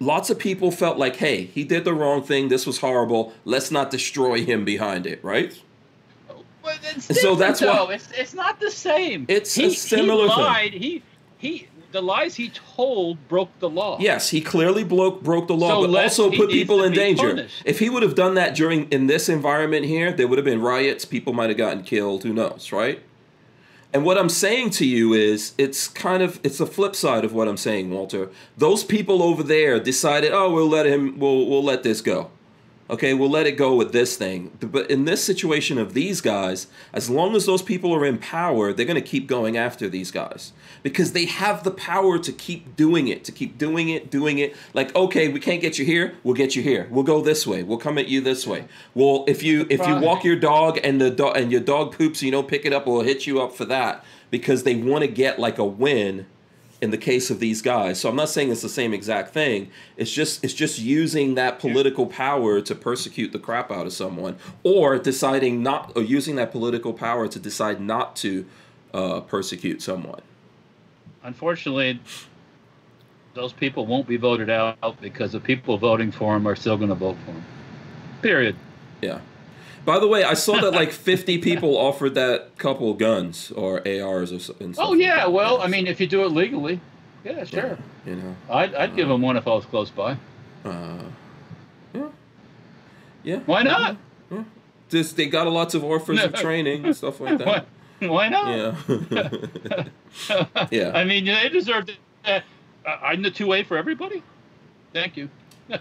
lots 0.00 0.30
of 0.30 0.38
people 0.38 0.70
felt 0.70 0.98
like, 0.98 1.16
hey, 1.16 1.44
he 1.46 1.64
did 1.64 1.84
the 1.84 1.92
wrong 1.92 2.22
thing. 2.22 2.48
This 2.48 2.64
was 2.64 2.78
horrible. 2.78 3.32
Let's 3.44 3.70
not 3.72 3.90
destroy 3.90 4.44
him 4.44 4.64
behind 4.64 5.04
it. 5.06 5.18
Right? 5.24 5.60
But 6.62 6.78
it's 6.94 7.08
And 7.10 7.16
so 7.18 7.34
different, 7.34 7.38
that's 7.38 7.60
why- 7.62 7.94
it's 7.94 8.08
it's 8.16 8.34
not 8.34 8.60
the 8.60 8.70
same. 8.70 9.26
It's 9.28 9.56
a 9.58 9.62
he, 9.62 9.70
similar 9.74 10.24
He 10.28 10.28
thing. 10.34 10.38
lied. 10.44 10.72
He 10.72 11.02
he. 11.38 11.66
The 11.92 12.02
lies 12.02 12.34
he 12.34 12.50
told 12.76 13.16
broke 13.28 13.56
the 13.60 13.70
law. 13.70 13.96
Yes, 14.00 14.28
he 14.30 14.40
clearly 14.40 14.84
broke 14.84 15.22
broke 15.22 15.46
the 15.46 15.54
law, 15.54 15.82
So 15.82 15.90
but 15.92 16.02
also 16.02 16.30
put 16.30 16.50
people 16.50 16.82
in 16.82 16.92
danger. 16.92 17.28
punished. 17.30 17.62
If 17.64 17.78
he 17.78 17.88
would 17.88 18.02
have 18.02 18.14
done 18.14 18.34
that 18.34 18.54
during 18.54 18.88
in 18.90 19.06
this 19.06 19.28
environment 19.28 19.86
here, 19.86 20.12
there 20.12 20.26
would 20.28 20.38
have 20.38 20.44
been 20.44 20.60
riots. 20.60 21.04
People 21.04 21.32
might 21.32 21.48
have 21.48 21.56
gotten 21.56 21.82
killed. 21.84 22.22
Who 22.24 22.32
knows, 22.34 22.70
right? 22.72 23.00
And 23.96 24.04
what 24.04 24.18
I'm 24.18 24.28
saying 24.28 24.72
to 24.72 24.84
you 24.84 25.14
is, 25.14 25.54
it's 25.56 25.88
kind 25.88 26.22
of 26.22 26.38
it's 26.42 26.58
the 26.58 26.66
flip 26.66 26.94
side 26.94 27.24
of 27.24 27.32
what 27.32 27.48
I'm 27.48 27.56
saying, 27.56 27.90
Walter. 27.90 28.28
Those 28.58 28.84
people 28.84 29.22
over 29.22 29.42
there 29.42 29.80
decided, 29.80 30.32
oh, 30.32 30.52
we'll 30.52 30.68
let 30.68 30.84
him, 30.84 31.18
we'll 31.18 31.46
we'll 31.46 31.64
let 31.64 31.82
this 31.82 32.02
go. 32.02 32.30
Okay, 32.88 33.14
we'll 33.14 33.30
let 33.30 33.46
it 33.46 33.52
go 33.52 33.74
with 33.74 33.92
this 33.92 34.16
thing. 34.16 34.56
But 34.60 34.88
in 34.88 35.06
this 35.06 35.24
situation 35.24 35.76
of 35.76 35.92
these 35.92 36.20
guys, 36.20 36.68
as 36.92 37.10
long 37.10 37.34
as 37.34 37.44
those 37.44 37.62
people 37.62 37.92
are 37.92 38.04
in 38.04 38.18
power, 38.18 38.72
they're 38.72 38.86
going 38.86 38.94
to 38.94 39.00
keep 39.00 39.26
going 39.26 39.56
after 39.56 39.88
these 39.88 40.12
guys 40.12 40.52
because 40.84 41.12
they 41.12 41.24
have 41.24 41.64
the 41.64 41.72
power 41.72 42.16
to 42.18 42.32
keep 42.32 42.76
doing 42.76 43.08
it, 43.08 43.24
to 43.24 43.32
keep 43.32 43.58
doing 43.58 43.88
it, 43.88 44.08
doing 44.08 44.38
it. 44.38 44.54
Like, 44.72 44.94
okay, 44.94 45.26
we 45.26 45.40
can't 45.40 45.60
get 45.60 45.78
you 45.78 45.84
here, 45.84 46.14
we'll 46.22 46.34
get 46.36 46.54
you 46.54 46.62
here. 46.62 46.86
We'll 46.90 47.02
go 47.02 47.20
this 47.20 47.44
way. 47.44 47.64
We'll 47.64 47.78
come 47.78 47.98
at 47.98 48.06
you 48.06 48.20
this 48.20 48.46
way. 48.46 48.66
Well, 48.94 49.24
if 49.26 49.42
you 49.42 49.66
if 49.68 49.84
you 49.86 49.96
walk 49.96 50.22
your 50.22 50.36
dog 50.36 50.78
and 50.84 51.00
the 51.00 51.10
dog 51.10 51.36
and 51.36 51.50
your 51.50 51.60
dog 51.60 51.96
poops, 51.96 52.20
and 52.20 52.26
you 52.26 52.32
don't 52.32 52.46
pick 52.48 52.64
it 52.64 52.72
up, 52.72 52.86
we'll 52.86 53.00
hit 53.00 53.26
you 53.26 53.40
up 53.40 53.52
for 53.52 53.64
that 53.64 54.04
because 54.30 54.62
they 54.62 54.76
want 54.76 55.02
to 55.02 55.08
get 55.08 55.38
like 55.40 55.58
a 55.58 55.64
win 55.64 56.26
in 56.86 56.92
the 56.92 56.96
case 56.96 57.30
of 57.30 57.40
these 57.40 57.62
guys. 57.62 57.98
So 57.98 58.08
I'm 58.08 58.14
not 58.14 58.28
saying 58.28 58.52
it's 58.52 58.62
the 58.62 58.68
same 58.68 58.94
exact 58.94 59.34
thing. 59.34 59.70
It's 59.96 60.12
just 60.12 60.44
it's 60.44 60.54
just 60.54 60.78
using 60.78 61.34
that 61.34 61.58
political 61.58 62.06
power 62.06 62.60
to 62.60 62.74
persecute 62.76 63.32
the 63.32 63.40
crap 63.40 63.72
out 63.72 63.86
of 63.86 63.92
someone, 63.92 64.36
or 64.62 64.96
deciding 64.96 65.64
not, 65.64 65.92
or 65.96 66.02
using 66.02 66.36
that 66.36 66.52
political 66.52 66.92
power 66.92 67.26
to 67.26 67.40
decide 67.40 67.80
not 67.80 68.14
to 68.16 68.46
uh, 68.94 69.20
persecute 69.22 69.82
someone. 69.82 70.20
Unfortunately, 71.24 71.98
those 73.34 73.52
people 73.52 73.84
won't 73.84 74.06
be 74.06 74.16
voted 74.16 74.48
out 74.48 75.00
because 75.00 75.32
the 75.32 75.40
people 75.40 75.78
voting 75.78 76.12
for 76.12 76.34
them 76.34 76.46
are 76.46 76.54
still 76.54 76.76
going 76.76 76.90
to 76.90 76.94
vote 76.94 77.16
for 77.26 77.32
them. 77.32 77.44
Period. 78.22 78.54
Yeah. 79.02 79.18
By 79.86 80.00
the 80.00 80.08
way, 80.08 80.24
I 80.24 80.34
saw 80.34 80.60
that 80.60 80.72
like 80.72 80.90
50 81.10 81.38
people 81.38 81.78
offered 81.78 82.14
that 82.16 82.58
couple 82.58 82.92
guns 82.94 83.52
or 83.52 83.86
ARs 83.86 84.32
or 84.32 84.40
something. 84.40 84.74
Oh 84.76 84.94
yeah. 84.94 85.26
Well, 85.26 85.62
I 85.62 85.68
mean, 85.68 85.86
if 85.86 86.00
you 86.00 86.08
do 86.08 86.24
it 86.24 86.32
legally, 86.32 86.80
yeah, 87.24 87.44
sure. 87.44 87.78
you 88.04 88.16
know, 88.16 88.36
I'd, 88.50 88.74
I'd 88.74 88.96
give 88.96 89.08
them 89.08 89.22
one 89.22 89.36
if 89.36 89.46
I 89.46 89.54
was 89.54 89.64
close 89.64 89.88
by. 89.90 90.16
uh, 90.64 90.98
yeah, 91.94 92.08
yeah. 93.22 93.38
Why 93.46 93.62
not? 93.62 93.96
Just 94.88 95.16
they 95.16 95.26
got 95.26 95.46
lots 95.46 95.74
of 95.74 95.84
offers 95.84 96.22
of 96.22 96.34
training 96.46 96.84
and 96.84 96.96
stuff 96.96 97.20
like 97.20 97.38
that. 97.38 97.66
why 98.00 98.28
not? 98.28 98.56
Yeah. 98.88 99.84
yeah. 100.70 100.90
I 100.94 101.04
mean, 101.04 101.24
they 101.24 101.48
deserve 101.48 101.88
that. 102.24 102.42
Uh, 102.84 102.90
I'm 103.02 103.22
the 103.22 103.30
two 103.30 103.46
way 103.46 103.62
for 103.62 103.76
everybody. 103.76 104.22
Thank 104.92 105.16
you. 105.16 105.28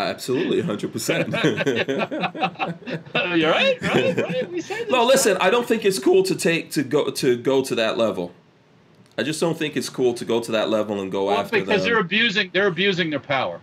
Absolutely, 0.00 0.60
hundred 0.62 0.92
percent. 0.92 1.28
You're 1.32 1.40
right, 3.50 3.80
right, 3.82 4.16
right. 4.16 4.50
We 4.50 4.60
say 4.60 4.84
this. 4.84 4.90
No, 4.90 5.04
listen. 5.04 5.36
I 5.40 5.50
don't 5.50 5.66
think 5.66 5.84
it's 5.84 5.98
cool 5.98 6.22
to 6.24 6.34
take 6.34 6.70
to 6.72 6.82
go 6.82 7.10
to 7.10 7.36
go 7.36 7.62
to 7.62 7.74
that 7.76 7.98
level. 7.98 8.32
I 9.18 9.22
just 9.22 9.40
don't 9.40 9.58
think 9.58 9.76
it's 9.76 9.88
cool 9.88 10.14
to 10.14 10.24
go 10.24 10.40
to 10.40 10.52
that 10.52 10.70
level 10.70 11.00
and 11.00 11.12
go 11.12 11.26
Well, 11.26 11.38
after 11.38 11.60
because 11.60 11.82
them. 11.82 11.90
they're 11.92 12.00
abusing 12.00 12.50
they're 12.52 12.66
abusing 12.68 13.10
their 13.10 13.20
power. 13.20 13.60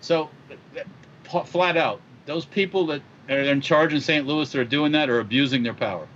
So, 0.00 0.28
th- 0.48 0.60
th- 0.74 0.86
pl- 1.24 1.44
flat 1.44 1.76
out, 1.76 2.00
those 2.26 2.44
people 2.44 2.86
that 2.86 3.00
are 3.28 3.38
in 3.38 3.60
charge 3.60 3.94
in 3.94 4.00
St. 4.00 4.26
Louis 4.26 4.50
that 4.52 4.60
are 4.60 4.64
doing 4.64 4.92
that 4.92 5.08
are 5.08 5.20
abusing 5.20 5.62
their 5.62 5.74
power. 5.74 6.06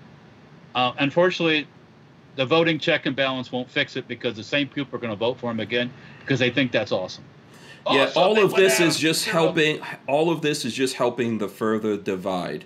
Uh, 0.74 0.92
unfortunately, 0.98 1.66
the 2.36 2.44
voting 2.46 2.78
check 2.78 3.06
and 3.06 3.16
balance 3.16 3.50
won't 3.50 3.68
fix 3.70 3.96
it 3.96 4.06
because 4.06 4.36
the 4.36 4.44
same 4.44 4.68
people 4.68 4.94
are 4.96 5.00
going 5.00 5.10
to 5.12 5.16
vote 5.16 5.38
for 5.38 5.50
him 5.50 5.58
again 5.58 5.90
because 6.20 6.38
they 6.38 6.50
think 6.50 6.70
that's 6.70 6.92
awesome. 6.92 7.24
Yeah, 7.86 7.92
oh, 7.92 8.02
Awesome, 8.02 8.22
all 8.22 8.44
of 8.44 8.54
this 8.54 8.80
out, 8.80 8.86
is 8.88 8.98
just 8.98 9.26
helping. 9.26 9.80
All 10.06 10.30
of 10.30 10.42
this 10.42 10.64
is 10.64 10.74
just 10.74 10.94
helping 10.94 11.38
the 11.38 11.48
further 11.48 11.96
divide. 11.96 12.64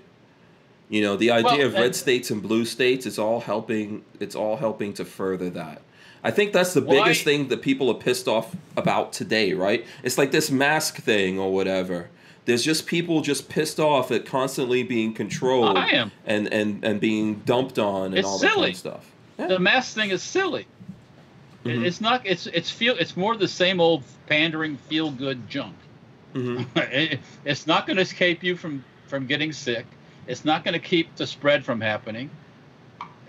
You 0.88 1.02
know, 1.02 1.16
the 1.16 1.30
idea 1.30 1.58
Well, 1.58 1.66
of 1.68 1.74
red 1.74 1.96
states 1.96 2.30
and 2.30 2.42
blue 2.42 2.64
states. 2.64 3.06
It's 3.06 3.18
all 3.18 3.40
helping. 3.40 4.04
It's 4.20 4.34
all 4.34 4.56
helping 4.56 4.92
to 4.94 5.04
further 5.04 5.50
that. 5.50 5.80
I 6.22 6.30
think 6.30 6.52
that's 6.52 6.72
the 6.74 6.80
Why- 6.82 7.02
biggest 7.02 7.22
thing 7.24 7.48
that 7.48 7.62
people 7.62 7.90
are 7.90 7.94
pissed 7.98 8.28
off 8.28 8.54
about 8.76 9.12
today, 9.12 9.52
right? 9.52 9.84
It's 10.02 10.16
like 10.18 10.30
this 10.30 10.50
mask 10.50 10.96
thing 10.96 11.38
or 11.38 11.52
whatever. 11.52 12.08
There's 12.46 12.62
just 12.62 12.86
people 12.86 13.22
just 13.22 13.48
pissed 13.48 13.80
off 13.80 14.10
at 14.10 14.26
constantly 14.26 14.82
being 14.82 15.14
controlled 15.14 15.78
I 15.78 15.88
am. 15.90 16.12
and 16.26 16.52
and 16.52 16.84
and 16.84 17.00
being 17.00 17.36
dumped 17.46 17.78
on 17.78 18.06
and 18.08 18.18
It's 18.18 18.28
all 18.28 18.38
that 18.38 18.52
kind 18.54 18.68
of 18.70 18.76
stuff. 18.76 19.10
Yeah. 19.38 19.46
The 19.48 19.58
mask 19.58 19.94
thing 19.94 20.10
is 20.10 20.22
silly. 20.22 20.66
Mhm. 21.64 21.84
It's 21.86 22.00
not. 22.00 22.22
It's 22.24 22.46
it's 22.48 22.70
feel. 22.70 22.94
It's 22.98 23.16
more 23.16 23.36
the 23.36 23.48
same 23.48 23.80
old 23.80 24.02
pandering, 24.26 24.76
feel 24.76 25.10
good 25.10 25.48
junk. 25.48 25.74
Mhm. 26.34 26.66
It- 26.92 27.20
it's 27.44 27.66
not 27.66 27.86
going 27.86 27.96
to 27.96 28.02
escape 28.02 28.42
you 28.42 28.56
from 28.56 28.84
from 29.06 29.26
getting 29.26 29.52
sick. 29.52 29.86
It's 30.26 30.44
not 30.44 30.64
going 30.64 30.74
to 30.74 30.78
keep 30.80 31.14
the 31.16 31.26
spread 31.26 31.64
from 31.64 31.80
happening. 31.80 32.30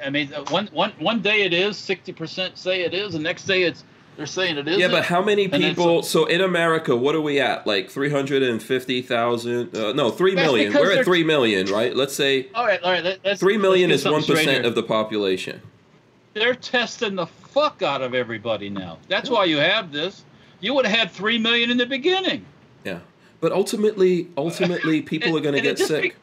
I 0.03 0.09
mean, 0.09 0.33
uh, 0.33 0.43
one 0.49 0.67
one 0.73 0.91
one 0.99 1.21
day 1.21 1.43
it 1.43 1.53
is 1.53 1.77
sixty 1.77 2.11
percent 2.11 2.57
say 2.57 2.81
it 2.81 2.93
is, 2.93 3.13
the 3.13 3.19
next 3.19 3.45
day 3.45 3.63
it's 3.63 3.83
they're 4.17 4.25
saying 4.25 4.57
it 4.57 4.67
isn't. 4.67 4.79
Yeah, 4.79 4.87
but 4.87 5.03
how 5.03 5.21
many 5.21 5.43
And 5.45 5.53
people? 5.53 6.01
So 6.03 6.25
in 6.25 6.39
America, 6.41 6.95
what 6.95 7.15
are 7.15 7.21
we 7.21 7.39
at? 7.39 7.67
Like 7.67 7.89
three 7.89 8.09
hundred 8.09 8.43
and 8.43 8.61
fifty 8.61 9.01
thousand? 9.01 9.75
Uh, 9.75 9.93
no, 9.93 10.09
three 10.09 10.35
million. 10.35 10.73
We're 10.73 10.99
at 10.99 11.05
three 11.05 11.23
million, 11.23 11.67
right? 11.67 11.95
Let's 11.95 12.13
say 12.15 12.47
all 12.53 12.65
right, 12.65 12.81
all 12.81 12.91
right. 12.91 13.03
Let, 13.23 13.39
three 13.39 13.57
million 13.57 13.91
is 13.91 14.03
one 14.05 14.23
percent 14.23 14.65
of 14.65 14.75
the 14.75 14.83
population. 14.83 15.61
They're 16.33 16.55
testing 16.55 17.15
the 17.15 17.27
fuck 17.55 17.81
out 17.81 18.01
of 18.01 18.13
everybody 18.13 18.69
now. 18.69 18.97
That's 19.07 19.29
why 19.29 19.45
you 19.45 19.57
have 19.57 19.91
this. 19.91 20.23
You 20.59 20.73
would 20.75 20.85
have 20.85 20.97
had 20.99 21.11
three 21.11 21.37
million 21.37 21.71
in 21.71 21.77
the 21.77 21.85
beginning. 21.85 22.45
Yeah, 22.83 22.99
but 23.39 23.51
ultimately, 23.53 24.27
ultimately, 24.37 25.01
people 25.13 25.29
And- 25.29 25.37
are 25.37 25.41
going 25.41 25.55
to 25.55 25.61
get 25.61 25.79
sick. 25.79 26.03
be- 26.03 26.13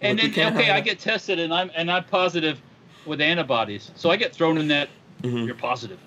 And 0.00 0.18
Look, 0.18 0.30
we 0.30 0.34
then 0.34 0.56
okay, 0.56 0.70
I 0.70 0.80
get 0.80 0.98
tested 0.98 1.38
and 1.38 1.54
I'm 1.54 1.70
and 1.74 1.90
I'm 1.90 2.04
positive 2.04 2.60
with 3.06 3.20
antibodies, 3.20 3.90
so 3.94 4.10
I 4.10 4.16
get 4.16 4.34
thrown 4.34 4.58
in 4.58 4.68
that. 4.68 4.88
Mhm. 5.22 5.46
You're 5.46 5.54
positive, 5.54 5.98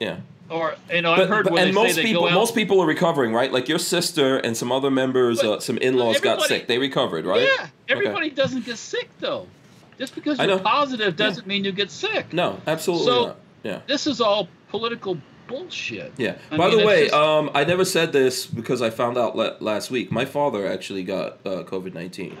Yeah, 0.00 0.18
or 0.48 0.76
you 0.90 1.02
know 1.02 1.14
but, 1.14 1.22
I've 1.24 1.28
heard 1.28 1.44
but- 1.48 1.58
and 1.58 1.68
they 1.68 1.72
most 1.72 1.94
say 1.96 2.02
they 2.02 2.08
people, 2.08 2.30
most 2.30 2.54
people 2.54 2.80
are 2.80 2.86
recovering, 2.86 3.34
right? 3.34 3.52
Like 3.52 3.68
your 3.68 3.78
sister 3.80 4.36
and 4.38 4.56
some 4.56 4.70
other 4.72 4.90
members, 4.90 5.42
uh, 5.42 5.58
some 5.60 5.76
in-laws 5.78 6.20
got 6.20 6.40
sick. 6.42 6.68
They 6.68 6.78
recovered, 6.78 7.26
right? 7.26 7.42
Yeah, 7.58 7.66
everybody 7.88 8.30
doesn't 8.30 8.64
get 8.64 8.78
sick 8.78 9.10
though. 9.18 9.46
Just 9.98 10.14
because 10.14 10.38
you're 10.38 10.58
positive 10.58 11.16
doesn't 11.16 11.46
mean 11.46 11.64
you 11.64 11.72
get 11.72 11.90
sick. 11.90 12.32
No, 12.32 12.60
absolutely 12.66 13.06
So- 13.06 13.26
not. 13.26 13.36
Yeah. 13.62 13.80
This 13.86 14.06
is 14.06 14.20
all 14.20 14.48
political 14.68 15.18
bullshit. 15.46 16.12
Yeah. 16.16 16.36
I 16.50 16.56
By 16.56 16.68
mean, 16.68 16.78
the 16.78 16.86
way, 16.86 17.02
just- 17.04 17.14
um, 17.14 17.50
I 17.54 17.64
never 17.64 17.84
said 17.84 18.12
this 18.12 18.46
because 18.46 18.82
I 18.82 18.90
found 18.90 19.16
out 19.18 19.36
la- 19.36 19.56
last 19.60 19.90
week. 19.90 20.10
My 20.10 20.24
father 20.24 20.66
actually 20.66 21.04
got 21.04 21.38
uh, 21.44 21.62
COVID 21.64 21.94
nineteen 21.94 22.38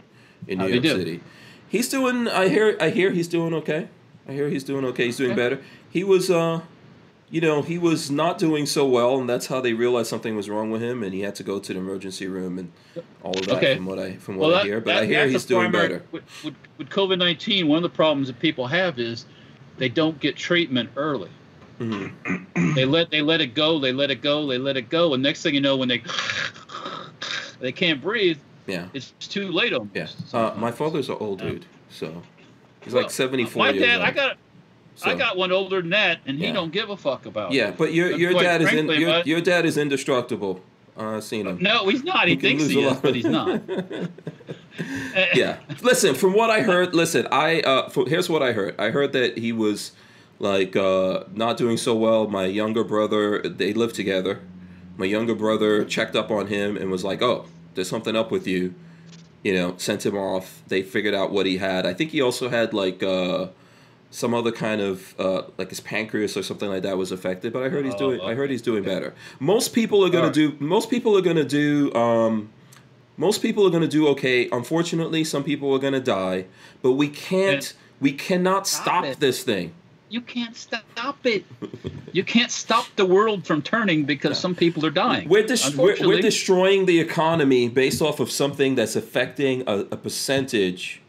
in 0.48 0.58
New 0.58 0.72
How'd 0.72 0.84
York? 0.84 0.98
City. 0.98 1.20
He's 1.68 1.88
doing. 1.88 2.28
I 2.28 2.48
hear. 2.48 2.76
I 2.80 2.90
hear 2.90 3.10
he's 3.10 3.28
doing 3.28 3.54
okay. 3.54 3.88
I 4.28 4.32
hear 4.32 4.48
he's 4.48 4.64
doing 4.64 4.84
okay. 4.86 5.06
He's 5.06 5.16
doing 5.16 5.32
Okay. 5.32 5.40
better. 5.40 5.60
He 5.90 6.04
was. 6.04 6.30
Uh, 6.30 6.62
you 7.30 7.40
know, 7.40 7.62
he 7.62 7.78
was 7.78 8.10
not 8.10 8.36
doing 8.36 8.66
so 8.66 8.86
well, 8.86 9.18
and 9.18 9.26
that's 9.26 9.46
how 9.46 9.58
they 9.62 9.72
realized 9.72 10.10
something 10.10 10.36
was 10.36 10.50
wrong 10.50 10.70
with 10.70 10.82
him, 10.82 11.02
and 11.02 11.14
he 11.14 11.20
had 11.22 11.34
to 11.36 11.42
go 11.42 11.58
to 11.58 11.72
the 11.72 11.78
emergency 11.78 12.26
room 12.26 12.58
and 12.58 12.70
all 13.22 13.30
of 13.38 13.46
that. 13.46 13.56
Okay. 13.56 13.76
From 13.76 13.86
what 13.86 13.98
I 13.98 14.16
from 14.16 14.36
what 14.36 14.48
well, 14.50 14.56
I 14.58 14.58
that, 14.62 14.66
hear, 14.66 14.80
but 14.82 14.92
that- 14.94 15.02
I 15.04 15.06
hear 15.06 15.26
he's 15.28 15.46
doing 15.46 15.70
primary- 15.70 15.88
better. 16.00 16.04
With, 16.12 16.24
with, 16.44 16.54
with 16.76 16.88
COVID 16.90 17.18
nineteen, 17.18 17.68
one 17.68 17.78
of 17.78 17.82
the 17.84 17.88
problems 17.96 18.28
that 18.28 18.38
people 18.38 18.66
have 18.66 18.98
is 18.98 19.24
they 19.78 19.88
don't 19.88 20.18
get 20.20 20.36
treatment 20.36 20.90
early. 20.96 21.30
hmm 21.78 22.08
They 22.74 22.84
let 22.84 23.10
they 23.10 23.22
let 23.22 23.40
it 23.40 23.54
go, 23.54 23.78
they 23.78 23.92
let 23.92 24.10
it 24.10 24.22
go, 24.22 24.46
they 24.46 24.58
let 24.58 24.76
it 24.76 24.88
go, 24.88 25.14
and 25.14 25.22
next 25.22 25.42
thing 25.42 25.54
you 25.54 25.60
know, 25.60 25.76
when 25.76 25.88
they 25.88 26.02
they 27.60 27.72
can't 27.72 28.00
breathe, 28.00 28.38
Yeah. 28.66 28.86
it's 28.92 29.12
too 29.20 29.50
late 29.52 29.72
almost. 29.72 29.94
Yeah. 30.32 30.38
Uh, 30.38 30.54
my 30.56 30.70
father's 30.70 31.08
an 31.08 31.16
old 31.20 31.40
Yeah. 31.40 31.50
dude, 31.50 31.66
so 31.90 32.22
he's 32.82 32.92
Well, 32.92 33.02
like 33.02 33.10
seventy 33.10 33.44
four 33.44 33.64
My 33.64 33.70
years 33.70 33.84
dad, 33.86 33.96
old. 33.98 34.08
I 34.08 34.10
got 34.12 34.36
I 35.04 35.14
got 35.14 35.36
one 35.36 35.52
older 35.52 35.80
than 35.80 35.90
that, 35.90 36.20
and 36.26 36.38
he 36.38 36.46
Yeah. 36.46 36.52
don't 36.52 36.70
give 36.72 36.90
a 36.90 36.96
fuck 36.96 37.26
about. 37.26 37.52
It. 37.52 37.56
Yeah, 37.56 37.68
it. 37.68 37.78
but 37.78 37.92
your 37.92 38.12
your 38.12 38.32
dad 38.34 38.62
is 38.62 38.72
in, 38.72 38.88
your, 38.88 39.20
your 39.22 39.40
dad 39.40 39.64
is 39.64 39.76
indestructible. 39.78 40.60
Uh, 40.96 41.16
I've 41.16 41.24
seen 41.24 41.46
him. 41.46 41.58
No, 41.60 41.88
he's 41.88 42.04
not. 42.04 42.28
He, 42.28 42.34
He 42.34 42.40
thinks 42.40 42.66
he 42.66 42.82
is, 42.82 42.98
but 42.98 43.14
he's 43.14 43.24
not. 43.24 43.62
yeah. 45.34 45.58
Listen, 45.82 46.14
from 46.14 46.34
what 46.34 46.50
I 46.50 46.60
heard, 46.60 46.94
listen, 46.94 47.26
I 47.30 47.60
uh, 47.60 47.88
for, 47.88 48.06
here's 48.08 48.28
what 48.28 48.42
I 48.42 48.52
heard. 48.52 48.78
I 48.78 48.90
heard 48.90 49.12
that 49.12 49.38
he 49.38 49.52
was 49.52 49.92
like 50.38 50.76
uh, 50.76 51.24
not 51.34 51.56
doing 51.56 51.76
so 51.76 51.94
well. 51.94 52.26
My 52.26 52.46
younger 52.46 52.84
brother, 52.84 53.40
they 53.42 53.72
lived 53.72 53.94
together. 53.94 54.40
My 54.96 55.06
younger 55.06 55.34
brother 55.34 55.84
checked 55.84 56.14
up 56.14 56.30
on 56.30 56.48
him 56.48 56.76
and 56.76 56.90
was 56.90 57.04
like, 57.04 57.22
"Oh, 57.22 57.46
there's 57.74 57.88
something 57.88 58.16
up 58.16 58.30
with 58.30 58.46
you. 58.46 58.74
You 59.42 59.54
know, 59.54 59.74
sent 59.76 60.06
him 60.06 60.16
off. 60.16 60.62
They 60.68 60.82
figured 60.82 61.14
out 61.14 61.32
what 61.32 61.46
he 61.46 61.56
had. 61.56 61.86
I 61.86 61.94
think 61.94 62.10
he 62.10 62.20
also 62.20 62.48
had 62.48 62.72
like 62.74 63.02
uh, 63.02 63.48
some 64.12 64.32
other 64.34 64.52
kind 64.52 64.80
of 64.80 65.18
uh, 65.18 65.42
like 65.58 65.70
his 65.70 65.80
pancreas 65.80 66.36
or 66.36 66.42
something 66.44 66.68
like 66.68 66.82
that 66.84 66.96
was 66.96 67.10
affected. 67.10 67.52
But 67.52 67.64
I 67.64 67.68
heard 67.68 67.84
he's 67.84 67.94
Oh, 67.94 67.98
doing. 67.98 68.20
I 68.20 68.34
heard 68.34 68.50
he's 68.50 68.62
doing 68.62 68.84
better. 68.84 69.14
Most 69.40 69.72
people 69.72 70.04
are 70.04 70.10
gonna 70.10 70.26
Alright. 70.26 70.34
do. 70.34 70.56
Most 70.60 70.88
people 70.90 71.16
are 71.18 71.22
gonna 71.22 71.42
do. 71.44 71.92
Um, 71.94 72.50
most 73.16 73.42
people 73.42 73.66
are 73.66 73.70
gonna 73.70 73.88
do 73.88 74.06
okay. 74.08 74.48
Unfortunately, 74.50 75.24
some 75.24 75.42
people 75.42 75.74
are 75.74 75.78
gonna 75.80 76.00
die. 76.00 76.44
But 76.82 76.92
we 76.92 77.08
can't. 77.08 77.54
And- 77.54 77.72
we 78.00 78.12
cannot 78.12 78.66
Stop 78.66 79.04
stop 79.04 79.16
this 79.20 79.44
thing. 79.44 79.72
You 80.10 80.20
can't 80.20 80.56
stop 80.56 81.24
it. 81.24 81.44
you 82.12 82.24
can't 82.24 82.50
stop 82.50 82.86
the 82.96 83.06
world 83.06 83.46
from 83.46 83.62
turning 83.62 84.04
because 84.04 84.38
some 84.40 84.54
people 84.56 84.84
are 84.84 84.90
dying. 84.90 85.28
We're, 85.28 85.46
dis- 85.46 85.74
we're, 85.76 85.96
we're 86.00 86.20
destroying 86.20 86.84
the 86.86 86.98
economy 87.00 87.68
based 87.68 88.02
off 88.02 88.18
of 88.20 88.30
something 88.30 88.74
that's 88.74 88.96
affecting 88.96 89.62
a, 89.68 89.86
a 89.92 89.96
percentage 89.96 91.00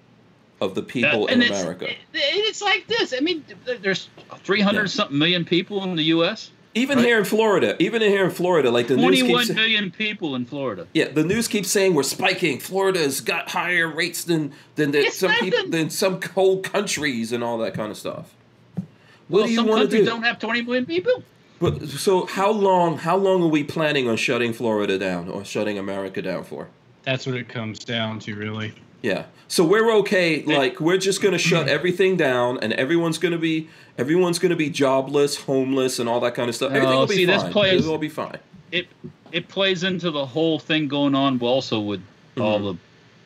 of 0.63 0.75
the 0.75 0.81
people 0.81 1.23
uh, 1.23 1.27
in 1.27 1.33
and 1.33 1.43
it's, 1.43 1.61
America. 1.61 1.89
it- 1.91 1.97
it's 2.13 2.61
like 2.61 2.87
this. 2.87 3.13
I 3.15 3.19
mean, 3.19 3.43
there's 3.81 4.09
300 4.43 4.81
Yeah. 4.81 4.85
something 4.87 5.17
million 5.17 5.45
people 5.45 5.83
in 5.83 5.95
the 5.95 6.03
U.S. 6.03 6.51
even 6.75 6.97
right. 6.97 7.05
here 7.05 7.19
in 7.19 7.25
Florida, 7.25 7.75
even 7.79 8.01
in 8.01 8.09
here 8.09 8.25
in 8.25 8.31
Florida, 8.31 8.71
like 8.71 8.87
the 8.87 8.97
news 8.97 9.21
keeps 9.21 9.49
million 9.51 9.91
people 9.91 10.35
in 10.35 10.45
Florida. 10.45 10.87
yeah, 10.93 11.07
the 11.09 11.23
news 11.23 11.47
keeps 11.47 11.69
saying 11.69 11.93
we're 11.93 12.03
spiking. 12.03 12.59
Florida's 12.59 13.21
got 13.21 13.49
higher 13.49 13.87
rates 13.87 14.23
than 14.23 14.51
than 14.75 14.91
the, 14.91 14.99
It's 15.05 15.17
some 15.19 15.31
people 15.33 15.69
than 15.69 15.89
some 15.89 16.19
whole 16.33 16.61
countries 16.61 17.31
and 17.31 17.43
all 17.43 17.57
that 17.59 17.73
kind 17.73 17.91
of 17.91 17.97
stuff. 17.97 18.33
What 18.75 18.85
well, 19.29 19.43
do 19.45 19.51
you 19.51 19.55
some 19.57 19.67
want 19.67 19.79
to 19.81 19.83
countries 19.85 20.01
do? 20.05 20.09
don't 20.11 20.23
have 20.23 20.39
20 20.39 20.61
million 20.63 20.85
people. 20.85 21.23
But 21.59 21.87
so 21.87 22.25
how 22.25 22.51
long? 22.51 22.97
How 22.97 23.15
long 23.15 23.41
are 23.43 23.47
we 23.47 23.63
planning 23.63 24.09
on 24.09 24.17
shutting 24.17 24.51
Florida 24.53 24.97
down 24.97 25.29
or 25.29 25.45
shutting 25.45 25.77
America 25.77 26.21
down 26.21 26.43
for? 26.43 26.67
That's 27.03 27.25
what 27.25 27.35
it 27.35 27.47
comes 27.49 27.79
down 27.79 28.19
to, 28.19 28.35
really. 28.35 28.73
Yeah. 29.03 29.25
So 29.47 29.63
we're 29.63 29.91
okay. 29.97 30.41
Like 30.43 30.79
we're 30.79 30.97
just 30.97 31.21
gonna 31.21 31.37
shut 31.37 31.67
everything 31.67 32.17
down, 32.17 32.57
and 32.63 32.73
everyone's 32.73 33.19
gonna 33.19 33.37
be 33.37 33.69
everyone's 33.99 34.39
gonna 34.39 34.55
be 34.55 34.69
jobless, 34.71 35.35
homeless, 35.35 35.99
and 35.99 36.09
all 36.09 36.19
that 36.21 36.33
kind 36.33 36.49
of 36.49 36.55
stuff. 36.55 36.71
Everything 36.71 36.95
Oh, 36.95 36.99
will 37.01 37.07
be 37.07 37.15
see, 37.15 37.25
this 37.25 37.43
fine. 37.43 37.51
plays- 37.51 37.79
It'll 37.81 37.91
all 37.91 37.97
be 37.99 38.09
fine. 38.09 38.39
It 38.71 38.87
it 39.31 39.47
plays 39.49 39.83
into 39.83 40.09
the 40.09 40.25
whole 40.25 40.57
thing 40.57 40.87
going 40.87 41.13
on 41.13 41.37
but 41.37 41.45
also 41.45 41.79
with 41.79 42.01
all 42.39 42.59
Mhm. 42.59 42.63
the 42.73 42.77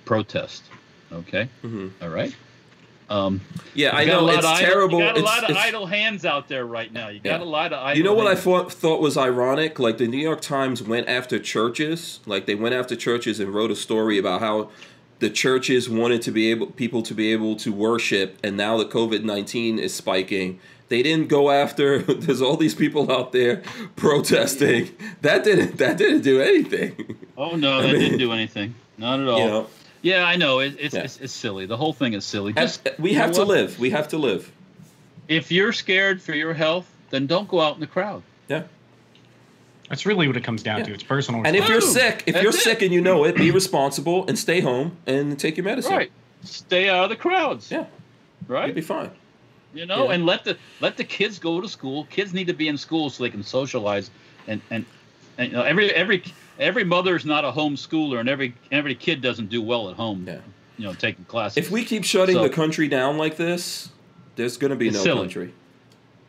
protest. 0.03 0.63
Okay. 1.13 1.47
Mhm. 1.63 1.91
All 2.01 2.09
right. 2.09 2.33
Um, 3.09 3.39
Yeah, 3.73 3.95
I 3.95 4.01
you 4.01 4.07
got 4.07 4.17
a 4.23 4.25
know 4.25 4.33
it's 4.33 4.45
idle- 4.45 4.67
terrible. 4.67 4.99
You 4.99 5.05
got 5.05 5.15
a 5.15 5.19
It's- 5.19 5.37
of 5.37 5.49
it's- 5.51 5.65
idle 5.65 5.85
hands 5.85 6.25
out 6.25 6.49
there 6.49 6.65
right 6.65 6.91
now. 6.91 7.07
You 7.07 7.21
got 7.21 7.39
Yeah. 7.39 7.45
a 7.45 7.47
lot 7.47 7.71
of 7.71 7.79
idle. 7.81 7.97
You 7.97 8.03
know 8.03 8.13
what 8.13 8.27
I 8.27 8.35
thought 8.35 8.73
thought 8.73 8.99
was 8.99 9.15
ironic? 9.17 9.79
Like 9.79 9.97
the 9.97 10.07
New 10.07 10.17
York 10.17 10.41
Times 10.41 10.83
went 10.83 11.07
after 11.07 11.39
churches. 11.39 12.19
Like 12.25 12.47
they 12.47 12.55
went 12.55 12.75
after 12.75 12.97
churches 12.97 13.39
and 13.39 13.53
wrote 13.53 13.71
a 13.71 13.77
story 13.77 14.17
about 14.17 14.41
how 14.41 14.69
the 15.19 15.29
churches 15.29 15.89
wanted 15.89 16.21
to 16.23 16.31
be 16.31 16.49
able 16.51 16.67
people 16.67 17.01
to 17.03 17.13
be 17.13 17.31
able 17.31 17.55
to 17.57 17.71
worship, 17.73 18.37
and 18.43 18.55
now 18.57 18.77
the 18.77 18.85
COVID 18.85 19.23
nineteen 19.23 19.79
is 19.79 19.93
spiking. 19.93 20.59
They 20.89 21.03
didn't 21.03 21.27
go 21.27 21.51
after. 21.51 21.99
There's 22.03 22.41
all 22.41 22.55
these 22.55 22.73
people 22.75 23.11
out 23.11 23.33
there 23.33 23.61
protesting. 23.97 24.95
That 25.21 25.43
didn't. 25.43 25.77
That 25.77 25.97
didn't 25.97 26.21
do 26.21 26.41
anything. 26.41 27.17
Oh 27.39 27.55
no, 27.55 27.77
I 27.77 27.81
that 27.83 27.91
mean- 27.91 27.99
didn't 28.01 28.17
do 28.17 28.31
anything. 28.31 28.73
Not 28.97 29.19
at 29.19 29.27
all. 29.27 29.39
You 29.39 29.45
know, 29.47 29.67
Yeah, 30.01 30.23
I 30.23 30.37
know. 30.37 30.57
It, 30.59 30.75
it's, 30.79 30.95
Yeah. 30.95 31.01
it's 31.03 31.17
it's 31.21 31.33
silly. 31.33 31.67
The 31.67 31.77
whole 31.77 31.93
thing 31.93 32.13
is 32.13 32.25
silly. 32.25 32.51
Just 32.53 32.87
we 32.97 33.13
have 33.13 33.31
to 33.33 33.39
what? 33.41 33.47
live. 33.49 33.79
We 33.79 33.91
have 33.91 34.07
to 34.07 34.17
live. 34.17 34.51
If 35.27 35.51
you're 35.51 35.71
scared 35.71 36.19
for 36.19 36.33
your 36.33 36.55
health, 36.55 36.89
then 37.11 37.27
don't 37.27 37.47
go 37.47 37.61
out 37.61 37.75
in 37.75 37.79
the 37.81 37.85
crowd. 37.85 38.23
Yeah. 38.47 38.63
That's 39.89 40.05
really 40.05 40.27
what 40.27 40.35
it 40.37 40.43
comes 40.43 40.63
down 40.63 40.79
Yeah. 40.79 40.85
to. 40.85 40.93
It's 40.93 41.03
personal. 41.03 41.43
And 41.45 41.55
if 41.55 41.67
you're 41.69 41.81
sick, 41.81 42.23
if 42.25 42.33
That's 42.33 42.43
you're 42.43 42.53
it. 42.53 42.59
sick 42.59 42.81
and 42.81 42.93
you 42.93 43.01
know 43.01 43.23
it, 43.25 43.35
be 43.35 43.51
responsible 43.51 44.25
and 44.27 44.37
stay 44.37 44.59
home 44.59 44.97
and 45.05 45.39
take 45.39 45.55
your 45.57 45.63
medicine. 45.63 45.93
Right. 45.93 46.11
Stay 46.43 46.89
out 46.89 47.05
of 47.05 47.09
the 47.09 47.15
crowds. 47.15 47.71
Yeah. 47.71 47.85
Right. 48.47 48.67
You'll 48.67 48.75
be 48.75 48.81
fine. 48.81 49.11
You 49.73 49.85
know, 49.85 50.05
Yeah. 50.05 50.15
and 50.15 50.25
let 50.25 50.43
the 50.43 50.57
let 50.81 50.97
the 50.97 51.03
kids 51.03 51.39
go 51.39 51.61
to 51.61 51.67
school. 51.69 52.05
Kids 52.09 52.33
need 52.33 52.47
to 52.47 52.53
be 52.53 52.67
in 52.67 52.77
school 52.77 53.09
so 53.09 53.23
they 53.23 53.29
can 53.29 53.43
socialize. 53.43 54.09
And 54.47 54.61
and, 54.71 54.85
and 55.37 55.51
you 55.51 55.57
know, 55.57 55.63
every 55.63 55.91
every 55.93 56.23
every 56.59 56.83
mother's 56.83 57.25
not 57.25 57.45
a 57.45 57.51
homeschooler, 57.51 58.19
and 58.19 58.27
every 58.29 58.53
every 58.71 58.95
kid 58.95 59.21
doesn't 59.21 59.49
do 59.49 59.61
well 59.61 59.89
at 59.89 59.95
home. 59.95 60.25
Yeah. 60.27 60.39
You 60.77 60.85
know, 60.85 60.93
taking 60.93 61.25
classes. 61.25 61.57
If 61.57 61.71
we 61.71 61.83
keep 61.83 62.03
shutting 62.03 62.35
So- 62.35 62.43
the 62.43 62.49
country 62.49 62.87
down 62.87 63.17
like 63.17 63.37
this, 63.37 63.89
there's 64.35 64.57
going 64.57 64.69
to 64.71 64.75
be 64.77 64.89
no 64.91 64.99
silly. 64.99 65.19
country. 65.21 65.53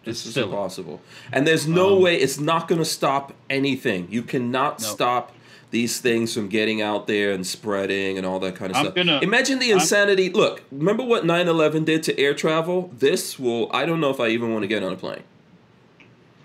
This 0.09 0.19
It's 0.21 0.27
is 0.29 0.35
silly. 0.35 0.49
impossible. 0.51 1.01
And 1.33 1.47
there's 1.47 1.67
no 1.69 1.97
Um, 1.97 2.03
way 2.03 2.17
it's 2.17 2.39
not 2.41 2.67
going 2.69 2.81
to 2.81 2.85
stop 2.85 3.33
anything. 3.49 4.09
You 4.11 4.23
cannot 4.23 4.81
No. 4.81 4.87
stop 4.89 5.33
these 5.71 6.01
things 6.01 6.33
from 6.33 6.49
getting 6.49 6.81
out 6.81 7.07
there 7.07 7.31
and 7.33 7.47
spreading 7.47 8.17
and 8.17 8.27
all 8.27 8.41
that 8.41 8.55
kind 8.57 8.71
of 8.71 8.77
I'm 8.79 8.85
stuff. 8.87 8.95
gonna- 8.95 9.21
Imagine 9.23 9.59
the 9.59 9.69
I'm- 9.69 9.79
insanity. 9.81 10.31
Look, 10.31 10.63
remember 10.73 11.05
what 11.05 11.25
9/11 11.27 11.85
did 11.85 12.03
to 12.05 12.19
air 12.19 12.33
travel? 12.33 12.91
This 12.99 13.39
will 13.39 13.69
I 13.73 13.85
don't 13.85 14.01
know 14.01 14.09
if 14.11 14.19
I 14.19 14.29
even 14.29 14.51
want 14.53 14.63
to 14.63 14.67
get 14.67 14.83
on 14.83 14.93
a 14.93 14.97
plane. 14.97 15.23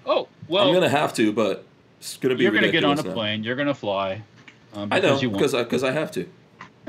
oh 0.06 0.28
well, 0.50 0.66
I'm 0.66 0.72
going 0.74 0.84
to 0.84 0.90
have 0.90 1.14
to, 1.16 1.32
but 1.32 1.64
it's 2.00 2.18
going 2.18 2.32
to 2.32 2.36
be 2.36 2.44
you're 2.44 2.52
going 2.52 2.64
to 2.66 2.72
get 2.72 2.84
on 2.84 3.00
a 3.00 3.04
now. 3.04 3.14
plane. 3.14 3.44
You're 3.46 3.56
going 3.56 3.70
to 3.70 3.74
fly. 3.74 4.24
Um, 4.76 4.90
I 4.92 4.98
know 4.98 5.02
because 5.10 5.22
you 5.22 5.30
want. 5.30 5.40
because 5.40 5.54
I, 5.54 5.64
cause 5.64 5.84
I 5.84 5.92
have 5.92 6.12
to. 6.12 6.26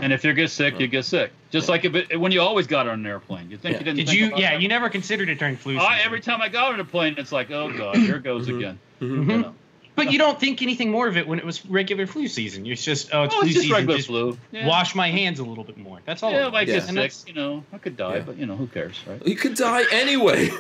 And 0.05 0.13
if 0.13 0.23
you 0.23 0.35
get 0.35 0.51
sick, 0.51 0.79
you 0.79 0.87
get 0.87 1.07
sick. 1.07 1.33
Just 1.51 1.67
like 1.71 1.87
if 1.87 1.95
it, 1.95 2.21
when 2.21 2.31
you 2.31 2.43
always 2.43 2.67
got 2.67 2.87
on 2.87 3.01
an 3.01 3.07
airplane, 3.07 3.51
you 3.51 3.57
think 3.57 3.73
Yeah. 3.73 3.79
you 3.79 3.85
didn't. 3.87 3.97
Did 3.97 4.09
think 4.09 4.19
you? 4.21 4.27
about 4.29 4.39
Yeah, 4.39 4.51
that? 4.53 4.61
you 4.61 4.69
never 4.69 4.91
considered 4.91 5.31
it 5.31 5.39
during 5.39 5.57
flu 5.57 5.79
I, 5.79 5.95
season. 5.95 6.05
every 6.05 6.21
time 6.21 6.43
I 6.43 6.51
got 6.51 6.75
on 6.75 6.81
a 6.81 6.85
plane, 6.85 7.15
it's 7.17 7.33
like, 7.33 7.51
oh 7.51 7.73
god, 7.73 7.97
here 7.97 8.19
goes 8.19 8.47
Mhm. 8.47 8.57
again. 8.59 8.79
Mhm. 9.01 9.31
You 9.31 9.37
know. 9.39 9.55
But 9.97 10.13
you 10.13 10.19
don't 10.19 10.39
think 10.39 10.61
anything 10.61 10.91
more 10.91 11.07
of 11.09 11.17
it 11.17 11.27
when 11.27 11.39
it 11.39 11.45
was 11.47 11.65
regular 11.67 12.07
flu 12.07 12.27
season. 12.29 12.67
It's 12.67 12.85
just 12.85 13.09
oh, 13.15 13.23
it's 13.23 13.35
Oh, 13.35 13.39
flu 13.39 13.47
it's 13.47 13.55
just 13.55 13.63
season. 13.67 13.77
regular 13.77 13.97
just 13.97 14.09
flu. 14.09 14.37
Yeah. 14.53 14.67
wash 14.67 14.95
my 14.95 15.09
hands 15.09 15.39
a 15.39 15.45
little 15.45 15.65
bit 15.65 15.79
more. 15.79 16.01
That's 16.05 16.23
all. 16.23 16.33
Yeah, 16.33 16.49
like 16.49 16.67
was. 16.69 16.87
Yeah. 16.87 16.93
get 16.95 17.13
sick. 17.13 17.29
You 17.29 17.35
know, 17.41 17.65
I 17.73 17.79
could 17.79 17.97
die, 17.97 18.17
Yeah. 18.17 18.23
but 18.27 18.37
you 18.37 18.45
know, 18.45 18.57
who 18.57 18.67
cares, 18.67 19.01
right? 19.07 19.27
You 19.27 19.37
could 19.37 19.55
die 19.55 19.85
anyway. 19.91 20.51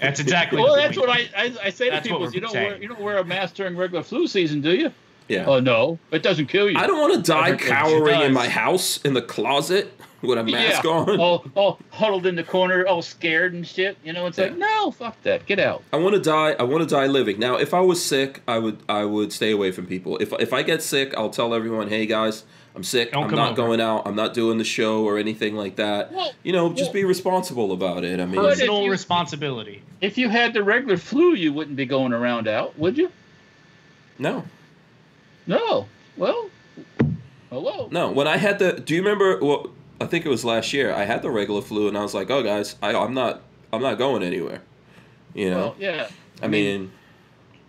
that's 0.00 0.18
exactly. 0.18 0.60
Well, 0.60 0.74
the 0.74 0.80
that's 0.82 0.96
point. 0.96 1.08
what 1.08 1.18
I, 1.18 1.28
I, 1.36 1.52
I 1.66 1.70
say 1.70 1.84
to 1.84 1.90
That's 1.92 2.08
what 2.08 2.14
people: 2.18 2.24
is 2.24 2.34
you 2.34 2.40
don't 2.40 2.50
saying. 2.50 2.66
wear 2.72 2.82
you 2.82 2.88
don't 2.88 3.00
wear 3.00 3.18
a 3.18 3.24
mask 3.24 3.54
during 3.54 3.76
regular 3.76 4.02
flu 4.02 4.26
season, 4.26 4.60
do 4.60 4.74
you? 4.74 4.90
Yeah. 5.28 5.44
Oh 5.46 5.60
no, 5.60 5.98
it 6.10 6.22
doesn't 6.22 6.46
kill 6.46 6.68
you. 6.68 6.78
I 6.78 6.86
don't 6.86 7.00
want 7.00 7.24
to 7.24 7.32
die 7.32 7.56
cowering 7.56 8.22
in 8.22 8.32
my 8.32 8.48
house 8.48 8.98
in 9.02 9.14
the 9.14 9.22
closet 9.22 9.92
with 10.22 10.38
a 10.38 10.44
mask 10.44 10.84
yeah. 10.84 10.90
on. 10.90 11.20
All, 11.20 11.44
all 11.54 11.78
huddled 11.90 12.26
in 12.26 12.34
the 12.34 12.42
corner, 12.42 12.86
all 12.86 13.02
scared 13.02 13.52
and 13.52 13.66
shit. 13.66 13.96
You 14.04 14.12
know, 14.12 14.26
it's 14.26 14.38
like 14.38 14.56
no, 14.56 14.90
fuck 14.90 15.20
that, 15.22 15.46
get 15.46 15.58
out. 15.58 15.82
I 15.92 15.96
want 15.96 16.14
to 16.14 16.20
die. 16.20 16.52
I 16.58 16.62
want 16.64 16.88
to 16.88 16.94
die 16.94 17.06
living. 17.06 17.38
Now, 17.38 17.56
if 17.56 17.74
I 17.74 17.80
was 17.80 18.04
sick, 18.04 18.42
I 18.48 18.58
would 18.58 18.78
I 18.88 19.04
would 19.04 19.32
stay 19.32 19.50
away 19.52 19.70
from 19.70 19.86
people. 19.86 20.18
If 20.18 20.32
if 20.34 20.52
I 20.52 20.62
get 20.62 20.82
sick, 20.82 21.14
I'll 21.16 21.30
tell 21.30 21.54
everyone, 21.54 21.88
"Hey 21.88 22.06
guys, 22.06 22.44
I'm 22.74 22.82
sick. 22.82 23.12
Don't 23.12 23.24
I'm 23.24 23.30
not 23.30 23.52
over." 23.52 23.56
going 23.56 23.80
out. 23.80 24.06
I'm 24.06 24.16
not 24.16 24.34
doing 24.34 24.58
the 24.58 24.64
show 24.64 25.04
or 25.04 25.18
anything 25.18 25.54
like 25.56 25.76
that." 25.76 26.12
Well, 26.12 26.32
you 26.42 26.52
know, 26.52 26.70
just 26.70 26.84
well- 26.86 26.94
be 26.94 27.04
responsible 27.04 27.72
about 27.72 28.04
it. 28.04 28.20
I 28.20 28.26
mean, 28.26 28.36
But 28.36 28.52
if 28.52 28.58
personal 28.58 28.84
you- 28.84 28.90
responsibility. 28.90 29.82
If 30.00 30.16
you 30.16 30.28
had 30.28 30.52
the 30.54 30.62
regular 30.62 30.96
flu, 30.96 31.34
you 31.34 31.52
wouldn't 31.52 31.76
be 31.76 31.84
going 31.84 32.12
around 32.12 32.46
out, 32.46 32.78
would 32.78 32.96
you? 32.96 33.10
no, 34.18 34.44
No. 35.48 35.88
Well, 36.16 36.50
hello. 37.50 37.88
no. 37.90 38.12
When 38.12 38.28
I 38.28 38.36
had 38.36 38.58
the, 38.60 38.72
do 38.74 38.94
you 38.94 39.00
remember? 39.02 39.38
Well, 39.42 39.70
I 40.00 40.06
think 40.06 40.24
it 40.26 40.28
was 40.28 40.44
last 40.44 40.72
year. 40.72 40.92
I 40.92 41.04
had 41.04 41.22
the 41.22 41.30
regular 41.30 41.62
flu, 41.62 41.88
and 41.88 41.96
I 41.98 42.02
was 42.02 42.14
like, 42.14 42.30
"Oh 42.30 42.42
guys, 42.42 42.76
I, 42.82 42.94
I'm 42.94 43.14
not 43.14 43.40
I'm 43.72 43.82
not 43.82 43.98
going 43.98 44.22
anywhere." 44.22 44.62
You 45.34 45.50
know, 45.50 45.58
Well, 45.58 45.76
yeah. 45.78 46.08
I 46.42 46.46
mean. 46.48 46.92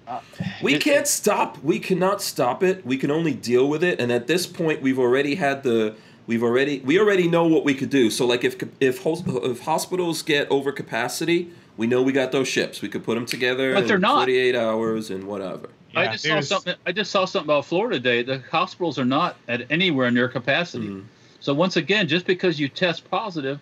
uh, 0.07 0.19
We 0.61 0.75
it- 0.75 0.81
can't 0.81 1.07
stop. 1.07 1.57
We 1.63 1.79
cannot 1.79 2.21
stop 2.21 2.61
it. 2.63 2.85
We 2.85 2.97
can 2.97 3.09
only 3.11 3.33
deal 3.33 3.67
with 3.69 3.83
it. 3.83 3.99
And 3.99 4.11
at 4.11 4.27
this 4.27 4.45
point, 4.45 4.81
we've 4.81 4.99
already 4.99 5.35
had 5.35 5.63
the. 5.63 5.95
We've 6.27 6.43
already. 6.43 6.79
We 6.81 6.99
already 6.99 7.27
know 7.27 7.47
what 7.47 7.63
we 7.63 7.73
could 7.73 7.89
do. 7.89 8.09
So 8.11 8.25
like, 8.27 8.43
if 8.43 8.55
if 8.79 9.05
if 9.07 9.59
hospitals 9.61 10.21
get 10.21 10.49
over 10.51 10.71
capacity, 10.71 11.49
we 11.77 11.87
know 11.87 12.01
we 12.03 12.11
got 12.11 12.31
those 12.31 12.47
ships. 12.47 12.81
We 12.81 12.89
could 12.89 13.03
put 13.03 13.15
them 13.15 13.25
together. 13.25 13.73
But 13.73 13.87
they're 13.87 13.97
not. 13.97 14.19
48 14.19 14.55
hours 14.55 15.09
and 15.09 15.23
whatever. 15.25 15.69
I 15.95 16.07
just 16.11 16.23
saw 16.23 16.39
something. 16.41 16.75
I 16.85 16.91
just 16.91 17.11
saw 17.11 17.25
something 17.25 17.47
about 17.47 17.65
Florida 17.65 17.97
today. 17.97 18.23
The 18.23 18.39
hospitals 18.51 18.99
are 18.99 19.05
not 19.05 19.35
at 19.47 19.71
anywhere 19.71 20.11
near 20.11 20.27
capacity. 20.27 20.87
Mhm. 20.87 21.05
So 21.39 21.53
once 21.53 21.77
again, 21.77 22.07
just 22.07 22.25
because 22.25 22.59
you 22.59 22.67
test 22.67 23.09
positive, 23.09 23.59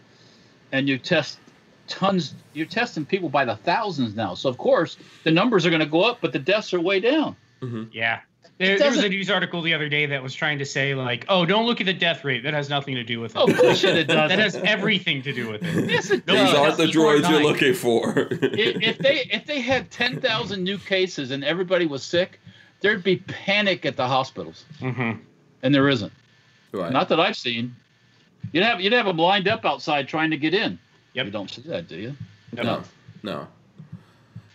and 0.72 0.88
you 0.90 0.98
test 0.98 1.40
tons, 1.88 2.36
you're 2.54 2.66
testing 2.66 3.06
people 3.06 3.30
by 3.30 3.46
the 3.46 3.56
thousands 3.56 4.16
now. 4.16 4.34
So 4.34 4.50
of 4.50 4.58
course 4.58 4.98
the 5.24 5.32
numbers 5.32 5.66
are 5.66 5.70
going 5.70 5.80
to 5.80 5.86
go 5.86 6.02
up, 6.02 6.20
but 6.22 6.34
the 6.34 6.40
deaths 6.40 6.74
are 6.74 6.82
way 6.82 7.00
down. 7.00 7.36
Yeah. 7.92 8.20
There, 8.60 8.80
there 8.80 8.90
was 8.90 9.04
a 9.04 9.10
news 9.10 9.30
article 9.30 9.62
the 9.62 9.76
other 9.76 9.88
day 9.88 10.08
that 10.08 10.24
was 10.24 10.34
trying 10.34 10.58
to 10.60 10.66
say 10.66 10.96
like, 10.96 11.26
oh, 11.30 11.46
don't 11.46 11.68
look 11.68 11.80
at 11.80 11.86
the 11.86 11.94
death 11.94 12.24
rate. 12.26 12.42
That 12.42 12.56
has 12.56 12.70
nothing 12.70 12.96
to 12.96 13.04
do 13.04 13.20
with 13.20 13.36
it. 13.36 13.40
Oh, 13.40 13.46
bullshit! 13.46 13.96
It 13.96 14.08
does. 14.08 14.30
that 14.30 14.40
has 14.40 14.56
everything 14.56 15.22
to 15.22 15.32
do 15.34 15.50
with 15.52 15.62
it. 15.64 15.90
Yes, 15.90 16.10
it 16.10 16.26
Those 16.26 16.38
These 16.40 16.46
does. 16.50 16.54
are- 16.56 16.66
aren't 16.66 16.78
the 16.78 16.86
droids 16.88 17.30
you're 17.30 17.44
looking 17.44 17.74
for. 17.76 18.14
if, 18.32 18.82
if 18.82 18.98
they 18.98 19.30
if 19.32 19.46
they 19.46 19.60
had 19.62 19.92
ten 19.92 20.20
thousand 20.20 20.64
new 20.64 20.80
cases 20.80 21.30
and 21.30 21.44
everybody 21.44 21.86
was 21.86 22.04
sick, 22.04 22.40
there'd 22.82 23.04
be 23.04 23.18
panic 23.18 23.86
at 23.86 23.96
the 23.96 24.08
hospitals, 24.08 24.66
hmm 24.80 25.12
and 25.62 25.74
there 25.76 25.88
isn't. 25.90 26.14
right. 26.72 26.92
Not 26.92 27.10
that 27.10 27.20
I've 27.20 27.36
seen. 27.38 27.76
You'd 28.54 28.64
have 28.64 28.82
you'd 28.82 28.94
have 28.94 29.06
them 29.06 29.18
lined 29.18 29.48
up 29.48 29.66
outside 29.66 30.08
trying 30.08 30.32
to 30.32 30.38
get 30.38 30.54
in. 30.56 30.80
Yep. 31.14 31.26
You 31.28 31.32
don't 31.32 31.50
see 31.52 31.62
that, 31.64 31.88
do 31.88 31.96
you? 31.98 32.16
no. 32.54 32.82
No. 33.24 33.48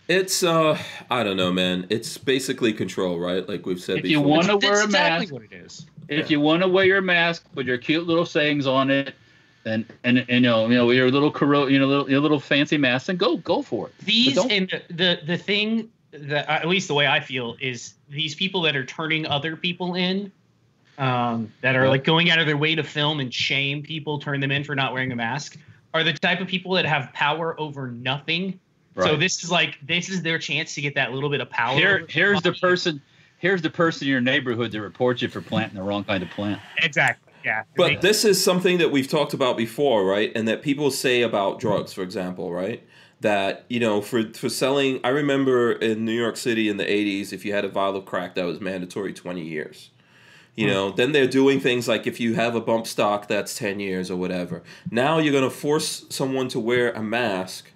It's 0.07 0.43
uh 0.43 0.77
I 1.09 1.23
don't 1.23 1.37
know, 1.37 1.51
man. 1.51 1.87
It's 1.89 2.17
basically 2.17 2.73
control, 2.73 3.19
right? 3.19 3.47
Like 3.47 3.65
we've 3.65 3.79
said 3.79 3.99
If 3.99 4.05
you 4.05 4.19
wanna 4.21 4.57
wear 4.57 4.81
a 4.81 4.83
exactly 4.85 5.25
mask. 5.27 5.33
what 5.33 5.43
it 5.43 5.53
is. 5.53 5.85
if 6.09 6.29
Yeah. 6.29 6.33
you 6.35 6.39
want 6.41 6.61
to 6.63 6.67
wear 6.67 6.85
your 6.85 7.01
mask 7.01 7.45
with 7.55 7.65
your 7.67 7.77
cute 7.77 8.05
little 8.05 8.25
sayings 8.25 8.67
on 8.67 8.89
it, 8.91 9.15
and 9.65 9.85
and, 10.03 10.19
and 10.19 10.29
you 10.29 10.39
know 10.41 10.67
you 10.67 10.75
know 10.75 10.89
your 10.91 11.09
little 11.09 11.31
coro- 11.31 11.67
you 11.67 11.79
know 11.79 11.87
little 11.87 12.09
your 12.09 12.19
little 12.19 12.39
fancy 12.39 12.77
mask, 12.77 13.07
and 13.09 13.17
go 13.17 13.37
go 13.37 13.61
for 13.61 13.87
it. 13.87 13.93
These 14.03 14.37
and 14.37 14.69
the, 14.69 14.93
the 14.93 15.19
the 15.25 15.37
thing 15.37 15.89
that 16.11 16.49
at 16.49 16.67
least 16.67 16.89
the 16.89 16.93
way 16.93 17.07
I 17.07 17.21
feel 17.21 17.55
is 17.61 17.93
these 18.09 18.35
people 18.35 18.61
that 18.63 18.75
are 18.75 18.85
turning 18.85 19.25
other 19.25 19.55
people 19.55 19.95
in, 19.95 20.31
um, 20.97 21.51
that 21.61 21.75
are 21.77 21.87
like 21.87 22.03
going 22.03 22.29
out 22.29 22.37
of 22.39 22.45
their 22.45 22.57
way 22.57 22.75
to 22.75 22.83
film 22.83 23.19
and 23.21 23.33
shame 23.33 23.81
people, 23.81 24.19
turn 24.19 24.39
them 24.41 24.51
in 24.51 24.63
for 24.65 24.75
not 24.75 24.91
wearing 24.93 25.11
a 25.13 25.15
mask, 25.15 25.57
are 25.93 26.03
the 26.03 26.13
type 26.13 26.39
of 26.41 26.47
people 26.47 26.73
that 26.73 26.85
have 26.85 27.11
power 27.13 27.59
over 27.59 27.87
nothing. 27.89 28.59
So 28.95 29.15
this 29.15 29.43
is 29.43 29.51
like 29.51 29.79
this 29.85 30.09
is 30.09 30.21
their 30.21 30.37
chance 30.37 30.75
to 30.75 30.81
get 30.81 30.95
that 30.95 31.13
little 31.13 31.29
bit 31.29 31.41
of 31.41 31.49
power. 31.49 31.75
Here 31.75 32.05
here's 32.07 32.41
the 32.41 32.53
person 32.53 33.01
here's 33.43 33.61
the 33.61 33.69
person 33.69 34.07
in 34.07 34.11
your 34.11 34.21
neighborhood 34.21 34.71
that 34.71 34.81
reports 34.81 35.21
you 35.21 35.27
for 35.27 35.41
planting 35.41 35.75
the 35.75 35.83
wrong 35.83 36.03
kind 36.05 36.23
of 36.23 36.29
plant. 36.29 36.61
Exactly. 36.77 37.33
Yeah. 37.43 37.63
But 37.75 38.01
this 38.01 38.23
is 38.23 38.41
something 38.41 38.77
that 38.77 38.89
we've 38.89 39.07
talked 39.07 39.33
about 39.33 39.57
before, 39.57 40.05
right? 40.05 40.31
And 40.33 40.47
that 40.47 40.61
people 40.61 40.89
say 40.91 41.21
about 41.21 41.59
drugs, 41.59 41.91
for 41.91 42.01
example, 42.01 42.53
right? 42.53 42.81
That 43.19 43.65
you 43.67 43.79
know, 43.79 44.01
for 44.01 44.31
for 44.33 44.49
selling, 44.49 45.01
I 45.03 45.09
remember 45.09 45.73
in 45.73 46.05
New 46.05 46.13
York 46.13 46.37
City 46.37 46.69
in 46.69 46.77
the 46.77 46.85
'80s, 46.85 47.33
if 47.33 47.43
you 47.43 47.53
had 47.53 47.65
a 47.65 47.69
vial 47.69 47.95
of 47.95 48.05
crack, 48.05 48.35
that 48.35 48.45
was 48.45 48.61
mandatory 48.61 49.13
20 49.13 49.41
years. 49.41 49.89
You 50.55 50.67
hmm. 50.67 50.73
know, 50.73 50.91
then 50.91 51.11
they're 51.11 51.27
doing 51.27 51.59
things 51.59 51.87
like 51.87 52.07
if 52.07 52.19
you 52.19 52.35
have 52.35 52.55
a 52.55 52.61
bump 52.61 52.87
stock, 52.87 53.27
that's 53.27 53.57
10 53.57 53.79
years 53.79 54.09
or 54.09 54.15
whatever. 54.15 54.63
Now 54.89 55.17
you're 55.17 55.33
gonna 55.33 55.49
force 55.49 56.05
someone 56.09 56.47
to 56.49 56.59
wear 56.59 56.91
a 56.91 57.03
mask, 57.03 57.71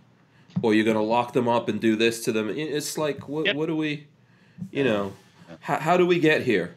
or 0.62 0.74
you're 0.74 0.86
gonna 0.86 1.02
lock 1.04 1.34
them 1.34 1.48
up 1.48 1.70
and 1.70 1.80
do 1.80 1.96
this 1.96 2.24
to 2.26 2.32
them. 2.32 2.50
It's 2.50 2.98
like, 2.98 3.28
what 3.28 3.46
Yep. 3.46 3.56
what 3.56 3.66
do 3.68 3.76
we, 3.76 4.08
you 4.72 4.84
know, 4.84 5.14
how, 5.62 5.78
how 5.78 5.98
do 5.98 6.06
we 6.06 6.20
get 6.20 6.44
here? 6.44 6.76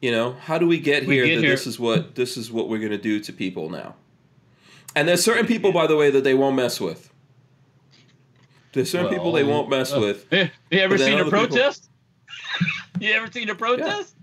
You 0.00 0.10
know, 0.12 0.32
how 0.32 0.58
do 0.58 0.66
we 0.66 0.78
get 0.78 1.06
We 1.06 1.14
here 1.14 1.26
get 1.26 1.34
that 1.36 1.40
here- 1.42 1.50
this 1.50 1.66
is 1.66 1.78
what 1.78 2.14
this 2.14 2.36
is 2.36 2.50
what 2.50 2.68
we're 2.68 2.78
gonna 2.80 2.98
do 2.98 3.20
to 3.20 3.32
people 3.32 3.68
now? 3.70 3.94
And 4.96 5.06
there's 5.06 5.22
certain 5.22 5.46
people, 5.46 5.72
by 5.72 5.86
the 5.86 5.96
way, 5.96 6.10
that 6.10 6.24
they 6.24 6.34
won't 6.34 6.56
mess 6.56 6.80
with. 6.80 7.12
There's 8.72 8.90
certain 8.90 9.08
people 9.10 9.32
they 9.32 9.44
won't 9.44 9.68
mess 9.68 9.92
uh, 9.92 10.00
with. 10.00 10.26
You 10.70 10.78
ever 10.80 10.96
seen 10.98 11.18
a 11.18 11.24
protest? 11.28 11.88
you 13.00 13.12
ever 13.12 13.30
seen 13.30 13.48
a 13.50 13.54
protest? 13.54 14.14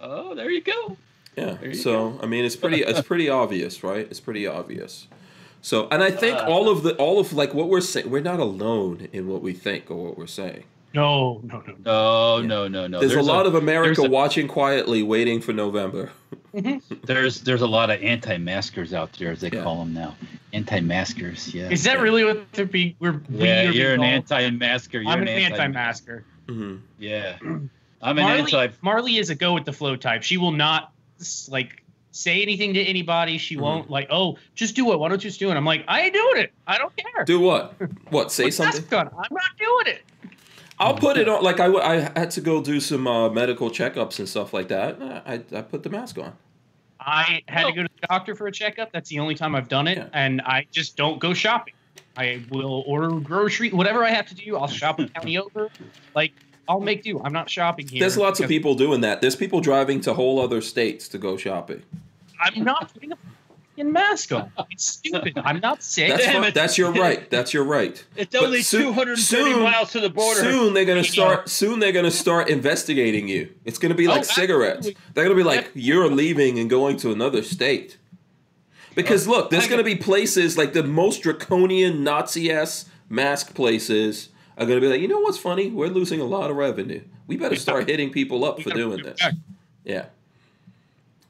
Oh, 0.00 0.34
there 0.34 0.50
you 0.50 0.60
go. 0.60 0.96
Yeah. 1.36 1.56
You 1.62 1.74
So 1.74 2.18
I 2.22 2.26
mean, 2.26 2.44
it's 2.44 2.56
pretty 2.56 2.82
it's 2.82 3.00
pretty 3.00 3.28
obvious, 3.28 3.82
right? 3.82 4.06
It's 4.10 4.20
pretty 4.20 4.46
obvious. 4.46 5.08
So, 5.64 5.88
and 5.90 6.02
I 6.02 6.10
think 6.10 6.36
Uh, 6.36 6.44
all 6.46 6.68
of 6.68 6.82
the 6.82 6.94
all 6.96 7.18
of 7.18 7.32
like 7.32 7.54
what 7.54 7.68
we're 7.70 7.80
saying, 7.80 8.10
we're 8.10 8.20
not 8.20 8.38
alone 8.38 9.08
in 9.14 9.28
what 9.28 9.40
we 9.40 9.54
think 9.54 9.90
or 9.90 9.96
what 10.04 10.18
we're 10.18 10.26
saying. 10.26 10.64
no, 10.92 11.40
no, 11.42 11.62
no. 11.66 11.74
No, 11.84 12.36
Yeah. 12.40 12.46
no, 12.46 12.68
no, 12.68 12.86
no. 12.86 13.00
there's, 13.00 13.14
a 13.14 13.22
lot 13.22 13.46
of 13.46 13.54
America 13.54 13.94
there's 14.02 14.06
a- 14.06 14.10
watching 14.10 14.46
quietly, 14.46 15.02
waiting 15.02 15.40
for 15.40 15.52
November. 15.54 16.10
there's 17.04 17.40
there's 17.40 17.62
a 17.62 17.66
lot 17.66 17.88
of 17.90 18.02
anti-maskers 18.02 18.92
out 18.92 19.12
there, 19.14 19.30
as 19.32 19.40
they 19.40 19.48
Yeah. 19.50 19.62
call 19.62 19.78
them 19.78 19.94
now. 19.94 20.14
Anti-maskers, 20.52 21.54
yeah. 21.54 21.70
Is 21.70 21.82
that 21.84 21.98
really 22.00 22.24
what 22.24 22.52
they're 22.52 22.66
being? 22.66 22.94
We're 23.00 23.20
we 23.30 23.46
yeah, 23.46 23.68
are 23.68 23.72
you're 23.72 23.92
an 23.94 24.00
called? 24.00 24.10
anti-masker. 24.10 25.00
You're 25.00 25.10
I'm 25.12 25.22
an 25.22 25.28
an 25.28 25.38
anti- 25.40 25.56
anti-masker. 25.58 26.24
hmm 26.46 26.76
Yeah, 26.98 27.36
I'm 27.42 27.70
an 28.02 28.16
Marley, 28.16 28.40
anti. 28.40 28.68
Marley 28.82 29.16
is 29.16 29.30
a 29.30 29.34
go 29.34 29.54
with 29.54 29.64
the 29.64 29.72
flow 29.72 29.96
type. 29.96 30.22
She 30.24 30.36
will 30.36 30.52
not 30.52 30.92
like 31.48 31.82
say 32.14 32.40
anything 32.42 32.72
to 32.74 32.80
anybody. 32.80 33.36
She 33.38 33.56
Mhm. 33.56 33.60
won't 33.60 33.90
like, 33.90 34.06
oh, 34.10 34.38
just 34.54 34.76
do 34.76 34.92
it. 34.92 34.98
Why 34.98 35.08
don't 35.08 35.22
you 35.22 35.28
just 35.30 35.40
do 35.40 35.50
it? 35.50 35.56
I'm 35.56 35.64
like, 35.64 35.84
I 35.88 36.02
ain't 36.02 36.14
doing 36.14 36.36
it. 36.42 36.52
I 36.66 36.78
don't 36.78 36.94
care. 36.96 37.24
Do 37.24 37.40
what? 37.40 37.74
What? 38.10 38.30
Say 38.30 38.44
Put 38.44 38.54
something. 38.54 38.82
mask 38.82 38.92
on. 38.94 39.08
I'm 39.08 39.32
not 39.32 39.58
doing 39.58 39.96
it. 39.96 40.02
I'll 40.78 40.94
put 40.94 41.16
it 41.16 41.28
on. 41.28 41.42
Like 41.42 41.60
I, 41.60 41.66
w- 41.66 41.82
I 41.84 42.00
had 42.18 42.30
to 42.32 42.40
go 42.40 42.62
do 42.62 42.80
some 42.80 43.06
uh, 43.06 43.28
medical 43.30 43.70
checkups 43.70 44.18
and 44.18 44.28
stuff 44.28 44.52
like 44.52 44.68
that. 44.68 44.96
I, 45.26 45.40
I 45.56 45.62
put 45.62 45.82
the 45.82 45.90
mask 45.90 46.18
on. 46.18 46.32
I 47.00 47.42
had 47.48 47.66
to 47.66 47.72
go 47.72 47.82
to 47.82 47.88
the 48.00 48.06
doctor 48.08 48.34
for 48.34 48.46
a 48.46 48.52
checkup. 48.52 48.90
That's 48.92 49.08
the 49.10 49.18
only 49.18 49.34
time 49.34 49.54
I've 49.54 49.68
done 49.68 49.86
it, 49.88 49.98
Yeah. 49.98 50.08
and 50.14 50.40
I 50.42 50.66
just 50.72 50.96
don't 50.96 51.18
go 51.18 51.34
shopping. 51.34 51.74
I 52.16 52.42
will 52.50 52.82
order 52.86 53.10
grocery, 53.10 53.70
whatever 53.70 54.04
I 54.04 54.10
have 54.10 54.26
to 54.28 54.34
do. 54.34 54.56
I'll 54.56 54.66
shop 54.68 54.98
a 55.00 55.08
county 55.08 55.36
over. 55.38 55.68
Like 56.14 56.32
I'll 56.68 56.80
make 56.80 57.02
do. 57.02 57.20
I'm 57.22 57.32
not 57.32 57.50
shopping 57.50 57.86
here. 57.86 58.00
There's 58.00 58.16
lots 58.16 58.40
of 58.40 58.48
people 58.48 58.74
doing 58.74 59.00
that. 59.02 59.20
There's 59.20 59.36
people 59.36 59.60
driving 59.60 60.00
to 60.02 60.14
whole 60.14 60.40
other 60.40 60.60
states 60.60 61.08
to 61.08 61.18
go 61.18 61.36
shopping. 61.36 61.82
I'm 62.40 62.64
not 62.64 62.92
putting 62.92 63.12
a 63.12 63.16
fucking 63.76 63.92
mask 63.92 64.32
on. 64.32 64.50
It's 64.70 64.84
stupid. 64.84 65.38
I'm 65.38 65.60
not 65.60 65.82
sick. 65.82 66.08
That's 66.10 66.24
Damn 66.24 66.42
fi- 66.42 66.50
that's 66.50 66.76
your 66.78 66.92
right. 67.04 67.28
That's 67.30 67.52
your 67.54 67.64
right. 67.64 68.04
It's 68.16 68.32
But 68.32 68.44
only 68.44 68.62
soon- 68.62 68.92
230 68.94 69.20
soon- 69.52 69.62
miles 69.62 69.92
to 69.92 70.00
the 70.00 70.10
border. 70.10 70.40
Soon 70.40 70.74
they're 70.74 70.84
gonna 70.84 71.04
start. 71.04 71.48
Soon 71.48 71.78
they're 71.80 71.92
gonna 71.92 72.10
start 72.10 72.48
investigating 72.48 73.28
you. 73.28 73.50
It's 73.64 73.78
gonna 73.78 73.94
be 73.94 74.06
Oh, 74.08 74.12
like 74.12 74.24
cigarettes. 74.24 74.78
absolutely. 74.78 75.02
They're 75.14 75.24
gonna 75.24 75.36
be 75.36 75.42
like 75.42 75.70
you're 75.74 76.08
leaving 76.08 76.58
and 76.58 76.68
going 76.70 76.96
to 76.98 77.12
another 77.12 77.42
state. 77.42 77.98
Because 78.94 79.26
look, 79.26 79.50
there's 79.50 79.66
gonna 79.66 79.82
be 79.82 79.96
places 79.96 80.56
like 80.56 80.72
the 80.72 80.84
most 80.84 81.22
draconian 81.22 82.04
Nazi 82.04 82.52
ass 82.52 82.84
mask 83.08 83.54
places 83.54 84.28
are 84.56 84.66
gonna 84.66 84.80
be 84.80 84.86
like, 84.88 85.00
you 85.00 85.08
know 85.08 85.18
what's 85.18 85.38
funny? 85.38 85.68
We're 85.70 85.88
losing 85.88 86.20
a 86.20 86.24
lot 86.24 86.48
of 86.50 86.56
revenue. 86.56 87.02
We 87.26 87.36
better 87.36 87.56
start 87.56 87.88
hitting 87.88 88.10
people 88.10 88.44
up 88.44 88.62
for 88.62 88.70
doing 88.70 89.02
this. 89.02 89.18
Yeah. 89.84 90.06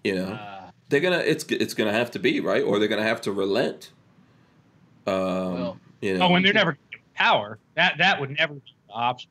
You 0.02 0.14
know, 0.16 0.24
Uh, 0.26 0.53
they're 0.94 1.00
gonna. 1.00 1.18
It's 1.18 1.44
it's 1.50 1.74
gonna 1.74 1.92
have 1.92 2.10
to 2.12 2.18
be 2.20 2.38
right, 2.40 2.62
or 2.62 2.78
they're 2.78 2.88
gonna 2.88 3.02
have 3.02 3.20
to 3.22 3.32
relent. 3.32 3.90
Um, 5.06 5.14
Well- 5.14 5.80
you 6.00 6.16
know. 6.18 6.28
Oh, 6.28 6.34
and 6.36 6.44
they're 6.44 6.52
never 6.52 6.78
power. 7.14 7.58
That 7.74 7.98
that 7.98 8.20
would 8.20 8.30
never 8.30 8.54
be 8.54 8.72
the 8.88 8.94
option. 8.94 9.30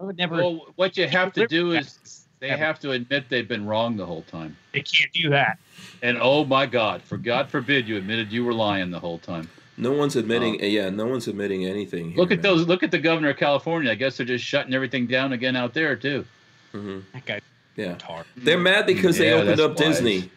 I 0.00 0.04
would 0.04 0.16
never. 0.18 0.36
well, 0.36 0.66
what 0.76 0.96
you 0.96 1.06
have 1.06 1.32
to 1.34 1.46
do 1.46 1.72
is 1.72 2.26
they 2.40 2.48
Never. 2.48 2.64
have 2.64 2.80
to 2.80 2.92
admit 2.92 3.26
they've 3.28 3.46
been 3.46 3.66
wrong 3.66 3.96
the 3.96 4.06
whole 4.06 4.22
time. 4.22 4.56
they 4.72 4.80
can't 4.80 5.12
do 5.12 5.28
that. 5.30 5.58
And 6.02 6.18
oh 6.20 6.44
my 6.44 6.64
God, 6.66 7.02
for 7.02 7.18
God 7.18 7.48
forbid 7.50 7.86
you 7.86 7.96
admitted 7.98 8.32
you 8.32 8.44
were 8.44 8.54
lying 8.54 8.90
the 8.90 8.98
whole 8.98 9.18
time. 9.18 9.48
No 9.76 9.92
one's 9.92 10.16
admitting. 10.16 10.58
Oh. 10.62 10.64
yeah, 10.66 10.88
no 10.90 11.06
one's 11.06 11.28
admitting 11.28 11.66
anything. 11.66 12.10
Here, 12.10 12.16
Look 12.18 12.30
at 12.30 12.38
man. 12.38 12.42
those. 12.42 12.66
Look 12.66 12.82
at 12.82 12.90
the 12.90 12.98
governor 12.98 13.30
of 13.30 13.36
California. 13.36 13.90
I 13.90 13.94
guess 13.94 14.16
they're 14.16 14.26
just 14.26 14.44
shutting 14.44 14.72
everything 14.74 15.06
down 15.06 15.32
again 15.34 15.54
out 15.54 15.74
there 15.74 15.94
too. 15.96 16.24
Mhm. 16.74 17.02
That 17.12 17.24
guy 17.26 17.40
Yeah, 17.76 17.96
hard. 18.02 18.24
they're 18.36 18.58
mad 18.58 18.86
because 18.86 19.18
they 19.18 19.32
opened 19.32 19.60
up 19.60 19.78
wise. 19.78 19.78
Disney. 20.00 20.30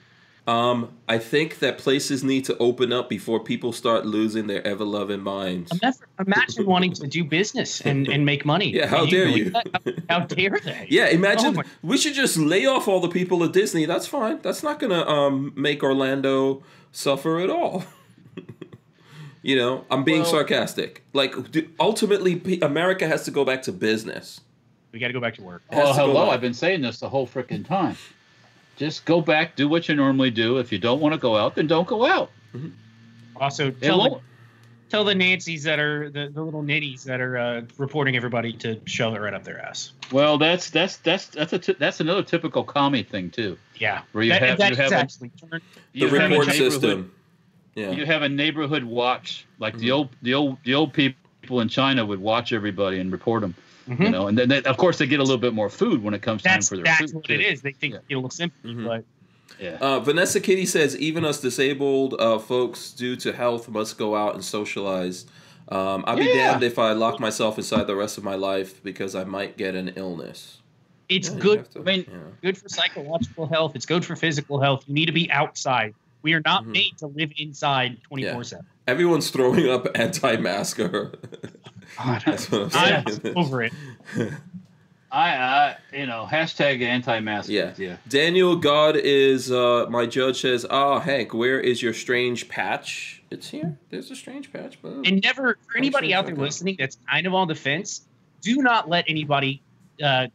Um, 0.46 0.90
I 1.08 1.20
think 1.20 1.60
that 1.60 1.78
places 1.78 2.22
need 2.22 2.44
to 2.46 2.58
open 2.58 2.92
up 2.92 3.08
before 3.08 3.40
people 3.42 3.72
start 3.72 4.06
losing 4.06 4.48
their 4.48 4.66
ever 4.68 4.84
loving 4.84 5.22
minds. 5.22 5.72
Imagine, 5.72 6.02
imagine 6.20 6.66
wanting 6.66 6.92
to 6.96 7.08
do 7.08 7.24
business 7.24 7.80
and, 7.80 8.10
and 8.10 8.26
make 8.26 8.46
money. 8.46 8.70
Yeah, 8.74 8.88
how 8.88 9.06
dare 9.06 9.28
you? 9.30 9.54
How, 10.10 10.20
how 10.20 10.20
dare 10.26 10.60
they? 10.64 10.88
Yeah, 10.90 11.08
imagine 11.08 11.58
Oh 11.58 11.64
we 11.82 11.98
should 11.98 12.14
just 12.14 12.36
lay 12.36 12.66
off 12.66 12.90
all 12.90 13.00
the 13.00 13.08
people 13.08 13.42
at 13.46 13.54
Disney. 13.54 13.86
That's 13.86 14.06
fine. 14.06 14.40
That's 14.42 14.64
not 14.64 14.80
gonna 14.82 15.06
um 15.08 15.54
make 15.56 15.82
Orlando 15.82 16.62
suffer 16.92 17.40
at 17.40 17.50
all. 17.50 17.86
you 19.42 19.56
know, 19.56 19.86
I'm 19.90 20.04
being 20.04 20.24
Well- 20.24 20.32
sarcastic. 20.32 21.04
Like 21.14 21.36
ultimately, 21.80 22.60
America 22.62 23.08
has 23.08 23.24
to 23.26 23.32
go 23.32 23.46
back 23.46 23.62
to 23.64 23.72
business. 23.72 24.42
We 24.92 25.00
got 25.00 25.08
to 25.08 25.14
go 25.14 25.20
back 25.22 25.36
to 25.36 25.42
work. 25.42 25.64
It 25.72 25.76
has 25.76 25.84
Well, 25.86 26.08
hello. 26.08 26.30
I've 26.30 26.42
been 26.42 26.54
saying 26.54 26.82
this 26.82 27.00
the 27.00 27.10
whole 27.10 27.26
freaking 27.26 27.66
time. 27.66 27.98
Just 28.78 29.06
go 29.06 29.22
back, 29.22 29.56
do 29.56 29.68
what 29.70 29.88
you 29.88 29.96
normally 29.96 30.32
do. 30.32 30.58
If 30.58 30.72
you 30.72 30.80
don't 30.80 31.00
want 31.00 31.14
to 31.14 31.20
go 31.20 31.36
out, 31.38 31.56
then 31.56 31.68
don't 31.68 31.88
go 31.88 32.06
out. 32.06 32.32
Also, 33.36 33.72
tell 33.72 34.04
the, 34.04 34.20
tell 34.90 35.04
the 35.04 35.14
Nancys 35.14 35.64
that 35.64 35.80
are 35.80 36.10
the, 36.10 36.30
the 36.34 36.42
little 36.42 36.64
nitties 36.64 37.04
that 37.04 37.22
are 37.22 37.38
uh, 37.38 37.62
reporting 37.78 38.16
everybody 38.16 38.54
to 38.54 38.80
shove 38.86 39.16
it 39.16 39.20
right 39.22 39.34
up 39.34 39.44
their 39.44 39.60
ass. 39.62 39.92
Well, 40.12 40.38
that's 40.38 40.70
that's 40.70 40.98
that's 40.98 41.28
that's 41.28 41.54
a 41.54 41.60
t- 41.60 41.76
that's 41.78 42.00
another 42.00 42.24
typical 42.24 42.64
commie 42.64 43.04
thing 43.04 43.30
too. 43.32 43.58
Yeah, 43.76 44.02
Where 44.12 44.24
you 44.24 44.32
that, 44.32 44.42
have- 44.42 44.58
that 44.60 44.70
you 44.72 44.76
have 44.78 44.86
is 44.88 44.92
a- 44.92 44.96
actually 44.98 45.30
turned. 45.30 45.64
The 45.94 46.00
You 46.00 46.08
have 46.10 46.32
a 46.32 46.38
report 46.40 46.56
system. 46.56 47.12
Yeah. 47.76 47.92
You 47.92 48.06
have 48.06 48.22
a 48.22 48.30
neighborhood 48.30 48.84
watch, 48.84 49.46
like 49.58 49.78
the 49.78 49.90
Mhm. 49.90 49.94
old 49.96 50.10
the 50.22 50.34
old 50.36 50.58
the 50.64 50.76
old 50.76 50.94
people 50.94 51.60
in 51.62 51.70
China 51.70 52.06
would 52.06 52.20
watch 52.20 52.54
everybody 52.54 53.00
and 53.00 53.12
report 53.12 53.42
them. 53.42 53.56
You 53.88 53.96
Mhm. 53.96 54.12
know, 54.12 54.28
and 54.28 54.38
then 54.38 54.50
they, 54.50 54.64
of 54.64 54.78
course 54.78 54.98
they 54.98 55.06
get 55.08 55.20
a 55.20 55.24
little 55.24 55.38
bit 55.38 55.54
more 55.54 55.70
food 55.70 56.04
when 56.04 56.14
it 56.14 56.22
comes 56.22 56.42
time 56.42 56.62
for 56.62 56.76
their 56.76 56.86
that's 56.86 57.00
food. 57.12 57.16
what 57.16 57.24
too. 57.26 57.34
it 57.34 57.42
is. 57.42 57.62
They 57.62 57.74
think 57.74 57.94
Yeah. 57.96 58.00
it'll 58.10 58.24
look 58.24 58.32
simple, 58.32 58.58
Mhm. 58.70 58.86
but 58.86 59.04
Yeah. 59.60 59.78
Uh, 59.82 60.00
Vanessa 60.00 60.40
Kitty 60.40 60.66
says 60.66 60.98
even 60.98 61.24
us 61.26 61.40
disabled 61.40 62.16
uh, 62.20 62.40
folks, 62.40 62.92
due 62.92 63.16
to 63.18 63.34
health, 63.34 63.70
must 63.70 63.98
go 63.98 64.16
out 64.16 64.34
and 64.36 64.44
socialize. 64.44 65.26
Um, 65.70 66.04
I'll 66.08 66.18
be 66.18 66.24
Yeah. 66.26 66.52
damned 66.52 66.64
if 66.64 66.80
I 66.80 66.94
lock 66.94 67.20
myself 67.20 67.58
inside 67.58 67.86
the 67.88 67.96
rest 67.96 68.18
of 68.18 68.24
my 68.24 68.36
life 68.36 68.82
because 68.84 69.16
I 69.16 69.24
might 69.26 69.58
get 69.58 69.76
an 69.76 69.94
illness. 69.96 70.58
it's 71.10 71.30
Yeah, 71.30 71.40
good 71.40 71.72
to- 71.72 71.80
I 71.80 71.84
mean- 71.84 72.06
yeah. 72.10 72.18
good 72.42 72.58
for 72.58 72.70
psychological 72.70 73.46
health. 73.46 73.74
It's 73.76 73.86
good 73.86 74.04
for 74.06 74.16
physical 74.16 74.60
health. 74.62 74.86
You 74.88 74.94
need 74.96 75.06
to 75.08 75.12
be 75.12 75.30
outside. 75.32 75.94
We 76.24 76.34
are 76.34 76.42
not 76.44 76.64
Mhm. 76.64 76.72
made 76.72 76.98
to 77.00 77.08
live 77.08 77.32
inside 77.38 77.98
24 78.04 78.44
7. 78.46 78.66
everyone's 78.88 79.30
throwing 79.30 79.70
up 79.70 79.86
anti-masker. 79.96 81.12
That's 82.26 82.52
what 82.52 82.76
I'm 82.76 83.06
I'm 83.08 83.38
over 83.38 83.64
it. 83.64 83.74
I, 85.14 85.36
I, 85.36 85.78
you 85.94 86.08
know, 86.08 86.28
hashtag 86.30 86.82
anti-mask. 86.82 87.48
Yeah. 87.48 87.76
yeah. 87.78 87.98
Daniel 88.10 88.56
God 88.56 88.96
is 88.96 89.52
uh, 89.52 89.86
my 89.88 90.08
judge 90.08 90.42
says, 90.42 90.66
"Ah, 90.68 91.00
Hank, 91.00 91.36
where 91.36 91.60
is 91.60 91.84
your 91.84 91.94
strange 91.94 92.50
patch? 92.50 93.22
It's 93.30 93.50
here. 93.50 93.78
There's 93.92 94.10
a 94.10 94.16
strange 94.16 94.52
patch, 94.52 94.80
but 94.82 95.06
And 95.06 95.22
never, 95.22 95.60
for 95.68 95.78
anybody 95.78 96.10
sure 96.10 96.18
out 96.18 96.26
there 96.26 96.34
okay. 96.34 96.42
listening 96.42 96.78
that's 96.80 96.98
kind 97.08 97.28
of 97.28 97.36
on 97.36 97.48
the 97.48 97.54
fence, 97.54 98.08
do 98.42 98.56
not 98.58 98.90
let 98.90 99.06
anybody 99.08 99.62
uh, 100.04 100.28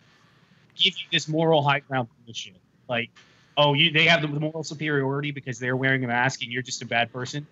give 0.76 0.96
you 0.96 1.06
this 1.10 1.26
moral 1.26 1.62
high 1.62 1.80
ground 1.80 2.08
bullshit. 2.24 2.56
Like, 2.88 3.10
oh, 3.56 3.74
you 3.74 3.90
they 3.90 4.04
have 4.04 4.22
the 4.22 4.28
moral 4.28 4.62
superiority 4.62 5.32
because 5.32 5.58
they're 5.58 5.76
wearing 5.76 6.04
a 6.04 6.08
mask 6.08 6.42
and 6.42 6.52
you're 6.52 6.62
just 6.62 6.82
a 6.82 6.86
bad 6.86 7.12
person. 7.12 7.46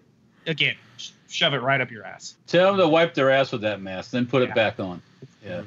Again, 0.47 0.77
shove 1.29 1.55
it 1.55 1.59
right 1.63 1.81
up 1.81 1.91
your 1.91 2.05
ass. 2.05 2.37
Tell 2.47 2.69
them 2.73 2.79
to 2.81 2.89
wipe 2.89 3.15
their 3.15 3.31
ass 3.31 3.53
with 3.53 3.63
that 3.63 3.81
mask, 3.81 4.11
then 4.13 4.27
put 4.27 4.43
Yeah. 4.43 4.49
it 4.51 4.55
back 4.55 4.79
on. 4.81 5.03
Yeah. 5.45 5.63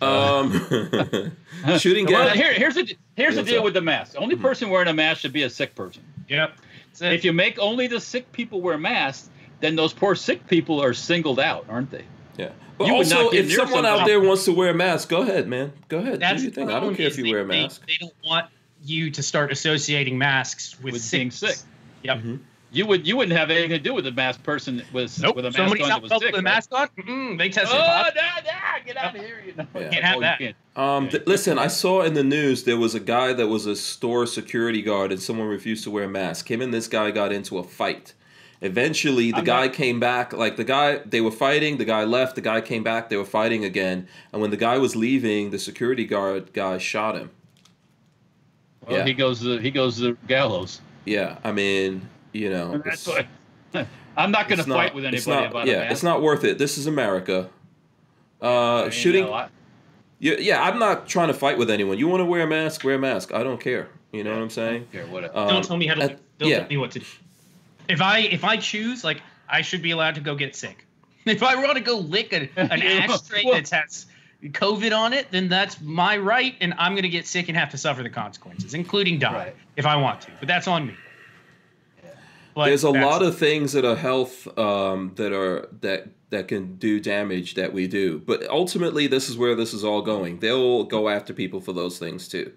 Um, 0.00 0.50
shooting 1.78 2.06
Well, 2.06 2.28
here, 2.30 2.52
here's 2.52 2.74
the 2.74 2.96
here's 3.16 3.36
the 3.36 3.42
deal 3.42 3.58
up? 3.58 3.64
with 3.64 3.74
the 3.74 3.80
mask. 3.80 4.12
The 4.12 4.18
only 4.18 4.36
person 4.36 4.68
wearing 4.70 4.88
a 4.88 4.92
mask 4.94 5.20
should 5.20 5.32
be 5.32 5.44
a 5.44 5.50
sick 5.50 5.74
person. 5.74 6.02
Yep. 6.28 6.52
So 6.94 7.06
If 7.06 7.24
you 7.24 7.32
make 7.32 7.58
only 7.58 7.86
the 7.86 8.00
sick 8.00 8.30
people 8.32 8.60
wear 8.60 8.76
masks, 8.78 9.30
then 9.60 9.76
those 9.76 9.92
poor 9.92 10.14
sick 10.14 10.46
people 10.46 10.82
are 10.82 10.94
singled 10.94 11.40
out, 11.40 11.66
aren't 11.68 11.90
they? 11.90 12.04
Yeah. 12.36 12.50
But 12.78 12.88
You 12.88 12.94
would 12.94 13.06
also, 13.06 13.22
not 13.24 13.32
get 13.32 13.40
if 13.44 13.48
near 13.48 13.56
someone 13.58 13.86
out 13.86 13.98
somebody- 13.98 14.10
there 14.12 14.20
wants 14.20 14.44
to 14.46 14.52
wear 14.52 14.70
a 14.70 14.74
mask, 14.74 15.08
go 15.08 15.22
ahead, 15.22 15.46
man. 15.48 15.72
Go 15.88 15.98
ahead. 15.98 16.20
that's 16.20 16.38
do 16.40 16.44
your 16.44 16.52
thing. 16.52 16.70
I 16.70 16.80
don't 16.80 16.94
care 16.96 17.06
if 17.06 17.16
you 17.16 17.24
they- 17.24 17.30
wear 17.30 17.40
a 17.42 17.44
mask. 17.46 17.86
They, 17.86 17.96
don't 18.00 18.12
want 18.24 18.46
you 18.82 19.10
to 19.12 19.22
start 19.22 19.52
associating 19.52 20.18
masks 20.18 20.76
with, 20.82 20.94
With 20.94 21.10
being 21.10 21.30
sick. 21.30 21.56
Yep. 22.02 22.18
Mhm. 22.18 22.38
You 22.74 22.86
would 22.86 23.06
you 23.06 23.16
wouldn't 23.16 23.36
have 23.38 23.50
anything 23.50 23.70
to 23.70 23.78
do 23.78 23.94
with 23.94 24.06
a 24.06 24.12
masked 24.12 24.42
person 24.42 24.82
with 24.92 25.20
Nope. 25.20 25.36
with 25.36 25.44
a 25.44 25.48
mask 25.48 25.56
Somebody's 25.58 25.84
on 25.86 25.90
out 25.92 25.94
that 25.96 26.02
was 26.02 26.10
with 26.10 26.22
sick. 26.22 26.32
a 26.32 26.36
right? 26.36 26.44
mask 26.44 26.72
on. 26.72 26.88
Mm-mm, 26.98 27.38
they 27.38 27.48
tested. 27.48 27.78
Oh, 27.78 27.84
positive. 27.84 28.22
nah, 28.44 28.50
nah, 28.50 28.84
get 28.84 28.96
out 28.96 29.14
of 29.16 29.20
here! 29.22 29.42
You 29.46 29.54
know, 29.54 29.66
Yeah. 29.74 29.88
Can't 29.90 30.04
have 30.04 30.16
Oh, 30.16 30.20
that. 30.20 30.38
can't. 30.38 30.56
Um, 30.76 31.08
th- 31.08 31.22
listen, 31.26 31.58
I 31.58 31.68
saw 31.68 32.02
in 32.02 32.14
the 32.14 32.24
news 32.24 32.64
there 32.64 32.76
was 32.76 32.94
a 32.94 33.00
guy 33.00 33.32
that 33.32 33.46
was 33.46 33.66
a 33.66 33.76
store 33.76 34.26
security 34.26 34.82
guard 34.82 35.12
and 35.12 35.22
someone 35.22 35.46
refused 35.46 35.84
to 35.84 35.90
wear 35.90 36.04
a 36.04 36.08
mask. 36.08 36.50
Him 36.50 36.60
and 36.60 36.74
this 36.74 36.88
guy 36.88 37.10
got 37.12 37.32
into 37.32 37.58
a 37.58 37.62
fight. 37.62 38.12
Eventually, 38.60 39.30
the 39.30 39.38
I'm 39.38 39.44
guy 39.44 39.66
not- 39.66 39.74
came 39.74 40.00
back. 40.00 40.32
Like 40.32 40.56
the 40.56 40.64
guy, 40.64 40.98
they 41.06 41.20
were 41.20 41.30
fighting. 41.30 41.76
The 41.76 41.84
guy 41.84 42.02
left. 42.04 42.34
The 42.34 42.40
guy 42.40 42.60
came 42.60 42.82
back. 42.82 43.08
They 43.08 43.16
were 43.16 43.24
fighting 43.24 43.64
again. 43.64 44.08
And 44.32 44.42
when 44.42 44.50
the 44.50 44.56
guy 44.56 44.78
was 44.78 44.96
leaving, 44.96 45.50
the 45.50 45.58
security 45.58 46.06
guard 46.06 46.52
guy 46.52 46.78
shot 46.78 47.14
him. 47.14 47.30
Well, 48.86 48.98
Yeah. 48.98 49.04
he 49.04 49.12
goes 49.14 49.40
to 49.42 49.58
he 49.58 49.70
goes 49.70 49.96
to 49.96 50.02
the 50.02 50.12
gallows. 50.26 50.80
Yeah, 51.04 51.36
I 51.44 51.52
mean, 51.52 52.08
you 52.34 52.50
know, 52.50 52.78
That's 52.84 53.06
it's- 53.08 53.26
why. 53.72 53.86
I'm 54.16 54.30
not 54.30 54.48
going 54.48 54.58
to 54.58 54.64
fight 54.64 54.68
not- 54.68 54.94
with 54.94 55.04
it's 55.06 55.26
anybody 55.26 55.42
not- 55.44 55.50
about 55.50 55.66
yeah, 55.66 55.72
a 55.74 55.78
mask. 55.80 55.92
it's 55.92 56.02
not 56.02 56.22
worth 56.22 56.44
it. 56.44 56.58
This 56.58 56.78
is 56.78 56.86
America. 56.86 57.48
Uh, 58.40 58.82
You 58.86 58.90
shooting. 58.92 59.24
know, 59.24 59.32
I- 59.32 59.48
Yeah, 60.20 60.34
yeah, 60.38 60.62
I'm 60.62 60.78
not 60.78 61.08
trying 61.08 61.28
to 61.28 61.34
fight 61.34 61.58
with 61.58 61.70
anyone. 61.70 61.98
You 61.98 62.06
want 62.08 62.20
to 62.20 62.24
wear 62.24 62.42
a 62.42 62.46
mask, 62.46 62.84
wear 62.84 62.94
a 62.94 62.98
mask. 62.98 63.32
I 63.34 63.42
don't 63.42 63.60
care. 63.60 63.88
You 64.12 64.22
know 64.22 64.30
what 64.32 64.40
I'm 64.42 64.50
saying? 64.50 64.86
Here, 64.92 65.06
whatever. 65.06 65.36
Um, 65.36 65.48
don't 65.48 65.64
tell 65.64 65.76
me 65.76 65.86
how 65.88 65.94
to. 65.94 66.02
at- 66.02 66.20
don't 66.38 66.48
yeah. 66.50 66.58
tell 66.60 66.68
me 66.68 66.76
what 66.76 66.92
to 66.92 67.00
do. 67.00 67.06
If 67.88 68.00
I 68.00 68.20
if 68.20 68.44
I 68.44 68.56
choose, 68.56 69.02
like 69.04 69.20
I 69.48 69.62
should 69.62 69.82
be 69.82 69.90
allowed 69.90 70.14
to 70.16 70.20
go 70.20 70.34
get 70.36 70.54
sick. 70.56 70.86
If 71.26 71.42
I 71.42 71.56
want 71.56 71.76
to 71.78 71.80
go 71.82 71.96
lick 71.98 72.32
a, 72.32 72.48
an 72.56 72.82
ashtray 72.82 73.44
well- 73.44 73.54
that 73.54 73.68
has 73.70 74.06
COVID 74.44 74.96
on 74.96 75.12
it, 75.14 75.30
then 75.32 75.48
that's 75.48 75.80
my 75.80 76.16
right, 76.18 76.54
and 76.60 76.74
I'm 76.78 76.94
gonna 76.94 77.08
get 77.08 77.26
sick 77.26 77.48
and 77.48 77.56
have 77.56 77.70
to 77.70 77.78
suffer 77.78 78.02
the 78.02 78.10
consequences, 78.10 78.74
including 78.74 79.18
die 79.18 79.32
Right. 79.34 79.56
if 79.76 79.86
I 79.86 79.96
want 79.96 80.20
to. 80.22 80.30
But 80.38 80.48
that's 80.48 80.68
on 80.68 80.86
me. 80.86 80.94
But 82.54 82.66
There's 82.66 82.84
a 82.84 82.90
lot 82.90 83.22
of 83.22 83.36
things 83.36 83.72
that 83.72 83.84
are 83.84 83.96
health 83.96 84.46
um, 84.56 85.12
that 85.16 85.32
are 85.32 85.68
that 85.80 86.08
that 86.30 86.48
can 86.48 86.76
do 86.76 87.00
damage 87.00 87.54
that 87.54 87.72
we 87.72 87.86
do, 87.86 88.20
but 88.20 88.48
ultimately, 88.48 89.06
this 89.06 89.28
is 89.28 89.36
where 89.36 89.54
this 89.54 89.74
is 89.74 89.84
all 89.84 90.02
going. 90.02 90.38
They'll 90.38 90.84
go 90.84 91.08
after 91.08 91.32
people 91.32 91.60
for 91.60 91.72
those 91.72 91.98
things 91.98 92.28
too. 92.28 92.52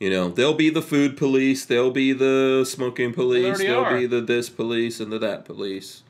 You 0.00 0.10
know, 0.10 0.28
they'll 0.28 0.54
be 0.54 0.70
the 0.70 0.82
food 0.82 1.16
police, 1.16 1.64
they'll 1.64 1.92
be 1.92 2.12
the 2.12 2.64
smoking 2.68 3.12
police, 3.12 3.58
they'll 3.58 3.84
are. 3.84 3.96
be 3.96 4.06
the 4.06 4.20
this 4.20 4.50
police 4.50 4.98
and 4.98 5.12
the 5.12 5.18
that 5.20 5.44
police. 5.44 6.02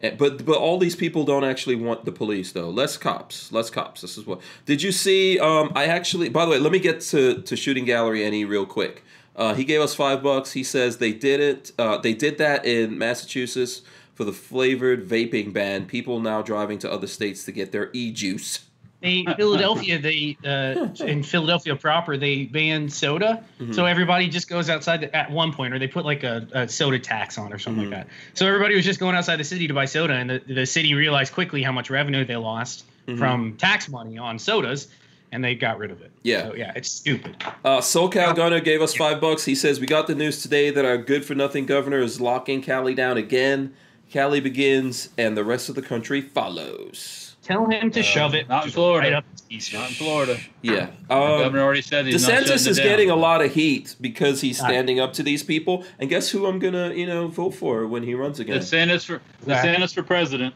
And, 0.00 0.16
but 0.16 0.46
but 0.46 0.56
all 0.56 0.78
these 0.78 0.96
people 0.96 1.24
don't 1.24 1.44
actually 1.44 1.76
want 1.76 2.06
the 2.06 2.12
police 2.12 2.52
though. 2.52 2.70
Less 2.70 2.96
cops, 2.96 3.52
less 3.52 3.68
cops. 3.68 4.00
This 4.00 4.16
is 4.16 4.24
what. 4.26 4.40
Did 4.64 4.80
you 4.82 4.92
see? 4.92 5.38
Um, 5.38 5.72
I 5.74 5.84
actually. 5.86 6.30
By 6.30 6.46
the 6.46 6.52
way, 6.52 6.58
let 6.58 6.72
me 6.72 6.78
get 6.78 7.02
to 7.02 7.42
to 7.42 7.56
shooting 7.56 7.84
gallery 7.84 8.24
any 8.24 8.46
real 8.46 8.64
quick. 8.64 9.04
Uh, 9.38 9.54
he 9.54 9.64
gave 9.64 9.80
us 9.80 9.94
five 9.94 10.22
bucks. 10.22 10.52
He 10.52 10.64
says 10.64 10.98
they 10.98 11.12
did 11.12 11.40
it. 11.40 11.72
Uh, 11.78 11.96
they 11.96 12.12
did 12.12 12.36
that 12.38 12.66
in 12.66 12.98
Massachusetts 12.98 13.82
for 14.14 14.24
the 14.24 14.32
flavored 14.32 15.08
vaping 15.08 15.52
ban. 15.52 15.86
People 15.86 16.18
now 16.18 16.42
driving 16.42 16.78
to 16.80 16.90
other 16.90 17.06
states 17.06 17.44
to 17.44 17.52
get 17.52 17.70
their 17.70 17.88
e 17.92 18.10
juice. 18.10 18.64
They 19.00 19.24
Philadelphia, 19.36 20.00
they 20.00 20.36
uh, 20.44 20.88
in 21.04 21.22
Philadelphia 21.22 21.76
proper, 21.76 22.16
they 22.16 22.46
banned 22.46 22.92
soda, 22.92 23.44
so 23.70 23.84
everybody 23.86 24.28
just 24.28 24.48
goes 24.48 24.68
outside 24.68 25.02
the, 25.02 25.16
at 25.16 25.30
one 25.30 25.52
point, 25.52 25.72
or 25.72 25.78
they 25.78 25.86
put 25.86 26.04
like 26.04 26.24
a, 26.24 26.48
a 26.52 26.68
soda 26.68 26.98
tax 26.98 27.38
on 27.38 27.52
or 27.52 27.58
something 27.60 27.84
like 27.90 28.06
that. 28.06 28.08
So 28.34 28.44
everybody 28.44 28.74
was 28.74 28.84
just 28.84 28.98
going 28.98 29.14
outside 29.14 29.36
the 29.36 29.44
city 29.44 29.68
to 29.68 29.74
buy 29.74 29.84
soda, 29.84 30.14
and 30.14 30.28
the, 30.30 30.42
the 30.48 30.66
city 30.66 30.94
realized 30.94 31.32
quickly 31.32 31.62
how 31.62 31.70
much 31.70 31.90
revenue 31.90 32.24
they 32.24 32.34
lost 32.34 32.84
from 33.16 33.56
tax 33.56 33.88
money 33.88 34.18
on 34.18 34.38
sodas, 34.40 34.88
and 35.32 35.44
they 35.44 35.54
got 35.54 35.78
rid 35.78 35.90
of 35.90 36.00
it. 36.02 36.10
Yeah. 36.22 36.48
so, 36.48 36.54
yeah, 36.54 36.72
it's 36.76 36.90
stupid. 36.90 37.36
Uh, 37.64 37.78
SoCal 37.78 38.34
Gunner 38.34 38.60
gave 38.60 38.80
us 38.82 38.94
five 38.94 39.20
bucks. 39.20 39.44
He 39.44 39.54
says 39.54 39.80
we 39.80 39.86
got 39.86 40.06
the 40.06 40.14
news 40.14 40.42
today 40.42 40.70
that 40.70 40.84
our 40.84 40.98
good 40.98 41.24
for 41.24 41.34
nothing 41.34 41.66
governor 41.66 42.00
is 42.00 42.20
locking 42.20 42.62
Cali 42.62 42.94
down 42.94 43.16
again. 43.16 43.74
Cali 44.10 44.40
begins, 44.40 45.10
and 45.18 45.36
the 45.36 45.44
rest 45.44 45.68
of 45.68 45.74
the 45.74 45.82
country 45.82 46.20
follows. 46.22 47.36
Tell 47.42 47.66
him 47.66 47.90
to 47.92 48.02
shove 48.02 48.34
it. 48.34 48.48
not 48.48 48.66
in 48.66 48.70
Florida. 48.70 49.08
Right 49.08 49.14
up 49.16 49.24
his. 49.48 49.72
Not 49.72 49.88
in 49.88 49.94
Florida. 49.94 50.38
Yeah. 50.60 50.90
The 51.08 51.14
Um, 51.14 51.40
governor 51.40 51.62
already 51.62 51.80
said 51.80 52.04
he's 52.06 52.22
not 52.22 52.30
shutting 52.30 52.44
DeSantis 52.48 52.66
it 52.66 52.70
is 52.72 52.76
down. 52.76 52.86
getting 52.86 53.10
a 53.10 53.16
lot 53.16 53.42
of 53.42 53.52
heat 53.54 53.96
because 54.02 54.42
he's 54.42 54.58
standing 54.58 55.00
up 55.00 55.14
to 55.14 55.22
these 55.22 55.42
people. 55.42 55.84
And 55.98 56.10
guess 56.10 56.28
who 56.28 56.44
I'm 56.46 56.58
gonna, 56.58 56.92
you 56.92 57.06
know, 57.06 57.28
vote 57.28 57.52
for 57.54 57.86
when 57.86 58.02
he 58.02 58.14
runs 58.14 58.38
again? 58.38 58.58
DeSantis 58.58 59.06
for 59.06 59.22
DeSantis 59.46 59.94
for 59.94 60.02
president. 60.02 60.54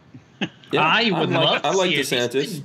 Yeah, 0.70 0.80
I 0.82 1.10
would 1.18 1.30
like, 1.30 1.44
love 1.44 1.62
to 1.62 1.68
I 1.68 1.72
like 1.72 1.90
see 1.90 1.94
it. 1.94 1.98
He's 1.98 2.10
DeSantis. 2.10 2.62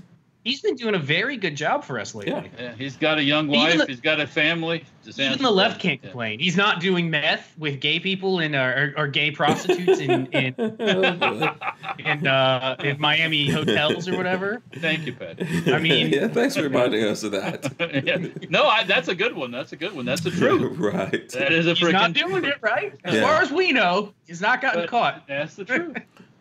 Been- 0.47 0.51
He's 0.51 0.61
been 0.61 0.75
doing 0.75 0.95
a 0.95 0.99
very 0.99 1.37
good 1.37 1.55
job 1.55 1.83
for 1.83 1.99
us 1.99 2.15
lately. 2.15 2.49
Yeah. 2.57 2.63
Yeah, 2.63 2.73
he's 2.77 2.95
got 2.95 3.17
a 3.17 3.23
young 3.23 3.47
wife. 3.47 3.77
the- 3.79 3.85
he's 3.85 3.99
got 4.01 4.19
a 4.19 4.27
family. 4.27 4.83
DeSantis 5.05 5.19
Even 5.31 5.43
the 5.43 5.51
left 5.51 5.75
president. 5.75 5.81
can't 5.81 5.99
Yeah. 6.03 6.09
complain. 6.09 6.39
He's 6.39 6.57
not 6.57 6.79
doing 6.81 7.09
meth 7.09 7.53
with 7.57 7.79
gay 7.79 7.99
people 7.99 8.39
and 8.39 8.55
uh, 8.55 8.59
or, 8.59 8.93
or 8.97 9.07
gay 9.07 9.31
prostitutes 9.31 9.99
in 9.99 10.25
in, 10.27 10.53
in, 11.99 12.27
uh, 12.27 12.75
in 12.83 12.99
Miami 12.99 13.49
hotels 13.49 14.07
or 14.07 14.17
whatever. 14.17 14.61
Thank 14.75 15.05
you, 15.05 15.13
Pat. 15.13 15.37
I 15.67 15.79
mean- 15.79 16.09
yeah, 16.13 16.27
thanks 16.27 16.55
for 16.55 16.63
reminding 16.63 17.03
us 17.05 17.23
of 17.23 17.31
that. 17.31 17.73
Yeah. 18.07 18.17
No, 18.49 18.65
I, 18.67 18.83
that's 18.83 19.07
a 19.07 19.15
good 19.15 19.35
one. 19.35 19.49
That's 19.51 19.71
a 19.71 19.75
good 19.75 19.93
one. 19.93 20.05
That's 20.05 20.21
the 20.21 20.31
truth. 20.31 20.77
right. 20.77 21.27
That 21.29 21.51
is 21.51 21.67
a 21.67 21.73
He's 21.73 21.91
not 21.91 22.13
doing 22.13 22.43
it 22.45 22.55
right. 22.61 22.93
As 23.03 23.15
Yeah. 23.15 23.21
far 23.21 23.41
as 23.41 23.51
we 23.51 23.71
know, 23.71 24.13
he's 24.27 24.41
not 24.41 24.61
gotten 24.61 24.81
but 24.81 24.89
caught. 24.89 25.23
That's 25.27 25.55
the 25.55 25.65
truth. 25.65 25.97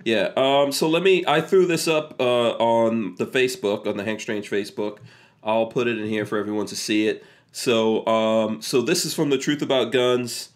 Yeah. 0.06 0.30
Um. 0.36 0.70
So 0.70 0.88
let 0.88 1.02
me. 1.02 1.24
I 1.26 1.40
threw 1.40 1.66
this 1.66 1.88
up 1.88 2.14
uh, 2.20 2.50
on 2.52 3.16
the 3.16 3.26
Facebook 3.26 3.88
on 3.88 3.96
the 3.96 4.04
Hank 4.04 4.20
Strange 4.20 4.48
Facebook. 4.48 4.98
I'll 5.42 5.66
put 5.66 5.88
it 5.88 5.98
in 5.98 6.06
here 6.06 6.24
for 6.24 6.38
everyone 6.38 6.66
to 6.66 6.76
see 6.76 7.08
it. 7.08 7.24
So 7.50 8.06
um. 8.06 8.62
So 8.62 8.82
this 8.82 9.04
is 9.04 9.14
from 9.14 9.30
the 9.30 9.36
Truth 9.38 9.62
About 9.62 9.90
Guns, 9.90 10.50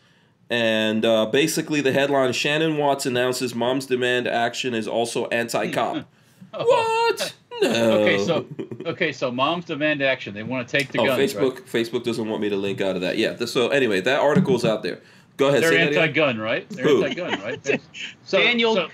and 0.48 1.05
uh, 1.05 1.27
basically 1.27 1.81
the 1.81 1.90
headline: 1.90 2.32
Shannon 2.32 2.77
Watts 2.77 3.06
announces 3.06 3.52
mom's 3.52 3.86
demand 3.86 4.28
action 4.28 4.72
is 4.72 4.86
also 4.86 5.27
anti-cop. 5.27 6.06
what? 6.55 7.35
No. 7.60 8.02
Okay, 8.02 8.24
so 8.24 8.47
okay, 8.86 9.10
so 9.10 9.32
moms 9.32 9.64
demand 9.64 10.01
action. 10.01 10.32
They 10.32 10.44
want 10.44 10.68
to 10.68 10.78
take 10.78 10.93
the 10.93 11.01
oh, 11.01 11.06
guns. 11.06 11.35
Facebook. 11.35 11.55
Right? 11.56 11.66
Facebook 11.66 12.05
doesn't 12.05 12.28
want 12.28 12.40
me 12.40 12.51
to 12.51 12.56
link 12.56 12.81
out 12.81 12.94
of 12.94 13.02
that. 13.02 13.18
Yeah. 13.18 13.35
th- 13.35 13.51
So 13.51 13.68
anyway, 13.70 14.01
that 14.02 14.20
article's 14.20 14.64
out 14.64 14.85
there. 14.85 15.01
Go 15.36 15.48
ahead. 15.48 15.64
They're 15.64 15.70
say 15.72 15.78
that 15.78 15.89
again. 15.89 16.02
anti-gun, 16.02 16.39
right? 16.39 16.70
They're 16.70 16.85
Who? 16.85 17.02
anti-gun, 17.05 17.40
right? 17.40 17.81
So, 18.24 18.39
Daniel- 18.39 18.77
so- 18.77 18.89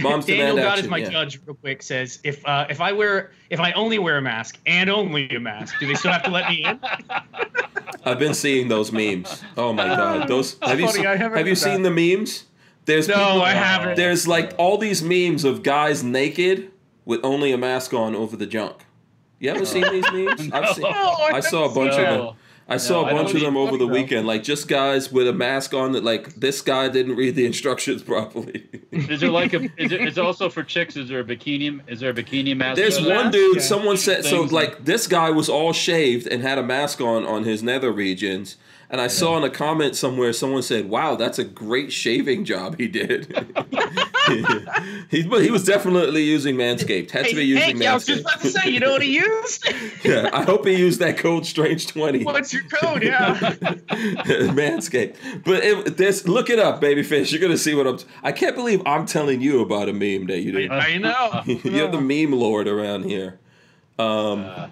Mom's 0.00 0.26
Daniel 0.26 0.56
God 0.56 0.66
action. 0.66 0.84
is 0.84 0.90
my 0.90 0.98
yeah. 0.98 1.10
judge. 1.10 1.40
Real 1.46 1.54
quick, 1.56 1.82
says 1.82 2.18
if 2.24 2.46
uh, 2.46 2.66
if 2.70 2.80
I 2.80 2.92
wear 2.92 3.32
if 3.50 3.60
I 3.60 3.72
only 3.72 3.98
wear 3.98 4.18
a 4.18 4.22
mask 4.22 4.58
and 4.66 4.88
only 4.88 5.28
a 5.30 5.40
mask, 5.40 5.78
do 5.78 5.86
they 5.86 5.94
still 5.94 6.12
have 6.12 6.22
to 6.24 6.30
let 6.30 6.48
me 6.48 6.64
in? 6.64 6.78
I've 8.04 8.18
been 8.18 8.34
seeing 8.34 8.68
those 8.68 8.92
memes. 8.92 9.42
Oh 9.56 9.72
my 9.72 9.86
god, 9.96 10.28
those 10.28 10.56
have 10.62 10.80
you 10.80 10.86
funny, 10.86 10.98
seen, 10.98 11.04
haven't 11.04 11.38
you 11.38 11.50
heard 11.50 11.58
seen 11.58 11.82
the 11.82 11.90
memes? 11.90 12.44
There's 12.84 13.06
No, 13.08 13.14
people- 13.14 13.42
I 13.42 13.52
haven't. 13.52 13.96
There's 13.96 14.26
like 14.26 14.54
all 14.58 14.78
these 14.78 15.02
memes 15.02 15.44
of 15.44 15.62
guys 15.62 16.02
naked 16.02 16.70
with 17.04 17.20
only 17.24 17.52
a 17.52 17.58
mask 17.58 17.94
on 17.94 18.14
over 18.14 18.36
the 18.36 18.46
junk. 18.46 18.76
You 19.38 19.48
haven't 19.50 19.66
seen 19.66 19.82
these 19.90 20.04
memes? 20.12 20.50
I've 20.52 20.74
seen. 20.74 20.82
No, 20.82 20.90
I 20.90 21.40
saw 21.40 21.70
a 21.70 21.74
bunch 21.74 21.94
of 21.94 21.98
them. 21.98 22.34
No. 22.68 22.74
I 22.74 22.76
saw 22.78 23.06
a 23.08 23.12
bunch 23.12 23.34
of 23.34 23.40
them 23.40 23.56
over 23.56 23.72
the 23.72 23.84
look, 23.84 23.88
though. 23.88 23.94
weekend. 23.94 24.26
Like 24.26 24.42
just 24.42 24.68
guys 24.68 25.10
with 25.12 25.28
a 25.28 25.32
mask 25.32 25.74
on 25.74 25.92
that 25.92 26.04
like 26.04 26.34
this 26.36 26.60
guy 26.60 26.88
didn't 26.88 27.16
read 27.16 27.34
the 27.34 27.44
instructions 27.46 28.02
properly. 28.12 28.66
Is 28.90 29.20
there 29.20 29.30
like 29.30 29.52
a? 29.52 29.64
Is 29.76 29.92
it, 29.92 30.00
it's 30.00 30.18
also 30.18 30.48
for 30.48 30.62
chicks. 30.62 30.96
Is 30.96 31.08
there 31.08 31.20
a 31.20 31.24
bikini? 31.24 31.80
Is 31.88 32.00
there 32.00 32.10
a 32.10 32.14
bikini 32.14 32.56
mask? 32.56 32.76
There's 32.76 32.98
for 32.98 33.04
that? 33.06 33.16
one 33.24 33.30
dude. 33.30 33.56
Yeah. 33.56 33.62
Someone 33.62 33.96
said 33.96 34.24
so. 34.24 34.42
Like 34.42 34.84
this 34.84 35.06
guy 35.06 35.30
was 35.30 35.48
all 35.48 35.72
shaved 35.72 36.26
and 36.26 36.42
had 36.42 36.58
a 36.58 36.62
mask 36.62 37.00
on 37.00 37.24
on 37.24 37.44
his 37.44 37.62
nether 37.62 37.92
regions. 37.92 38.56
And 38.92 39.00
I 39.00 39.06
saw 39.06 39.38
in 39.38 39.42
a 39.42 39.48
comment 39.48 39.96
somewhere 39.96 40.34
someone 40.34 40.62
said, 40.62 40.90
"Wow, 40.90 41.16
that's 41.16 41.38
a 41.38 41.44
great 41.44 41.90
shaving 41.90 42.44
job 42.44 42.76
he 42.78 42.88
did." 42.88 43.26
he, 45.08 45.22
but 45.22 45.42
he 45.42 45.50
was 45.50 45.64
definitely 45.64 46.24
using 46.24 46.56
Manscaped. 46.56 47.10
Had 47.10 47.24
to 47.24 47.34
be 47.34 47.42
using 47.42 47.78
Hank, 47.78 47.86
I 47.86 47.94
was 47.94 48.04
just 48.04 48.20
about 48.20 48.42
to 48.42 48.50
say, 48.50 48.68
you 48.68 48.80
know 48.80 48.92
what 48.92 49.00
he 49.00 49.16
used? 49.16 49.66
yeah, 50.04 50.28
I 50.34 50.42
hope 50.42 50.66
he 50.66 50.76
used 50.76 51.00
that 51.00 51.16
code 51.16 51.46
Strange 51.46 51.86
Twenty. 51.86 52.22
What's 52.22 52.52
your 52.52 52.64
code? 52.64 53.02
Yeah. 53.02 53.34
Manscaped. 54.52 55.16
But 55.42 55.64
it, 55.64 55.96
there's 55.96 56.28
look 56.28 56.50
it 56.50 56.58
up, 56.58 56.82
babyface. 56.82 57.32
You're 57.32 57.40
gonna 57.40 57.56
see 57.56 57.74
what 57.74 57.86
I'm. 57.86 57.98
I 58.22 58.32
can't 58.32 58.54
believe 58.54 58.82
I'm 58.84 59.06
telling 59.06 59.40
you 59.40 59.62
about 59.62 59.88
a 59.88 59.94
meme 59.94 60.26
that 60.26 60.40
you 60.40 60.52
didn't. 60.52 60.72
I 60.72 60.98
know. 60.98 61.42
You're 61.46 61.90
the 61.90 62.00
meme 62.00 62.38
lord 62.38 62.68
around 62.68 63.04
here. 63.04 63.38
Um, 63.98 64.44
Uh, 64.44 64.68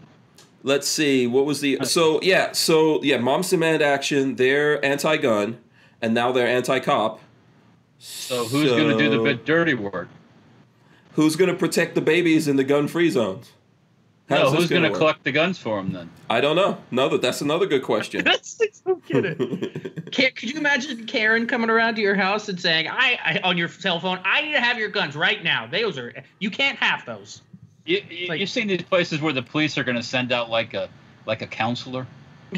let's 0.62 0.88
see. 0.88 1.26
What 1.26 1.46
was 1.46 1.60
the 1.60 1.78
so 1.84 2.20
yeah 2.22 2.52
so 2.52 3.02
yeah? 3.02 3.18
Moms 3.18 3.50
Demand 3.50 3.82
Action. 3.82 4.36
They're 4.36 4.84
anti-gun, 4.84 5.58
and 6.00 6.14
now 6.14 6.32
they're 6.32 6.46
anti-cop. 6.46 7.20
So 7.98 8.44
who's 8.46 8.70
going 8.70 8.96
to 8.96 9.02
do 9.02 9.10
the 9.10 9.22
bit 9.22 9.44
dirty 9.44 9.74
work? 9.74 10.08
Who's 11.12 11.36
going 11.36 11.50
to 11.50 11.56
protect 11.56 11.94
the 11.94 12.00
babies 12.00 12.48
in 12.48 12.56
the 12.56 12.64
gun-free 12.64 13.10
zones? 13.10 13.52
No, 14.30 14.36
How's 14.36 14.52
this 14.52 14.60
who's 14.60 14.70
going 14.70 14.90
to 14.90 14.96
collect 14.96 15.24
the 15.24 15.32
guns 15.32 15.58
for 15.58 15.76
them 15.82 15.92
then? 15.92 16.08
I 16.30 16.40
don't 16.40 16.54
know. 16.54 16.78
No, 16.92 17.08
that 17.08 17.20
that's 17.20 17.40
another 17.40 17.66
good 17.66 17.82
question. 17.82 18.24
That's 18.24 18.60
so 18.84 18.96
kidding. 19.06 19.36
Ca- 20.12 20.30
Could 20.30 20.50
you 20.50 20.58
imagine 20.58 21.04
Karen 21.06 21.48
coming 21.48 21.68
around 21.68 21.96
to 21.96 22.00
your 22.00 22.14
house 22.14 22.48
and 22.48 22.58
saying, 22.58 22.86
"I, 22.88 23.18
I 23.24 23.40
on 23.42 23.58
your 23.58 23.68
cell 23.68 23.98
phone, 23.98 24.20
I 24.24 24.42
need 24.42 24.52
to 24.52 24.60
have 24.60 24.78
your 24.78 24.88
guns 24.88 25.16
right 25.16 25.42
now. 25.42 25.66
Those 25.66 25.98
are 25.98 26.14
you 26.38 26.50
can't 26.50 26.78
have 26.78 27.04
those." 27.04 27.42
You, 27.90 28.02
you, 28.08 28.28
Like- 28.28 28.40
you've 28.40 28.50
seen 28.50 28.68
these 28.68 28.82
places 28.82 29.20
where 29.20 29.32
the 29.32 29.42
police 29.42 29.76
are 29.76 29.84
going 29.84 29.96
to 29.96 30.02
send 30.02 30.30
out 30.30 30.48
like 30.48 30.74
a 30.74 30.88
like 31.26 31.42
a 31.42 31.46
counselor. 31.46 32.06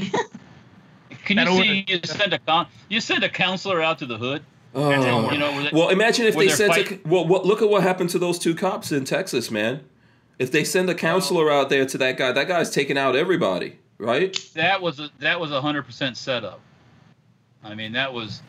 Can 1.24 1.38
you 1.38 1.62
see 1.62 1.84
you 1.88 2.00
send 2.04 2.32
a 2.34 2.38
con 2.38 2.66
you 2.88 3.00
send 3.00 3.24
a 3.24 3.28
counselor 3.28 3.80
out 3.80 3.98
to 4.00 4.06
the 4.06 4.18
hood? 4.18 4.42
Oh. 4.74 4.90
You 5.30 5.38
know, 5.38 5.62
they- 5.62 5.70
Well, 5.72 5.88
imagine 5.88 6.26
if 6.26 6.36
they 6.36 6.48
they're 6.48 6.56
sent. 6.56 6.90
A, 6.90 7.00
well, 7.06 7.26
what, 7.26 7.44
look 7.46 7.62
at 7.62 7.68
what 7.68 7.82
happened 7.82 8.10
to 8.10 8.18
those 8.18 8.38
two 8.38 8.54
cops 8.54 8.92
in 8.92 9.04
Texas, 9.04 9.50
man. 9.50 9.84
If 10.38 10.50
they 10.50 10.64
send 10.64 10.88
a 10.90 10.94
counselor 10.94 11.50
out 11.50 11.68
there 11.68 11.86
to 11.86 11.98
that 11.98 12.16
guy, 12.16 12.32
that 12.32 12.48
guy's 12.48 12.70
taking 12.70 12.98
out 12.98 13.14
everybody, 13.14 13.78
right? 13.98 14.36
that 14.54 14.80
was 14.80 14.98
a, 14.98 15.10
that 15.20 15.38
was 15.38 15.52
a 15.52 15.60
hundred 15.60 15.84
percent 15.84 16.16
setup. 16.16 16.60
I 17.62 17.74
mean, 17.74 17.92
that 17.92 18.12
was, 18.12 18.42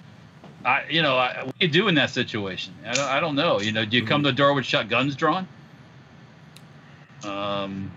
I 0.65 0.83
you 0.89 1.01
know, 1.01 1.17
I, 1.17 1.43
what 1.43 1.59
do 1.59 1.65
you 1.65 1.71
do 1.71 1.87
in 1.87 1.95
that 1.95 2.09
situation? 2.09 2.73
I 2.85 2.93
don't, 2.93 3.09
I 3.09 3.19
don't 3.19 3.35
know. 3.35 3.59
You 3.59 3.71
know, 3.71 3.85
do 3.85 3.95
you 3.95 4.05
come 4.05 4.19
mm-hmm. 4.19 4.27
to 4.27 4.31
the 4.31 4.37
door 4.37 4.53
with 4.53 4.65
shot 4.65 4.89
guns 4.89 5.15
drawn? 5.15 5.47
Um, 7.25 7.91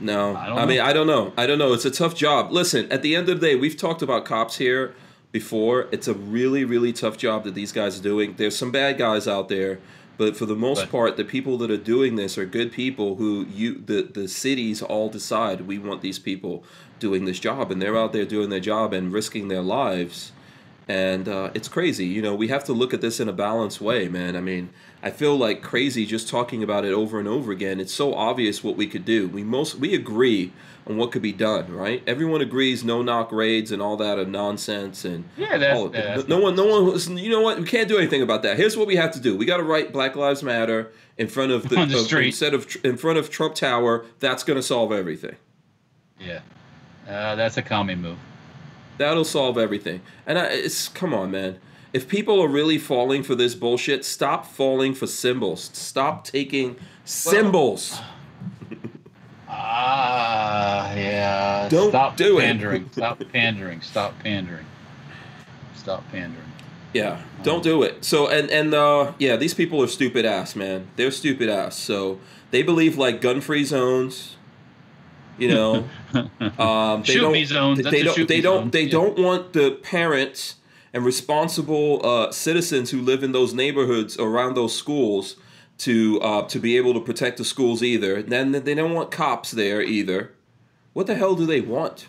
No, 0.00 0.34
I 0.34 0.62
I, 0.62 0.66
mean 0.66 0.76
know. 0.78 0.84
I 0.84 0.92
don't 0.92 1.06
know. 1.06 1.32
I 1.36 1.46
don't 1.46 1.58
know. 1.58 1.72
It's 1.72 1.84
a 1.84 1.90
tough 1.90 2.14
job. 2.14 2.52
Listen, 2.52 2.90
at 2.92 3.02
the 3.02 3.16
end 3.16 3.28
of 3.28 3.40
the 3.40 3.46
day, 3.48 3.56
we've 3.56 3.76
talked 3.76 4.00
about 4.02 4.24
cops 4.24 4.58
here 4.58 4.94
before. 5.32 5.88
It's 5.90 6.06
a 6.08 6.14
really, 6.14 6.64
really 6.64 6.92
tough 6.92 7.16
job 7.18 7.44
that 7.44 7.54
these 7.54 7.72
guys 7.72 7.98
are 7.98 8.02
doing. 8.02 8.34
There's 8.36 8.56
some 8.56 8.70
bad 8.70 8.96
guys 8.96 9.26
out 9.26 9.48
there, 9.48 9.80
but 10.16 10.36
for 10.36 10.46
the 10.46 10.54
most 10.54 10.80
Right. 10.82 10.90
part, 10.90 11.16
the 11.16 11.24
people 11.24 11.58
that 11.58 11.70
are 11.70 11.76
doing 11.76 12.16
this 12.16 12.38
are 12.38 12.46
good 12.46 12.70
people 12.72 13.16
who 13.16 13.46
you 13.52 13.82
the 13.84 14.02
the 14.02 14.28
cities 14.28 14.82
all 14.82 15.08
decide 15.08 15.62
we 15.66 15.78
want 15.78 16.00
these 16.00 16.18
people 16.20 16.62
doing 17.00 17.24
this 17.24 17.38
job, 17.40 17.70
and 17.72 17.82
they're 17.82 17.96
out 17.96 18.12
there 18.12 18.24
doing 18.24 18.50
their 18.50 18.60
job 18.60 18.92
and 18.92 19.12
risking 19.12 19.48
their 19.48 19.62
lives. 19.62 20.32
And 20.90 21.28
uh, 21.28 21.50
it's 21.52 21.68
crazy, 21.68 22.06
you 22.06 22.22
know. 22.22 22.34
We 22.34 22.48
have 22.48 22.64
to 22.64 22.72
look 22.72 22.94
at 22.94 23.02
this 23.02 23.20
in 23.20 23.28
a 23.28 23.32
balanced 23.32 23.78
way, 23.78 24.08
man. 24.08 24.34
I 24.36 24.40
mean, 24.40 24.70
I 25.02 25.10
feel 25.10 25.36
like 25.36 25.62
crazy 25.62 26.06
just 26.06 26.30
talking 26.30 26.62
about 26.62 26.86
it 26.86 26.92
over 26.94 27.18
and 27.18 27.28
over 27.28 27.52
again. 27.52 27.78
It's 27.78 27.92
so 27.92 28.14
obvious 28.14 28.64
what 28.64 28.74
we 28.76 28.86
could 28.86 29.04
do. 29.04 29.28
We 29.28 29.42
most 29.44 29.74
we 29.74 29.94
agree 29.94 30.50
on 30.86 30.96
what 30.96 31.12
could 31.12 31.20
be 31.20 31.32
done, 31.34 31.70
right? 31.70 32.02
Everyone 32.06 32.40
agrees 32.40 32.82
no 32.84 33.02
knock 33.02 33.30
raids 33.32 33.70
and 33.70 33.82
all 33.82 33.98
that 33.98 34.18
are 34.18 34.24
nonsense 34.24 35.04
and 35.04 35.24
Yeah, 35.36 35.58
that's- 35.58 35.76
all 35.76 35.84
of 35.86 35.92
that's 35.92 36.26
no 36.26 36.38
one 36.38 36.56
no 36.56 36.64
one 36.64 36.86
was- 36.86 37.06
you 37.10 37.28
know 37.28 37.42
what? 37.42 37.58
We 37.58 37.66
can't 37.66 37.86
do 37.88 37.98
anything 37.98 38.22
about 38.22 38.42
that. 38.44 38.56
Here's 38.56 38.74
what 38.74 38.86
we 38.86 38.96
have 38.96 39.10
to 39.12 39.20
do. 39.20 39.36
We 39.36 39.44
got 39.44 39.58
to 39.58 39.64
write 39.64 39.92
Black 39.92 40.16
Lives 40.16 40.42
Matter 40.42 40.90
in 41.18 41.28
front 41.28 41.52
of 41.52 41.68
the, 41.68 41.76
the 41.84 41.98
of- 41.98 42.06
street. 42.06 42.28
instead 42.28 42.54
of 42.54 42.66
tr- 42.66 42.78
in 42.82 42.96
front 42.96 43.18
of 43.18 43.28
Trump 43.28 43.54
Tower. 43.56 44.06
That's 44.20 44.42
going 44.42 44.56
to 44.58 44.62
solve 44.62 44.90
everything. 44.90 45.36
yeah, 46.18 46.40
uh, 47.06 47.34
that's 47.34 47.58
a 47.58 47.62
commie 47.62 47.94
move. 47.94 48.16
That'll 48.98 49.24
solve 49.24 49.56
everything. 49.56 50.02
And 50.26 50.38
I, 50.38 50.46
it's 50.46 50.88
come 50.88 51.14
on, 51.14 51.30
man. 51.30 51.58
If 51.92 52.06
people 52.08 52.40
are 52.42 52.48
really 52.48 52.78
falling 52.78 53.22
for 53.22 53.34
this 53.34 53.54
bullshit, 53.54 54.04
stop 54.04 54.44
falling 54.46 54.94
for 54.94 55.06
symbols. 55.06 55.70
Stop 55.72 56.24
taking 56.24 56.76
symbols. 57.04 57.98
Ah, 59.50 60.94
yeah. 60.94 61.68
Don't 61.70 61.90
Stop 61.90 62.16
do 62.16 62.38
it. 62.38 62.42
pandering. 62.42 62.90
Stop 62.92 63.22
pandering. 63.32 63.80
Stop 63.80 64.18
pandering. 64.22 64.66
Stop 65.74 66.04
pandering. 66.12 66.44
Yeah, 66.94 67.22
don't 67.42 67.62
do 67.62 67.82
it. 67.82 68.04
So 68.04 68.28
and 68.28 68.50
and 68.50 68.72
uh 68.74 69.12
yeah, 69.18 69.36
these 69.36 69.54
people 69.54 69.82
are 69.82 69.86
stupid 69.86 70.24
ass, 70.24 70.56
man. 70.56 70.88
They're 70.96 71.10
stupid 71.10 71.48
ass. 71.48 71.76
So 71.76 72.18
they 72.50 72.62
believe 72.62 72.96
like 72.96 73.20
gun 73.20 73.40
free 73.40 73.64
zones. 73.64 74.36
You 75.38 75.48
know, 75.48 75.74
um, 76.58 77.02
they 77.02 77.14
don't. 77.16 77.46
zones. 77.46 77.82
They, 77.82 78.00
a 78.00 78.04
don't. 78.04 78.28
They 78.28 78.40
don't. 78.40 78.62
zone. 78.64 78.70
They 78.70 78.82
Yeah. 78.82 78.90
don't 78.90 79.18
want 79.18 79.52
the 79.52 79.72
parents 79.82 80.56
and 80.92 81.04
responsible 81.04 82.00
uh, 82.04 82.32
citizens 82.32 82.90
who 82.90 83.00
live 83.00 83.22
in 83.22 83.32
those 83.32 83.54
neighborhoods 83.54 84.18
around 84.18 84.54
those 84.54 84.74
schools 84.74 85.36
to 85.78 86.20
uh, 86.20 86.42
to 86.48 86.58
be 86.58 86.76
able 86.76 86.92
to 86.94 87.00
protect 87.00 87.38
the 87.38 87.44
schools 87.44 87.82
either. 87.82 88.22
Then 88.22 88.52
they 88.52 88.74
don't 88.74 88.92
want 88.94 89.10
cops 89.10 89.52
there 89.52 89.80
either. 89.80 90.32
What 90.92 91.06
the 91.06 91.14
hell 91.14 91.34
do 91.36 91.46
they 91.46 91.60
want? 91.60 92.08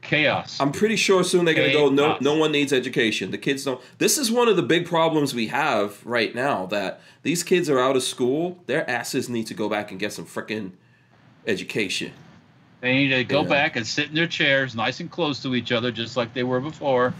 Chaos. 0.00 0.58
I'm 0.60 0.72
pretty 0.72 0.96
sure 0.96 1.22
soon 1.22 1.44
they're 1.44 1.54
gonna 1.54 1.72
go. 1.72 1.90
No, 1.90 2.16
no 2.20 2.34
one 2.36 2.50
needs 2.52 2.72
education. 2.72 3.30
The 3.30 3.38
kids 3.38 3.64
don't. 3.64 3.80
This 3.98 4.16
is 4.16 4.30
one 4.32 4.48
of 4.48 4.56
the 4.56 4.62
big 4.62 4.86
problems 4.86 5.34
we 5.34 5.48
have 5.48 6.04
right 6.06 6.34
now. 6.34 6.66
That 6.66 7.00
these 7.22 7.42
kids 7.42 7.68
are 7.68 7.78
out 7.78 7.94
of 7.96 8.02
school. 8.02 8.58
Their 8.66 8.88
asses 8.88 9.28
need 9.28 9.46
to 9.48 9.54
go 9.54 9.68
back 9.68 9.90
and 9.90 10.00
get 10.00 10.12
some 10.12 10.24
freaking 10.24 10.72
education. 11.46 12.12
They 12.80 12.92
need 12.92 13.08
to 13.08 13.24
go 13.24 13.42
Yeah. 13.42 13.48
back 13.48 13.76
and 13.76 13.86
sit 13.86 14.08
in 14.08 14.14
their 14.14 14.26
chairs, 14.28 14.74
nice 14.74 15.00
and 15.00 15.10
close 15.10 15.40
to 15.42 15.54
each 15.54 15.72
other, 15.72 15.90
just 15.90 16.16
like 16.16 16.32
they 16.34 16.44
were 16.44 16.60
before, 16.60 17.12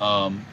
um, 0.00 0.44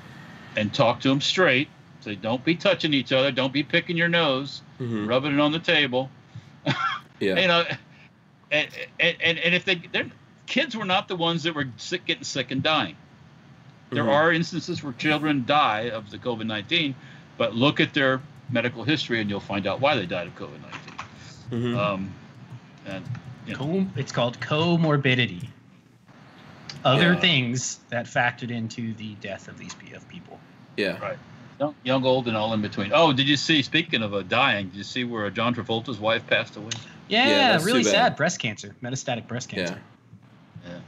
and 0.56 0.72
talk 0.74 1.00
to 1.02 1.10
them 1.10 1.22
straight. 1.22 1.70
Say, 2.02 2.16
don't 2.16 2.44
be 2.46 2.56
touching 2.56 2.94
each 2.94 3.12
other. 3.12 3.32
Don't 3.32 3.52
be 3.52 3.64
picking 3.64 3.98
your 3.98 4.10
nose, 4.10 4.62
Mhm. 4.80 5.08
rubbing 5.10 5.34
it 5.34 5.40
on 5.40 5.52
the 5.52 5.60
table. 5.60 6.10
Yeah. 7.20 7.40
You 7.40 7.48
know, 7.48 7.66
and 8.52 8.68
and, 9.00 9.18
and, 9.20 9.40
and 9.40 9.56
if 9.56 9.66
they 9.66 9.74
their 9.76 10.06
kids 10.46 10.78
were 10.78 10.86
not 10.86 11.08
the 11.08 11.16
ones 11.16 11.42
that 11.44 11.56
were 11.56 11.68
sick, 11.78 12.06
getting 12.06 12.24
sick 12.24 12.52
and 12.52 12.62
dying. 12.62 12.96
There 13.90 14.04
Mhm. 14.04 14.12
are 14.14 14.32
instances 14.32 14.84
where 14.84 14.94
children 14.94 15.44
die 15.48 15.90
of 15.90 16.12
the 16.12 16.20
COVID 16.20 16.46
nineteen, 16.46 16.94
but 17.40 17.56
look 17.56 17.80
at 17.80 17.96
their 17.96 18.22
medical 18.52 18.84
history 18.84 19.20
and 19.20 19.32
you'll 19.32 19.40
find 19.40 19.66
out 19.66 19.82
why 19.82 19.96
they 19.96 20.06
died 20.06 20.28
of 20.28 20.36
COVID 20.36 20.62
nineteen. 20.62 21.74
Mhm. 21.74 21.76
Um, 21.78 22.14
and 22.86 23.04
you 23.48 23.54
know, 23.54 23.60
Com- 23.60 23.94
it's 23.96 24.12
called 24.12 24.40
comorbidity. 24.40 25.48
Other 26.86 27.14
Yeah. 27.14 27.20
things 27.20 27.80
that 27.90 28.06
factored 28.06 28.52
into 28.52 28.94
the 28.94 29.16
death 29.16 29.48
of 29.48 29.58
these 29.58 29.74
PF 29.74 30.08
people. 30.08 30.40
yeah. 30.78 31.00
Right. 31.00 31.18
young, 31.60 31.74
young, 31.84 32.06
old, 32.06 32.28
and 32.28 32.38
all 32.38 32.54
in 32.54 32.62
between. 32.62 32.92
Oh, 32.94 33.12
did 33.12 33.28
you 33.28 33.36
see? 33.36 33.64
Speaking 33.64 34.04
of 34.04 34.14
uh, 34.14 34.22
dying, 34.22 34.68
did 34.68 34.76
you 34.78 34.84
see 34.84 35.04
where 35.04 35.28
John 35.32 35.56
Travolta's 35.56 35.98
wife 35.98 36.28
passed 36.28 36.56
away? 36.56 36.70
Yeah, 37.08 37.28
Yeah, 37.58 37.64
really 37.64 37.84
sad. 37.84 38.16
Breast 38.16 38.38
cancer, 38.40 38.76
metastatic 38.84 39.28
breast 39.28 39.50
cancer. 39.50 39.80
Yeah. 40.64 40.70
cancer. 40.70 40.84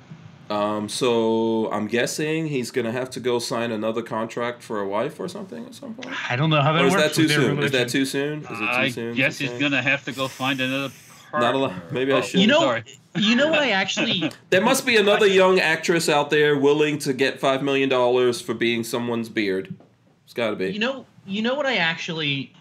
Um. 0.52 0.88
So 0.90 1.72
I'm 1.72 1.88
guessing 1.88 2.48
he's 2.48 2.70
gonna 2.72 2.92
have 2.92 3.10
to 3.12 3.20
go 3.20 3.40
sign 3.40 3.72
another 3.72 4.02
contract 4.04 4.62
for 4.64 4.80
a 4.80 4.88
wife 4.88 5.20
or 5.20 5.28
something 5.28 5.66
at 5.66 5.74
some 5.76 5.94
point. 5.96 6.16
I 6.32 6.36
don't 6.36 6.50
know 6.52 6.62
how 6.62 6.74
that 6.74 6.84
Or 6.84 6.88
is 6.88 6.94
works. 6.94 7.04
that 7.04 7.14
too 7.16 7.28
soon? 7.30 7.60
Is 7.64 7.72
that 7.72 7.90
too 7.90 8.06
soon? 8.06 8.40
Is 8.42 8.46
it 8.46 8.56
too 8.58 8.66
I 8.68 8.90
soon? 8.90 9.12
to 9.12 9.18
guess 9.18 9.38
he's 9.40 9.50
say? 9.50 9.60
gonna 9.60 9.82
have 9.82 10.06
to 10.06 10.12
go 10.12 10.28
find 10.28 10.60
another. 10.62 10.94
Not 11.34 11.56
a 11.56 11.58
lot. 11.58 11.92
maybe 11.92 12.12
I 12.14 12.18
Oh, 12.18 12.22
should. 12.22 12.40
You 12.42 12.48
know, 12.48 12.60
Sorry. 12.62 12.84
you 13.16 13.36
know 13.36 13.48
what 13.52 13.60
I 13.60 13.72
actually 13.72 14.32
There 14.50 14.62
must 14.62 14.86
be 14.86 14.98
another 14.98 15.28
young 15.28 15.60
actress 15.60 16.10
out 16.10 16.30
there 16.30 16.58
willing 16.58 16.98
to 17.00 17.14
get 17.14 17.40
five 17.40 17.62
million 17.64 17.90
dollars 17.90 18.42
for 18.42 18.54
being 18.54 18.84
someone's 18.84 19.30
beard. 19.30 19.74
It's 20.26 20.34
got 20.34 20.52
to 20.52 20.56
be. 20.56 20.72
You 20.72 20.80
know, 20.80 21.06
you 21.26 21.42
know 21.42 21.56
what 21.56 21.66
I 21.66 21.78
actually. 21.78 22.54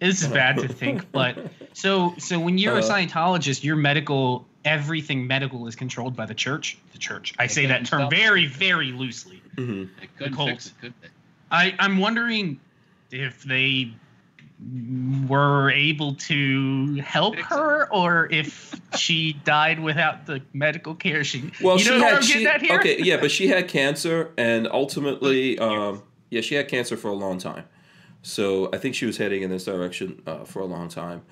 This 0.00 0.20
is 0.22 0.28
bad 0.28 0.58
to 0.58 0.68
think, 0.68 1.10
but 1.12 1.38
so 1.72 2.14
so 2.18 2.38
when 2.38 2.58
you're 2.58 2.74
a 2.76 2.78
Uh-huh. 2.80 2.94
Scientologist, 2.94 3.64
your 3.64 3.76
medical 3.76 4.46
everything 4.64 5.26
medical 5.26 5.66
is 5.68 5.76
controlled 5.76 6.14
by 6.16 6.26
the 6.26 6.34
church. 6.34 6.76
The 6.92 6.98
church. 6.98 7.32
I 7.38 7.46
say 7.46 7.66
that 7.66 7.86
term 7.86 8.10
very 8.10 8.46
very 8.46 8.92
loosely. 8.92 9.40
hmm 9.56 9.84
They 10.00 10.06
couldn't 10.18 10.34
cult. 10.34 10.50
fix 10.50 10.66
it, 10.66 10.72
could 10.80 10.94
they? 11.00 11.08
I 11.50 11.74
I'm 11.78 11.98
wondering 11.98 12.60
if 13.10 13.42
they 13.44 13.92
were 15.28 15.70
able 15.70 16.14
to 16.14 16.94
help 16.96 17.34
Fix 17.36 17.46
it. 17.46 17.54
her 17.54 17.92
or 17.92 18.26
if 18.32 18.74
she 18.96 19.34
died 19.44 19.78
without 19.80 20.24
the 20.24 20.40
medical 20.54 20.94
care 20.94 21.22
she 21.24 21.50
Well, 21.62 21.78
you 21.78 21.84
know 21.84 21.96
she 21.96 22.00
what 22.02 22.12
had 22.14 22.24
she, 22.24 22.42
getting 22.42 22.68
here? 22.68 22.78
okay, 22.78 23.02
yeah, 23.02 23.18
but 23.18 23.30
she 23.30 23.48
had 23.48 23.68
cancer, 23.80 24.32
and 24.38 24.66
ultimately, 24.66 25.58
um, 25.58 26.02
yeah, 26.30 26.40
she 26.40 26.54
had 26.54 26.68
cancer 26.68 26.96
for 26.96 27.08
a 27.08 27.14
long 27.14 27.38
time. 27.38 27.64
So 28.22 28.70
I 28.72 28.78
think 28.78 28.94
she 28.94 29.06
was 29.06 29.18
heading 29.18 29.42
in 29.42 29.50
this 29.50 29.64
direction 29.64 30.22
uh, 30.26 30.44
for 30.44 30.60
a 30.60 30.66
long 30.66 30.88
time. 30.88 31.22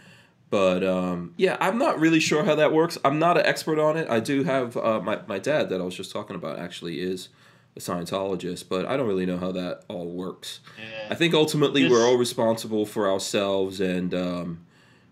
But 0.51 0.85
um, 0.85 1.35
yeah, 1.37 1.57
I'm 1.61 1.79
not 1.79 1.99
really 1.99 2.21
sure 2.21 2.45
how 2.45 2.55
that 2.55 2.73
works. 2.73 2.99
I'm 3.05 3.19
not 3.19 3.37
an 3.39 3.47
expert 3.47 3.79
on 3.79 3.97
it. 3.97 4.09
I 4.09 4.21
do 4.21 4.45
have 4.45 4.77
uh, 4.77 5.01
my 5.01 5.21
my 5.27 5.39
dad 5.39 5.71
that 5.71 5.81
I 5.81 5.85
was 5.85 5.97
just 5.97 6.13
talking 6.13 6.37
about 6.37 6.59
actually 6.59 7.01
is 7.01 7.31
a 7.77 7.81
Scientologist, 7.81 8.65
but 8.69 8.87
I 8.87 8.97
don't 8.97 9.07
really 9.09 9.27
know 9.27 9.39
how 9.39 9.51
that 9.53 9.83
all 9.89 10.07
works. 10.07 10.61
Yeah. 10.79 11.09
I 11.11 11.15
think 11.15 11.35
ultimately 11.35 11.83
This- 11.83 11.91
we're 11.91 12.07
all 12.07 12.17
responsible 12.17 12.87
for 12.87 13.11
ourselves, 13.11 13.81
and 13.81 14.15
um, 14.15 14.61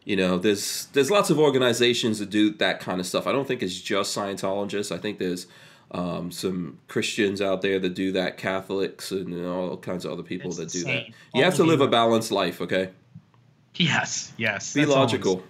you 0.05 0.17
know, 0.17 0.39
there's 0.39 0.87
there's 0.93 1.11
lots 1.11 1.31
of 1.31 1.39
organizations 1.39 2.19
that 2.21 2.31
do 2.31 2.51
that 2.55 2.81
kind 2.81 3.01
of 3.01 3.07
stuff. 3.07 3.27
I 3.27 3.33
don't 3.33 3.47
think 3.49 3.63
it's 3.63 3.81
just 3.81 4.17
Scientologists. 4.17 4.93
I 4.95 4.99
think 4.99 5.19
there's 5.19 5.47
um, 5.91 6.31
some 6.31 6.79
Christians 6.89 7.43
out 7.43 7.63
there 7.63 7.79
that 7.79 7.95
do 7.95 8.13
that, 8.13 8.39
Catholics, 8.39 9.11
and 9.11 9.29
you 9.31 9.43
know, 9.43 9.71
all 9.71 9.77
kinds 9.77 10.05
of 10.05 10.13
other 10.13 10.23
people 10.23 10.49
It's 10.51 10.59
that 10.59 10.71
the 10.71 10.79
do 10.79 10.85
that. 10.85 11.07
You 11.09 11.13
All 11.35 11.43
have 11.43 11.55
to 11.57 11.65
live 11.65 11.81
a 11.81 11.89
balanced 11.89 12.31
life, 12.33 12.61
okay? 12.61 12.91
yes 13.77 14.33
yes 14.37 14.75
Be 14.75 14.81
that's 14.81 14.93
always- 14.93 15.13
logical. 15.13 15.43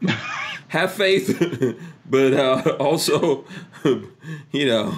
have 0.68 0.92
faith, 0.92 1.76
but 2.10 2.32
uh, 2.34 2.76
also, 2.80 3.44
you 4.52 4.66
know, 4.66 4.96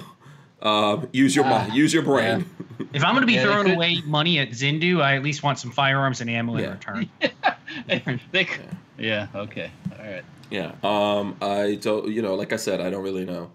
uh, 0.61 1.05
use 1.11 1.35
your 1.35 1.45
mind, 1.45 1.73
use 1.73 1.93
your 1.93 2.03
brain. 2.03 2.45
If 2.93 3.03
I'm 3.03 3.13
going 3.13 3.21
to 3.21 3.27
be 3.27 3.33
Yeah, 3.33 3.43
throwing 3.43 3.71
away 3.71 4.01
money 4.05 4.39
at 4.39 4.49
Xenu, 4.49 5.01
I 5.01 5.15
at 5.15 5.23
least 5.23 5.43
want 5.43 5.59
some 5.59 5.71
firearms 5.71 6.21
and 6.21 6.29
ammo 6.29 6.57
Yeah. 6.57 6.65
in 6.65 6.71
return. 6.71 7.09
they, 8.31 8.45
c- 8.45 8.51
yeah. 8.97 9.27
Okay. 9.35 9.71
All 9.99 10.05
right. 10.05 10.23
Yeah. 10.49 10.71
Um. 10.83 11.35
I 11.41 11.77
don't. 11.81 12.07
You 12.09 12.21
know, 12.21 12.35
like 12.35 12.53
I 12.53 12.55
said, 12.55 12.79
I 12.81 12.89
don't 12.89 13.03
really 13.03 13.25
know. 13.25 13.51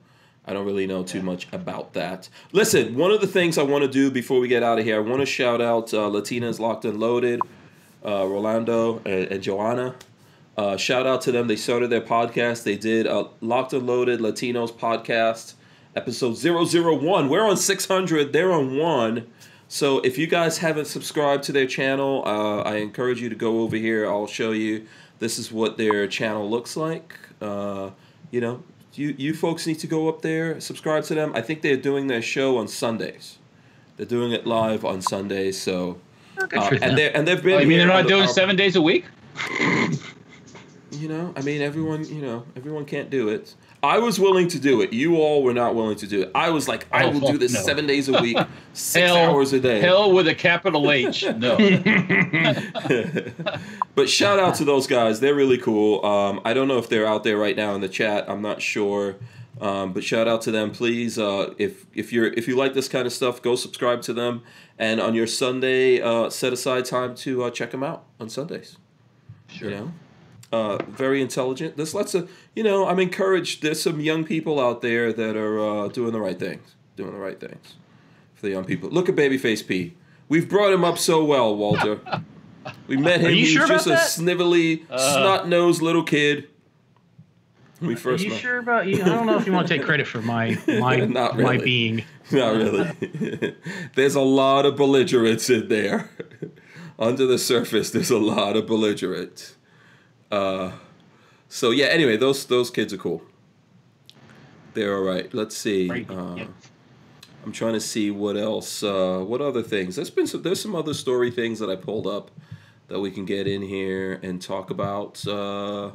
I 0.47 0.53
don't 0.53 0.67
really 0.67 0.87
know 0.87 1.03
too 1.05 1.19
Yeah. 1.19 1.25
much 1.25 1.47
about 1.53 1.93
that. 1.95 2.29
Listen, 2.53 2.97
one 2.97 3.11
of 3.13 3.21
the 3.21 3.27
things 3.29 3.59
I 3.59 3.63
want 3.63 3.83
to 3.83 3.89
do 3.89 4.11
before 4.11 4.41
we 4.41 4.49
get 4.49 4.63
out 4.63 4.79
of 4.79 4.85
here, 4.85 4.97
I 4.97 4.99
want 5.01 5.21
to 5.21 5.27
shout 5.27 5.61
out 5.61 5.95
uh, 5.95 5.99
Latinas 6.09 6.59
Locked 6.59 6.85
and 6.85 6.99
Loaded, 6.99 7.41
uh, 8.05 8.27
Rolando 8.27 8.99
and, 9.05 9.27
and 9.31 9.43
Joanna. 9.43 9.95
Uh, 10.57 10.77
shout 10.77 11.07
out 11.07 11.23
to 11.23 11.33
them. 11.33 11.47
They 11.49 11.57
started 11.57 11.89
their 11.91 12.01
podcast. 12.03 12.65
They 12.65 12.77
did 12.77 13.07
a 13.07 13.29
Locked 13.41 13.73
and 13.73 13.87
Loaded 13.87 14.21
Latinos 14.21 14.71
podcast, 14.73 15.55
episode 15.97 16.37
001. 16.37 17.29
We're 17.29 17.45
on 17.45 17.57
600. 17.57 18.33
They're 18.33 18.53
on 18.53 18.77
one. 18.77 19.27
So 19.69 20.01
if 20.01 20.19
you 20.19 20.27
guys 20.27 20.59
haven't 20.59 20.87
subscribed 20.87 21.45
to 21.45 21.53
their 21.53 21.67
channel, 21.67 22.23
uh, 22.27 22.61
I 22.63 22.77
encourage 22.77 23.21
you 23.23 23.29
to 23.29 23.35
go 23.35 23.61
over 23.61 23.77
here. 23.77 24.07
I'll 24.07 24.27
show 24.27 24.53
you. 24.53 24.87
This 25.19 25.39
is 25.39 25.51
what 25.53 25.79
their 25.79 26.07
channel 26.07 26.49
looks 26.51 26.77
like. 26.77 27.15
Uh, 27.41 27.91
you 28.31 28.41
know, 28.41 28.63
you 28.95 29.15
you 29.17 29.33
folks 29.35 29.67
need 29.67 29.79
to 29.79 29.87
go 29.87 30.09
up 30.09 30.21
there, 30.23 30.61
subscribe 30.61 31.05
to 31.05 31.15
them. 31.15 31.33
I 31.35 31.41
think 31.41 31.63
they're 31.63 31.77
doing 31.77 32.09
their 32.09 32.21
show 32.23 32.59
on 32.59 32.69
Sundays. 32.69 33.39
They're 33.97 34.05
doing 34.07 34.33
it 34.33 34.47
live 34.47 34.85
on 34.85 35.01
Sundays. 35.01 35.61
So 35.61 35.99
uh, 36.39 36.71
and 36.83 36.99
they 36.99 37.11
and 37.13 37.27
they've 37.27 37.43
been. 37.43 37.55
Oh, 37.55 37.59
you 37.61 37.67
mean 37.67 37.79
they're 37.79 37.87
not 37.87 38.03
the- 38.03 38.09
doing 38.11 38.23
our- 38.23 38.29
seven 38.29 38.57
days 38.57 38.77
a 38.77 38.83
week? 38.83 39.05
You 40.91 41.09
know, 41.09 41.33
I 41.37 41.41
mean, 41.43 41.63
everyone. 41.63 42.05
You 42.05 42.21
know, 42.21 42.45
everyone 42.57 42.85
can't 42.85 43.09
do 43.09 43.29
it. 43.29 43.55
I 43.85 43.99
was 43.99 44.21
willing 44.21 44.47
to 44.49 44.61
do 44.61 44.81
it. 44.81 44.93
You 44.93 45.17
all 45.17 45.43
were 45.43 45.53
not 45.53 45.75
willing 45.75 45.97
to 45.97 46.07
do 46.07 46.23
it. 46.23 46.31
I 46.37 46.51
was 46.51 46.69
like, 46.69 46.87
I 46.93 47.05
Oh, 47.05 47.11
will 47.19 47.33
do 47.33 47.37
this 47.39 47.53
no. 47.53 47.61
seven 47.63 47.85
days 47.87 48.09
a 48.09 48.21
week, 48.23 48.37
six 48.73 49.07
Hell- 49.07 49.17
hours 49.17 49.53
a 49.53 49.59
day. 49.61 49.81
Hell 49.81 50.13
with 50.13 50.29
a 50.29 50.35
capital 50.37 50.89
H. 50.91 51.25
No. 51.37 51.57
but 53.95 54.09
shout 54.09 54.39
out 54.39 54.55
to 54.57 54.65
those 54.65 54.87
guys. 54.87 55.21
They're 55.21 55.35
really 55.35 55.59
cool. 55.59 56.05
Um, 56.05 56.41
I 56.45 56.55
don't 56.55 56.69
know 56.69 56.79
if 56.79 56.89
they're 56.89 57.07
out 57.07 57.25
there 57.25 57.37
right 57.37 57.57
now 57.57 57.75
in 57.75 57.81
the 57.81 57.89
chat. 57.89 58.29
I'm 58.29 58.43
not 58.43 58.63
sure. 58.63 59.17
Um, 59.61 59.93
but 59.93 60.03
shout 60.03 60.27
out 60.29 60.43
to 60.43 60.51
them, 60.51 60.73
please. 60.73 61.19
Uh, 61.19 61.55
if 61.59 61.87
if 61.95 62.13
you're 62.13 62.27
if 62.33 62.49
you 62.49 62.57
like 62.57 62.75
this 62.75 62.89
kind 62.89 63.07
of 63.07 63.13
stuff, 63.13 63.43
go 63.43 63.55
subscribe 63.55 64.03
to 64.03 64.13
them. 64.13 64.43
And 64.79 65.01
on 65.01 65.15
your 65.15 65.27
Sunday, 65.27 66.01
uh, 66.01 66.31
set 66.31 66.53
aside 66.53 66.85
time 66.87 67.15
to 67.17 67.45
uh, 67.45 67.51
check 67.51 67.71
them 67.71 67.83
out 67.83 68.05
on 68.19 68.29
Sundays. 68.29 68.79
Sure. 69.49 69.71
You 69.71 69.77
know, 69.77 69.93
uh, 70.53 70.79
very 70.85 71.21
intelligent. 71.23 71.77
There's 71.77 71.95
lots 71.95 72.15
of 72.15 72.31
you 72.55 72.63
know. 72.63 72.87
I'm 72.87 72.99
encouraged. 73.01 73.63
There's 73.63 73.83
some 73.83 74.01
young 74.01 74.25
people 74.25 74.61
out 74.61 74.83
there 74.83 75.13
that 75.13 75.37
are 75.37 75.59
uh, 75.61 75.89
doing 75.89 76.13
the 76.13 76.21
right 76.21 76.39
things. 76.39 76.75
Doing 76.97 77.13
the 77.13 77.19
right 77.19 77.41
things 77.41 77.75
for 78.35 78.43
the 78.43 78.51
young 78.53 78.65
people. 78.65 78.91
Look 78.91 79.09
at 79.09 79.17
Babyface 79.17 79.67
P. 79.67 79.95
We've 80.29 80.49
brought 80.49 80.73
him 80.73 80.85
up 80.85 80.99
so 80.99 81.25
well, 81.25 81.55
Walter. 81.57 82.01
We 82.87 82.97
met 82.97 83.21
him. 83.21 83.27
Are 83.27 83.31
you 83.31 83.37
he 83.47 83.59
was 83.59 83.67
sure 83.67 83.67
just 83.67 83.87
a 83.87 83.91
that? 83.91 84.01
snivelly, 84.09 84.85
Uh. 84.91 84.97
snot-nosed 84.99 85.83
little 85.83 86.05
kid. 86.05 86.49
We 87.81 87.97
Are 87.97 88.15
you 88.15 88.31
met. 88.31 88.41
sure 88.41 88.59
about 88.59 88.87
you? 88.87 89.03
I 89.03 89.07
don't 89.09 89.27
know 89.27 89.37
if 89.37 89.45
you 89.47 89.53
want 89.53 89.67
to 89.67 89.75
take 89.77 89.85
credit 89.85 90.07
for 90.07 90.23
my 90.23 90.57
my 90.69 90.97
Not 90.99 91.37
my 91.39 91.57
being. 91.59 92.05
Not 92.31 92.55
really. 92.55 93.57
there's 93.97 94.15
a 94.15 94.21
lot 94.21 94.65
of 94.67 94.77
belligerence 94.77 95.51
in 95.51 95.67
there. 95.69 96.09
Under 96.99 97.27
the 97.27 97.39
surface, 97.39 97.91
there's 97.91 98.11
a 98.11 98.19
lot 98.19 98.57
of 98.57 98.67
belligerent. 98.67 99.57
Uh, 100.33 100.73
so 101.49 101.71
yeah. 101.71 101.87
Anyway, 101.87 102.17
those 102.17 102.47
those 102.47 102.71
kids 102.71 102.93
are 102.93 102.99
cool. 102.99 103.23
They're 104.75 104.97
all 104.97 105.05
right. 105.05 105.33
Let's 105.33 105.57
see. 105.57 106.07
Uh. 106.09 106.47
I'm 107.45 107.53
trying 107.53 107.73
to 107.73 107.81
see 107.81 108.11
what 108.11 108.37
else. 108.37 108.83
Uh, 108.83 109.19
what 109.27 109.41
other 109.41 109.63
things? 109.63 109.97
There's 109.97 110.11
been 110.11 110.27
some. 110.27 110.43
There's 110.43 110.61
some 110.61 110.75
other 110.75 110.95
story 110.95 111.31
things 111.31 111.59
that 111.59 111.69
I 111.69 111.77
pulled 111.77 112.07
up 112.07 112.31
that 112.89 113.01
we 113.01 113.11
can 113.11 113.25
get 113.25 113.47
in 113.47 113.63
here 113.63 114.21
and 114.23 114.41
talk 114.41 114.71
about. 114.71 115.27
Uh, 115.27 115.93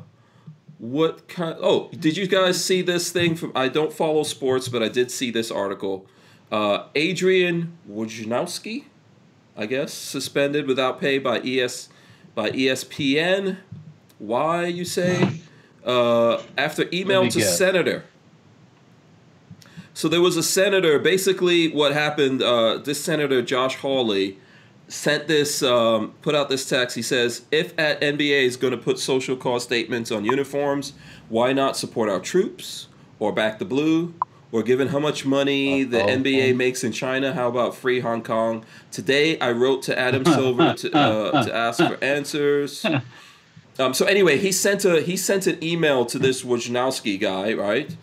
what 0.77 1.27
kind? 1.27 1.57
Oh, 1.61 1.89
did 1.97 2.18
you 2.18 2.27
guys 2.27 2.64
see 2.64 2.81
this 2.81 3.11
thing 3.11 3.35
from? 3.35 3.51
I 3.55 3.69
don't 3.69 3.93
follow 3.93 4.23
sports, 4.23 4.68
but 4.68 4.84
I 4.84 4.89
did 4.89 5.09
see 5.09 5.31
this 5.31 5.49
article. 5.49 6.05
Uh, 6.51 6.85
Adrian 6.95 7.77
Wojnarowski, 7.89 8.85
I 9.55 9.65
guess, 9.65 9.93
suspended 9.93 10.68
without 10.68 10.99
pay 10.99 11.18
by 11.18 11.39
ES 11.39 11.89
by 12.35 12.51
ESPN. 12.51 13.57
Why 14.19 14.65
you 14.65 14.85
say? 14.85 15.41
Uh, 15.85 16.41
after 16.57 16.85
email 16.91 17.27
to 17.30 17.39
guess. 17.39 17.57
senator. 17.57 18.03
So 19.94 20.07
there 20.07 20.22
was 20.22 20.38
a 20.38 20.44
senator. 20.44 20.99
Basically, 20.99 21.69
what 21.69 21.94
happened? 21.94 22.41
Uh, 22.44 22.77
this 22.77 23.03
senator 23.03 23.41
Josh 23.41 23.76
Hawley 23.77 24.38
sent 24.89 25.27
this, 25.27 25.64
um, 25.64 26.14
put 26.22 26.35
out 26.35 26.49
this 26.49 26.68
text. 26.68 26.95
He 26.95 27.02
says, 27.02 27.44
"If 27.52 27.77
at 27.80 27.99
NBA 28.02 28.44
is 28.45 28.57
going 28.57 28.72
to 28.72 28.77
put 28.77 28.99
social 28.99 29.35
cost 29.35 29.65
statements 29.65 30.11
on 30.11 30.23
uniforms, 30.26 30.94
why 31.30 31.53
not 31.53 31.77
support 31.77 32.10
our 32.10 32.19
troops 32.19 32.88
or 33.19 33.31
back 33.31 33.60
the 33.60 33.65
blue?" 33.65 34.14
Or 34.49 34.64
given 34.64 34.88
how 34.88 34.99
much 34.99 35.26
money 35.26 35.84
the 35.84 36.02
Uh-oh. 36.02 36.07
NBA 36.07 36.56
makes 36.56 36.81
in 36.81 36.94
China, 36.94 37.34
how 37.34 37.49
about 37.49 37.76
free 37.76 37.99
Hong 37.99 38.23
Kong? 38.23 38.64
Today, 38.91 39.38
I 39.39 39.52
wrote 39.52 39.81
to 39.84 39.99
Adam 39.99 40.23
Silver 40.38 40.73
to, 40.73 40.95
uh, 40.98 41.44
to 41.44 41.53
ask 41.53 41.80
for 41.84 41.98
answers. 42.02 42.85
Um, 43.80 43.94
so 43.94 44.06
anyway, 44.06 44.38
he 44.38 44.52
sent 44.52 44.86
a 44.86 45.02
he 45.02 45.16
sent 45.18 45.48
an 45.48 45.64
email 45.64 46.06
to 46.06 46.18
this 46.20 46.44
Wojnowski 46.44 47.20
guy, 47.20 47.54
right? 47.54 47.95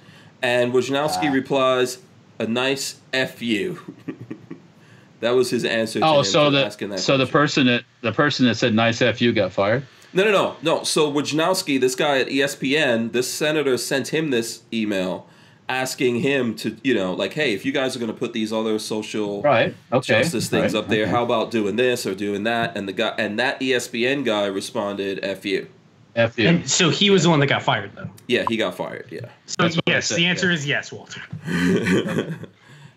And 0.43 0.73
Wojnowski 0.73 1.29
Ah. 1.29 1.33
replies, 1.33 1.99
"A 2.39 2.47
nice 2.47 2.97
f 3.13 3.43
you." 3.43 3.81
that 5.21 5.31
was 5.31 5.51
his 5.51 5.65
answer. 5.65 6.01
To 6.01 6.07
Oh, 6.07 6.23
so 6.23 6.51
the 6.51 6.65
asking 6.67 6.91
that 6.91 7.01
so 7.01 7.17
the 7.17 7.27
person 7.27 7.67
that 7.67 7.85
the 8.03 8.13
person 8.13 8.47
that 8.47 8.57
said 8.57 8.75
nice 8.75 9.01
F 9.03 9.21
you 9.21 9.33
got 9.33 9.53
fired. 9.53 9.85
no 10.13 10.25
no 10.25 10.31
no 10.31 10.57
no. 10.63 10.85
So 10.85 11.11
Wojnowski, 11.13 11.81
this 11.81 11.95
guy 11.97 12.19
at 12.21 12.29
ESPN, 12.29 13.13
this 13.13 13.29
senator 13.33 13.77
sent 13.77 14.09
him 14.09 14.31
this 14.31 14.63
email 14.73 15.27
asking 15.69 16.21
him 16.21 16.55
to 16.57 16.77
you 16.85 16.95
know 16.95 17.15
like, 17.15 17.33
hey, 17.33 17.55
if 17.55 17.65
you 17.65 17.73
guys 17.73 17.97
are 17.97 17.99
going 17.99 18.13
to 18.13 18.19
put 18.19 18.33
these 18.33 18.53
other 18.53 18.79
social 18.79 19.43
Right. 19.43 19.75
Okay. 19.93 20.21
justice 20.21 20.49
things 20.49 20.75
Right, 20.75 20.81
up 20.83 20.89
there, 20.89 21.03
okay. 21.05 21.11
how 21.11 21.25
about 21.25 21.51
doing 21.51 21.77
this 21.77 22.07
or 22.07 22.15
doing 22.15 22.45
that? 22.45 22.77
And 22.77 22.87
the 22.89 22.93
guy 22.93 23.15
and 23.19 23.39
that 23.39 23.61
ESPN 23.61 24.25
guy 24.25 24.47
responded, 24.47 25.21
"F 25.23 25.45
you." 25.45 25.69
F 26.17 26.39
you. 26.39 26.49
And 26.49 26.71
so 26.71 26.91
he 26.91 27.11
was 27.11 27.25
the 27.25 27.31
one 27.31 27.41
that 27.41 27.49
got 27.49 27.63
fired, 27.63 27.91
though. 27.97 28.09
Yeah, 28.29 28.45
he 28.49 28.57
got 28.57 28.77
fired. 28.77 29.07
Yeah. 29.11 29.23
So 29.47 29.57
That's 29.65 29.75
what 29.75 29.83
I 29.89 29.93
yes, 29.93 30.07
said, 30.07 30.19
the 30.19 30.27
answer 30.27 30.47
yeah. 30.49 30.55
is 30.55 30.65
yes, 30.67 30.93
Walter. 30.93 31.21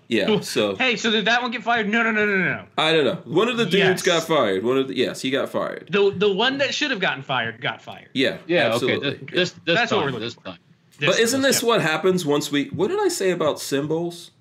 yeah. 0.07 0.39
So 0.41 0.75
Hey, 0.75 0.95
so 0.97 1.09
did 1.11 1.25
that 1.25 1.41
one 1.41 1.51
get 1.51 1.63
fired? 1.63 1.89
No, 1.89 2.03
no, 2.03 2.11
no, 2.11 2.25
no, 2.25 2.37
no. 2.37 2.65
I 2.77 2.93
don't 2.93 3.05
know. 3.05 3.15
One 3.25 3.47
of 3.49 3.57
the 3.57 3.65
dudes 3.65 3.75
Yes. 3.75 4.01
got 4.03 4.23
fired. 4.23 4.63
One 4.63 4.77
of 4.77 4.87
the 4.87 4.95
yes, 4.95 5.21
he 5.21 5.31
got 5.31 5.49
fired. 5.49 5.87
The 5.91 6.11
the 6.15 6.31
one 6.31 6.59
that 6.59 6.73
should 6.73 6.91
have 6.91 6.99
gotten 6.99 7.23
fired 7.23 7.59
got 7.59 7.81
fired. 7.81 8.09
Yeah. 8.13 8.37
yeah. 8.47 8.73
Absolutely. 8.73 9.07
Okay. 9.09 9.17
This 9.31 9.51
this, 9.51 9.59
this 9.65 9.75
That's 9.79 9.91
what 9.91 10.01
we're 10.01 10.05
looking 10.11 10.19
this 10.21 10.33
for. 10.35 10.43
time. 10.43 10.57
But 10.99 11.19
isn't 11.19 11.41
this 11.41 11.61
yeah. 11.61 11.67
what 11.69 11.81
happens 11.81 12.25
once 12.25 12.51
we? 12.51 12.65
What 12.65 12.87
did 12.89 12.99
I 12.99 13.07
say 13.09 13.31
about 13.31 13.59
symbols? 13.59 14.31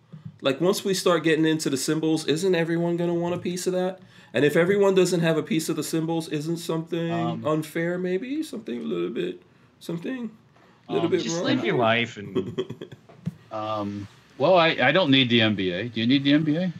Like 0.43 0.61
once 0.61 0.85
we 0.85 0.95
start 0.95 1.25
getting 1.25 1.47
into 1.47 1.71
the 1.71 1.77
symbols, 1.77 2.27
isn't 2.27 2.55
everyone 2.55 2.97
going 2.97 3.09
to 3.11 3.15
want 3.15 3.35
a 3.35 3.39
piece 3.39 3.67
of 3.67 3.73
that? 3.73 4.01
And 4.35 4.45
if 4.45 4.55
everyone 4.57 4.95
doesn't 4.95 5.21
have 5.21 5.39
a 5.39 5.43
piece 5.43 5.69
of 5.69 5.77
the 5.77 5.83
symbols, 5.83 6.29
isn't 6.29 6.59
something 6.59 7.11
Um, 7.11 7.47
unfair? 7.47 7.97
Maybe 7.99 8.43
something 8.43 8.81
a 8.81 8.83
little 8.83 9.09
bit, 9.11 9.41
something 9.81 10.31
a 10.89 10.93
little 10.93 11.07
Um, 11.07 11.11
bit 11.13 11.23
Just 11.23 11.37
wrong. 11.37 11.45
live 11.47 11.65
your 11.65 11.77
life 11.79 12.17
and 12.19 12.63
Um. 13.53 14.09
Well, 14.39 14.57
I, 14.59 14.77
I 14.83 14.93
don't 14.93 15.11
need 15.11 15.31
the 15.31 15.41
NBA. 15.41 15.95
Do 15.95 16.01
you 16.01 16.07
need 16.07 16.23
the 16.25 16.33
NBA? 16.33 16.73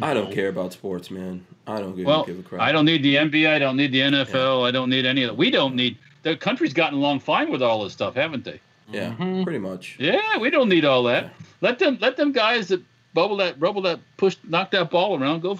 I 0.00 0.14
don't 0.14 0.32
care 0.32 0.48
about 0.48 0.72
sports, 0.72 1.10
man. 1.10 1.44
I 1.66 1.80
don't 1.80 1.94
give, 1.94 2.06
Well, 2.06 2.24
give 2.24 2.38
a 2.38 2.42
crap. 2.42 2.62
I 2.62 2.72
don't 2.72 2.86
need 2.86 3.02
the 3.02 3.16
NBA. 3.16 3.46
I 3.50 3.58
don't 3.58 3.76
need 3.76 3.92
the 3.92 4.00
NFL. 4.00 4.66
I 4.66 4.70
don't 4.70 4.88
need 4.88 5.04
any 5.04 5.24
of 5.24 5.30
that. 5.30 5.34
We 5.36 5.50
don't 5.50 5.74
need. 5.74 5.98
The 6.22 6.36
country's 6.36 6.72
gotten 6.72 6.98
along 6.98 7.20
fine 7.20 7.50
with 7.50 7.62
all 7.62 7.84
this 7.84 7.92
stuff, 7.92 8.14
haven't 8.14 8.44
they? 8.44 8.60
Yeah, 8.90 9.12
Mhm. 9.18 9.44
pretty 9.44 9.58
much. 9.58 9.96
Yeah, 9.98 10.38
we 10.38 10.50
don't 10.50 10.68
need 10.68 10.84
all 10.84 11.02
that. 11.04 11.32
Let 11.60 11.78
them 11.78 11.98
let 12.00 12.16
them 12.16 12.32
guys 12.32 12.68
that 12.68 12.82
bubble 13.14 13.36
that 13.38 13.60
rubble 13.60 13.82
that 13.82 14.00
push 14.16 14.36
knock 14.48 14.70
that 14.72 14.90
ball 14.90 15.20
around 15.20 15.42
go 15.42 15.58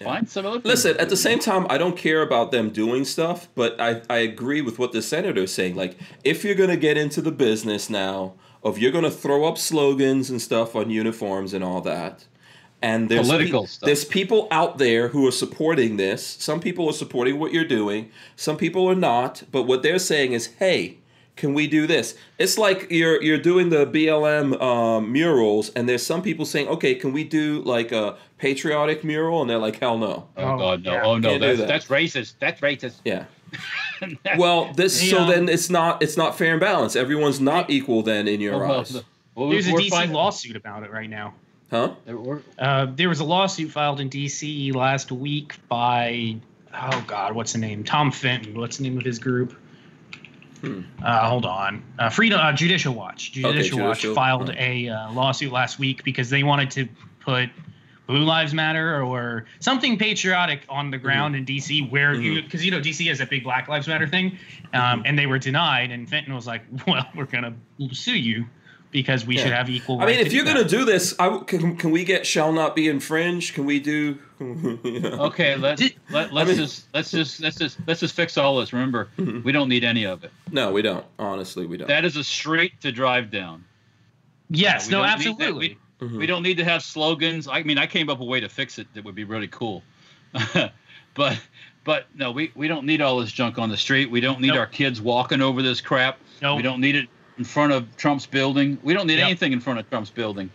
Yeah. 0.00 0.06
find 0.06 0.28
some 0.28 0.46
other. 0.46 0.60
Listen, 0.64 0.94
to 0.94 1.00
at 1.00 1.08
the 1.10 1.16
same 1.16 1.38
time, 1.38 1.66
I 1.70 1.78
don't 1.78 1.96
care 1.96 2.22
about 2.22 2.50
them 2.50 2.70
doing 2.70 3.04
stuff, 3.04 3.48
but 3.54 3.80
I, 3.80 4.00
I 4.10 4.18
agree 4.18 4.60
with 4.62 4.78
what 4.78 4.92
the 4.92 5.02
senator 5.02 5.42
is 5.42 5.52
saying. 5.52 5.76
Like, 5.76 5.96
if 6.24 6.44
you're 6.44 6.54
going 6.54 6.70
to 6.70 6.76
get 6.76 6.96
into 6.96 7.20
the 7.20 7.30
business 7.30 7.88
now 7.90 8.32
of 8.64 8.78
you're 8.78 8.90
going 8.92 9.04
to 9.04 9.10
throw 9.10 9.44
up 9.44 9.58
slogans 9.58 10.30
and 10.30 10.40
stuff 10.40 10.74
on 10.74 10.88
uniforms 10.90 11.52
and 11.54 11.62
all 11.62 11.80
that, 11.82 12.24
and 12.82 13.08
there's 13.08 13.28
Political 13.28 13.62
pe- 13.62 13.66
stuff. 13.68 13.86
there's 13.86 14.04
people 14.04 14.48
out 14.50 14.78
there 14.78 15.08
who 15.08 15.26
are 15.26 15.30
supporting 15.32 15.96
this. 15.96 16.26
Some 16.26 16.60
people 16.60 16.88
are 16.88 16.92
supporting 16.92 17.38
what 17.38 17.52
you're 17.52 17.64
doing. 17.64 18.10
Some 18.36 18.56
people 18.56 18.86
are 18.88 18.94
not. 18.94 19.42
But 19.52 19.62
what 19.64 19.82
they're 19.82 19.98
saying 19.98 20.32
is, 20.32 20.46
hey, 20.58 20.98
can 21.36 21.54
we 21.54 21.66
do 21.66 21.86
this? 21.86 22.14
It's 22.38 22.58
like 22.58 22.90
you're 22.90 23.22
you're 23.22 23.38
doing 23.38 23.70
the 23.70 23.86
BLM 23.86 24.60
um, 24.60 25.10
murals, 25.12 25.70
and 25.70 25.88
there's 25.88 26.04
some 26.04 26.20
people 26.22 26.44
saying, 26.44 26.68
okay, 26.68 26.94
can 26.94 27.12
we 27.12 27.24
do 27.24 27.62
like 27.62 27.90
a 27.92 28.16
patriotic 28.38 29.02
mural? 29.04 29.40
And 29.40 29.48
they're 29.48 29.58
like, 29.58 29.78
hell 29.80 29.96
no. 29.98 30.28
Oh, 30.36 30.42
Oh, 30.42 30.58
God, 30.58 30.84
no! 30.84 30.92
yeah. 30.92 31.02
Oh 31.04 31.16
no, 31.18 31.38
that's 31.38 31.58
that. 31.60 31.68
that's 31.68 31.86
racist. 31.86 32.34
That's 32.40 32.60
racist. 32.60 32.96
Yeah. 33.04 33.24
Well, 34.36 34.72
this 34.74 34.98
so 35.10 35.18
Yeah. 35.20 35.30
then 35.30 35.48
it's 35.48 35.70
not 35.70 36.02
it's 36.02 36.16
not 36.16 36.36
fair 36.36 36.52
and 36.52 36.60
balanced. 36.60 36.96
Everyone's 36.96 37.40
not 37.40 37.70
equal 37.70 38.02
then 38.02 38.26
in 38.26 38.40
your 38.40 38.54
Oh, 38.54 38.58
well, 38.58 38.80
eyes, 38.80 39.02
well, 39.34 39.48
There's 39.50 39.68
a 39.68 39.72
we're 39.72 39.80
DC 39.80 39.90
fine- 39.90 40.12
lawsuit 40.12 40.56
about 40.56 40.82
it 40.82 40.90
right 40.90 41.08
now. 41.08 41.34
Huh? 41.72 41.94
Uh, 42.58 42.86
there 42.94 43.08
was 43.08 43.20
a 43.20 43.24
lawsuit 43.24 43.70
filed 43.70 43.98
in 43.98 44.10
DC 44.10 44.74
last 44.74 45.10
week 45.10 45.56
by 45.68 46.36
oh 46.74 47.04
god, 47.06 47.34
what's 47.34 47.54
the 47.54 47.58
name? 47.58 47.82
Tom 47.82 48.12
Fitton. 48.12 48.58
What's 48.58 48.76
the 48.76 48.82
name 48.82 48.98
of 48.98 49.04
his 49.06 49.18
group? 49.18 49.56
Hmm. 50.60 50.82
Uh, 51.02 51.30
hold 51.30 51.46
on. 51.46 51.82
Uh, 51.98 52.10
Freedom 52.10 52.38
uh, 52.38 52.52
Judicial 52.52 52.92
Watch. 52.92 53.32
Judicial 53.32 53.78
Watch 53.78 54.00
Judicial, 54.00 54.14
filed 54.14 54.50
right. 54.50 54.58
a 54.60 54.88
uh, 54.90 55.12
lawsuit 55.12 55.50
last 55.50 55.78
week 55.78 56.04
because 56.04 56.28
they 56.28 56.42
wanted 56.42 56.72
to 56.72 56.88
put 57.20 57.48
Blue 58.06 58.24
Lives 58.24 58.52
Matter 58.52 59.02
or 59.02 59.46
something 59.58 59.96
patriotic 59.96 60.66
on 60.68 60.90
the 60.90 60.98
ground 60.98 61.34
in 61.36 61.46
DC, 61.46 61.90
where 61.90 62.12
you 62.12 62.42
because 62.42 62.62
you 62.62 62.70
know 62.70 62.80
DC 62.80 63.08
has 63.08 63.16
that 63.20 63.30
big 63.30 63.44
Black 63.44 63.66
Lives 63.68 63.88
Matter 63.88 64.06
thing, 64.06 64.36
um, 64.74 65.04
and 65.06 65.18
they 65.18 65.24
were 65.24 65.38
denied. 65.38 65.90
And 65.90 66.06
Fenton 66.06 66.34
was 66.34 66.46
like, 66.46 66.64
"Well, 66.86 67.08
we're 67.16 67.24
gonna 67.24 67.54
sue 67.92 68.12
you 68.12 68.44
because 68.92 69.26
we 69.26 69.36
Yeah. 69.36 69.42
should 69.42 69.52
have 69.52 69.68
equal." 69.68 70.00
I 70.00 70.06
mean, 70.06 70.20
if 70.20 70.28
to 70.28 70.34
you're 70.36 70.44
do 70.44 70.52
gonna 70.54 70.68
do 70.68 70.84
this, 70.84 71.14
I 71.18 71.24
w 71.24 71.44
can, 71.44 71.76
can 71.76 71.90
we 71.90 72.04
get 72.04 72.24
shall 72.26 72.52
not 72.52 72.76
be 72.76 72.88
infringed? 72.88 73.54
Can 73.54 73.64
we 73.66 73.80
do? 73.80 74.18
you 74.38 75.00
know? 75.00 75.22
Okay, 75.24 75.56
let, 75.56 75.78
Did- 75.78 75.94
let 76.10 76.32
let's 76.32 76.48
mean- 76.50 76.58
just 76.58 76.86
let's 76.94 77.10
just 77.10 77.40
let's 77.40 77.56
just 77.56 77.78
let's 77.86 77.98
just 78.00 78.14
fix 78.14 78.36
all 78.38 78.58
this. 78.60 78.72
Remember, 78.72 79.08
Mhm. 79.18 79.42
we 79.42 79.50
don't 79.50 79.68
need 79.68 79.82
any 79.82 80.04
of 80.04 80.22
it. 80.22 80.30
No, 80.52 80.70
we 80.70 80.82
don't. 80.82 81.04
Honestly, 81.18 81.66
we 81.66 81.76
don't. 81.76 81.88
That 81.88 82.04
is 82.04 82.16
a 82.16 82.22
street 82.24 82.72
to 82.82 82.92
drive 82.92 83.30
down. 83.32 83.64
yes, 84.50 84.86
we 84.86 84.92
no, 84.92 84.98
don't 84.98 85.06
need 85.18 85.24
that. 85.26 85.30
absolutely. 85.30 85.78
Mhm. 86.00 86.18
We 86.18 86.26
don't 86.26 86.42
need 86.42 86.56
to 86.58 86.64
have 86.64 86.82
slogans. 86.82 87.48
I 87.48 87.62
mean, 87.62 87.78
I 87.78 87.86
came 87.86 88.10
up 88.10 88.18
with 88.18 88.26
a 88.28 88.30
way 88.30 88.40
to 88.40 88.48
fix 88.48 88.78
it 88.78 88.86
that 88.94 89.04
would 89.04 89.14
be 89.14 89.24
really 89.24 89.48
cool. 89.48 89.82
but 91.14 91.38
but 91.84 92.06
no, 92.14 92.30
we, 92.30 92.52
we 92.54 92.68
don't 92.68 92.84
need 92.86 93.00
all 93.00 93.18
this 93.20 93.32
junk 93.32 93.58
on 93.58 93.68
the 93.68 93.76
street. 93.76 94.10
We 94.10 94.20
don't 94.20 94.40
need 94.40 94.48
Nope. 94.48 94.58
our 94.58 94.66
kids 94.66 95.00
walking 95.00 95.40
over 95.42 95.62
this 95.62 95.80
crap. 95.80 96.18
No, 96.40 96.54
We 96.56 96.62
don't 96.62 96.80
need 96.80 96.94
it 96.96 97.08
in 97.38 97.44
front 97.44 97.72
of 97.72 97.84
Trump's 97.96 98.26
building. 98.26 98.78
We 98.82 98.92
don't 98.94 99.06
need 99.06 99.18
Yep. 99.18 99.26
anything 99.26 99.52
in 99.52 99.60
front 99.60 99.78
of 99.78 99.88
Trump's 99.90 100.10
building. 100.10 100.50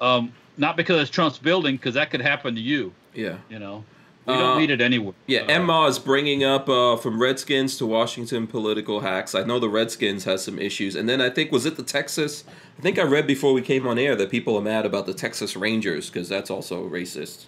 Um, 0.00 0.32
not 0.56 0.76
because 0.76 1.00
it's 1.00 1.10
Trump's 1.10 1.38
building, 1.38 1.76
because 1.76 1.94
that 1.94 2.10
could 2.10 2.20
happen 2.20 2.54
to 2.54 2.60
you. 2.60 2.92
yeah. 3.14 3.36
You 3.48 3.58
know, 3.58 3.84
we 4.26 4.34
Uh, 4.34 4.38
don't 4.38 4.58
need 4.58 4.70
it 4.70 4.80
anywhere. 4.80 5.14
Yeah, 5.26 5.40
Uh, 5.42 5.46
Emma 5.52 5.86
is 5.86 5.98
bringing 5.98 6.44
up 6.44 6.68
uh, 6.68 6.96
from 6.96 7.20
Redskins 7.20 7.76
to 7.78 7.86
Washington 7.86 8.46
political 8.46 9.00
hacks. 9.00 9.34
I 9.34 9.42
know 9.44 9.58
the 9.58 9.68
Redskins 9.68 10.24
has 10.24 10.44
some 10.44 10.58
issues, 10.58 10.94
and 10.96 11.08
then 11.08 11.20
I 11.20 11.30
think 11.30 11.50
was 11.52 11.64
it 11.66 11.76
the 11.76 11.82
Texas? 11.82 12.44
I 12.78 12.82
think 12.82 12.98
I 12.98 13.02
read 13.02 13.26
before 13.26 13.52
we 13.52 13.62
came 13.62 13.86
on 13.86 13.98
air 13.98 14.14
that 14.16 14.30
people 14.30 14.56
are 14.56 14.60
mad 14.62 14.84
about 14.86 15.06
the 15.06 15.14
Texas 15.14 15.56
Rangers 15.56 16.10
because 16.10 16.28
that's 16.28 16.50
also 16.50 16.88
racist. 16.88 17.46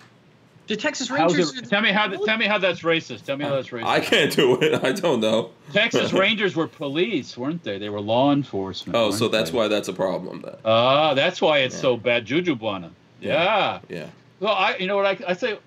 The 0.71 0.77
Texas 0.77 1.11
Rangers. 1.11 1.55
it- 1.57 1.69
tell 1.69 1.83
me 1.83 1.91
how 1.93 2.07
tell 2.09 2.39
me 2.39 2.47
how 2.47 2.57
that's 2.59 2.81
racist. 2.81 3.25
Tell 3.25 3.37
me 3.37 3.45
how 3.45 3.55
that's 3.57 3.69
racist. 3.69 3.85
I 3.87 4.01
can't 4.01 4.35
do 4.35 4.59
it. 4.63 4.83
I 4.85 4.93
don't 4.93 5.21
know. 5.21 5.51
Texas 5.73 6.13
Rangers 6.25 6.55
were 6.57 6.67
police, 6.69 7.37
weren't 7.37 7.63
they? 7.65 7.77
They 7.79 7.89
were 7.89 8.01
law 8.01 8.33
enforcement. 8.33 8.97
Oh, 8.97 9.11
so 9.11 9.29
that's 9.29 9.51
they? 9.51 9.57
why 9.59 9.69
that's 9.69 9.89
a 9.89 9.93
problem 9.93 10.43
then. 10.43 10.57
Ah, 10.65 11.15
that's 11.15 11.43
why 11.43 11.59
it's 11.59 11.75
Yeah. 11.75 11.81
so 11.83 11.97
bad, 11.97 12.25
Juju 12.25 12.55
Buana. 12.57 12.91
Yeah. 13.21 13.81
Yeah. 13.89 14.07
Well, 14.39 14.55
I, 14.55 14.77
you 14.77 14.87
know 14.87 14.97
what 14.97 15.07
I, 15.07 15.19
I 15.29 15.33
say. 15.35 15.59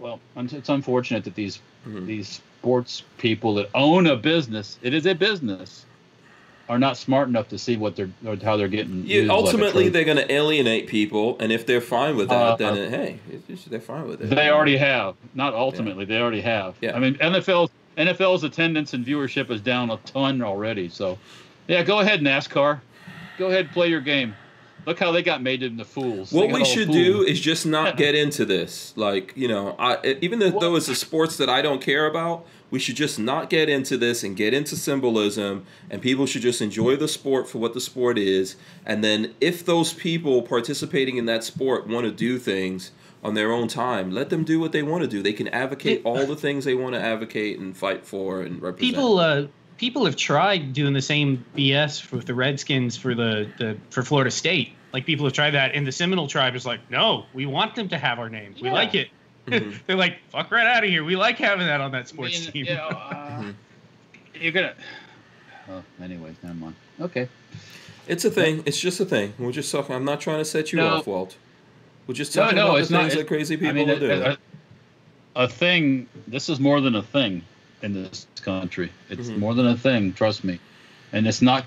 Well, 0.00 0.20
it's 0.36 0.68
unfortunate 0.68 1.24
that 1.24 1.34
these 1.34 1.60
Mhm. 1.86 2.06
these 2.06 2.40
sports 2.60 3.04
people 3.18 3.54
that 3.54 3.70
own 3.74 4.06
a 4.08 4.16
business, 4.16 4.78
it 4.82 4.92
is 4.92 5.06
a 5.06 5.14
business, 5.14 5.86
are 6.68 6.78
not 6.78 6.96
smart 6.96 7.28
enough 7.28 7.48
to 7.48 7.58
see 7.58 7.76
what 7.76 7.96
they're 7.96 8.10
or 8.26 8.36
how 8.36 8.56
they're 8.56 8.68
getting. 8.68 9.04
Yeah, 9.06 9.22
like 9.22 9.30
ultimately, 9.30 9.84
trophy. 9.84 9.88
they're 9.88 10.04
going 10.04 10.16
to 10.18 10.32
alienate 10.32 10.86
people, 10.86 11.36
and 11.40 11.50
if 11.50 11.64
they're 11.66 11.80
fine 11.80 12.16
with 12.16 12.28
that, 12.28 12.34
Uh, 12.52 12.56
then 12.56 12.76
it, 12.76 12.90
hey, 12.90 13.18
just- 13.48 13.70
they're 13.70 13.80
fine 13.80 14.06
with 14.06 14.20
it. 14.20 14.30
They 14.30 14.50
already 14.50 14.76
have. 14.76 15.14
Not 15.34 15.54
ultimately, 15.54 16.04
they 16.04 16.18
already 16.20 16.42
have. 16.42 16.74
Yeah. 16.80 16.94
I 16.94 16.98
mean, 16.98 17.14
NFL's 17.14 17.70
NFL's 17.96 18.44
attendance 18.44 18.94
and 18.94 19.04
viewership 19.04 19.50
is 19.50 19.60
down 19.60 19.90
a 19.90 19.96
ton 20.04 20.40
already. 20.42 20.88
So, 20.88 21.18
yeah, 21.66 21.82
go 21.82 21.98
ahead, 21.98 22.20
NASCAR. 22.20 22.80
Go 23.38 23.48
ahead, 23.48 23.72
play 23.72 23.88
your 23.88 24.00
game. 24.00 24.34
Look 24.86 25.00
how 25.00 25.10
they 25.10 25.22
got 25.22 25.42
made 25.42 25.62
into 25.64 25.84
fools. 25.84 26.32
What 26.32 26.52
we 26.52 26.64
should 26.64 26.86
fooled. 26.86 26.96
do 26.96 27.22
is 27.22 27.40
just 27.40 27.66
not 27.66 27.96
get 28.04 28.14
into 28.14 28.44
this. 28.44 28.92
Like, 28.96 29.32
you 29.36 29.48
know, 29.48 29.74
I 29.78 30.16
even 30.20 30.38
though 30.38 30.50
though 30.60 30.76
it's 30.76 30.88
a 30.88 30.94
sports 30.94 31.36
that 31.38 31.48
I 31.48 31.60
don't 31.60 31.82
care 31.82 32.06
about, 32.06 32.46
we 32.70 32.78
should 32.78 32.96
just 32.96 33.18
not 33.18 33.48
get 33.48 33.68
into 33.68 33.96
this 33.96 34.22
and 34.22 34.36
get 34.36 34.52
into 34.52 34.76
symbolism 34.76 35.64
and 35.90 36.02
people 36.02 36.26
should 36.26 36.42
just 36.42 36.60
enjoy 36.60 36.96
the 36.96 37.08
sport 37.08 37.48
for 37.48 37.58
what 37.58 37.74
the 37.74 37.80
sport 37.80 38.18
is. 38.18 38.56
And 38.84 39.02
then 39.02 39.34
if 39.40 39.64
those 39.64 39.92
people 39.94 40.42
participating 40.42 41.16
in 41.16 41.26
that 41.26 41.44
sport 41.44 41.86
want 41.86 42.04
to 42.04 42.12
do 42.12 42.38
things 42.38 42.90
on 43.24 43.34
their 43.34 43.52
own 43.52 43.68
time, 43.68 44.10
let 44.12 44.30
them 44.30 44.44
do 44.44 44.60
what 44.60 44.72
they 44.72 44.82
want 44.82 45.02
to 45.02 45.08
do. 45.08 45.22
They 45.22 45.32
can 45.32 45.48
advocate 45.48 46.00
It- 46.00 46.04
all 46.04 46.26
the 46.26 46.36
things 46.36 46.64
they 46.64 46.74
want 46.74 46.94
to 46.94 47.00
advocate 47.00 47.58
and 47.58 47.76
fight 47.76 48.04
for 48.04 48.42
and 48.42 48.60
represent. 48.60 48.80
people 48.94 49.18
uh 49.18 49.46
people 49.78 50.04
have 50.04 50.16
tried 50.16 50.72
doing 50.72 50.92
the 50.92 51.00
same 51.02 51.44
BS 51.56 52.10
with 52.10 52.26
the 52.26 52.34
Redskins 52.34 52.96
for 52.96 53.14
the, 53.14 53.48
the 53.58 53.76
for 53.90 54.02
Florida 54.02 54.30
State. 54.30 54.72
Like 54.92 55.06
people 55.06 55.24
have 55.26 55.34
tried 55.34 55.50
that, 55.52 55.74
and 55.74 55.86
the 55.86 55.92
Seminole 55.92 56.26
tribe 56.28 56.56
is 56.56 56.66
like, 56.66 56.80
no, 56.90 57.26
we 57.34 57.46
want 57.46 57.74
them 57.76 57.88
to 57.90 57.98
have 57.98 58.18
our 58.18 58.28
name. 58.28 58.54
We 58.60 58.70
like 58.70 58.94
it. 58.94 59.08
Mhm. 59.50 59.78
They're 59.86 59.96
like, 59.96 60.18
fuck 60.30 60.50
right 60.50 60.66
out 60.66 60.84
of 60.84 60.90
here. 60.90 61.04
We 61.04 61.16
like 61.16 61.38
having 61.38 61.66
that 61.66 61.80
on 61.80 61.92
that 61.92 62.02
I 62.02 62.04
sports 62.04 62.44
mean, 62.44 62.52
team. 62.52 62.66
you 62.66 62.74
know, 62.76 62.88
uh, 62.88 63.52
you're 64.34 64.52
gonna. 64.52 64.74
Oh, 65.70 65.82
anyways, 66.02 66.36
never 66.42 66.54
mind. 66.54 66.74
Okay. 67.00 67.28
It's 68.06 68.24
a 68.24 68.30
thing. 68.30 68.62
It's 68.64 68.80
just 68.80 69.00
a 69.00 69.04
thing. 69.04 69.34
We're 69.38 69.52
just 69.52 69.70
talking. 69.70 69.94
I'm 69.94 70.04
not 70.04 70.20
trying 70.20 70.38
to 70.38 70.44
set 70.44 70.72
you 70.72 70.78
No. 70.78 70.88
off, 70.88 71.06
Walt. 71.06 71.36
We're 72.06 72.14
just 72.14 72.34
No, 72.34 72.42
talking 72.44 72.56
no, 72.56 72.68
about 72.68 72.78
it's 72.80 72.88
the 72.88 72.94
not. 72.94 73.00
things 73.02 73.14
It- 73.14 73.18
that 73.18 73.26
crazy 73.28 73.56
people 73.56 73.68
I 73.70 73.72
mean, 73.72 73.90
are 73.90 73.98
doing. 73.98 74.22
a, 74.22 74.38
a, 75.36 75.44
a 75.44 75.48
thing. 75.48 76.08
This 76.26 76.48
is 76.48 76.58
more 76.58 76.80
than 76.80 76.94
a 76.94 77.02
thing 77.02 77.42
in 77.82 77.92
this 77.92 78.26
country. 78.40 78.90
It's 79.10 79.28
Mhm. 79.28 79.38
more 79.38 79.54
than 79.54 79.66
a 79.66 79.76
thing. 79.76 80.14
Trust 80.14 80.42
me. 80.42 80.58
And 81.12 81.26
it's 81.28 81.42
not. 81.42 81.64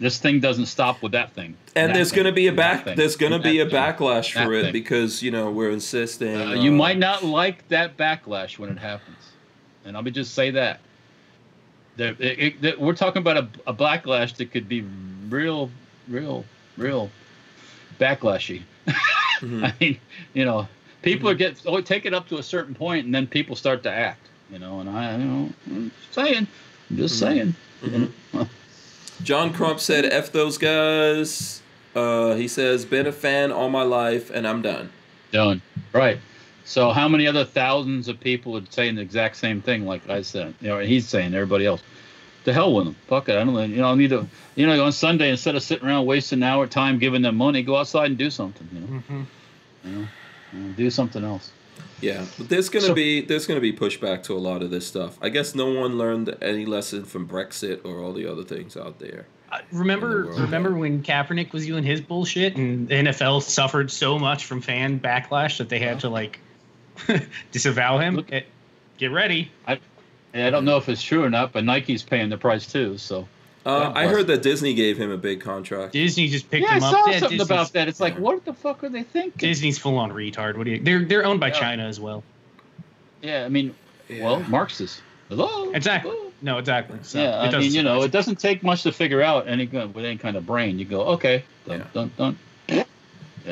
This 0.00 0.18
thing 0.18 0.40
doesn't 0.40 0.66
stop 0.66 1.02
with 1.02 1.12
that 1.12 1.32
thing. 1.34 1.56
and 1.76 1.90
That 1.90 1.94
there's 1.94 2.10
going 2.10 2.24
to 2.24 2.32
be 2.32 2.46
a 2.46 2.52
back. 2.52 2.84
There's 2.96 3.16
going 3.16 3.32
to 3.32 3.38
be 3.38 3.60
a 3.60 3.66
thing. 3.66 3.74
backlash 3.74 4.32
that 4.34 4.46
for 4.46 4.54
it 4.54 4.62
thing. 4.64 4.72
because 4.72 5.22
you 5.22 5.30
know 5.30 5.50
we're 5.50 5.70
insisting. 5.70 6.34
Uh, 6.34 6.44
uh, 6.46 6.54
you 6.54 6.72
might 6.72 6.98
not 6.98 7.22
like 7.22 7.68
that 7.68 7.96
backlash 7.98 8.58
when 8.58 8.70
it 8.70 8.78
happens, 8.78 9.18
and 9.84 9.96
I'll 9.96 10.02
be 10.02 10.10
just 10.10 10.34
say 10.34 10.50
that. 10.52 10.80
There, 11.96 12.16
it, 12.18 12.64
it, 12.64 12.80
we're 12.80 12.94
talking 12.94 13.20
about 13.20 13.36
a, 13.36 13.48
a 13.66 13.74
backlash 13.74 14.36
that 14.36 14.50
could 14.52 14.68
be 14.68 14.84
real, 15.28 15.70
real, 16.08 16.44
real 16.76 17.10
backlashy. 17.98 18.62
Mhm. 19.40 19.64
I 19.64 19.74
mean, 19.80 19.98
you 20.34 20.44
know, 20.44 20.68
people 21.00 21.26
are 21.30 21.34
get 21.34 21.62
oh, 21.64 21.80
take 21.80 22.04
it 22.04 22.12
up 22.12 22.28
to 22.28 22.36
a 22.36 22.42
certain 22.42 22.74
point, 22.74 23.06
and 23.06 23.14
then 23.14 23.26
people 23.26 23.56
start 23.56 23.82
to 23.84 23.90
act. 23.90 24.26
You 24.52 24.58
know, 24.58 24.80
and 24.80 24.90
I, 24.90 25.16
you 25.16 25.24
know, 25.24 25.50
I'm 25.70 25.90
just 26.02 26.12
saying, 26.14 26.46
I'm 26.90 26.96
just 26.98 27.14
Mhm. 27.14 27.18
saying. 27.18 27.54
Mhm. 27.82 28.10
John 29.22 29.52
Crump 29.52 29.80
said, 29.80 30.04
"F 30.06 30.32
those 30.32 30.58
guys." 30.58 31.62
Uh, 31.94 32.34
he 32.34 32.48
says, 32.48 32.84
"Been 32.84 33.06
a 33.06 33.12
fan 33.12 33.50
all 33.52 33.68
my 33.68 33.82
life, 33.82 34.30
and 34.30 34.46
I'm 34.46 34.62
done." 34.62 34.90
Done. 35.32 35.60
Right. 35.92 36.18
So 36.64 36.90
how 36.90 37.08
many 37.08 37.26
other 37.26 37.44
thousands 37.44 38.06
of 38.08 38.20
people 38.20 38.52
would 38.52 38.72
say 38.72 38.90
the 38.92 39.00
exact 39.00 39.36
same 39.36 39.60
thing 39.60 39.86
like 39.86 40.08
I 40.08 40.22
said? 40.22 40.54
You 40.60 40.68
know, 40.68 40.78
he's 40.78 41.08
saying 41.08 41.34
everybody 41.34 41.66
else. 41.66 41.82
To 42.44 42.52
hell 42.54 42.72
with 42.72 42.86
them. 42.86 42.96
Fuck 43.06 43.28
it. 43.28 43.36
I 43.36 43.44
don't 43.44 43.70
you 43.70 43.76
know 43.82 43.90
I 43.92 43.94
need 43.96 44.10
to 44.10 44.26
you 44.54 44.66
know 44.66 44.82
on 44.84 44.92
Sunday 44.92 45.30
instead 45.30 45.56
of 45.56 45.62
sitting 45.62 45.86
around 45.86 46.06
wasting 46.06 46.38
an 46.38 46.44
hour 46.44 46.66
time 46.66 46.98
giving 46.98 47.22
them 47.22 47.36
money, 47.36 47.62
go 47.62 47.76
outside 47.76 48.06
and 48.06 48.16
do 48.16 48.30
something. 48.30 48.66
You 48.72 48.80
know, 48.80 48.86
Mhm. 48.86 49.26
you 49.84 49.90
know, 49.90 50.08
You 50.52 50.58
know, 50.60 50.72
do 50.72 50.90
something 50.90 51.22
else. 51.24 51.50
Yeah, 52.00 52.24
but 52.38 52.48
there's 52.48 52.68
gonna 52.68 52.86
So- 52.86 52.94
be 52.94 53.20
there's 53.20 53.46
gonna 53.46 53.60
be 53.60 53.72
pushback 53.72 54.22
to 54.24 54.34
a 54.34 54.38
lot 54.38 54.62
of 54.62 54.70
this 54.70 54.86
stuff. 54.86 55.18
I 55.20 55.28
guess 55.28 55.54
no 55.54 55.70
one 55.70 55.98
learned 55.98 56.34
any 56.40 56.64
lesson 56.66 57.04
from 57.04 57.28
Brexit 57.28 57.84
or 57.84 58.00
all 58.00 58.12
the 58.12 58.26
other 58.30 58.42
things 58.42 58.76
out 58.76 58.98
there. 58.98 59.26
Uh, 59.52 59.58
remember, 59.72 60.32
the 60.32 60.42
remember 60.42 60.74
when 60.76 61.02
Kaepernick 61.02 61.52
was 61.52 61.66
doing 61.66 61.82
his 61.84 62.00
bullshit, 62.00 62.56
and 62.56 62.88
the 62.88 62.94
NFL 62.94 63.40
suffered 63.42 63.90
so 63.90 64.18
much 64.18 64.44
from 64.44 64.60
fan 64.60 65.00
backlash 65.00 65.58
that 65.58 65.68
they 65.68 65.78
had 65.80 66.00
to 66.00 66.08
like 66.08 66.38
disavow 67.52 67.98
him. 67.98 68.16
Look- 68.16 68.32
Eh, 68.32 68.42
Get 68.98 69.10
ready. 69.12 69.50
And 69.66 69.80
I 70.46 70.50
don't 70.50 70.64
know 70.66 70.76
if 70.76 70.88
it's 70.88 71.02
true 71.02 71.24
or 71.24 71.30
not, 71.30 71.52
but 71.52 71.64
Nike's 71.64 72.02
paying 72.02 72.28
the 72.28 72.36
price 72.36 72.70
too. 72.70 72.98
So 72.98 73.26
Uh, 73.66 73.92
I 73.94 74.06
heard 74.06 74.26
that 74.28 74.42
Disney 74.42 74.72
gave 74.72 74.96
him 74.96 75.10
a 75.10 75.18
big 75.18 75.40
contract. 75.40 75.92
Disney 75.92 76.28
just 76.28 76.50
picked 76.50 76.62
yeah, 76.64 76.72
I 76.72 76.76
him 76.78 76.82
up. 76.84 76.90
saw 76.92 76.96
Yeah, 77.10 77.18
something 77.18 77.38
Disney's- 77.38 77.46
about 77.46 77.72
that. 77.74 77.88
It's 77.88 78.00
like, 78.00 78.14
yeah. 78.14 78.20
what 78.20 78.44
the 78.44 78.54
fuck 78.54 78.82
are 78.84 78.88
they 78.88 79.02
thinking? 79.02 79.32
Disney's 79.36 79.76
full 79.78 79.98
on 79.98 80.10
retard. 80.12 80.56
What 80.56 80.64
do 80.64 80.70
you? 80.70 80.80
They're 80.82 81.04
they're 81.04 81.24
owned 81.26 81.40
by 81.40 81.48
Yeah. 81.48 81.60
China 81.60 81.86
as 81.86 82.00
well. 82.00 82.22
Yeah, 83.22 83.44
I 83.44 83.48
mean, 83.50 83.74
well, 84.18 84.40
Marxist. 84.48 85.02
Hello. 85.28 85.70
Exactly. 85.72 86.10
Hello? 86.10 86.30
No, 86.42 86.56
exactly. 86.58 86.98
So 87.02 87.20
yeah, 87.20 87.38
I 87.40 87.44
doesn't 87.46 87.60
mean, 87.60 87.72
you 87.74 87.82
know, 87.82 88.02
it 88.02 88.10
doesn't 88.10 88.36
take 88.40 88.62
much 88.62 88.82
to 88.84 88.92
figure 88.92 89.20
out 89.20 89.46
any 89.46 89.66
with 89.66 90.04
any 90.06 90.16
kind 90.16 90.36
of 90.36 90.46
brain. 90.46 90.78
You 90.78 90.86
go, 90.86 91.02
okay, 91.02 91.44
dun, 91.66 91.80
Yeah. 91.80 91.86
dun, 91.92 92.10
dun. 92.16 92.38
Yeah. 92.66 92.84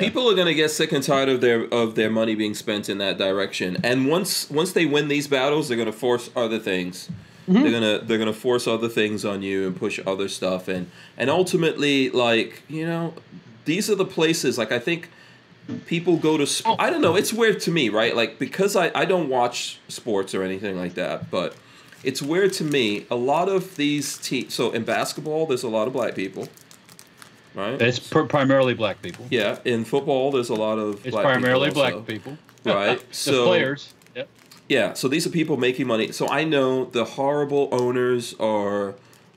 People 0.01 0.30
are 0.30 0.35
gonna 0.35 0.55
get 0.55 0.70
sick 0.70 0.93
and 0.93 1.02
tired 1.05 1.28
of 1.28 1.40
their 1.43 1.64
of 1.72 1.94
their 1.97 2.09
money 2.10 2.35
being 2.35 2.55
spent 2.55 2.89
in 2.89 2.97
that 2.98 3.18
direction. 3.18 3.76
And 3.85 4.09
once 4.09 4.48
once 4.48 4.72
they 4.72 4.86
win 4.86 5.09
these 5.09 5.26
battles, 5.28 5.68
they're 5.68 5.76
gonna 5.76 5.93
force 5.93 6.30
other 6.35 6.59
things. 6.59 7.10
Mm-hmm. 7.48 7.62
They're 7.62 7.72
gonna 7.72 7.98
they're 8.04 8.18
gonna 8.18 8.32
force 8.32 8.66
other 8.66 8.88
things 8.88 9.24
on 9.24 9.42
you 9.42 9.66
and 9.66 9.76
push 9.76 9.98
other 10.06 10.28
stuff 10.28 10.68
and 10.68 10.90
and 11.16 11.30
ultimately 11.30 12.10
like 12.10 12.62
you 12.68 12.86
know 12.86 13.14
these 13.64 13.88
are 13.88 13.94
the 13.94 14.04
places 14.04 14.58
like 14.58 14.70
I 14.72 14.78
think 14.78 15.08
people 15.86 16.16
go 16.16 16.36
to 16.36 16.46
sp- 16.48 16.68
oh. 16.68 16.76
I 16.78 16.90
don't 16.90 17.00
know 17.00 17.16
it's 17.16 17.32
weird 17.32 17.60
to 17.60 17.70
me 17.70 17.88
right 17.88 18.14
like 18.14 18.38
because 18.38 18.76
I 18.76 18.90
I 18.94 19.04
don't 19.06 19.28
watch 19.28 19.78
sports 19.88 20.34
or 20.34 20.42
anything 20.42 20.76
like 20.78 20.94
that 20.94 21.30
but 21.30 21.54
it's 22.04 22.20
weird 22.22 22.52
to 22.54 22.64
me 22.64 23.06
a 23.10 23.16
lot 23.16 23.48
of 23.48 23.76
these 23.76 24.18
teams 24.18 24.54
so 24.54 24.70
in 24.70 24.84
basketball 24.84 25.46
there's 25.46 25.62
a 25.64 25.68
lot 25.68 25.86
of 25.86 25.92
black 25.92 26.14
people 26.14 26.48
right 27.54 27.80
It's 27.80 27.98
pr- 27.98 28.22
primarily 28.22 28.74
black 28.74 29.02
people. 29.02 29.26
yeah 29.30 29.58
in 29.64 29.84
football 29.84 30.30
there's 30.30 30.48
a 30.50 30.54
lot 30.54 30.78
of 30.78 31.04
It's 31.06 31.10
black 31.14 31.24
primarily 31.24 31.68
people 31.68 31.82
also, 31.82 31.94
black 32.00 32.06
people. 32.06 32.38
right 32.64 33.02
so 33.14 33.46
players. 33.46 33.92
Yeah, 34.69 34.93
so 34.95 35.09
these 35.09 35.27
are 35.27 35.31
people 35.31 35.57
making 35.57 35.86
money. 35.86 36.12
So 36.12 36.28
I 36.28 36.45
know 36.45 36.85
the 36.86 37.05
horrible 37.05 37.69
owners 37.73 38.35
are 38.39 38.95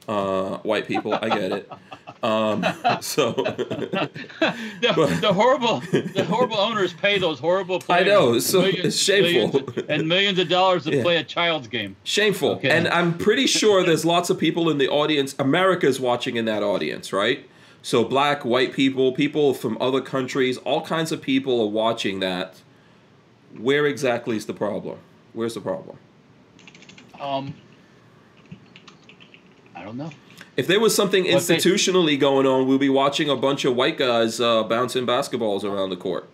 uh, 0.08 0.58
white 0.60 0.88
people. 0.88 1.14
I 1.14 1.30
get 1.30 1.52
it. 1.52 1.72
Um, 2.24 2.62
so 3.02 3.32
The, 3.32 4.10
the 5.22 5.34
horrible, 5.34 5.80
the 5.80 6.24
horrible 6.30 6.58
owners 6.60 6.94
pay 6.94 7.18
those 7.18 7.40
horrible 7.40 7.80
Players 7.80 8.02
I 8.02 8.08
know, 8.08 8.38
so 8.38 8.62
millions- 8.62 8.86
it's 8.86 8.98
shameful. 8.98 9.60
millions 9.62 9.86
and 9.90 10.08
millions 10.08 10.38
of 10.38 10.48
dollars 10.48 10.84
to 10.84 10.96
Yeah. 10.98 11.02
play 11.02 11.18
a 11.18 11.24
child's 11.24 11.68
game. 11.68 11.96
shameful. 12.04 12.50
Okay. 12.58 12.70
And 12.70 12.88
I'm 12.90 13.18
pretty 13.18 13.48
sure 13.48 13.84
there's 13.84 14.06
lots 14.06 14.30
of 14.30 14.38
people 14.38 14.70
in 14.70 14.78
the 14.78 14.88
audience. 14.88 15.34
America's 15.40 16.00
watching 16.00 16.36
in 16.36 16.46
that 16.46 16.62
audience, 16.62 17.12
right? 17.12 17.44
So 17.82 18.04
black, 18.04 18.46
white 18.46 18.72
people, 18.74 19.14
people 19.14 19.56
from 19.56 19.76
other 19.82 20.02
countries, 20.02 20.58
all 20.58 20.82
kinds 20.86 21.12
of 21.12 21.24
people 21.24 21.60
are 21.60 21.70
watching 21.72 22.20
that. 22.20 22.58
Where 23.58 23.88
exactly 23.88 24.38
is 24.38 24.46
the 24.46 24.54
problem? 24.54 25.00
Where's 25.34 25.54
the 25.54 25.62
problem? 25.62 25.98
Um, 27.20 27.54
I 29.76 29.84
don't 29.84 29.98
know. 29.98 30.10
If 30.58 30.68
there 30.68 30.80
was 30.80 30.94
something 30.96 31.24
What 31.24 31.44
they- 31.48 31.56
institutionally 31.58 32.20
going 32.20 32.46
on, 32.46 32.68
we'd 32.68 32.80
be 32.80 32.90
watching 32.90 33.30
a 33.30 33.36
bunch 33.36 33.64
of 33.66 33.76
white 33.76 33.98
guys 33.98 34.40
uh, 34.42 34.64
bouncing 34.64 35.06
basketballs 35.06 35.64
around 35.64 35.90
the 35.92 35.96
court, 35.96 36.28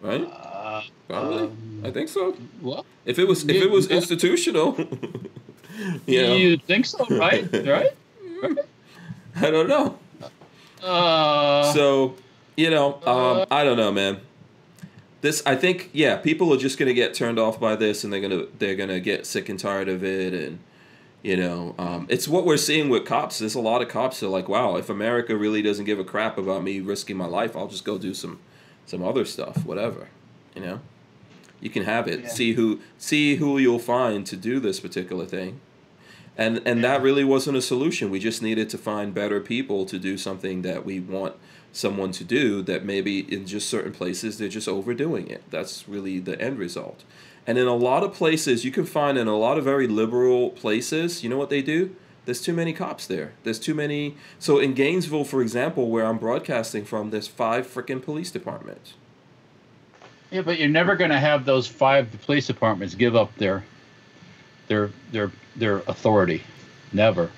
right? 0.00 0.22
Uh, 0.24 0.82
Probably. 1.08 1.38
um, 1.44 1.82
I 1.84 1.90
think 1.90 2.08
so. 2.08 2.36
well, 2.60 2.84
If 3.04 3.18
it 3.18 3.28
was, 3.28 3.44
if 3.44 3.50
it 3.62 3.70
was 3.70 3.88
yeah. 3.88 3.96
institutional, 3.96 4.74
you 6.06 6.22
know, 6.22 6.34
you 6.34 6.56
think 6.56 6.86
so, 6.86 7.04
right? 7.10 7.48
right? 7.66 7.90
I 9.36 9.50
don't 9.50 9.68
know. 9.68 9.98
Uh, 10.82 11.72
So, 11.72 12.14
you 12.56 12.70
know, 12.70 12.94
um, 13.06 13.38
Uh, 13.38 13.46
I 13.50 13.62
don't 13.64 13.76
know, 13.76 13.92
man. 13.92 14.20
This, 15.24 15.42
I 15.46 15.56
think, 15.56 15.88
yeah, 15.94 16.16
people 16.18 16.52
are 16.52 16.58
just 16.58 16.78
gonna 16.78 16.92
get 16.92 17.14
turned 17.14 17.38
off 17.38 17.58
by 17.58 17.76
this, 17.76 18.04
and 18.04 18.12
they're 18.12 18.20
gonna 18.20 18.44
they're 18.58 18.76
gonna 18.76 19.00
get 19.00 19.24
sick 19.24 19.48
and 19.48 19.58
tired 19.58 19.88
of 19.88 20.04
it, 20.04 20.34
and 20.34 20.58
you 21.22 21.38
know, 21.38 21.74
um, 21.78 22.06
it's 22.10 22.28
what 22.28 22.44
we're 22.44 22.58
seeing 22.58 22.90
with 22.90 23.06
cops. 23.06 23.38
There's 23.38 23.54
a 23.54 23.60
lot 23.60 23.80
of 23.80 23.88
cops 23.88 24.20
that 24.20 24.26
are 24.26 24.28
like, 24.28 24.50
wow, 24.50 24.76
if 24.76 24.90
America 24.90 25.34
really 25.34 25.62
doesn't 25.62 25.86
give 25.86 25.98
a 25.98 26.04
crap 26.04 26.36
about 26.36 26.62
me 26.62 26.80
risking 26.80 27.16
my 27.16 27.24
life, 27.24 27.56
I'll 27.56 27.68
just 27.68 27.86
go 27.86 27.96
do 27.96 28.12
some 28.12 28.38
some 28.84 29.02
other 29.02 29.24
stuff, 29.24 29.64
whatever. 29.64 30.08
You 30.54 30.60
know, 30.60 30.80
you 31.58 31.70
can 31.70 31.84
have 31.84 32.06
it. 32.06 32.24
Yeah. 32.24 32.28
See 32.28 32.52
who 32.52 32.80
see 32.98 33.36
who 33.36 33.56
you'll 33.56 33.78
find 33.78 34.26
to 34.26 34.36
do 34.36 34.60
this 34.60 34.78
particular 34.78 35.24
thing. 35.24 35.58
And 36.36 36.60
and 36.66 36.84
that 36.84 37.00
really 37.00 37.24
wasn't 37.24 37.56
a 37.56 37.62
solution. 37.62 38.10
We 38.10 38.18
just 38.18 38.42
needed 38.42 38.68
to 38.68 38.76
find 38.76 39.14
better 39.14 39.40
people 39.40 39.86
to 39.86 39.98
do 39.98 40.18
something 40.18 40.60
that 40.60 40.84
we 40.84 41.00
want 41.00 41.36
someone 41.76 42.12
to 42.12 42.24
do 42.24 42.62
that 42.62 42.84
maybe 42.84 43.20
in 43.32 43.46
just 43.46 43.68
certain 43.68 43.92
places 43.92 44.38
they're 44.38 44.48
just 44.48 44.68
overdoing 44.68 45.28
it. 45.28 45.42
That's 45.50 45.88
really 45.88 46.18
the 46.20 46.40
end 46.40 46.58
result. 46.58 47.04
And 47.46 47.58
in 47.58 47.66
a 47.66 47.74
lot 47.74 48.02
of 48.02 48.14
places 48.14 48.64
you 48.64 48.70
can 48.70 48.86
find 48.86 49.18
in 49.18 49.28
a 49.28 49.36
lot 49.36 49.58
of 49.58 49.64
very 49.64 49.86
liberal 49.86 50.50
places, 50.50 51.22
you 51.22 51.28
know 51.28 51.36
what 51.36 51.50
they 51.50 51.62
do? 51.62 51.94
There's 52.24 52.40
too 52.40 52.54
many 52.54 52.72
cops 52.72 53.06
there. 53.06 53.32
There's 53.42 53.58
too 53.58 53.74
many 53.74 54.16
so 54.38 54.58
in 54.58 54.74
Gainesville, 54.74 55.24
for 55.24 55.42
example, 55.42 55.90
where 55.90 56.06
I'm 56.06 56.18
broadcasting 56.18 56.84
from, 56.84 57.10
there's 57.10 57.28
five 57.28 57.66
freaking 57.66 58.02
police 58.02 58.30
departments. 58.30 58.94
yeah, 60.30 60.42
but 60.42 60.58
you're 60.58 60.68
never 60.68 60.96
going 60.96 61.10
to 61.10 61.20
have 61.20 61.44
those 61.44 61.66
five 61.66 62.08
police 62.24 62.46
departments 62.46 62.94
give 62.94 63.14
up 63.14 63.34
their, 63.36 63.64
their, 64.68 64.90
their, 65.12 65.30
their 65.56 65.78
authority. 65.86 66.42
Never, 66.92 67.30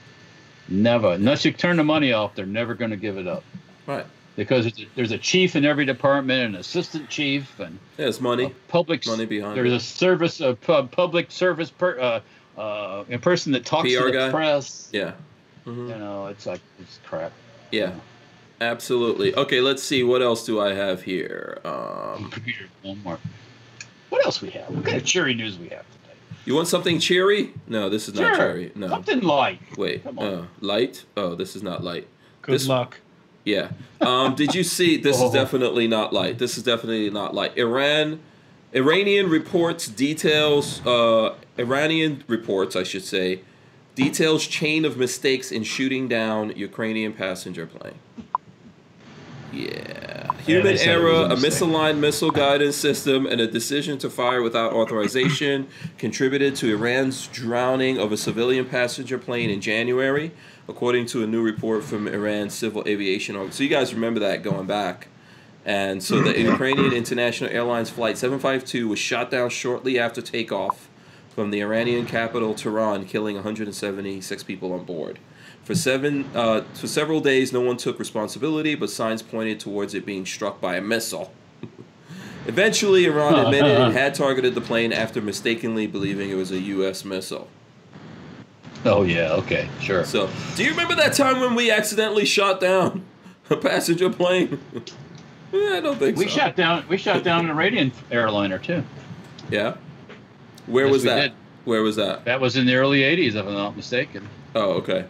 never. 0.68 1.12
Unless 1.12 1.44
you 1.44 1.52
turn 1.52 1.76
the 1.76 1.84
money 1.84 2.12
off, 2.12 2.34
they're 2.34 2.46
never 2.46 2.74
going 2.74 2.90
to 2.90 2.96
give 2.96 3.18
it 3.18 3.26
up 3.26 3.42
Right. 3.86 4.06
Because 4.36 4.66
it's, 4.66 4.80
there's 4.94 5.10
a 5.12 5.18
chief 5.18 5.56
in 5.56 5.64
every 5.64 5.84
department, 5.84 6.54
an 6.54 6.60
assistant 6.60 7.08
chief, 7.08 7.58
and 7.58 7.78
There's 7.96 8.20
money. 8.20 8.44
a 8.44 8.50
public 8.68 9.06
Money 9.06 9.24
behind 9.26 9.56
There's 9.56 9.72
it. 9.72 9.76
a 9.76 9.80
service, 9.80 10.40
a 10.40 10.54
pu- 10.54 10.84
public 10.88 11.30
service, 11.30 11.70
per, 11.70 11.98
uh, 11.98 12.60
uh, 12.60 13.04
a 13.10 13.18
person 13.18 13.52
that 13.52 13.64
talks 13.64 13.90
PR 13.92 13.98
to 14.00 14.04
the 14.06 14.12
guy? 14.12 14.30
press. 14.30 14.88
Yeah. 14.92 15.12
Mhm. 15.66 15.88
You 15.88 15.96
know, 15.98 16.26
it's 16.26 16.46
like 16.46 16.60
it's 16.80 17.00
crap. 17.06 17.32
Yeah. 17.72 17.92
Absolutely. 18.60 19.34
Okay, 19.34 19.60
let's 19.60 19.82
see. 19.82 20.02
What 20.02 20.22
else 20.22 20.46
do 20.46 20.60
I 20.60 20.72
have 20.72 21.02
here? 21.02 21.58
Um, 21.64 22.30
Computer 22.30 22.66
Walmart. 22.84 23.18
What 24.08 24.24
else 24.24 24.40
we 24.40 24.50
have? 24.50 24.70
What 24.70 24.84
kind 24.84 24.96
of 24.96 25.04
cheery 25.04 25.34
news 25.34 25.58
we 25.58 25.68
have 25.68 25.84
today? 25.90 26.14
you 26.46 26.54
want 26.54 26.68
something 26.68 26.98
cheery? 26.98 27.52
No, 27.66 27.90
this 27.90 28.08
is 28.08 28.14
not 28.14 28.28
Sure. 28.28 28.36
cherry. 28.36 28.72
No. 28.74 28.88
Something 28.88 29.20
light. 29.20 29.58
Wait. 29.76 30.04
Come 30.04 30.18
on. 30.20 30.24
Uh, 30.26 30.46
light? 30.60 31.04
Oh, 31.16 31.34
this 31.34 31.54
is 31.56 31.62
not 31.62 31.82
light. 31.84 32.06
Good 32.42 32.54
This- 32.54 32.68
luck. 32.68 32.98
Yeah. 33.46 33.68
Um, 34.02 34.34
did 34.34 34.54
you 34.54 34.62
see? 34.64 34.96
This 35.06 35.18
Oh. 35.20 35.28
is 35.28 35.32
definitely 35.32 35.86
not 35.86 36.12
light. 36.12 36.38
This 36.38 36.58
is 36.58 36.64
definitely 36.64 37.08
not 37.08 37.32
light. 37.34 37.56
Iran, 37.56 38.18
Iranian 38.74 39.30
reports 39.30 39.86
details. 39.86 40.84
Uh, 40.84 41.34
Iranian 41.58 42.24
reports, 42.26 42.76
I 42.76 42.82
should 42.82 43.04
say, 43.04 43.40
details 43.94 44.46
chain 44.46 44.84
of 44.84 44.98
mistakes 44.98 45.50
in 45.50 45.62
shooting 45.62 46.08
down 46.08 46.52
Ukrainian 46.56 47.12
passenger 47.14 47.66
plane. 47.66 47.94
Yeah. 49.52 50.32
Human 50.44 50.74
it 50.74 50.86
error, 50.86 51.08
a 51.08 51.32
a 51.32 51.36
misaligned 51.36 51.98
missile 51.98 52.30
guidance 52.32 52.76
system, 52.76 53.26
and 53.26 53.40
a 53.40 53.46
decision 53.46 53.96
to 53.98 54.10
fire 54.10 54.42
without 54.42 54.72
authorization 54.72 55.68
contributed 55.98 56.56
to 56.56 56.70
Iran's 56.76 57.28
drowning 57.28 57.96
of 57.98 58.12
a 58.12 58.16
civilian 58.16 58.64
passenger 58.66 59.18
plane 59.18 59.48
in 59.50 59.60
January, 59.60 60.32
according 60.68 61.06
to 61.06 61.22
a 61.22 61.26
new 61.26 61.42
report 61.42 61.84
from 61.84 62.08
Iran's 62.08 62.54
Civil 62.54 62.82
Aviation 62.86 63.36
Org. 63.36 63.52
So 63.52 63.62
you 63.62 63.68
guys 63.68 63.94
remember 63.94 64.20
that 64.20 64.42
going 64.42 64.66
back. 64.66 65.08
And 65.64 66.02
so 66.02 66.22
the 66.22 66.40
Ukrainian 66.40 66.92
International 66.92 67.50
Airlines 67.50 67.90
Flight 67.90 68.16
752 68.16 68.88
was 68.88 69.00
shot 69.00 69.30
down 69.32 69.50
shortly 69.50 69.98
after 69.98 70.22
takeoff 70.22 70.88
from 71.28 71.50
the 71.50 71.60
Iranian 71.60 72.06
capital 72.06 72.54
Tehran, 72.54 73.04
killing 73.04 73.34
176 73.34 74.42
people 74.44 74.72
on 74.72 74.84
board. 74.84 75.18
For 75.64 75.74
seven, 75.74 76.24
uh, 76.34 76.62
for 76.74 76.86
several 76.86 77.20
days, 77.20 77.52
no 77.52 77.60
one 77.60 77.76
took 77.76 77.98
responsibility, 77.98 78.76
but 78.76 78.90
signs 78.90 79.22
pointed 79.22 79.58
towards 79.58 79.92
it 79.92 80.06
being 80.06 80.24
struck 80.24 80.60
by 80.60 80.76
a 80.76 80.80
missile. 80.80 81.32
Eventually, 82.46 83.04
Iran 83.04 83.34
admitted 83.34 83.88
it 83.88 83.92
had 83.92 84.14
targeted 84.14 84.54
the 84.54 84.60
plane 84.60 84.92
after 84.92 85.20
mistakenly 85.20 85.88
believing 85.88 86.30
it 86.30 86.36
was 86.36 86.52
a 86.52 86.60
U.S. 86.60 87.04
missile. 87.04 87.48
Oh 88.96 89.02
yeah. 89.02 89.32
Okay. 89.34 89.68
Sure. 89.80 90.04
So, 90.04 90.28
do 90.54 90.62
you 90.64 90.70
remember 90.70 90.94
that 90.94 91.12
time 91.14 91.40
when 91.40 91.54
we 91.54 91.70
accidentally 91.70 92.24
shot 92.24 92.60
down 92.60 93.04
a 93.50 93.56
passenger 93.56 94.10
plane? 94.10 94.60
Eh, 95.52 95.76
I 95.76 95.80
don't 95.80 95.96
think 95.96 96.16
We 96.18 96.24
so. 96.26 96.38
shot 96.38 96.56
down. 96.56 96.84
We 96.88 96.96
shot 96.96 97.22
down 97.22 97.44
an 97.44 97.52
Iranian 97.52 97.92
airliner 98.10 98.58
too. 98.58 98.82
Yeah. 99.48 99.76
Where 100.66 100.86
Yes, 100.86 100.92
was 100.92 101.02
we 101.04 101.08
that? 101.08 101.20
did. 101.20 101.32
Where 101.64 101.82
was 101.82 101.94
that? 101.96 102.24
That 102.24 102.40
was 102.40 102.56
in 102.56 102.66
the 102.66 102.74
early 102.74 103.02
'80s, 103.02 103.36
if 103.36 103.46
I'm 103.46 103.54
not 103.54 103.76
mistaken. 103.76 104.28
Oh, 104.56 104.72
okay. 104.72 105.04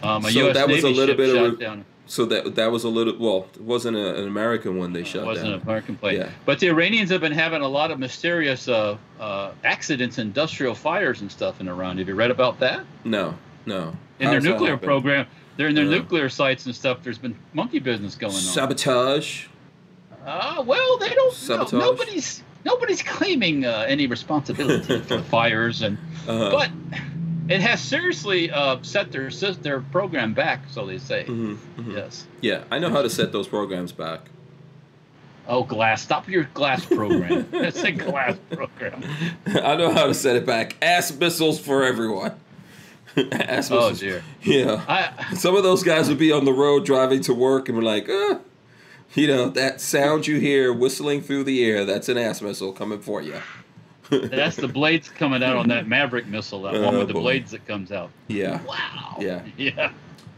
Um, 0.00 0.24
a 0.24 0.30
So 0.30 0.38
U.S. 0.44 0.54
that 0.56 0.68
was 0.68 0.84
a 0.84 0.88
little 0.88 1.16
bit 1.16 1.30
of 1.30 1.36
shot 1.36 1.54
a- 1.54 1.56
down. 1.56 1.84
So 2.10 2.24
that 2.24 2.54
that 2.54 2.72
was 2.72 2.84
a 2.84 2.88
little 2.88 3.14
well, 3.18 3.46
it 3.54 3.60
wasn't 3.60 3.96
a, 3.96 4.16
an 4.20 4.26
American 4.26 4.78
one 4.78 4.92
they 4.94 5.00
It 5.00 5.06
shot 5.06 5.26
wasn't 5.26 5.50
down. 5.50 5.58
a 5.60 5.62
American 5.62 5.94
plane. 5.96 6.16
Yeah. 6.16 6.30
But 6.46 6.58
the 6.58 6.68
Iranians 6.68 7.10
have 7.10 7.20
been 7.20 7.32
having 7.32 7.60
a 7.60 7.68
lot 7.68 7.90
of 7.90 7.98
mysterious 7.98 8.66
uh, 8.66 8.96
uh, 9.20 9.52
accidents, 9.62 10.16
industrial 10.18 10.74
fires, 10.74 11.20
and 11.20 11.30
stuff 11.30 11.60
in 11.60 11.68
Iran. 11.68 11.98
Have 11.98 12.08
you 12.08 12.14
read 12.14 12.30
about 12.30 12.58
that? 12.60 12.84
No, 13.04 13.34
no. 13.66 13.94
In 14.20 14.26
How's 14.28 14.42
their 14.42 14.52
nuclear 14.52 14.76
program, 14.78 15.26
they're 15.58 15.68
in 15.68 15.74
their 15.74 15.84
nuclear 15.84 16.28
sites 16.30 16.64
and 16.66 16.74
stuff. 16.74 17.02
There's 17.02 17.18
been 17.18 17.36
monkey 17.52 17.78
business 17.78 18.14
going 18.16 18.32
on. 18.34 18.40
Sabotage. 18.40 19.46
Ah, 20.26 20.62
well, 20.66 20.98
they 20.98 21.10
don't. 21.10 21.32
Sabotage? 21.34 21.72
No, 21.74 21.78
nobody's 21.80 22.42
nobody's 22.64 23.02
claiming 23.16 23.66
uh, 23.66 23.84
any 23.86 24.06
responsibility 24.06 24.98
for 25.00 25.16
the 25.18 25.22
fires, 25.24 25.82
and 25.82 25.98
Uh-huh. 26.26 26.50
but 26.50 26.70
it 27.48 27.60
has 27.60 27.80
seriously 27.80 28.50
uh, 28.50 28.78
set 28.82 29.10
their 29.12 29.30
their 29.30 29.80
program 29.80 30.34
back, 30.34 30.60
so 30.70 30.86
they 30.86 30.98
say. 30.98 31.24
Mhm, 31.24 31.56
mhm. 31.78 31.94
Yes. 31.94 32.26
Yeah, 32.40 32.64
I 32.70 32.78
know 32.78 32.90
how 32.90 33.02
to 33.02 33.10
set 33.10 33.32
those 33.32 33.48
programs 33.48 33.92
back. 33.92 34.30
Oh, 35.46 35.62
glass! 35.64 36.02
Stop 36.02 36.28
your 36.28 36.44
glass 36.54 36.84
program. 36.84 37.48
It's 37.52 37.82
a 37.82 37.92
glass 37.92 38.36
program. 38.50 39.02
I 39.46 39.76
know 39.76 39.92
how 39.92 40.06
to 40.06 40.14
set 40.14 40.36
it 40.36 40.44
back. 40.44 40.76
Ass 40.82 41.10
missiles 41.12 41.58
for 41.58 41.84
everyone. 41.84 42.34
Ass 43.32 43.70
Oh 43.70 43.92
dear. 43.94 44.22
Yeah. 44.42 44.84
I 44.86 45.34
Some 45.34 45.56
of 45.56 45.62
those 45.64 45.82
guys 45.82 46.08
would 46.08 46.18
be 46.18 46.30
on 46.30 46.44
the 46.44 46.52
road 46.52 46.84
driving 46.84 47.20
to 47.22 47.34
work 47.34 47.68
and 47.68 47.76
we're 47.76 47.82
like, 47.84 48.08
uh, 48.08 48.38
you 49.14 49.26
know, 49.26 49.48
that 49.48 49.80
sound 49.80 50.26
you 50.26 50.38
hear 50.38 50.72
whistling 50.72 51.22
through 51.22 51.44
the 51.44 51.64
air, 51.64 51.84
that's 51.84 52.08
an 52.08 52.18
ass 52.18 52.40
missile 52.42 52.72
coming 52.72 53.00
for 53.00 53.20
you. 53.22 53.40
That's 54.10 54.56
the 54.56 54.68
blades 54.68 55.08
coming 55.08 55.42
out 55.42 55.56
on 55.56 55.68
that 55.68 55.86
Maverick 55.88 56.26
missile. 56.26 56.62
That 56.62 56.74
one 56.74 56.94
Oh, 56.94 56.98
with 57.00 57.08
the 57.08 57.14
boy. 57.14 57.20
blades 57.20 57.50
that 57.52 57.66
comes 57.66 57.92
out. 57.92 58.10
Yeah. 58.28 58.62
Wow. 58.64 59.16
Yeah. 59.20 59.42
Yeah. 59.56 59.92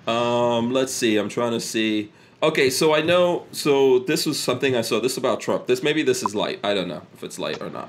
Um, 0.06 0.72
let's 0.72 0.92
see. 0.92 1.16
I'm 1.16 1.28
trying 1.28 1.52
to 1.52 1.60
see. 1.60 2.10
Okay, 2.42 2.70
so 2.70 2.94
I 2.94 3.02
know. 3.02 3.46
So 3.52 3.98
this 4.00 4.24
was 4.26 4.40
something 4.40 4.74
I 4.74 4.80
saw. 4.80 4.98
This 5.00 5.12
is 5.12 5.18
about 5.18 5.40
Trump. 5.40 5.66
This 5.66 5.82
maybe 5.82 6.02
this 6.02 6.22
is 6.22 6.34
light. 6.34 6.58
I 6.64 6.74
don't 6.74 6.88
know 6.88 7.02
if 7.14 7.22
it's 7.22 7.38
light 7.38 7.60
or 7.60 7.70
not. 7.70 7.88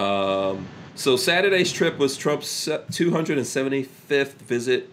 Um, 0.00 0.66
so 0.94 1.16
Saturday's 1.16 1.72
trip 1.72 1.98
was 1.98 2.16
Trump's 2.16 2.68
275th 2.68 4.32
visit 4.34 4.90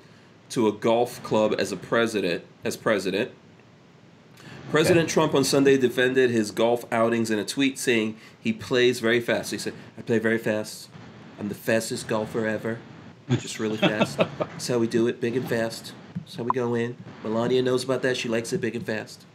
to 0.50 0.68
a 0.68 0.72
golf 0.72 1.22
club 1.24 1.56
as 1.60 1.72
a 1.72 1.78
president. 1.78 2.44
As 2.64 2.76
president, 2.78 3.32
President 4.72 5.10
Trump 5.10 5.36
on 5.36 5.44
Sunday 5.44 5.78
defended 5.78 6.32
his 6.32 6.50
golf 6.50 6.86
outings 6.94 7.30
in 7.30 7.38
a 7.38 7.44
tweet, 7.44 7.78
saying 7.78 8.16
he 8.40 8.54
plays 8.54 9.02
very 9.02 9.20
fast. 9.20 9.52
He 9.52 9.58
said, 9.58 9.74
"I 9.98 10.02
play 10.02 10.18
very 10.18 10.38
fast. 10.38 10.88
I'm 11.38 11.50
the 11.50 11.56
fastest 11.56 12.08
golfer 12.08 12.48
ever. 12.48 12.80
Just 13.30 13.60
really 13.60 13.76
fast. 13.76 14.18
That's 14.40 14.70
how 14.70 14.78
we 14.78 14.88
do 14.88 15.08
it, 15.08 15.20
big 15.20 15.36
and 15.36 15.48
fast. 15.48 15.92
That's 16.16 16.38
how 16.38 16.44
we 16.44 16.52
go 16.52 16.74
in. 16.74 16.96
Melania 17.22 17.62
knows 17.62 17.84
about 17.84 18.02
that. 18.04 18.16
She 18.16 18.30
likes 18.30 18.54
it 18.54 18.62
big 18.62 18.76
and 18.76 18.86
fast." 18.86 19.26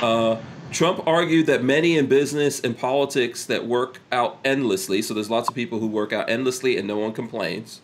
Uh, 0.00 0.36
Trump 0.70 1.04
argued 1.06 1.46
that 1.46 1.64
many 1.64 1.96
in 1.96 2.06
business 2.06 2.60
and 2.60 2.78
politics 2.78 3.44
that 3.46 3.66
work 3.66 4.00
out 4.12 4.38
endlessly. 4.44 5.02
So 5.02 5.12
there's 5.12 5.30
lots 5.30 5.48
of 5.48 5.54
people 5.54 5.80
who 5.80 5.86
work 5.86 6.12
out 6.12 6.30
endlessly 6.30 6.76
and 6.76 6.86
no 6.86 6.98
one 6.98 7.12
complains. 7.12 7.80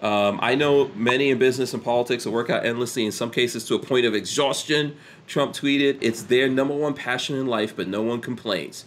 Um, 0.00 0.38
I 0.42 0.54
know 0.54 0.88
many 0.94 1.30
in 1.30 1.38
business 1.38 1.74
and 1.74 1.84
politics 1.84 2.24
that 2.24 2.30
work 2.30 2.48
out 2.48 2.64
endlessly, 2.64 3.04
in 3.04 3.12
some 3.12 3.30
cases 3.30 3.66
to 3.66 3.74
a 3.74 3.78
point 3.78 4.06
of 4.06 4.14
exhaustion. 4.14 4.96
Trump 5.26 5.52
tweeted, 5.52 5.98
It's 6.00 6.22
their 6.22 6.48
number 6.48 6.74
one 6.74 6.94
passion 6.94 7.36
in 7.36 7.46
life, 7.46 7.76
but 7.76 7.86
no 7.86 8.00
one 8.00 8.20
complains. 8.20 8.86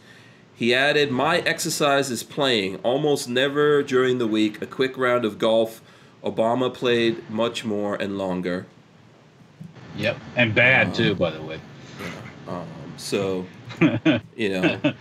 He 0.55 0.73
added, 0.73 1.11
My 1.11 1.39
exercise 1.39 2.09
is 2.09 2.23
playing, 2.23 2.77
almost 2.77 3.29
never 3.29 3.83
during 3.83 4.17
the 4.17 4.27
week, 4.27 4.61
a 4.61 4.65
quick 4.65 4.97
round 4.97 5.23
of 5.23 5.37
golf. 5.37 5.81
Obama 6.23 6.73
played 6.73 7.29
much 7.29 7.63
more 7.63 7.95
and 7.95 8.17
longer. 8.17 8.65
Yep. 9.97 10.17
And 10.35 10.55
bad 10.55 10.95
too, 10.95 11.15
by 11.15 11.29
the 11.29 11.41
way. 11.41 11.59
Um, 12.47 12.67
so, 12.97 13.45
you 14.35 14.49
know, 14.49 14.93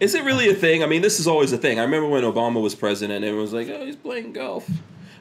is 0.00 0.14
it 0.14 0.24
really 0.24 0.50
a 0.50 0.54
thing? 0.54 0.82
I 0.82 0.86
mean, 0.86 1.02
this 1.02 1.20
is 1.20 1.26
always 1.26 1.52
a 1.52 1.58
thing. 1.58 1.78
I 1.78 1.82
remember 1.82 2.08
when 2.08 2.24
Obama 2.24 2.60
was 2.60 2.74
president, 2.74 3.16
and 3.16 3.24
everyone 3.24 3.42
was 3.42 3.52
like, 3.52 3.68
"Oh, 3.68 3.84
he's 3.84 3.96
playing 3.96 4.32
golf," 4.32 4.68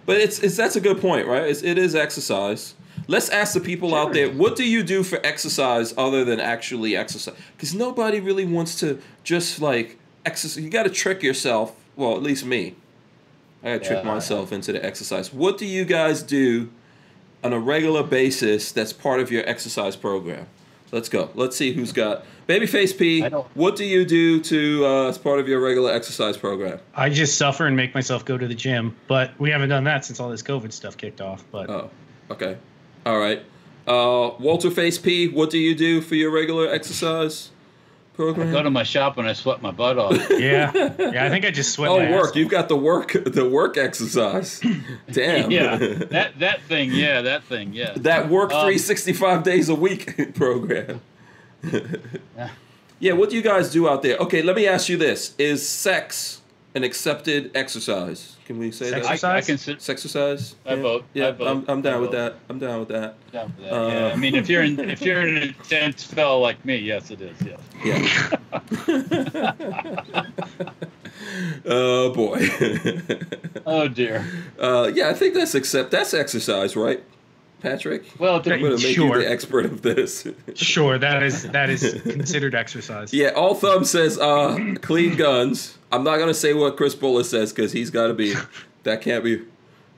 but 0.06 0.18
it's 0.18 0.40
it's 0.40 0.56
that's 0.58 0.76
a 0.76 0.82
good 0.82 1.00
point, 1.02 1.28
right? 1.28 1.44
It's, 1.44 1.64
it 1.64 1.78
is 1.78 1.96
exercise. 1.96 2.76
Let's 3.08 3.30
ask 3.30 3.54
the 3.54 3.60
people 3.60 3.96
out 3.96 4.14
there, 4.14 4.30
what 4.30 4.56
do 4.56 4.64
you 4.64 4.84
do 4.84 5.02
for 5.04 5.20
exercise 5.26 5.94
other 5.98 6.24
than 6.24 6.40
actually 6.40 6.96
exercise? 6.96 7.34
Because 7.56 7.74
nobody 7.74 8.20
really 8.20 8.46
wants 8.46 8.80
to 8.82 9.02
just 9.24 9.60
like 9.60 9.98
exercise. 10.26 10.64
You 10.64 10.70
got 10.70 10.84
to 10.84 10.92
trick 10.92 11.24
yourself. 11.24 11.76
Well, 11.96 12.16
at 12.16 12.22
least 12.22 12.46
me. 12.46 12.76
I 13.64 13.74
got 13.74 13.82
to 13.82 13.88
trick 13.88 14.04
Yeah. 14.04 14.14
myself 14.14 14.52
into 14.52 14.72
the 14.72 14.86
exercise. 14.86 15.34
What 15.34 15.58
do 15.58 15.66
you 15.66 15.86
guys 15.86 16.22
do 16.22 16.70
on 17.44 17.52
a 17.52 17.60
regular 17.60 18.04
basis 18.04 18.72
that's 18.72 18.94
part 18.94 19.20
of 19.22 19.32
your 19.32 19.48
exercise 19.50 19.96
program? 19.96 20.46
Let's 20.92 21.10
go. 21.10 21.30
Let's 21.34 21.58
see 21.58 21.74
who's 21.74 21.92
got 21.92 22.24
Babyface 22.50 22.98
P. 22.98 23.24
I 23.24 23.30
don't- 23.30 23.46
What 23.56 23.76
do 23.76 23.86
you 23.86 24.04
do 24.06 24.42
to 24.42 24.84
uh, 24.86 25.08
as 25.10 25.20
part 25.20 25.40
of 25.40 25.48
your 25.48 25.60
regular 25.60 25.92
exercise 25.94 26.36
program? 26.36 26.80
I 26.96 27.10
just 27.10 27.38
suffer 27.38 27.68
and 27.68 27.76
make 27.76 27.94
myself 27.94 28.26
go 28.26 28.40
to 28.40 28.48
the 28.48 28.56
gym, 28.56 28.96
but 29.08 29.40
we 29.40 29.52
haven't 29.52 29.70
done 29.70 29.84
that 29.84 30.04
since 30.04 30.20
all 30.20 30.30
this 30.30 30.42
COVID 30.42 30.74
stuff 30.74 30.98
kicked 30.98 31.22
off. 31.22 31.44
But 31.52 31.70
Oh, 31.70 31.92
okay. 32.32 32.58
All 33.06 33.20
right. 33.20 33.44
Uh, 33.88 34.32
Walter 34.40 34.72
Face 34.72 34.98
P. 34.98 35.28
What 35.28 35.52
do 35.52 35.60
you 35.60 35.76
do 35.76 36.02
for 36.02 36.16
your 36.16 36.32
regular 36.32 36.68
exercise 36.68 37.52
I 38.14 38.16
program? 38.16 38.52
go 38.52 38.62
to 38.64 38.70
my 38.72 38.84
shop 38.84 39.18
and 39.20 39.28
I 39.30 39.34
sweat 39.34 39.62
my 39.62 39.72
butt 39.72 39.98
off. 40.00 40.14
yeah, 40.32 40.72
yeah, 41.00 41.26
I 41.26 41.30
think 41.30 41.46
I 41.46 41.52
just 41.52 41.72
sweat. 41.72 41.90
oh, 41.92 42.00
my 42.00 42.12
work. 42.12 42.30
ass 42.32 42.36
You've 42.36 42.50
got 42.50 42.68
the 42.68 42.76
work 42.76 43.12
the 43.26 43.48
work 43.48 43.78
exercise. 43.78 44.60
Damn. 45.12 45.50
yeah. 45.52 45.78
That 45.78 46.40
that 46.40 46.62
thing. 46.64 46.92
Yeah. 46.94 47.22
That 47.22 47.44
thing. 47.44 47.74
Yeah. 47.74 47.94
that 47.98 48.28
work 48.28 48.52
Um, 48.52 48.62
365 48.66 49.44
days 49.44 49.70
a 49.70 49.76
week 49.76 50.34
program. 50.36 51.02
yeah, 53.00 53.14
what 53.14 53.30
do 53.30 53.36
you 53.36 53.42
guys 53.42 53.72
do 53.72 53.88
out 53.90 54.02
there? 54.04 54.18
Okay, 54.18 54.42
let 54.42 54.56
me 54.56 54.68
ask 54.68 54.90
you 54.90 54.98
this: 54.98 55.34
Is 55.38 55.68
sex 55.68 56.42
an 56.76 56.84
accepted 56.84 57.52
exercise? 57.56 58.36
Can 58.46 58.58
we 58.58 58.72
say 58.72 58.90
Sex 58.90 59.06
that? 59.06 59.06
I, 59.06 59.10
I 59.10 59.14
exercise? 59.38 59.46
consider. 59.46 59.80
Sex 59.80 59.90
exercise. 59.90 60.56
I 60.66 60.74
yeah. 60.74 60.82
vote. 60.82 61.06
Yeah, 61.14 61.28
I 61.28 61.32
vote. 61.32 61.48
I'm, 61.48 61.66
I'm 61.68 61.80
I 61.80 61.82
down 61.82 62.02
with 62.02 62.12
vote. 62.12 62.18
that. 62.18 62.36
I'm 62.50 62.60
down 62.60 62.80
with 62.80 62.90
that. 62.90 63.32
Down 63.32 63.52
for 63.52 63.62
that, 63.62 63.74
Uh, 63.74 63.88
yeah. 63.90 64.08
I 64.08 64.16
mean, 64.16 64.36
if 64.36 64.50
you're 64.50 64.64
in, 64.64 64.80
if 64.80 65.02
you're 65.02 65.20
an 65.22 65.38
intense 65.38 66.04
fellow 66.04 66.40
like 66.40 66.64
me, 66.66 66.78
yes, 66.78 67.12
it 67.12 67.22
is. 67.22 67.38
Yes. 67.46 67.60
Yeah. 67.86 69.54
oh 71.66 72.12
boy. 72.14 72.48
Oh 73.66 73.88
dear. 73.88 74.26
uh, 74.60 74.90
yeah, 74.96 75.10
I 75.10 75.14
think 75.14 75.36
that's 75.36 75.54
accept. 75.54 75.92
That's 75.92 76.14
exercise, 76.16 76.76
right, 76.76 77.04
Patrick? 77.62 78.04
Well, 78.20 78.36
I'm 78.38 78.42
gonna 78.44 78.70
make 78.72 78.80
Sure. 78.80 79.18
you 79.18 79.24
the 79.24 79.30
expert 79.30 79.66
of 79.66 79.82
this. 79.82 80.28
Sure, 80.56 80.98
that 80.98 81.24
is 81.24 81.44
that 81.50 81.70
is 81.70 82.00
considered 82.04 82.56
exercise. 82.56 83.14
yeah, 83.14 83.30
all 83.30 83.56
thumb 83.56 83.84
says 83.86 84.18
uh, 84.18 84.76
clean 84.82 85.16
guns. 85.16 85.78
I'm 85.92 86.04
not 86.04 86.18
gonna 86.18 86.34
say 86.34 86.54
what 86.54 86.78
Chris 86.78 86.96
Bullis 86.96 87.26
says 87.26 87.52
because 87.54 87.72
he's 87.72 87.90
got 87.90 88.08
to 88.08 88.14
be. 88.14 88.34
That 88.84 89.02
can't 89.02 89.24
be. 89.24 89.42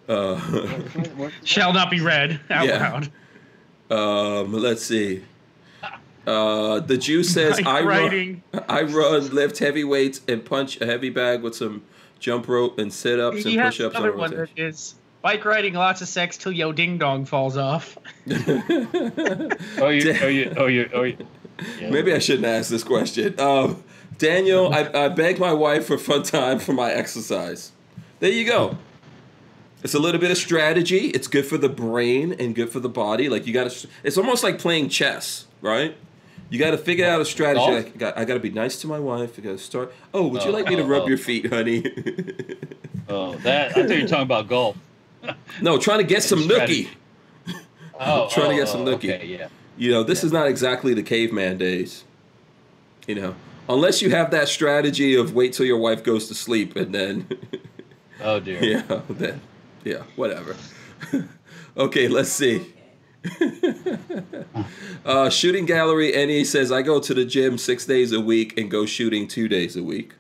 Uh, 0.10 0.40
Shall 1.44 1.72
not 1.74 1.90
be 1.92 2.02
read 2.02 2.40
out 2.50 2.66
Yeah. 2.68 3.02
loud. 3.90 4.42
um, 4.46 4.54
let's 4.54 4.84
see. 4.84 5.24
Uh, 6.26 6.80
the 6.80 6.98
Jew 6.98 7.24
says 7.24 7.58
Like 7.58 7.66
I 7.66 7.82
run. 7.82 8.44
I 8.70 8.82
run, 8.84 9.30
lift 9.30 9.58
heavy 9.60 9.84
weights, 9.84 10.22
and 10.28 10.44
punch 10.46 10.80
a 10.82 10.86
heavy 10.86 11.10
bag 11.10 11.42
with 11.42 11.56
some 11.56 11.82
jump 12.20 12.48
rope 12.48 12.78
and 12.78 12.94
sit 12.94 13.20
ups 13.20 13.44
and 13.46 13.60
push 13.60 13.80
ups 13.82 13.96
on 13.96 14.04
another 14.04 14.16
one 14.18 14.30
that 14.32 14.38
rotation. 14.38 14.66
is 14.68 14.96
bike 15.22 15.46
riding, 15.46 15.74
lots 15.74 16.02
of 16.02 16.08
sex 16.08 16.38
till 16.38 16.52
yo 16.52 16.72
ding 16.72 16.98
dong 16.98 17.26
falls 17.26 17.58
off. 17.58 17.98
Oh, 19.78 19.90
you, 19.90 20.16
oh, 20.22 20.28
you, 20.28 20.54
oh, 20.58 20.68
you, 20.68 20.90
oh, 20.94 21.04
you. 21.04 21.18
Yeah. 21.80 21.90
Maybe 21.92 22.14
I 22.14 22.20
shouldn't 22.20 22.46
ask 22.46 22.70
this 22.70 22.84
question. 22.84 23.40
Um, 23.40 23.84
Daniel, 24.18 24.74
I, 24.74 24.90
I 24.94 25.08
beg 25.10 25.40
my 25.40 25.54
wife 25.54 25.88
for 25.88 25.98
fun 25.98 26.24
time 26.24 26.60
for 26.60 26.74
my 26.74 26.92
exercise. 26.92 27.72
There 28.20 28.32
you 28.32 28.46
go. 28.46 28.78
It's 29.84 29.96
a 29.96 30.00
little 30.00 30.22
bit 30.22 30.30
of 30.30 30.38
strategy. 30.38 31.08
It's 31.08 31.28
good 31.28 31.46
for 31.46 31.58
the 31.58 31.70
brain 31.70 32.34
and 32.34 32.54
good 32.54 32.70
for 32.70 32.80
the 32.80 32.90
body. 32.90 33.30
Like 33.30 33.48
you 33.48 33.54
got 33.54 33.72
to. 33.72 33.88
It's 34.04 34.18
almost 34.18 34.44
like 34.44 34.60
playing 34.60 34.90
chess, 34.90 35.48
right? 35.62 35.98
You 36.52 36.60
got 36.60 36.72
to 36.72 36.78
figure 36.78 37.08
out 37.08 37.22
a 37.22 37.26
strategy. 37.26 37.66
Golf? 37.66 37.86
Like, 37.86 37.96
I 37.96 37.98
got, 37.98 38.18
I 38.18 38.26
got 38.26 38.34
to 38.36 38.40
be 38.40 38.52
nice 38.52 38.80
to 38.82 38.88
my 38.88 39.00
wife. 39.00 39.40
I 39.40 39.42
got 39.42 39.52
to 39.52 39.58
start. 39.58 39.94
Oh, 40.14 40.28
would 40.28 40.44
you 40.44 40.50
Oh, 40.50 40.54
like 40.54 40.68
me 40.68 40.76
to 40.76 40.84
oh, 40.84 40.88
rub 40.88 41.04
oh. 41.04 41.08
your 41.08 41.18
feet, 41.18 41.52
honey? 41.52 41.84
Oh, 43.10 43.36
that. 43.40 43.72
I 43.72 43.74
thought 43.74 43.90
you 43.94 44.04
were 44.04 44.08
talking 44.08 44.24
about 44.24 44.48
golf. 44.48 44.78
no, 45.62 45.78
trying 45.78 46.00
to 46.00 46.04
get 46.04 46.24
some 46.24 46.40
nookie. 46.40 46.90
Oh, 48.00 48.28
Trying 48.32 48.50
to 48.52 48.56
get 48.56 48.68
some 48.68 48.82
oh, 48.82 48.96
nookie. 48.96 49.14
Okay, 49.14 49.28
yeah. 49.28 49.48
You 49.78 49.92
know, 49.92 50.04
this 50.04 50.24
is 50.24 50.32
not 50.32 50.48
exactly 50.48 50.94
the 50.94 51.04
caveman 51.04 51.58
days. 51.58 52.04
You 53.08 53.16
know, 53.16 53.36
unless 53.70 54.02
you 54.02 54.10
have 54.12 54.32
that 54.32 54.48
strategy 54.48 55.16
of 55.16 55.34
wait 55.34 55.54
till 55.54 55.66
your 55.66 55.78
wife 55.78 56.04
goes 56.04 56.28
to 56.28 56.36
sleep 56.36 56.76
and 56.76 56.94
then, 56.94 57.28
Oh 58.22 58.40
dear. 58.40 58.64
yeah, 58.64 59.02
then, 59.10 59.42
yeah, 59.84 60.04
whatever. 60.16 60.56
okay, 61.78 62.08
let's 62.08 62.30
see. 62.30 62.74
uh, 65.06 65.30
shooting 65.30 65.66
gallery 65.66 66.12
NE 66.12 66.44
says 66.44 66.72
I 66.72 66.82
go 66.82 67.00
to 67.00 67.14
the 67.14 67.26
gym 67.26 67.58
six 67.60 67.86
days 67.86 68.12
a 68.12 68.20
week 68.20 68.58
and 68.58 68.70
go 68.70 68.86
shooting 68.88 69.28
two 69.28 69.48
days 69.48 69.76
a 69.76 69.84
week. 69.84 70.14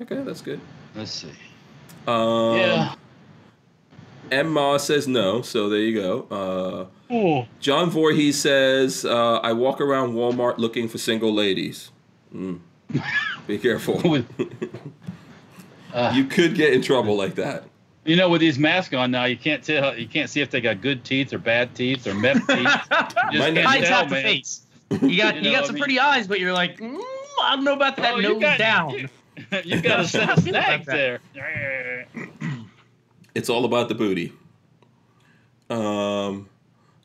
Okay, 0.00 0.22
that's 0.22 0.40
good. 0.40 0.60
Let's 0.94 1.10
see. 1.10 1.32
Um, 2.06 2.56
yeah. 2.56 2.94
Emma 4.30 4.78
says 4.78 5.06
no, 5.08 5.42
so 5.42 5.68
there 5.68 5.80
you 5.80 6.00
go. 6.00 6.26
Uh, 6.30 6.86
Oh. 7.10 7.46
John 7.58 7.88
Voorhees 7.88 8.38
says, 8.38 9.06
uh, 9.06 9.38
I 9.42 9.54
walk 9.54 9.80
around 9.80 10.12
Walmart 10.12 10.58
looking 10.58 10.88
for 10.88 10.98
single 10.98 11.32
ladies. 11.32 11.90
Mm. 12.34 12.60
Be 13.46 13.56
careful. 13.56 13.98
With- 14.04 14.28
Uh, 15.94 16.12
you 16.16 16.24
could 16.26 16.54
get 16.54 16.74
in 16.74 16.82
trouble 16.82 17.16
like 17.16 17.34
that. 17.36 17.64
you 18.04 18.14
know, 18.14 18.28
with 18.28 18.42
these 18.42 18.58
masks 18.58 18.92
on 18.94 19.10
now, 19.10 19.24
you 19.24 19.38
can't 19.38 19.64
tell. 19.64 19.96
You 19.98 20.06
can't 20.06 20.28
see 20.28 20.42
if 20.42 20.50
they 20.50 20.60
got 20.60 20.82
good 20.82 21.02
teeth 21.02 21.32
or 21.32 21.38
bad 21.38 21.74
teeth 21.74 22.06
or 22.06 22.12
meth 22.12 22.46
teeth. 22.46 22.58
You 22.58 22.64
just 23.32 23.38
Mine 23.38 23.54
can't 23.54 23.58
Hides 23.66 23.88
tell, 23.88 24.00
out 24.02 24.08
the 24.10 24.14
man. 24.16 24.24
face. 24.24 24.66
You 24.90 24.98
got 24.98 25.36
You 25.36 25.40
you, 25.40 25.50
know, 25.50 25.52
got 25.52 25.62
I 25.62 25.66
some 25.66 25.74
mean- 25.76 25.82
pretty 25.82 25.98
eyes, 25.98 26.26
but 26.26 26.40
you're 26.40 26.52
like, 26.52 26.76
mm, 26.78 27.00
I 27.42 27.56
don't 27.56 27.64
know 27.64 27.72
about 27.72 27.96
that 27.96 28.14
Oh, 28.14 28.18
you 28.18 28.34
nose 28.34 28.40
got- 28.42 28.58
down. 28.58 29.08
you 29.64 29.80
got 29.80 30.00
a 30.00 30.06
set 30.08 30.28
of 30.28 30.38
I 30.38 30.42
feel 30.42 30.54
about 30.54 30.64
snags 30.84 30.86
that. 30.86 31.20
there. 31.34 32.06
It's 33.34 33.48
all 33.48 33.64
about 33.64 33.88
the 33.88 33.94
booty. 33.94 34.32
Um, 35.70 36.48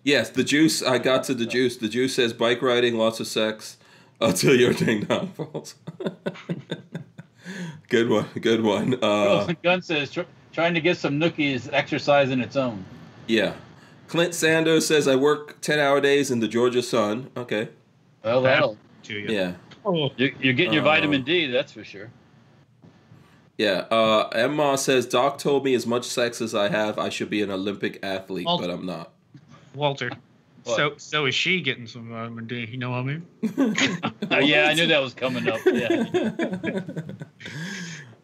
yes, 0.04 0.30
the 0.30 0.44
juice. 0.44 0.82
I 0.82 0.98
got 0.98 1.24
to 1.26 1.34
the 1.34 1.45
juice. 1.45 1.78
The 1.78 1.90
juice 1.90 2.16
says 2.16 2.34
bike 2.34 2.62
riding, 2.62 2.95
lots 2.98 3.20
of 3.20 3.28
sex, 3.28 3.78
until 4.22 4.56
your 4.56 4.74
ding 4.74 5.02
dong 5.02 5.28
falls. 5.34 5.76
good 7.90 8.10
one. 8.10 8.26
Good 8.40 8.64
one. 8.64 8.95
Uh, 8.95 8.98
Wilson 9.38 9.58
Gunn 9.64 9.82
says 9.82 10.12
tr- 10.12 10.22
trying 10.52 10.74
to 10.74 10.82
get 10.82 10.98
some 10.98 11.20
nookies 11.20 11.70
exercise 11.74 12.30
in 12.32 12.41
its 12.41 12.56
own. 12.56 12.84
yeah. 13.28 13.54
Clint 14.10 14.36
Sanders 14.36 14.86
says 14.86 15.08
I 15.08 15.16
work 15.16 15.60
ten 15.62 15.80
hour 15.80 16.00
days 16.00 16.30
in 16.30 16.40
the 16.40 16.48
Georgia 16.48 16.84
sun. 16.84 17.32
Okay. 17.36 17.70
Well, 18.24 18.41
that'll. 18.44 18.78
To 19.04 19.14
you. 19.18 19.28
Yeah. 19.28 19.54
Oh, 19.86 20.12
You, 20.18 20.36
you're 20.40 20.54
getting 20.54 20.74
your 20.74 20.84
Uh, 20.84 20.86
vitamin 20.86 21.24
D, 21.24 21.48
that's 21.48 21.72
for 21.72 21.84
sure. 21.84 22.10
Yeah. 23.58 23.86
Uh, 23.92 24.30
Emma 24.34 24.78
says 24.78 25.06
Doc 25.06 25.38
told 25.38 25.64
me 25.64 25.74
as 25.76 25.86
much 25.86 26.06
sex 26.06 26.42
as 26.42 26.56
I 26.56 26.70
have, 26.70 26.98
I 26.98 27.10
should 27.10 27.30
be 27.30 27.42
an 27.42 27.52
Olympic 27.52 28.00
athlete, 28.04 28.46
Well- 28.46 28.58
but 28.60 28.70
I'm 28.70 28.86
not. 28.86 29.12
Walter. 29.76 30.12
What? 30.64 30.78
So 30.78 30.94
so 30.98 31.26
is 31.26 31.36
she 31.36 31.60
getting 31.62 31.88
some 31.88 32.10
vitamin 32.10 32.48
D? 32.48 32.66
You 32.72 32.78
know 32.78 32.92
what 32.92 33.00
I 33.00 33.04
mean? 33.04 33.26
Uh, 34.32 34.38
yeah, 34.40 34.68
I 34.70 34.74
knew 34.74 34.88
that 34.88 35.02
was 35.02 35.14
coming 35.14 35.48
up. 35.50 35.60
Yeah. 35.66 36.06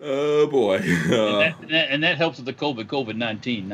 oh 0.01 0.47
boy. 0.47 0.77
And 0.77 1.13
Uh, 1.13 1.39
that, 1.39 1.59
and 1.61 1.69
that, 1.71 1.89
and 1.91 2.03
that 2.03 2.17
helps 2.17 2.37
with 2.37 2.45
the 2.45 2.53
COVID 2.53 2.85
COVID 2.85 3.15
19. 3.15 3.69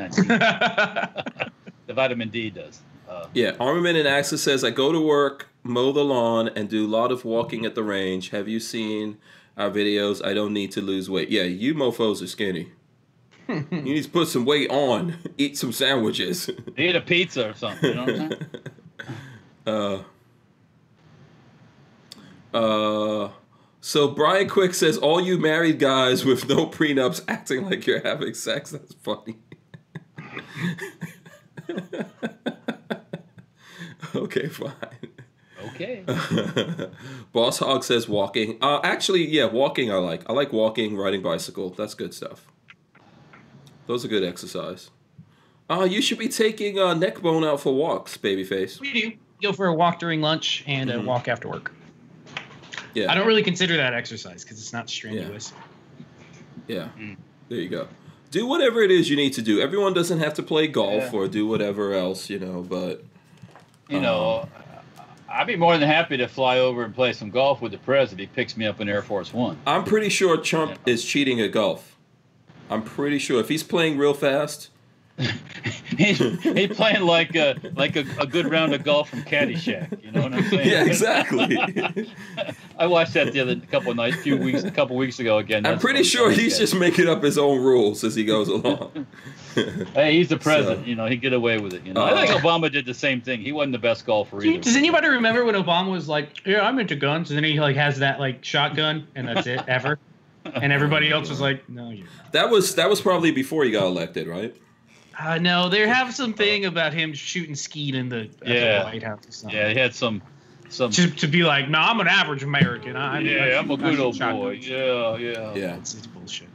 The 1.86 1.94
vitamin 1.94 2.28
D 2.30 2.50
does. 2.50 2.80
Uh, 3.08 3.26
yeah. 3.34 3.52
Armament 3.60 3.96
and 3.96 4.08
Axis 4.08 4.42
says 4.42 4.64
I 4.64 4.70
go 4.70 4.90
to 4.90 5.00
work, 5.00 5.48
mow 5.62 5.92
the 5.92 6.04
lawn, 6.04 6.48
and 6.56 6.68
do 6.68 6.84
a 6.84 6.88
lot 6.88 7.12
of 7.12 7.24
walking 7.24 7.64
at 7.64 7.76
the 7.76 7.84
range. 7.84 8.30
Have 8.30 8.48
you 8.48 8.58
seen 8.58 9.18
our 9.56 9.70
videos? 9.70 10.24
I 10.24 10.34
don't 10.34 10.52
need 10.52 10.72
to 10.72 10.80
lose 10.80 11.08
weight. 11.08 11.28
Yeah, 11.28 11.44
you 11.44 11.72
mofos 11.74 12.20
are 12.22 12.26
skinny. 12.26 12.72
you 13.48 13.64
need 13.70 14.02
to 14.04 14.10
put 14.10 14.28
some 14.28 14.44
weight 14.44 14.70
on. 14.70 15.16
Eat 15.38 15.56
some 15.56 15.72
sandwiches. 15.72 16.50
eat 16.76 16.96
a 16.96 17.00
pizza 17.00 17.50
or 17.50 17.54
something. 17.54 17.90
You 17.90 17.94
know 17.94 18.04
what 18.04 18.10
I'm 18.10 18.30
saying? 19.66 19.66
uh, 22.52 22.56
uh, 22.56 23.30
so 23.80 24.08
Brian 24.08 24.48
Quick 24.48 24.74
says, 24.74 24.98
"All 24.98 25.20
you 25.20 25.38
married 25.38 25.78
guys 25.78 26.24
with 26.24 26.48
no 26.48 26.66
prenups 26.66 27.22
acting 27.28 27.66
like 27.66 27.86
you're 27.86 28.02
having 28.02 28.34
sex. 28.34 28.72
That's 28.72 28.94
funny." 28.94 29.36
okay, 34.14 34.48
fine. 34.48 34.72
Okay. 35.74 36.04
Boss 37.32 37.58
Hog 37.58 37.84
says 37.84 38.08
walking. 38.08 38.58
Uh, 38.62 38.80
actually, 38.82 39.26
yeah, 39.26 39.46
walking. 39.46 39.90
I 39.92 39.96
like. 39.96 40.28
I 40.28 40.32
like 40.32 40.52
walking, 40.52 40.96
riding 40.96 41.22
bicycle. 41.22 41.70
That's 41.70 41.94
good 41.94 42.14
stuff. 42.14 42.46
Those 43.86 44.04
are 44.04 44.08
good 44.08 44.24
exercise. 44.24 44.90
Uh, 45.68 45.84
you 45.88 46.00
should 46.00 46.18
be 46.18 46.28
taking 46.28 46.78
uh, 46.78 46.94
neck 46.94 47.20
bone 47.20 47.44
out 47.44 47.60
for 47.60 47.74
walks, 47.74 48.16
babyface. 48.16 48.80
we 48.80 48.92
do 48.92 49.12
go 49.42 49.52
for 49.52 49.66
a 49.66 49.74
walk 49.74 49.98
during 49.98 50.20
lunch 50.20 50.64
and 50.66 50.90
Mhm. 50.90 51.02
a 51.02 51.06
walk 51.06 51.28
after 51.28 51.48
work. 51.48 51.72
Yeah. 52.94 53.10
I 53.10 53.14
don't 53.14 53.26
really 53.26 53.42
consider 53.42 53.76
that 53.76 53.92
exercise 53.92 54.42
because 54.44 54.58
it's 54.58 54.72
not 54.72 54.88
strenuous. 54.88 55.52
Yeah. 56.66 56.88
Mm. 56.98 57.16
There 57.48 57.58
you 57.58 57.68
go. 57.68 57.88
Do 58.30 58.46
whatever 58.46 58.80
it 58.82 58.90
is 58.90 59.10
you 59.10 59.16
need 59.16 59.34
to 59.34 59.42
do. 59.42 59.60
Everyone 59.60 59.92
doesn't 59.92 60.18
have 60.18 60.34
to 60.34 60.42
play 60.42 60.66
golf 60.66 61.04
Yeah. 61.04 61.18
or 61.18 61.28
do 61.28 61.46
whatever 61.46 61.92
else, 61.92 62.30
you 62.30 62.38
know, 62.38 62.62
but 62.62 63.04
You 63.88 64.00
know, 64.00 64.48
I'd 65.36 65.46
be 65.46 65.56
more 65.56 65.76
than 65.76 65.86
happy 65.86 66.16
to 66.16 66.28
fly 66.28 66.58
over 66.60 66.82
and 66.82 66.94
play 66.94 67.12
some 67.12 67.30
golf 67.30 67.60
with 67.60 67.72
the 67.72 67.78
president. 67.78 68.20
He 68.20 68.26
picks 68.34 68.56
me 68.56 68.64
up 68.66 68.80
in 68.80 68.88
Air 68.88 69.02
Force 69.02 69.34
One. 69.34 69.58
I'm 69.66 69.84
pretty 69.84 70.08
sure 70.08 70.36
Trump 70.38 70.78
Yeah. 70.86 70.94
is 70.94 71.04
cheating 71.04 71.40
at 71.42 71.52
golf. 71.52 71.96
I'm 72.70 72.82
pretty 72.82 73.18
sure 73.18 73.38
if 73.38 73.48
he's 73.50 73.62
playing 73.62 73.98
real 73.98 74.14
fast, 74.14 74.70
he's, 75.98 76.18
he's 76.42 76.76
playing 76.76 77.02
like 77.02 77.34
a 77.36 77.56
like 77.74 77.96
a, 77.96 78.04
a 78.20 78.26
good 78.26 78.50
round 78.50 78.74
of 78.74 78.84
golf 78.84 79.10
from 79.10 79.22
Caddyshack. 79.22 80.02
You 80.04 80.10
know 80.12 80.22
what 80.22 80.34
I'm 80.34 80.44
saying? 80.48 80.68
yeah, 80.68 80.84
exactly. 80.84 81.56
I 82.78 82.86
watched 82.86 83.14
that 83.14 83.32
the 83.32 83.40
other 83.40 83.56
couple 83.56 83.90
of 83.90 83.96
nights, 83.96 84.16
few 84.18 84.36
weeks, 84.36 84.62
a 84.64 84.70
couple 84.70 84.96
weeks 84.96 85.18
ago 85.18 85.38
again. 85.38 85.64
I'm 85.66 85.78
pretty 85.78 86.02
sure 86.02 86.30
he's 86.30 86.54
that. 86.54 86.60
just 86.60 86.74
making 86.74 87.08
up 87.08 87.22
his 87.22 87.38
own 87.38 87.60
rules 87.62 88.04
as 88.04 88.14
he 88.14 88.24
goes 88.24 88.48
along. 88.48 89.06
Hey, 89.94 90.18
he's 90.18 90.28
the 90.28 90.36
president. 90.36 90.80
So- 90.82 90.86
You 90.86 90.96
know, 90.96 91.06
he 91.06 91.16
get 91.16 91.32
away 91.32 91.56
with 91.58 91.72
it. 91.72 91.82
You 91.86 91.94
know, 91.94 92.02
I 92.04 92.14
think 92.26 92.30
Uh, 92.30 92.38
Obama 92.46 92.70
did 92.70 92.84
the 92.84 92.92
same 92.92 93.22
thing. 93.22 93.40
He 93.40 93.52
wasn't 93.52 93.72
the 93.72 93.78
best 93.78 94.04
golfer 94.04 94.44
either. 94.44 94.60
Does 94.60 94.76
anybody 94.76 95.08
remember 95.08 95.46
when 95.46 95.54
Obama 95.54 95.90
was 95.90 96.10
like, 96.10 96.46
"Yeah, 96.46 96.60
I'm 96.60 96.78
into 96.78 96.94
guns," 96.94 97.30
and 97.30 97.38
then 97.38 97.44
he 97.44 97.58
like 97.58 97.74
has 97.74 97.98
that 98.00 98.20
like 98.20 98.44
shotgun, 98.44 99.06
and 99.14 99.26
that's 99.26 99.46
it 99.46 99.62
ever, 99.66 99.98
and 100.44 100.74
everybody 100.74 101.10
else 101.10 101.30
was 101.30 101.40
like, 101.40 101.66
"No, 101.70 101.88
you're 101.88 102.06
that 102.32 102.50
was 102.50 102.74
that 102.74 102.90
was 102.90 103.00
probably 103.00 103.30
before 103.30 103.64
he 103.64 103.70
got 103.70 103.84
elected, 103.86 104.28
right? 104.28 104.54
Uh, 105.18 105.38
no, 105.38 105.68
they 105.68 105.86
have 105.86 106.14
something 106.14 106.66
about 106.66 106.92
him 106.92 107.12
shooting 107.14 107.54
skeet 107.54 107.94
in 107.94 108.08
the, 108.08 108.28
Yeah. 108.44 108.80
the 108.80 108.84
White 108.84 109.02
House 109.02 109.26
or 109.26 109.32
something. 109.32 109.58
Yeah, 109.58 109.68
he 109.70 109.78
had 109.78 109.94
some 109.94 110.20
some. 110.68 110.90
To, 110.90 111.08
to 111.10 111.26
be 111.26 111.42
like, 111.44 111.68
no, 111.70 111.78
I'm 111.78 112.00
an 112.00 112.08
average 112.08 112.42
American. 112.42 112.96
I, 112.96 113.16
I 113.16 113.18
yeah, 113.20 113.58
I'm 113.58 113.70
a 113.70 113.76
good 113.76 113.94
shoot 113.94 114.02
old 114.02 114.16
shotguns." 114.16 114.40
boy. 114.40 114.50
Yeah, 114.62 115.16
yeah. 115.16 115.54
Yeah. 115.54 115.76
It's, 115.76 115.94
it's 115.94 116.06
bullshit. 116.06 116.48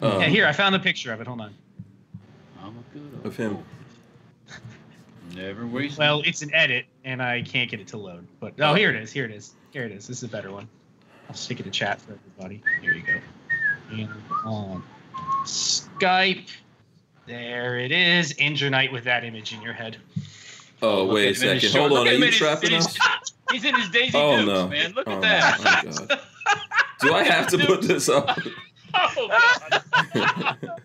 Um, 0.00 0.20
yeah, 0.20 0.26
here 0.28 0.46
I 0.46 0.52
found 0.52 0.74
the 0.74 0.78
picture 0.78 1.12
of 1.12 1.20
it. 1.20 1.26
Hold 1.26 1.40
on. 1.40 1.54
I'm 2.62 2.78
a 2.78 2.94
good 2.94 3.10
old 3.16 3.26
Of 3.26 3.36
him. 3.36 3.54
boy. 3.54 3.62
Never 5.34 5.66
waste. 5.66 5.98
Well, 5.98 6.22
it's 6.24 6.40
an 6.42 6.54
edit, 6.54 6.86
and 7.04 7.22
I 7.22 7.42
can't 7.42 7.70
get 7.70 7.80
it 7.80 7.88
to 7.88 7.98
load. 7.98 8.26
But 8.40 8.54
oh, 8.60 8.74
here 8.74 8.90
it 8.90 8.96
is. 8.96 9.12
Here 9.12 9.24
it 9.26 9.30
is. 9.32 9.52
Here 9.72 9.84
it 9.84 9.92
is. 9.92 10.06
This 10.06 10.18
is 10.18 10.22
a 10.22 10.28
better 10.28 10.50
one. 10.50 10.68
I'll 11.28 11.34
stick 11.34 11.60
it 11.60 11.66
in 11.66 11.72
chat 11.72 12.00
for 12.00 12.12
everybody. 12.14 12.62
Here 12.80 12.92
you 12.94 13.02
go. 13.02 13.20
And 13.90 14.08
on 14.44 14.82
Skype. 15.44 16.48
There 17.28 17.78
it 17.78 17.92
is. 17.92 18.34
End 18.38 18.60
your 18.60 18.70
night 18.70 18.90
with 18.90 19.04
that 19.04 19.22
image 19.22 19.52
in 19.52 19.60
your 19.62 19.74
head. 19.74 19.98
Oh, 20.80 21.04
Look 21.04 21.14
wait 21.14 21.26
a 21.26 21.28
at 21.28 21.36
him 21.36 21.48
in 21.50 21.54
his 21.60 21.70
second. 21.72 21.80
Hold 21.80 21.90
short- 21.90 21.98
on. 22.00 22.04
look 22.04 22.06
Are 22.08 22.16
you 22.16 22.24
in 22.24 22.32
trapping 22.32 22.70
his- 22.72 22.86
us? 22.86 22.98
He's 23.52 23.64
in 23.64 23.74
his 23.74 23.88
Daisy 23.90 24.12
Oh 24.16 24.36
Dukes, 24.36 24.46
no, 24.48 24.68
man. 24.68 24.92
Look 24.92 25.08
oh, 25.08 25.12
at 25.12 25.20
that. 25.22 25.60
my 25.60 26.06
God. 26.06 26.20
Do 27.00 27.14
I 27.14 27.22
have 27.22 27.46
to 27.48 27.58
put 27.58 27.82
this 27.82 28.08
up? 28.08 28.38
Oh, 28.94 29.28
God. 29.28 30.80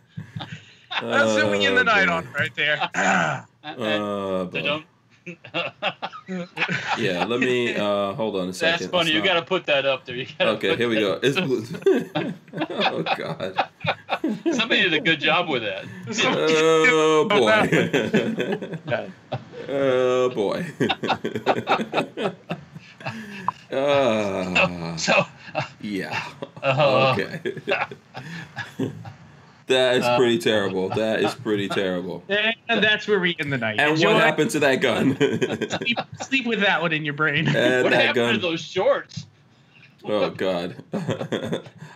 That's 1.02 1.34
what 1.42 1.50
we 1.52 1.66
end 1.66 1.78
the 1.78 1.82
Oh, 1.82 1.84
night 1.84 2.06
boy. 2.08 2.14
on 2.14 2.32
right 2.34 2.54
there. 2.56 2.90
Uh, 2.94 4.44
boy. 4.46 4.84
Yeah, 6.98 7.26
let 7.26 7.40
me 7.40 7.76
uh, 7.76 8.14
hold 8.14 8.36
on 8.36 8.50
a 8.50 8.54
second. 8.54 8.80
That's 8.80 8.92
funny. 8.92 9.10
It's 9.10 9.16
You 9.16 9.20
not- 9.20 9.26
got 9.26 9.34
to 9.36 9.42
put 9.46 9.66
that 9.68 9.86
up 9.86 10.06
there. 10.06 10.16
You 10.16 10.26
gotta 10.38 10.52
Okay, 10.52 10.76
here 10.76 10.88
we 10.90 10.96
go. 10.96 11.20
It's 11.22 11.38
oh 12.70 13.04
god. 13.18 13.70
Somebody 14.54 14.84
did 14.84 14.94
a 14.94 15.00
good 15.02 15.20
job 15.20 15.50
with 15.50 15.64
that. 15.64 15.86
Oh 16.90 17.26
boy. 17.30 17.68
oh 19.74 20.30
boy. 20.30 20.66
Ah, 23.76 24.96
So, 24.98 25.26
yeah. 25.82 26.24
uh, 26.62 27.16
Okay. 27.18 27.42
That 29.68 29.96
is 29.98 30.04
Uh, 30.04 30.18
pretty 30.18 30.40
terrible. 30.40 30.90
That 30.90 31.22
is 31.22 31.34
pretty 31.36 31.70
terrible. 31.70 32.24
and 32.30 32.84
that's 32.84 33.08
where 33.08 33.20
we 33.20 33.36
end 33.40 33.52
the 33.52 33.58
night. 33.58 33.80
And 33.80 33.92
Enjoy. 33.92 34.14
what 34.14 34.22
happened 34.24 34.50
to 34.52 34.60
that 34.60 34.76
gun? 34.82 35.18
Sleep, 35.80 36.00
sleep 36.22 36.46
with 36.46 36.60
that 36.62 36.82
one 36.82 36.92
in 36.92 37.06
your 37.06 37.14
brain. 37.14 37.48
and 37.56 37.84
what 37.84 37.94
happened 37.94 38.16
gun. 38.16 38.34
to 38.36 38.40
those 38.40 38.62
shorts? 38.62 39.26
Oh 40.06 40.30
God. 40.32 40.76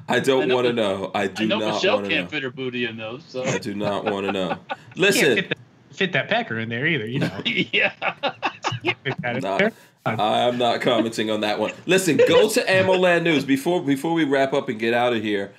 I 0.07 0.19
don't 0.19 0.51
want 0.51 0.65
to 0.67 0.73
know. 0.73 1.11
I 1.13 1.27
do 1.27 1.43
I 1.43 1.47
know 1.47 1.59
not 1.59 1.73
Michelle 1.75 1.95
want 1.95 2.09
to 2.09 2.15
can't 2.15 2.31
fit 2.31 2.43
her 2.43 2.51
booty 2.51 2.85
in 2.85 2.95
those. 2.95 3.23
So 3.27 3.43
I 3.43 3.57
do 3.57 3.75
not 3.75 4.05
want 4.05 4.25
to 4.27 4.31
know. 4.31 4.47
Can't 4.69 4.79
Listen, 4.95 5.35
fit 5.35 5.49
that, 5.49 5.57
fit 5.91 6.13
that 6.13 6.29
pecker 6.29 6.57
in 6.59 6.69
there 6.69 6.87
either. 6.87 7.05
You 7.05 7.19
know. 7.19 7.41
yeah. 7.45 7.91
Fit 9.03 9.21
that 9.21 9.35
in 9.37 9.43
Nah. 9.43 9.69
I'm 10.05 10.57
not 10.57 10.79
commenting 10.79 11.29
on 11.29 11.41
that 11.41 11.59
one. 11.59 11.73
Listen, 11.85 12.15
go 12.15 12.47
to 12.47 12.61
AmmoLand 12.61 13.23
News 13.23 13.43
before 13.43 13.83
before 13.83 14.13
we 14.13 14.23
wrap 14.23 14.53
up 14.53 14.69
and 14.69 14.79
get 14.79 14.93
out 14.93 15.11
of 15.11 15.21
here. 15.21 15.51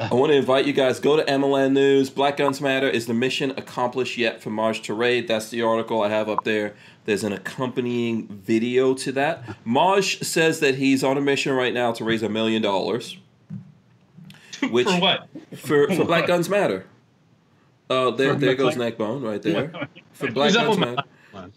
I 0.00 0.14
want 0.14 0.32
to 0.32 0.36
invite 0.36 0.64
you 0.64 0.72
guys 0.72 0.98
go 0.98 1.16
to 1.16 1.22
AmmoLand 1.24 1.72
News. 1.72 2.08
Black 2.08 2.38
Guns 2.38 2.60
Matter 2.60 2.88
is 2.88 3.06
the 3.06 3.12
mission 3.12 3.50
accomplished 3.50 4.16
yet 4.16 4.42
for 4.42 4.48
Maj 4.48 4.80
to 4.82 4.94
raid. 4.94 5.28
That's 5.28 5.50
the 5.50 5.60
article 5.60 6.02
I 6.02 6.08
have 6.08 6.28
up 6.28 6.44
there. 6.44 6.74
There's 7.04 7.22
an 7.22 7.32
accompanying 7.32 8.26
video 8.28 8.94
to 8.94 9.12
that. 9.12 9.56
Maj 9.64 10.20
says 10.20 10.60
that 10.60 10.76
he's 10.76 11.04
on 11.04 11.18
a 11.18 11.20
mission 11.20 11.52
right 11.52 11.74
now 11.74 11.92
to 11.92 12.04
raise 12.04 12.22
a 12.22 12.30
million 12.30 12.62
dollars. 12.62 13.18
Which 14.70 14.86
For 14.88 15.00
what? 15.00 15.28
for 15.56 15.88
for 15.94 16.04
Black 16.06 16.26
Guns 16.26 16.48
Matter. 16.48 16.86
Uh, 17.90 18.10
there, 18.10 18.34
there 18.34 18.54
goes 18.54 18.76
Neckbone 18.76 19.22
right 19.22 19.42
there. 19.42 19.88
For 20.12 20.30
Black 20.30 20.52
Guns 20.54 20.78
Matter 20.78 21.02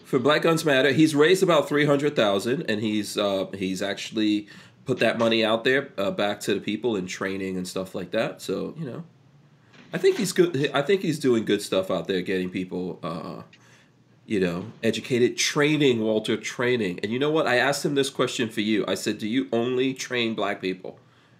for 0.03 0.19
Black 0.19 0.43
Guns 0.43 0.65
Matter, 0.65 0.91
he's 0.91 1.15
raised 1.15 1.43
about 1.43 1.67
three 1.67 1.85
hundred 1.85 2.15
thousand, 2.15 2.63
and 2.69 2.81
he's 2.81 3.17
uh, 3.17 3.47
he's 3.53 3.81
actually 3.81 4.47
put 4.85 4.99
that 4.99 5.17
money 5.17 5.43
out 5.43 5.63
there 5.63 5.89
uh, 5.97 6.11
back 6.11 6.39
to 6.41 6.53
the 6.53 6.59
people 6.59 6.95
in 6.95 7.07
training 7.07 7.57
and 7.57 7.67
stuff 7.67 7.95
like 7.95 8.11
that. 8.11 8.41
So 8.41 8.73
you 8.77 8.85
know, 8.85 9.03
I 9.91 9.97
think 9.97 10.17
he's 10.17 10.31
good. 10.31 10.69
I 10.73 10.81
think 10.81 11.01
he's 11.01 11.19
doing 11.19 11.45
good 11.45 11.61
stuff 11.61 11.89
out 11.91 12.07
there, 12.07 12.21
getting 12.21 12.49
people, 12.49 12.99
uh, 13.03 13.43
you 14.25 14.39
know, 14.39 14.65
educated, 14.81 15.37
training 15.37 16.01
Walter, 16.01 16.37
training. 16.37 16.99
And 17.03 17.11
you 17.11 17.19
know 17.19 17.31
what? 17.31 17.47
I 17.47 17.57
asked 17.57 17.85
him 17.85 17.95
this 17.95 18.09
question 18.09 18.49
for 18.49 18.61
you. 18.61 18.85
I 18.87 18.95
said, 18.95 19.17
"Do 19.17 19.27
you 19.27 19.47
only 19.51 19.93
train 19.93 20.35
black 20.35 20.61
people?" 20.61 20.99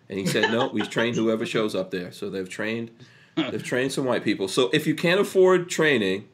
And 0.10 0.20
he 0.20 0.26
said, 0.26 0.52
"No, 0.52 0.68
we've 0.68 0.90
trained 0.98 1.16
whoever 1.16 1.46
shows 1.46 1.76
up 1.76 1.92
there. 1.92 2.12
So 2.12 2.30
they've 2.30 2.50
trained, 2.50 2.92
they've 3.36 3.64
trained 3.64 3.92
some 3.92 4.06
white 4.06 4.24
people. 4.24 4.48
So 4.48 4.70
if 4.74 4.88
you 4.88 4.96
can't 4.96 5.20
afford 5.20 5.70
training, 5.70 6.28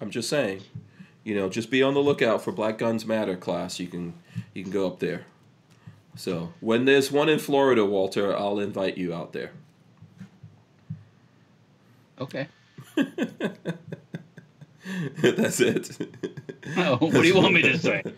I'm 0.00 0.10
just 0.10 0.28
saying." 0.28 0.62
you 1.24 1.34
know, 1.34 1.48
just 1.48 1.70
be 1.70 1.82
on 1.82 1.94
the 1.94 2.00
lookout 2.00 2.42
for 2.42 2.52
Black 2.52 2.78
Guns 2.78 3.06
Matter 3.06 3.34
class. 3.34 3.80
You 3.80 3.88
can 3.88 4.14
you 4.52 4.62
can 4.62 4.70
go 4.70 4.86
up 4.86 5.00
there. 5.00 5.24
So 6.16 6.52
when 6.60 6.84
there's 6.84 7.10
one 7.10 7.28
in 7.28 7.38
Florida, 7.38 7.84
Walter, 7.84 8.36
I'll 8.36 8.60
invite 8.60 8.96
you 8.96 9.12
out 9.14 9.32
there. 9.32 9.52
Okay. 12.20 12.48
That's 15.22 15.60
it. 15.60 15.98
Oh, 16.76 16.96
what 16.96 17.12
do 17.12 17.22
you 17.24 17.34
want 17.34 17.54
me 17.54 17.62
to 17.62 17.78
say? 17.78 18.02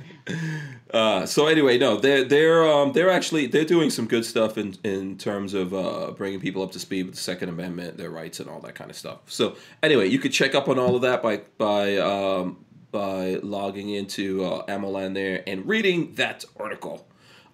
Uh, 0.95 1.27
so 1.27 1.47
anyway, 1.47 1.77
no, 1.77 1.97
they're 1.97 2.23
they're 2.25 2.65
um, 2.67 2.93
they're 2.93 3.11
actually 3.11 3.47
they're 3.49 3.65
doing 3.65 3.91
some 3.91 4.07
good 4.07 4.25
stuff 4.25 4.57
in 4.57 4.77
in 4.85 5.19
terms 5.19 5.53
of 5.53 5.75
uh, 5.75 6.13
bringing 6.13 6.41
people 6.41 6.63
up 6.63 6.71
to 6.71 6.79
speed 6.79 7.07
with 7.07 7.17
the 7.17 7.21
Second 7.21 7.49
Amendment, 7.49 7.97
their 7.97 8.09
rights, 8.09 8.39
and 8.39 8.49
all 8.49 8.61
that 8.61 8.77
kind 8.77 8.89
of 8.89 8.97
stuff. 8.97 9.19
So 9.27 9.57
anyway, 9.83 10.07
you 10.07 10.19
could 10.21 10.33
check 10.33 10.55
up 10.55 10.69
on 10.69 10.79
all 10.79 10.95
of 10.95 11.03
that 11.03 11.23
by 11.23 11.43
by 11.59 11.97
um, 11.97 12.65
by 12.93 13.35
logging 13.43 13.91
into 13.91 14.45
uh, 14.45 14.65
AmmoLand 14.67 15.15
there 15.15 15.43
and 15.47 15.67
reading 15.67 16.15
that 16.15 16.45
article. 16.57 17.07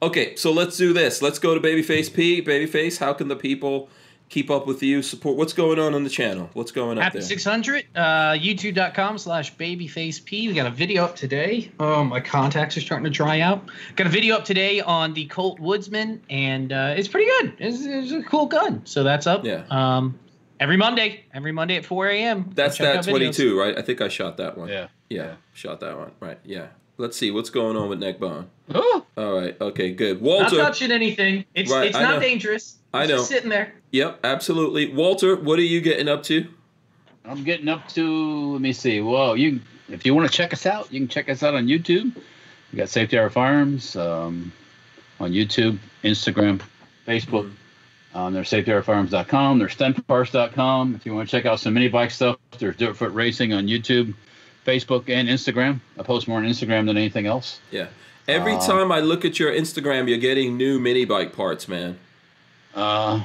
Okay, 0.03 0.35
so 0.35 0.51
let's 0.53 0.77
do 0.77 0.93
this. 0.93 1.23
Let's 1.23 1.39
go 1.39 1.55
to 1.55 1.61
Babyface 1.61 2.12
P. 2.12 2.43
Babyface, 2.43 2.99
how 2.99 3.12
can 3.12 3.29
the 3.29 3.37
people 3.37 3.89
keep 4.29 4.51
up 4.51 4.66
with 4.66 4.83
you? 4.83 5.01
Support. 5.01 5.37
What's 5.37 5.53
going 5.53 5.79
on 5.79 5.95
on 5.95 6.03
the 6.03 6.11
channel? 6.11 6.51
What's 6.55 6.73
going 6.73 6.99
up 6.99 7.05
Happy 7.05 7.19
there? 7.20 7.29
600, 7.29 7.85
uh, 7.95 8.01
youtube.com 8.33 9.16
slash 9.19 9.55
babyface 9.55 10.24
P. 10.24 10.49
We 10.49 10.55
got 10.55 10.66
a 10.66 10.70
video 10.70 11.05
up 11.05 11.15
today. 11.15 11.70
Oh, 11.79 12.03
my 12.03 12.19
contacts 12.19 12.77
are 12.77 12.81
starting 12.81 13.05
to 13.05 13.11
dry 13.11 13.41
out. 13.41 13.70
Got 13.95 14.09
a 14.09 14.11
video 14.11 14.35
up 14.35 14.45
today 14.45 14.81
on 14.81 15.15
the 15.15 15.27
Colt 15.27 15.61
Woodsman, 15.61 16.20
and 16.29 16.73
uh, 16.73 16.95
it's 16.97 17.07
pretty 17.07 17.31
good. 17.41 17.55
It's, 17.61 17.79
it's 17.85 18.11
a 18.11 18.29
cool 18.29 18.47
gun. 18.47 18.85
So 18.85 19.05
that's 19.05 19.29
up. 19.29 19.45
Yeah. 19.45 19.62
Um, 19.70 20.19
every 20.59 20.77
Monday, 20.77 21.27
every 21.33 21.53
Monday 21.53 21.77
at 21.77 21.85
4 21.85 22.09
a.m. 22.09 22.51
That's 22.57 22.77
that 22.79 22.97
out 22.97 23.05
videos. 23.05 23.09
twenty 23.11 23.33
two, 23.33 23.57
right? 23.57 23.79
I 23.79 23.83
think 23.83 24.01
I 24.01 24.09
shot 24.09 24.37
that 24.39 24.59
one. 24.59 24.69
Yeah. 24.69 24.89
Yeah, 25.09 25.23
Yeah. 25.23 25.35
shot 25.53 25.79
that 25.79 25.97
one. 25.97 26.11
Right. 26.19 26.41
Yeah. 26.45 26.69
Let's 26.99 27.16
see 27.16 27.31
what's 27.31 27.51
going 27.51 27.77
on 27.77 27.89
with 27.89 28.01
Neckbone. 28.01 28.51
Oh, 28.74 29.05
All 29.16 29.32
right. 29.35 29.61
Okay. 29.61 29.93
Good. 29.93 30.20
Walter. 30.20 30.57
Not 30.57 30.69
touching 30.69 30.90
anything. 30.93 31.44
It's 31.55 31.70
Right, 31.70 31.89
it's 31.89 31.99
not 31.99 32.15
know. 32.15 32.20
dangerous. 32.20 32.77
It's 32.77 32.78
I 32.94 33.07
know. 33.07 33.16
Just 33.19 33.28
sitting 33.28 33.51
there. 33.51 33.73
Yep. 33.93 34.20
Absolutely. 34.24 34.93
Walter, 34.93 35.36
what 35.36 35.59
are 35.59 35.62
you 35.62 35.81
getting 35.81 36.09
up 36.09 36.23
to? 36.24 36.47
I'm 37.24 37.44
getting 37.44 37.69
up 37.69 37.89
to. 37.90 38.53
Let 38.53 38.61
me 38.61 38.73
see. 38.73 39.01
Well, 39.01 39.36
you 39.36 39.61
if 39.89 40.05
you 40.07 40.15
want 40.15 40.31
to 40.31 40.36
check 40.36 40.53
us 40.53 40.66
out, 40.66 40.93
you 40.93 41.01
can 41.01 41.09
check 41.09 41.28
us 41.28 41.43
out 41.43 41.55
on 41.55 41.66
YouTube. 41.66 42.15
We 42.73 42.78
got 42.78 42.89
Safety 42.89 43.19
Hour 43.19 43.31
Firearms 43.31 43.94
um, 43.97 44.53
on 45.20 45.32
YouTube, 45.32 45.78
Instagram, 46.03 46.62
Facebook. 47.07 47.51
Um, 48.15 48.32
there's 48.35 48.51
safetyhourfirearms.com. 48.51 49.59
There's 49.59 49.74
stenparts.com. 49.74 50.94
If 50.94 51.07
you 51.07 51.15
want 51.15 51.28
to 51.28 51.31
check 51.36 51.47
out 51.47 51.61
some 51.61 51.74
mini 51.74 51.89
bike 51.89 52.11
stuff, 52.11 52.36
there's 52.59 52.77
Dirtfoot 52.77 53.15
Racing 53.15 53.53
on 53.53 53.66
YouTube, 53.69 54.15
Facebook, 54.66 55.09
and 55.09 55.28
Instagram. 55.28 55.81
I 55.99 56.03
post 56.03 56.28
more 56.28 56.39
on 56.39 56.44
Instagram 56.44 56.86
than 56.86 56.97
anything 56.97 57.27
else. 57.27 57.61
Yeah. 57.70 57.86
Every 58.28 58.53
Uh, 58.55 58.61
time 58.66 58.93
I 58.93 59.01
look 59.01 59.24
at 59.24 59.39
your 59.39 59.53
Instagram, 59.53 60.09
you're 60.09 60.19
getting 60.19 60.57
new 60.57 60.78
mini 60.78 61.05
bike 61.05 61.35
parts, 61.35 61.66
man. 61.69 61.99
Uh, 62.74 63.23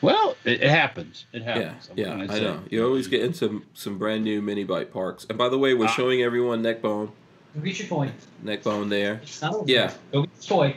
well, 0.00 0.36
it, 0.44 0.62
it 0.62 0.70
happens. 0.70 1.26
It 1.32 1.42
Yeah. 1.42 1.54
happens. 1.54 1.88
What 1.90 1.98
Yeah. 1.98 2.22
I 2.22 2.26
say? 2.34 2.40
know. 2.44 2.60
You're 2.70 2.86
always 2.86 3.08
getting 3.08 3.32
some 3.32 3.64
some 3.74 3.98
brand 3.98 4.24
new 4.24 4.40
mini 4.40 4.64
bike 4.64 4.92
parts. 4.92 5.26
And 5.28 5.36
by 5.36 5.48
the 5.48 5.58
way, 5.58 5.74
we're 5.74 5.86
Ah. 5.86 5.94
showing 5.94 6.22
everyone 6.22 6.62
Neckbone. 6.62 7.10
Go 7.54 7.60
get 7.62 7.78
your 7.78 7.88
toy. 7.88 8.10
Neckbone 8.42 8.88
there. 8.88 9.20
It's 9.22 9.42
not 9.42 9.54
over. 9.54 9.64
Yeah. 9.70 9.92
Go 10.12 10.22
get 10.22 10.30
your 10.40 10.58
toy. 10.58 10.76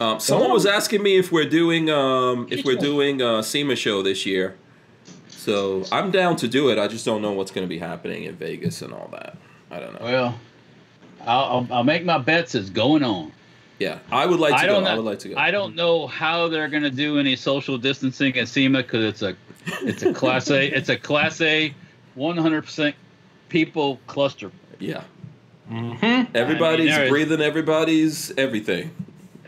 Um, 0.00 0.20
someone 0.20 0.52
was 0.52 0.64
asking 0.66 1.02
me 1.02 1.16
if 1.16 1.32
we're 1.32 1.48
doing 1.48 1.90
um, 1.90 2.46
if 2.50 2.64
we're 2.64 2.76
doing 2.76 3.20
a 3.22 3.42
SEMA 3.42 3.76
show 3.76 4.02
this 4.02 4.26
year. 4.26 4.56
So 5.28 5.84
I'm 5.90 6.10
down 6.10 6.36
to 6.36 6.48
do 6.48 6.68
it. 6.68 6.78
I 6.78 6.88
just 6.88 7.04
don't 7.04 7.22
know 7.22 7.32
what's 7.32 7.50
going 7.50 7.64
to 7.66 7.68
be 7.68 7.78
happening 7.78 8.24
in 8.24 8.34
Vegas 8.36 8.82
and 8.82 8.92
all 8.92 9.08
that. 9.12 9.36
I 9.70 9.78
don't 9.80 9.94
know. 9.94 10.04
Well, 10.06 10.40
I'll, 11.26 11.44
I'll, 11.44 11.68
I'll 11.70 11.84
make 11.84 12.04
my 12.04 12.18
bets 12.18 12.54
as 12.54 12.70
going 12.70 13.02
on. 13.02 13.32
Yeah, 13.78 13.98
I 14.10 14.26
would 14.26 14.40
like 14.40 14.54
to 14.54 14.58
I 14.58 14.66
go. 14.66 14.72
don't 14.74 14.86
I 14.86 14.96
would 14.96 15.04
like 15.04 15.18
to 15.20 15.28
go. 15.28 15.36
I 15.36 15.50
don't 15.52 15.76
know 15.76 16.06
how 16.08 16.48
they're 16.48 16.68
going 16.68 16.82
to 16.82 16.90
do 16.90 17.18
any 17.18 17.36
social 17.36 17.78
distancing 17.78 18.36
at 18.36 18.48
SEMA 18.48 18.82
because 18.82 19.04
it's 19.04 19.22
a 19.22 19.36
it's 19.82 20.02
a 20.02 20.12
class 20.12 20.50
A 20.50 20.66
it's 20.76 20.88
a 20.88 20.96
class 20.96 21.40
A, 21.40 21.72
100% 22.16 22.94
people 23.48 24.00
cluster. 24.06 24.50
Yeah, 24.80 25.04
Mm-hmm. 25.70 26.34
everybody's 26.36 26.88
there 26.90 27.04
is- 27.04 27.10
breathing. 27.10 27.40
Everybody's 27.40 28.32
everything. 28.36 28.90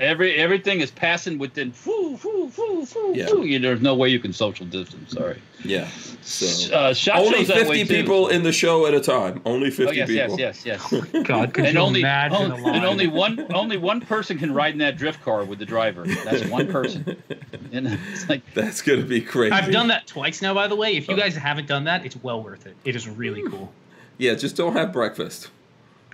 Every 0.01 0.35
everything 0.37 0.81
is 0.81 0.91
passing 0.91 1.37
within 1.39 1.73
foo 1.73 2.17
foo 2.17 2.49
foo 2.49 2.87
foo 2.87 3.13
Yeah. 3.15 3.27
foo. 3.27 3.45
You, 3.45 3.59
there's 3.59 3.83
no 3.83 3.95
way 3.95 4.09
you 4.09 4.19
can 4.19 4.33
social 4.33 4.65
distance. 4.65 5.13
Sorry. 5.13 5.41
Yeah. 5.63 5.89
So 6.23 6.75
Uh, 6.75 6.95
shot 6.95 7.19
only 7.19 7.39
shows 7.45 7.49
that 7.49 7.69
way, 7.69 7.79
fifty 7.81 7.85
too. 7.97 8.03
people 8.03 8.29
in 8.29 8.43
the 8.43 8.51
show 8.53 8.87
at 8.87 8.95
a 8.95 9.01
time. 9.01 9.43
Only 9.45 9.69
Oh 9.69 9.71
fifty 9.73 9.97
yes, 9.97 10.09
people. 10.09 10.39
yes, 10.39 10.65
yes, 10.65 10.87
yes. 10.91 11.11
God, 11.27 11.53
could 11.53 11.67
and 11.67 11.75
you 11.75 11.81
only 11.81 12.01
imagine 12.01 12.37
on- 12.37 12.51
a 12.53 12.57
line? 12.63 12.75
and 12.77 12.85
only 12.87 13.09
one 13.09 13.47
only 13.53 13.77
one 13.77 14.01
person 14.01 14.39
can 14.39 14.55
ride 14.55 14.73
in 14.73 14.79
that 14.79 14.97
drift 14.97 15.23
car 15.23 15.45
with 15.45 15.59
the 15.59 15.67
driver. 15.67 16.05
That's 16.07 16.47
one 16.47 16.67
person. 16.69 17.17
And 17.73 17.87
it's 18.13 18.29
like 18.29 18.43
That's 18.55 18.83
gonna 18.83 19.03
be 19.03 19.21
crazy. 19.21 19.53
I've 19.53 19.71
done 19.71 19.89
that 19.89 20.07
twice 20.09 20.43
now, 20.43 20.55
by 20.55 20.67
the 20.67 20.75
way. 20.75 20.97
If 20.97 21.07
you 21.09 21.15
Oh. 21.15 21.19
guys 21.19 21.37
haven't 21.37 21.69
done 21.69 21.85
that, 21.85 22.05
it's 22.05 22.17
well 22.23 22.43
worth 22.43 22.67
it. 22.67 22.75
It 22.85 22.97
is 22.97 23.07
really 23.09 23.43
cool. 23.49 23.71
Yeah, 24.19 24.35
just 24.35 24.57
don't 24.57 24.73
have 24.73 24.93
breakfast. 24.93 25.51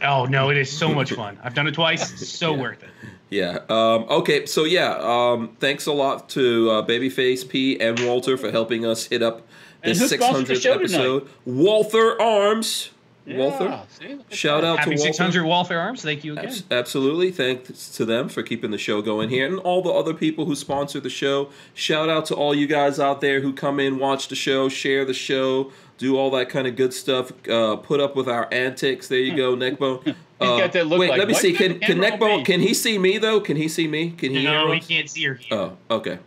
Oh 0.03 0.25
no, 0.27 0.51
it 0.51 0.57
is 0.57 0.71
so 0.71 0.93
much 0.93 1.13
fun. 1.21 1.39
I've 1.43 1.55
done 1.55 1.67
it 1.67 1.75
twice. 1.75 2.29
So 2.29 2.55
Yeah. 2.55 2.61
worth 2.61 2.83
it. 2.83 2.91
Yeah. 3.31 3.59
Um, 3.69 4.05
okay. 4.11 4.47
So 4.47 4.65
yeah. 4.65 4.97
Um, 5.01 5.57
thanks 5.59 5.87
a 5.87 5.93
lot 5.93 6.29
to 6.31 6.71
uh, 6.71 6.87
Babyface 6.87 7.49
P 7.49 7.81
and 7.81 7.99
Walter 8.01 8.37
for 8.37 8.51
helping 8.51 8.85
us 8.87 9.07
hit 9.07 9.23
up 9.23 9.43
this 9.83 9.99
who 10.01 10.07
six 10.09 10.25
the 10.25 10.33
hundredth 10.33 10.61
show 10.61 10.75
tonight? 10.75 10.85
episode. 10.85 11.29
Walther 11.45 12.21
Arms. 12.21 12.91
yeah, 13.25 13.39
Walther. 13.39 13.81
see, 13.99 14.19
Shout 14.31 14.63
out 14.65 14.79
Happy 14.79 14.91
to 14.93 14.97
Walter. 14.99 15.13
600 15.13 15.45
Walther 15.45 15.79
Arms. 15.79 16.03
Thank 16.03 16.23
you 16.25 16.33
again. 16.35 16.47
Abs- 16.47 16.63
absolutely. 16.71 17.31
Thanks 17.33 17.91
to 17.97 18.05
them 18.05 18.29
for 18.29 18.43
keeping 18.45 18.71
the 18.71 18.79
show 18.79 19.03
going 19.03 19.29
here 19.31 19.47
and 19.47 19.59
all 19.61 19.83
the 19.83 19.91
other 19.91 20.15
people 20.15 20.45
who 20.45 20.55
sponsor 20.55 21.01
the 21.01 21.11
show. 21.11 21.51
Shout 21.75 22.09
out 22.09 22.27
to 22.27 22.35
all 22.37 22.55
you 22.55 22.67
guys 22.69 23.01
out 23.01 23.21
there 23.21 23.41
who 23.41 23.53
come 23.53 23.81
in, 23.81 23.99
watch 23.99 24.29
the 24.29 24.37
show, 24.37 24.69
share 24.69 25.05
the 25.05 25.15
show, 25.15 25.73
do 25.99 26.17
all 26.17 26.31
that 26.33 26.49
kind 26.49 26.67
of 26.67 26.77
good 26.77 26.93
stuff, 26.93 27.33
uh, 27.49 27.77
put 27.77 28.01
up 28.01 28.17
with 28.17 28.29
our 28.29 28.49
antics. 28.53 29.09
There 29.09 29.19
you 29.19 29.37
go, 29.37 29.55
Neckbone. 29.57 30.03
He's 30.05 30.15
got 30.39 30.73
that 30.73 30.87
look 30.87 30.99
wait, 31.01 31.09
like, 31.11 31.19
let 31.19 31.29
me 31.29 31.35
see. 31.35 31.53
Can 31.55 31.79
can 31.81 31.99
Neckbone? 31.99 32.45
Can 32.45 32.61
he 32.61 32.75
see 32.75 32.99
me 32.99 33.17
though? 33.19 33.41
Can 33.41 33.57
he 33.57 33.69
see 33.69 33.89
me? 33.89 34.11
Can 34.11 34.33
he 34.33 34.45
No, 34.45 34.67
hear 34.67 34.75
he 34.75 34.81
us? 34.81 34.87
can't 34.87 35.09
see 35.11 35.25
her. 35.25 35.41
Oh, 35.51 35.77
okay. 35.91 36.19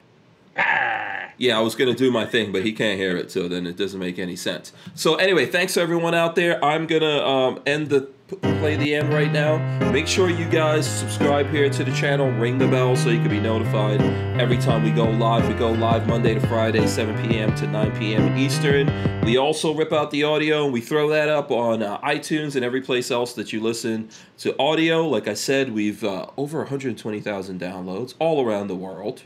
Yeah, 1.40 1.57
I 1.57 1.61
was 1.61 1.74
gonna 1.74 1.95
do 1.95 2.11
my 2.11 2.26
thing, 2.26 2.52
but 2.52 2.66
he 2.66 2.74
can't 2.74 2.99
hear 2.99 3.16
it, 3.16 3.32
so 3.32 3.48
then 3.48 3.66
it 3.66 3.78
doesn't 3.78 3.99
make 3.99 4.20
any 4.20 4.36
sense. 4.36 4.74
So 4.94 5.16
anyway, 5.16 5.45
thanks 5.45 5.78
everyone 5.78 6.14
out 6.14 6.36
there. 6.36 6.64
I'm 6.64 6.86
gonna 6.86 7.26
um, 7.26 7.61
end 7.66 7.88
the 7.88 8.10
play 8.28 8.76
the 8.76 8.94
end 8.94 9.11
right 9.14 9.32
now. 9.32 9.57
Make 9.90 10.06
sure 10.06 10.30
you 10.30 10.48
guys 10.49 10.86
subscribe 10.86 11.49
here 11.49 11.70
to 11.70 11.84
the 11.86 11.94
channel, 11.94 12.30
ring 12.30 12.57
the 12.57 12.68
bell 12.68 12.94
so 12.98 13.10
you 13.10 13.20
can 13.20 13.30
be 13.30 13.40
notified 13.40 14.02
every 14.40 14.57
time 14.57 14.84
we 14.84 14.91
go 14.91 15.06
live. 15.06 15.48
We 15.48 15.53
go 15.53 15.72
live 15.72 16.07
Monday 16.07 16.34
to 16.34 16.41
Friday, 16.41 16.86
7 16.86 17.30
p.m. 17.30 17.56
to 17.56 17.68
9 17.68 17.98
p.m. 17.98 18.38
Eastern. 18.38 19.22
We 19.24 19.38
also 19.38 19.74
rip 19.74 19.94
out 19.94 20.11
the 20.11 20.24
audio 20.24 20.66
and 20.66 20.74
we 20.74 20.82
throw 20.82 21.07
that 21.10 21.30
up 21.30 21.52
on 21.52 21.82
uh, 21.82 21.99
iTunes 22.02 22.56
and 22.56 22.66
every 22.66 22.82
place 22.82 23.11
else 23.11 23.32
that 23.34 23.53
you 23.53 23.61
listen 23.61 24.10
to 24.40 24.60
audio. 24.60 25.07
Like 25.07 25.30
I 25.30 25.34
said, 25.36 25.72
we've 25.72 26.03
uh, 26.03 26.28
over 26.36 26.60
120,000 26.60 27.60
downloads 27.61 28.14
all 28.20 28.45
around 28.45 28.68
the 28.68 28.76
world 28.76 29.24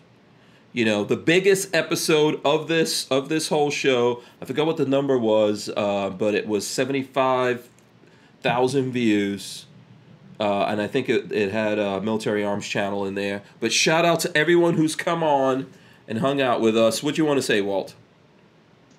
you 0.74 0.84
know 0.84 1.04
the 1.04 1.16
biggest 1.16 1.74
episode 1.76 2.42
of 2.44 2.68
this 2.68 3.08
of 3.10 3.30
this 3.30 3.48
whole 3.50 3.70
show 3.72 4.22
i 4.42 4.46
forgot 4.46 4.66
what 4.66 4.78
the 4.78 4.86
number 4.86 5.18
was 5.18 5.70
uh, 5.78 6.10
but 6.10 6.34
it 6.36 6.48
was 6.48 6.68
75000 6.68 8.92
views 8.92 9.66
uh, 10.40 10.66
and 10.66 10.82
i 10.82 10.88
think 10.88 11.10
it, 11.10 11.32
it 11.32 11.52
had 11.52 11.78
a 11.80 12.02
military 12.02 12.44
arms 12.44 12.68
channel 12.68 13.06
in 13.06 13.16
there 13.16 13.42
but 13.60 13.72
shout 13.72 14.06
out 14.06 14.20
to 14.22 14.36
everyone 14.38 14.74
who's 14.76 14.96
come 14.96 15.24
on 15.24 15.70
and 16.08 16.20
hung 16.20 16.42
out 16.42 16.62
with 16.62 16.76
us 16.78 17.02
what 17.04 17.16
do 17.16 17.22
you 17.22 17.26
want 17.26 17.38
to 17.38 17.42
say 17.44 17.62
walt 17.62 17.94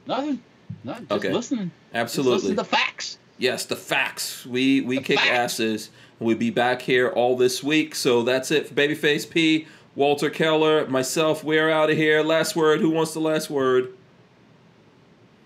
Nothing. 0.07 0.43
Nothing. 0.85 1.07
Just 1.09 1.13
Okay. 1.25 1.33
listening. 1.33 1.71
Just 1.71 1.95
absolutely 1.95 2.35
listen 2.35 2.51
to 2.51 2.57
the 2.57 2.65
facts. 2.65 3.17
Yes, 3.39 3.65
the 3.65 3.75
facts. 3.77 4.45
We 4.45 4.83
we 4.83 4.99
The 4.99 5.03
kick 5.03 5.19
facts. 5.19 5.55
asses. 5.55 5.89
We'll 6.19 6.37
be 6.37 6.51
back 6.51 6.83
here 6.83 7.09
all 7.09 7.39
this 7.39 7.63
week. 7.63 7.95
So 7.95 8.23
that's 8.23 8.51
it 8.51 8.69
for 8.69 8.75
Babyface 8.75 9.31
P, 9.31 9.67
Walter 9.97 10.31
Keller, 10.31 10.87
myself. 10.89 11.45
We're 11.45 11.71
out 11.71 11.91
of 11.91 11.97
here. 11.97 12.23
Last 12.23 12.57
word. 12.57 12.81
Who 12.81 12.91
wants 12.91 13.15
the 13.15 13.21
last 13.21 13.49
word? 13.51 13.93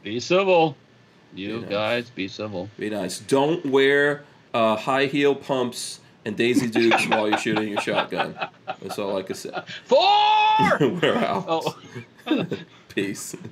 Be 0.03 0.20
civil. 0.20 0.77
You 1.35 1.57
Be 1.57 1.61
nice. 1.62 1.70
guys, 1.70 2.11
be 2.11 2.29
civil. 2.29 2.70
Be 2.79 2.89
nice. 2.89 3.19
Don't 3.19 3.65
wear 3.66 4.23
uh, 4.55 4.77
high 4.77 5.07
heel 5.07 5.35
pumps 5.35 6.01
and 6.25 6.37
Daisy 6.37 6.69
Dukes 6.69 7.07
while 7.07 7.29
you're 7.29 7.37
shooting 7.39 7.69
your 7.69 7.81
shotgun. 7.83 8.39
That's 8.81 8.99
all 8.99 9.16
I 9.19 9.23
can 9.23 9.35
say. 9.37 9.51
Four. 9.85 9.99
We're 10.81 11.16
out. 11.16 11.45
oh. 11.47 11.77
Peace. 12.89 13.37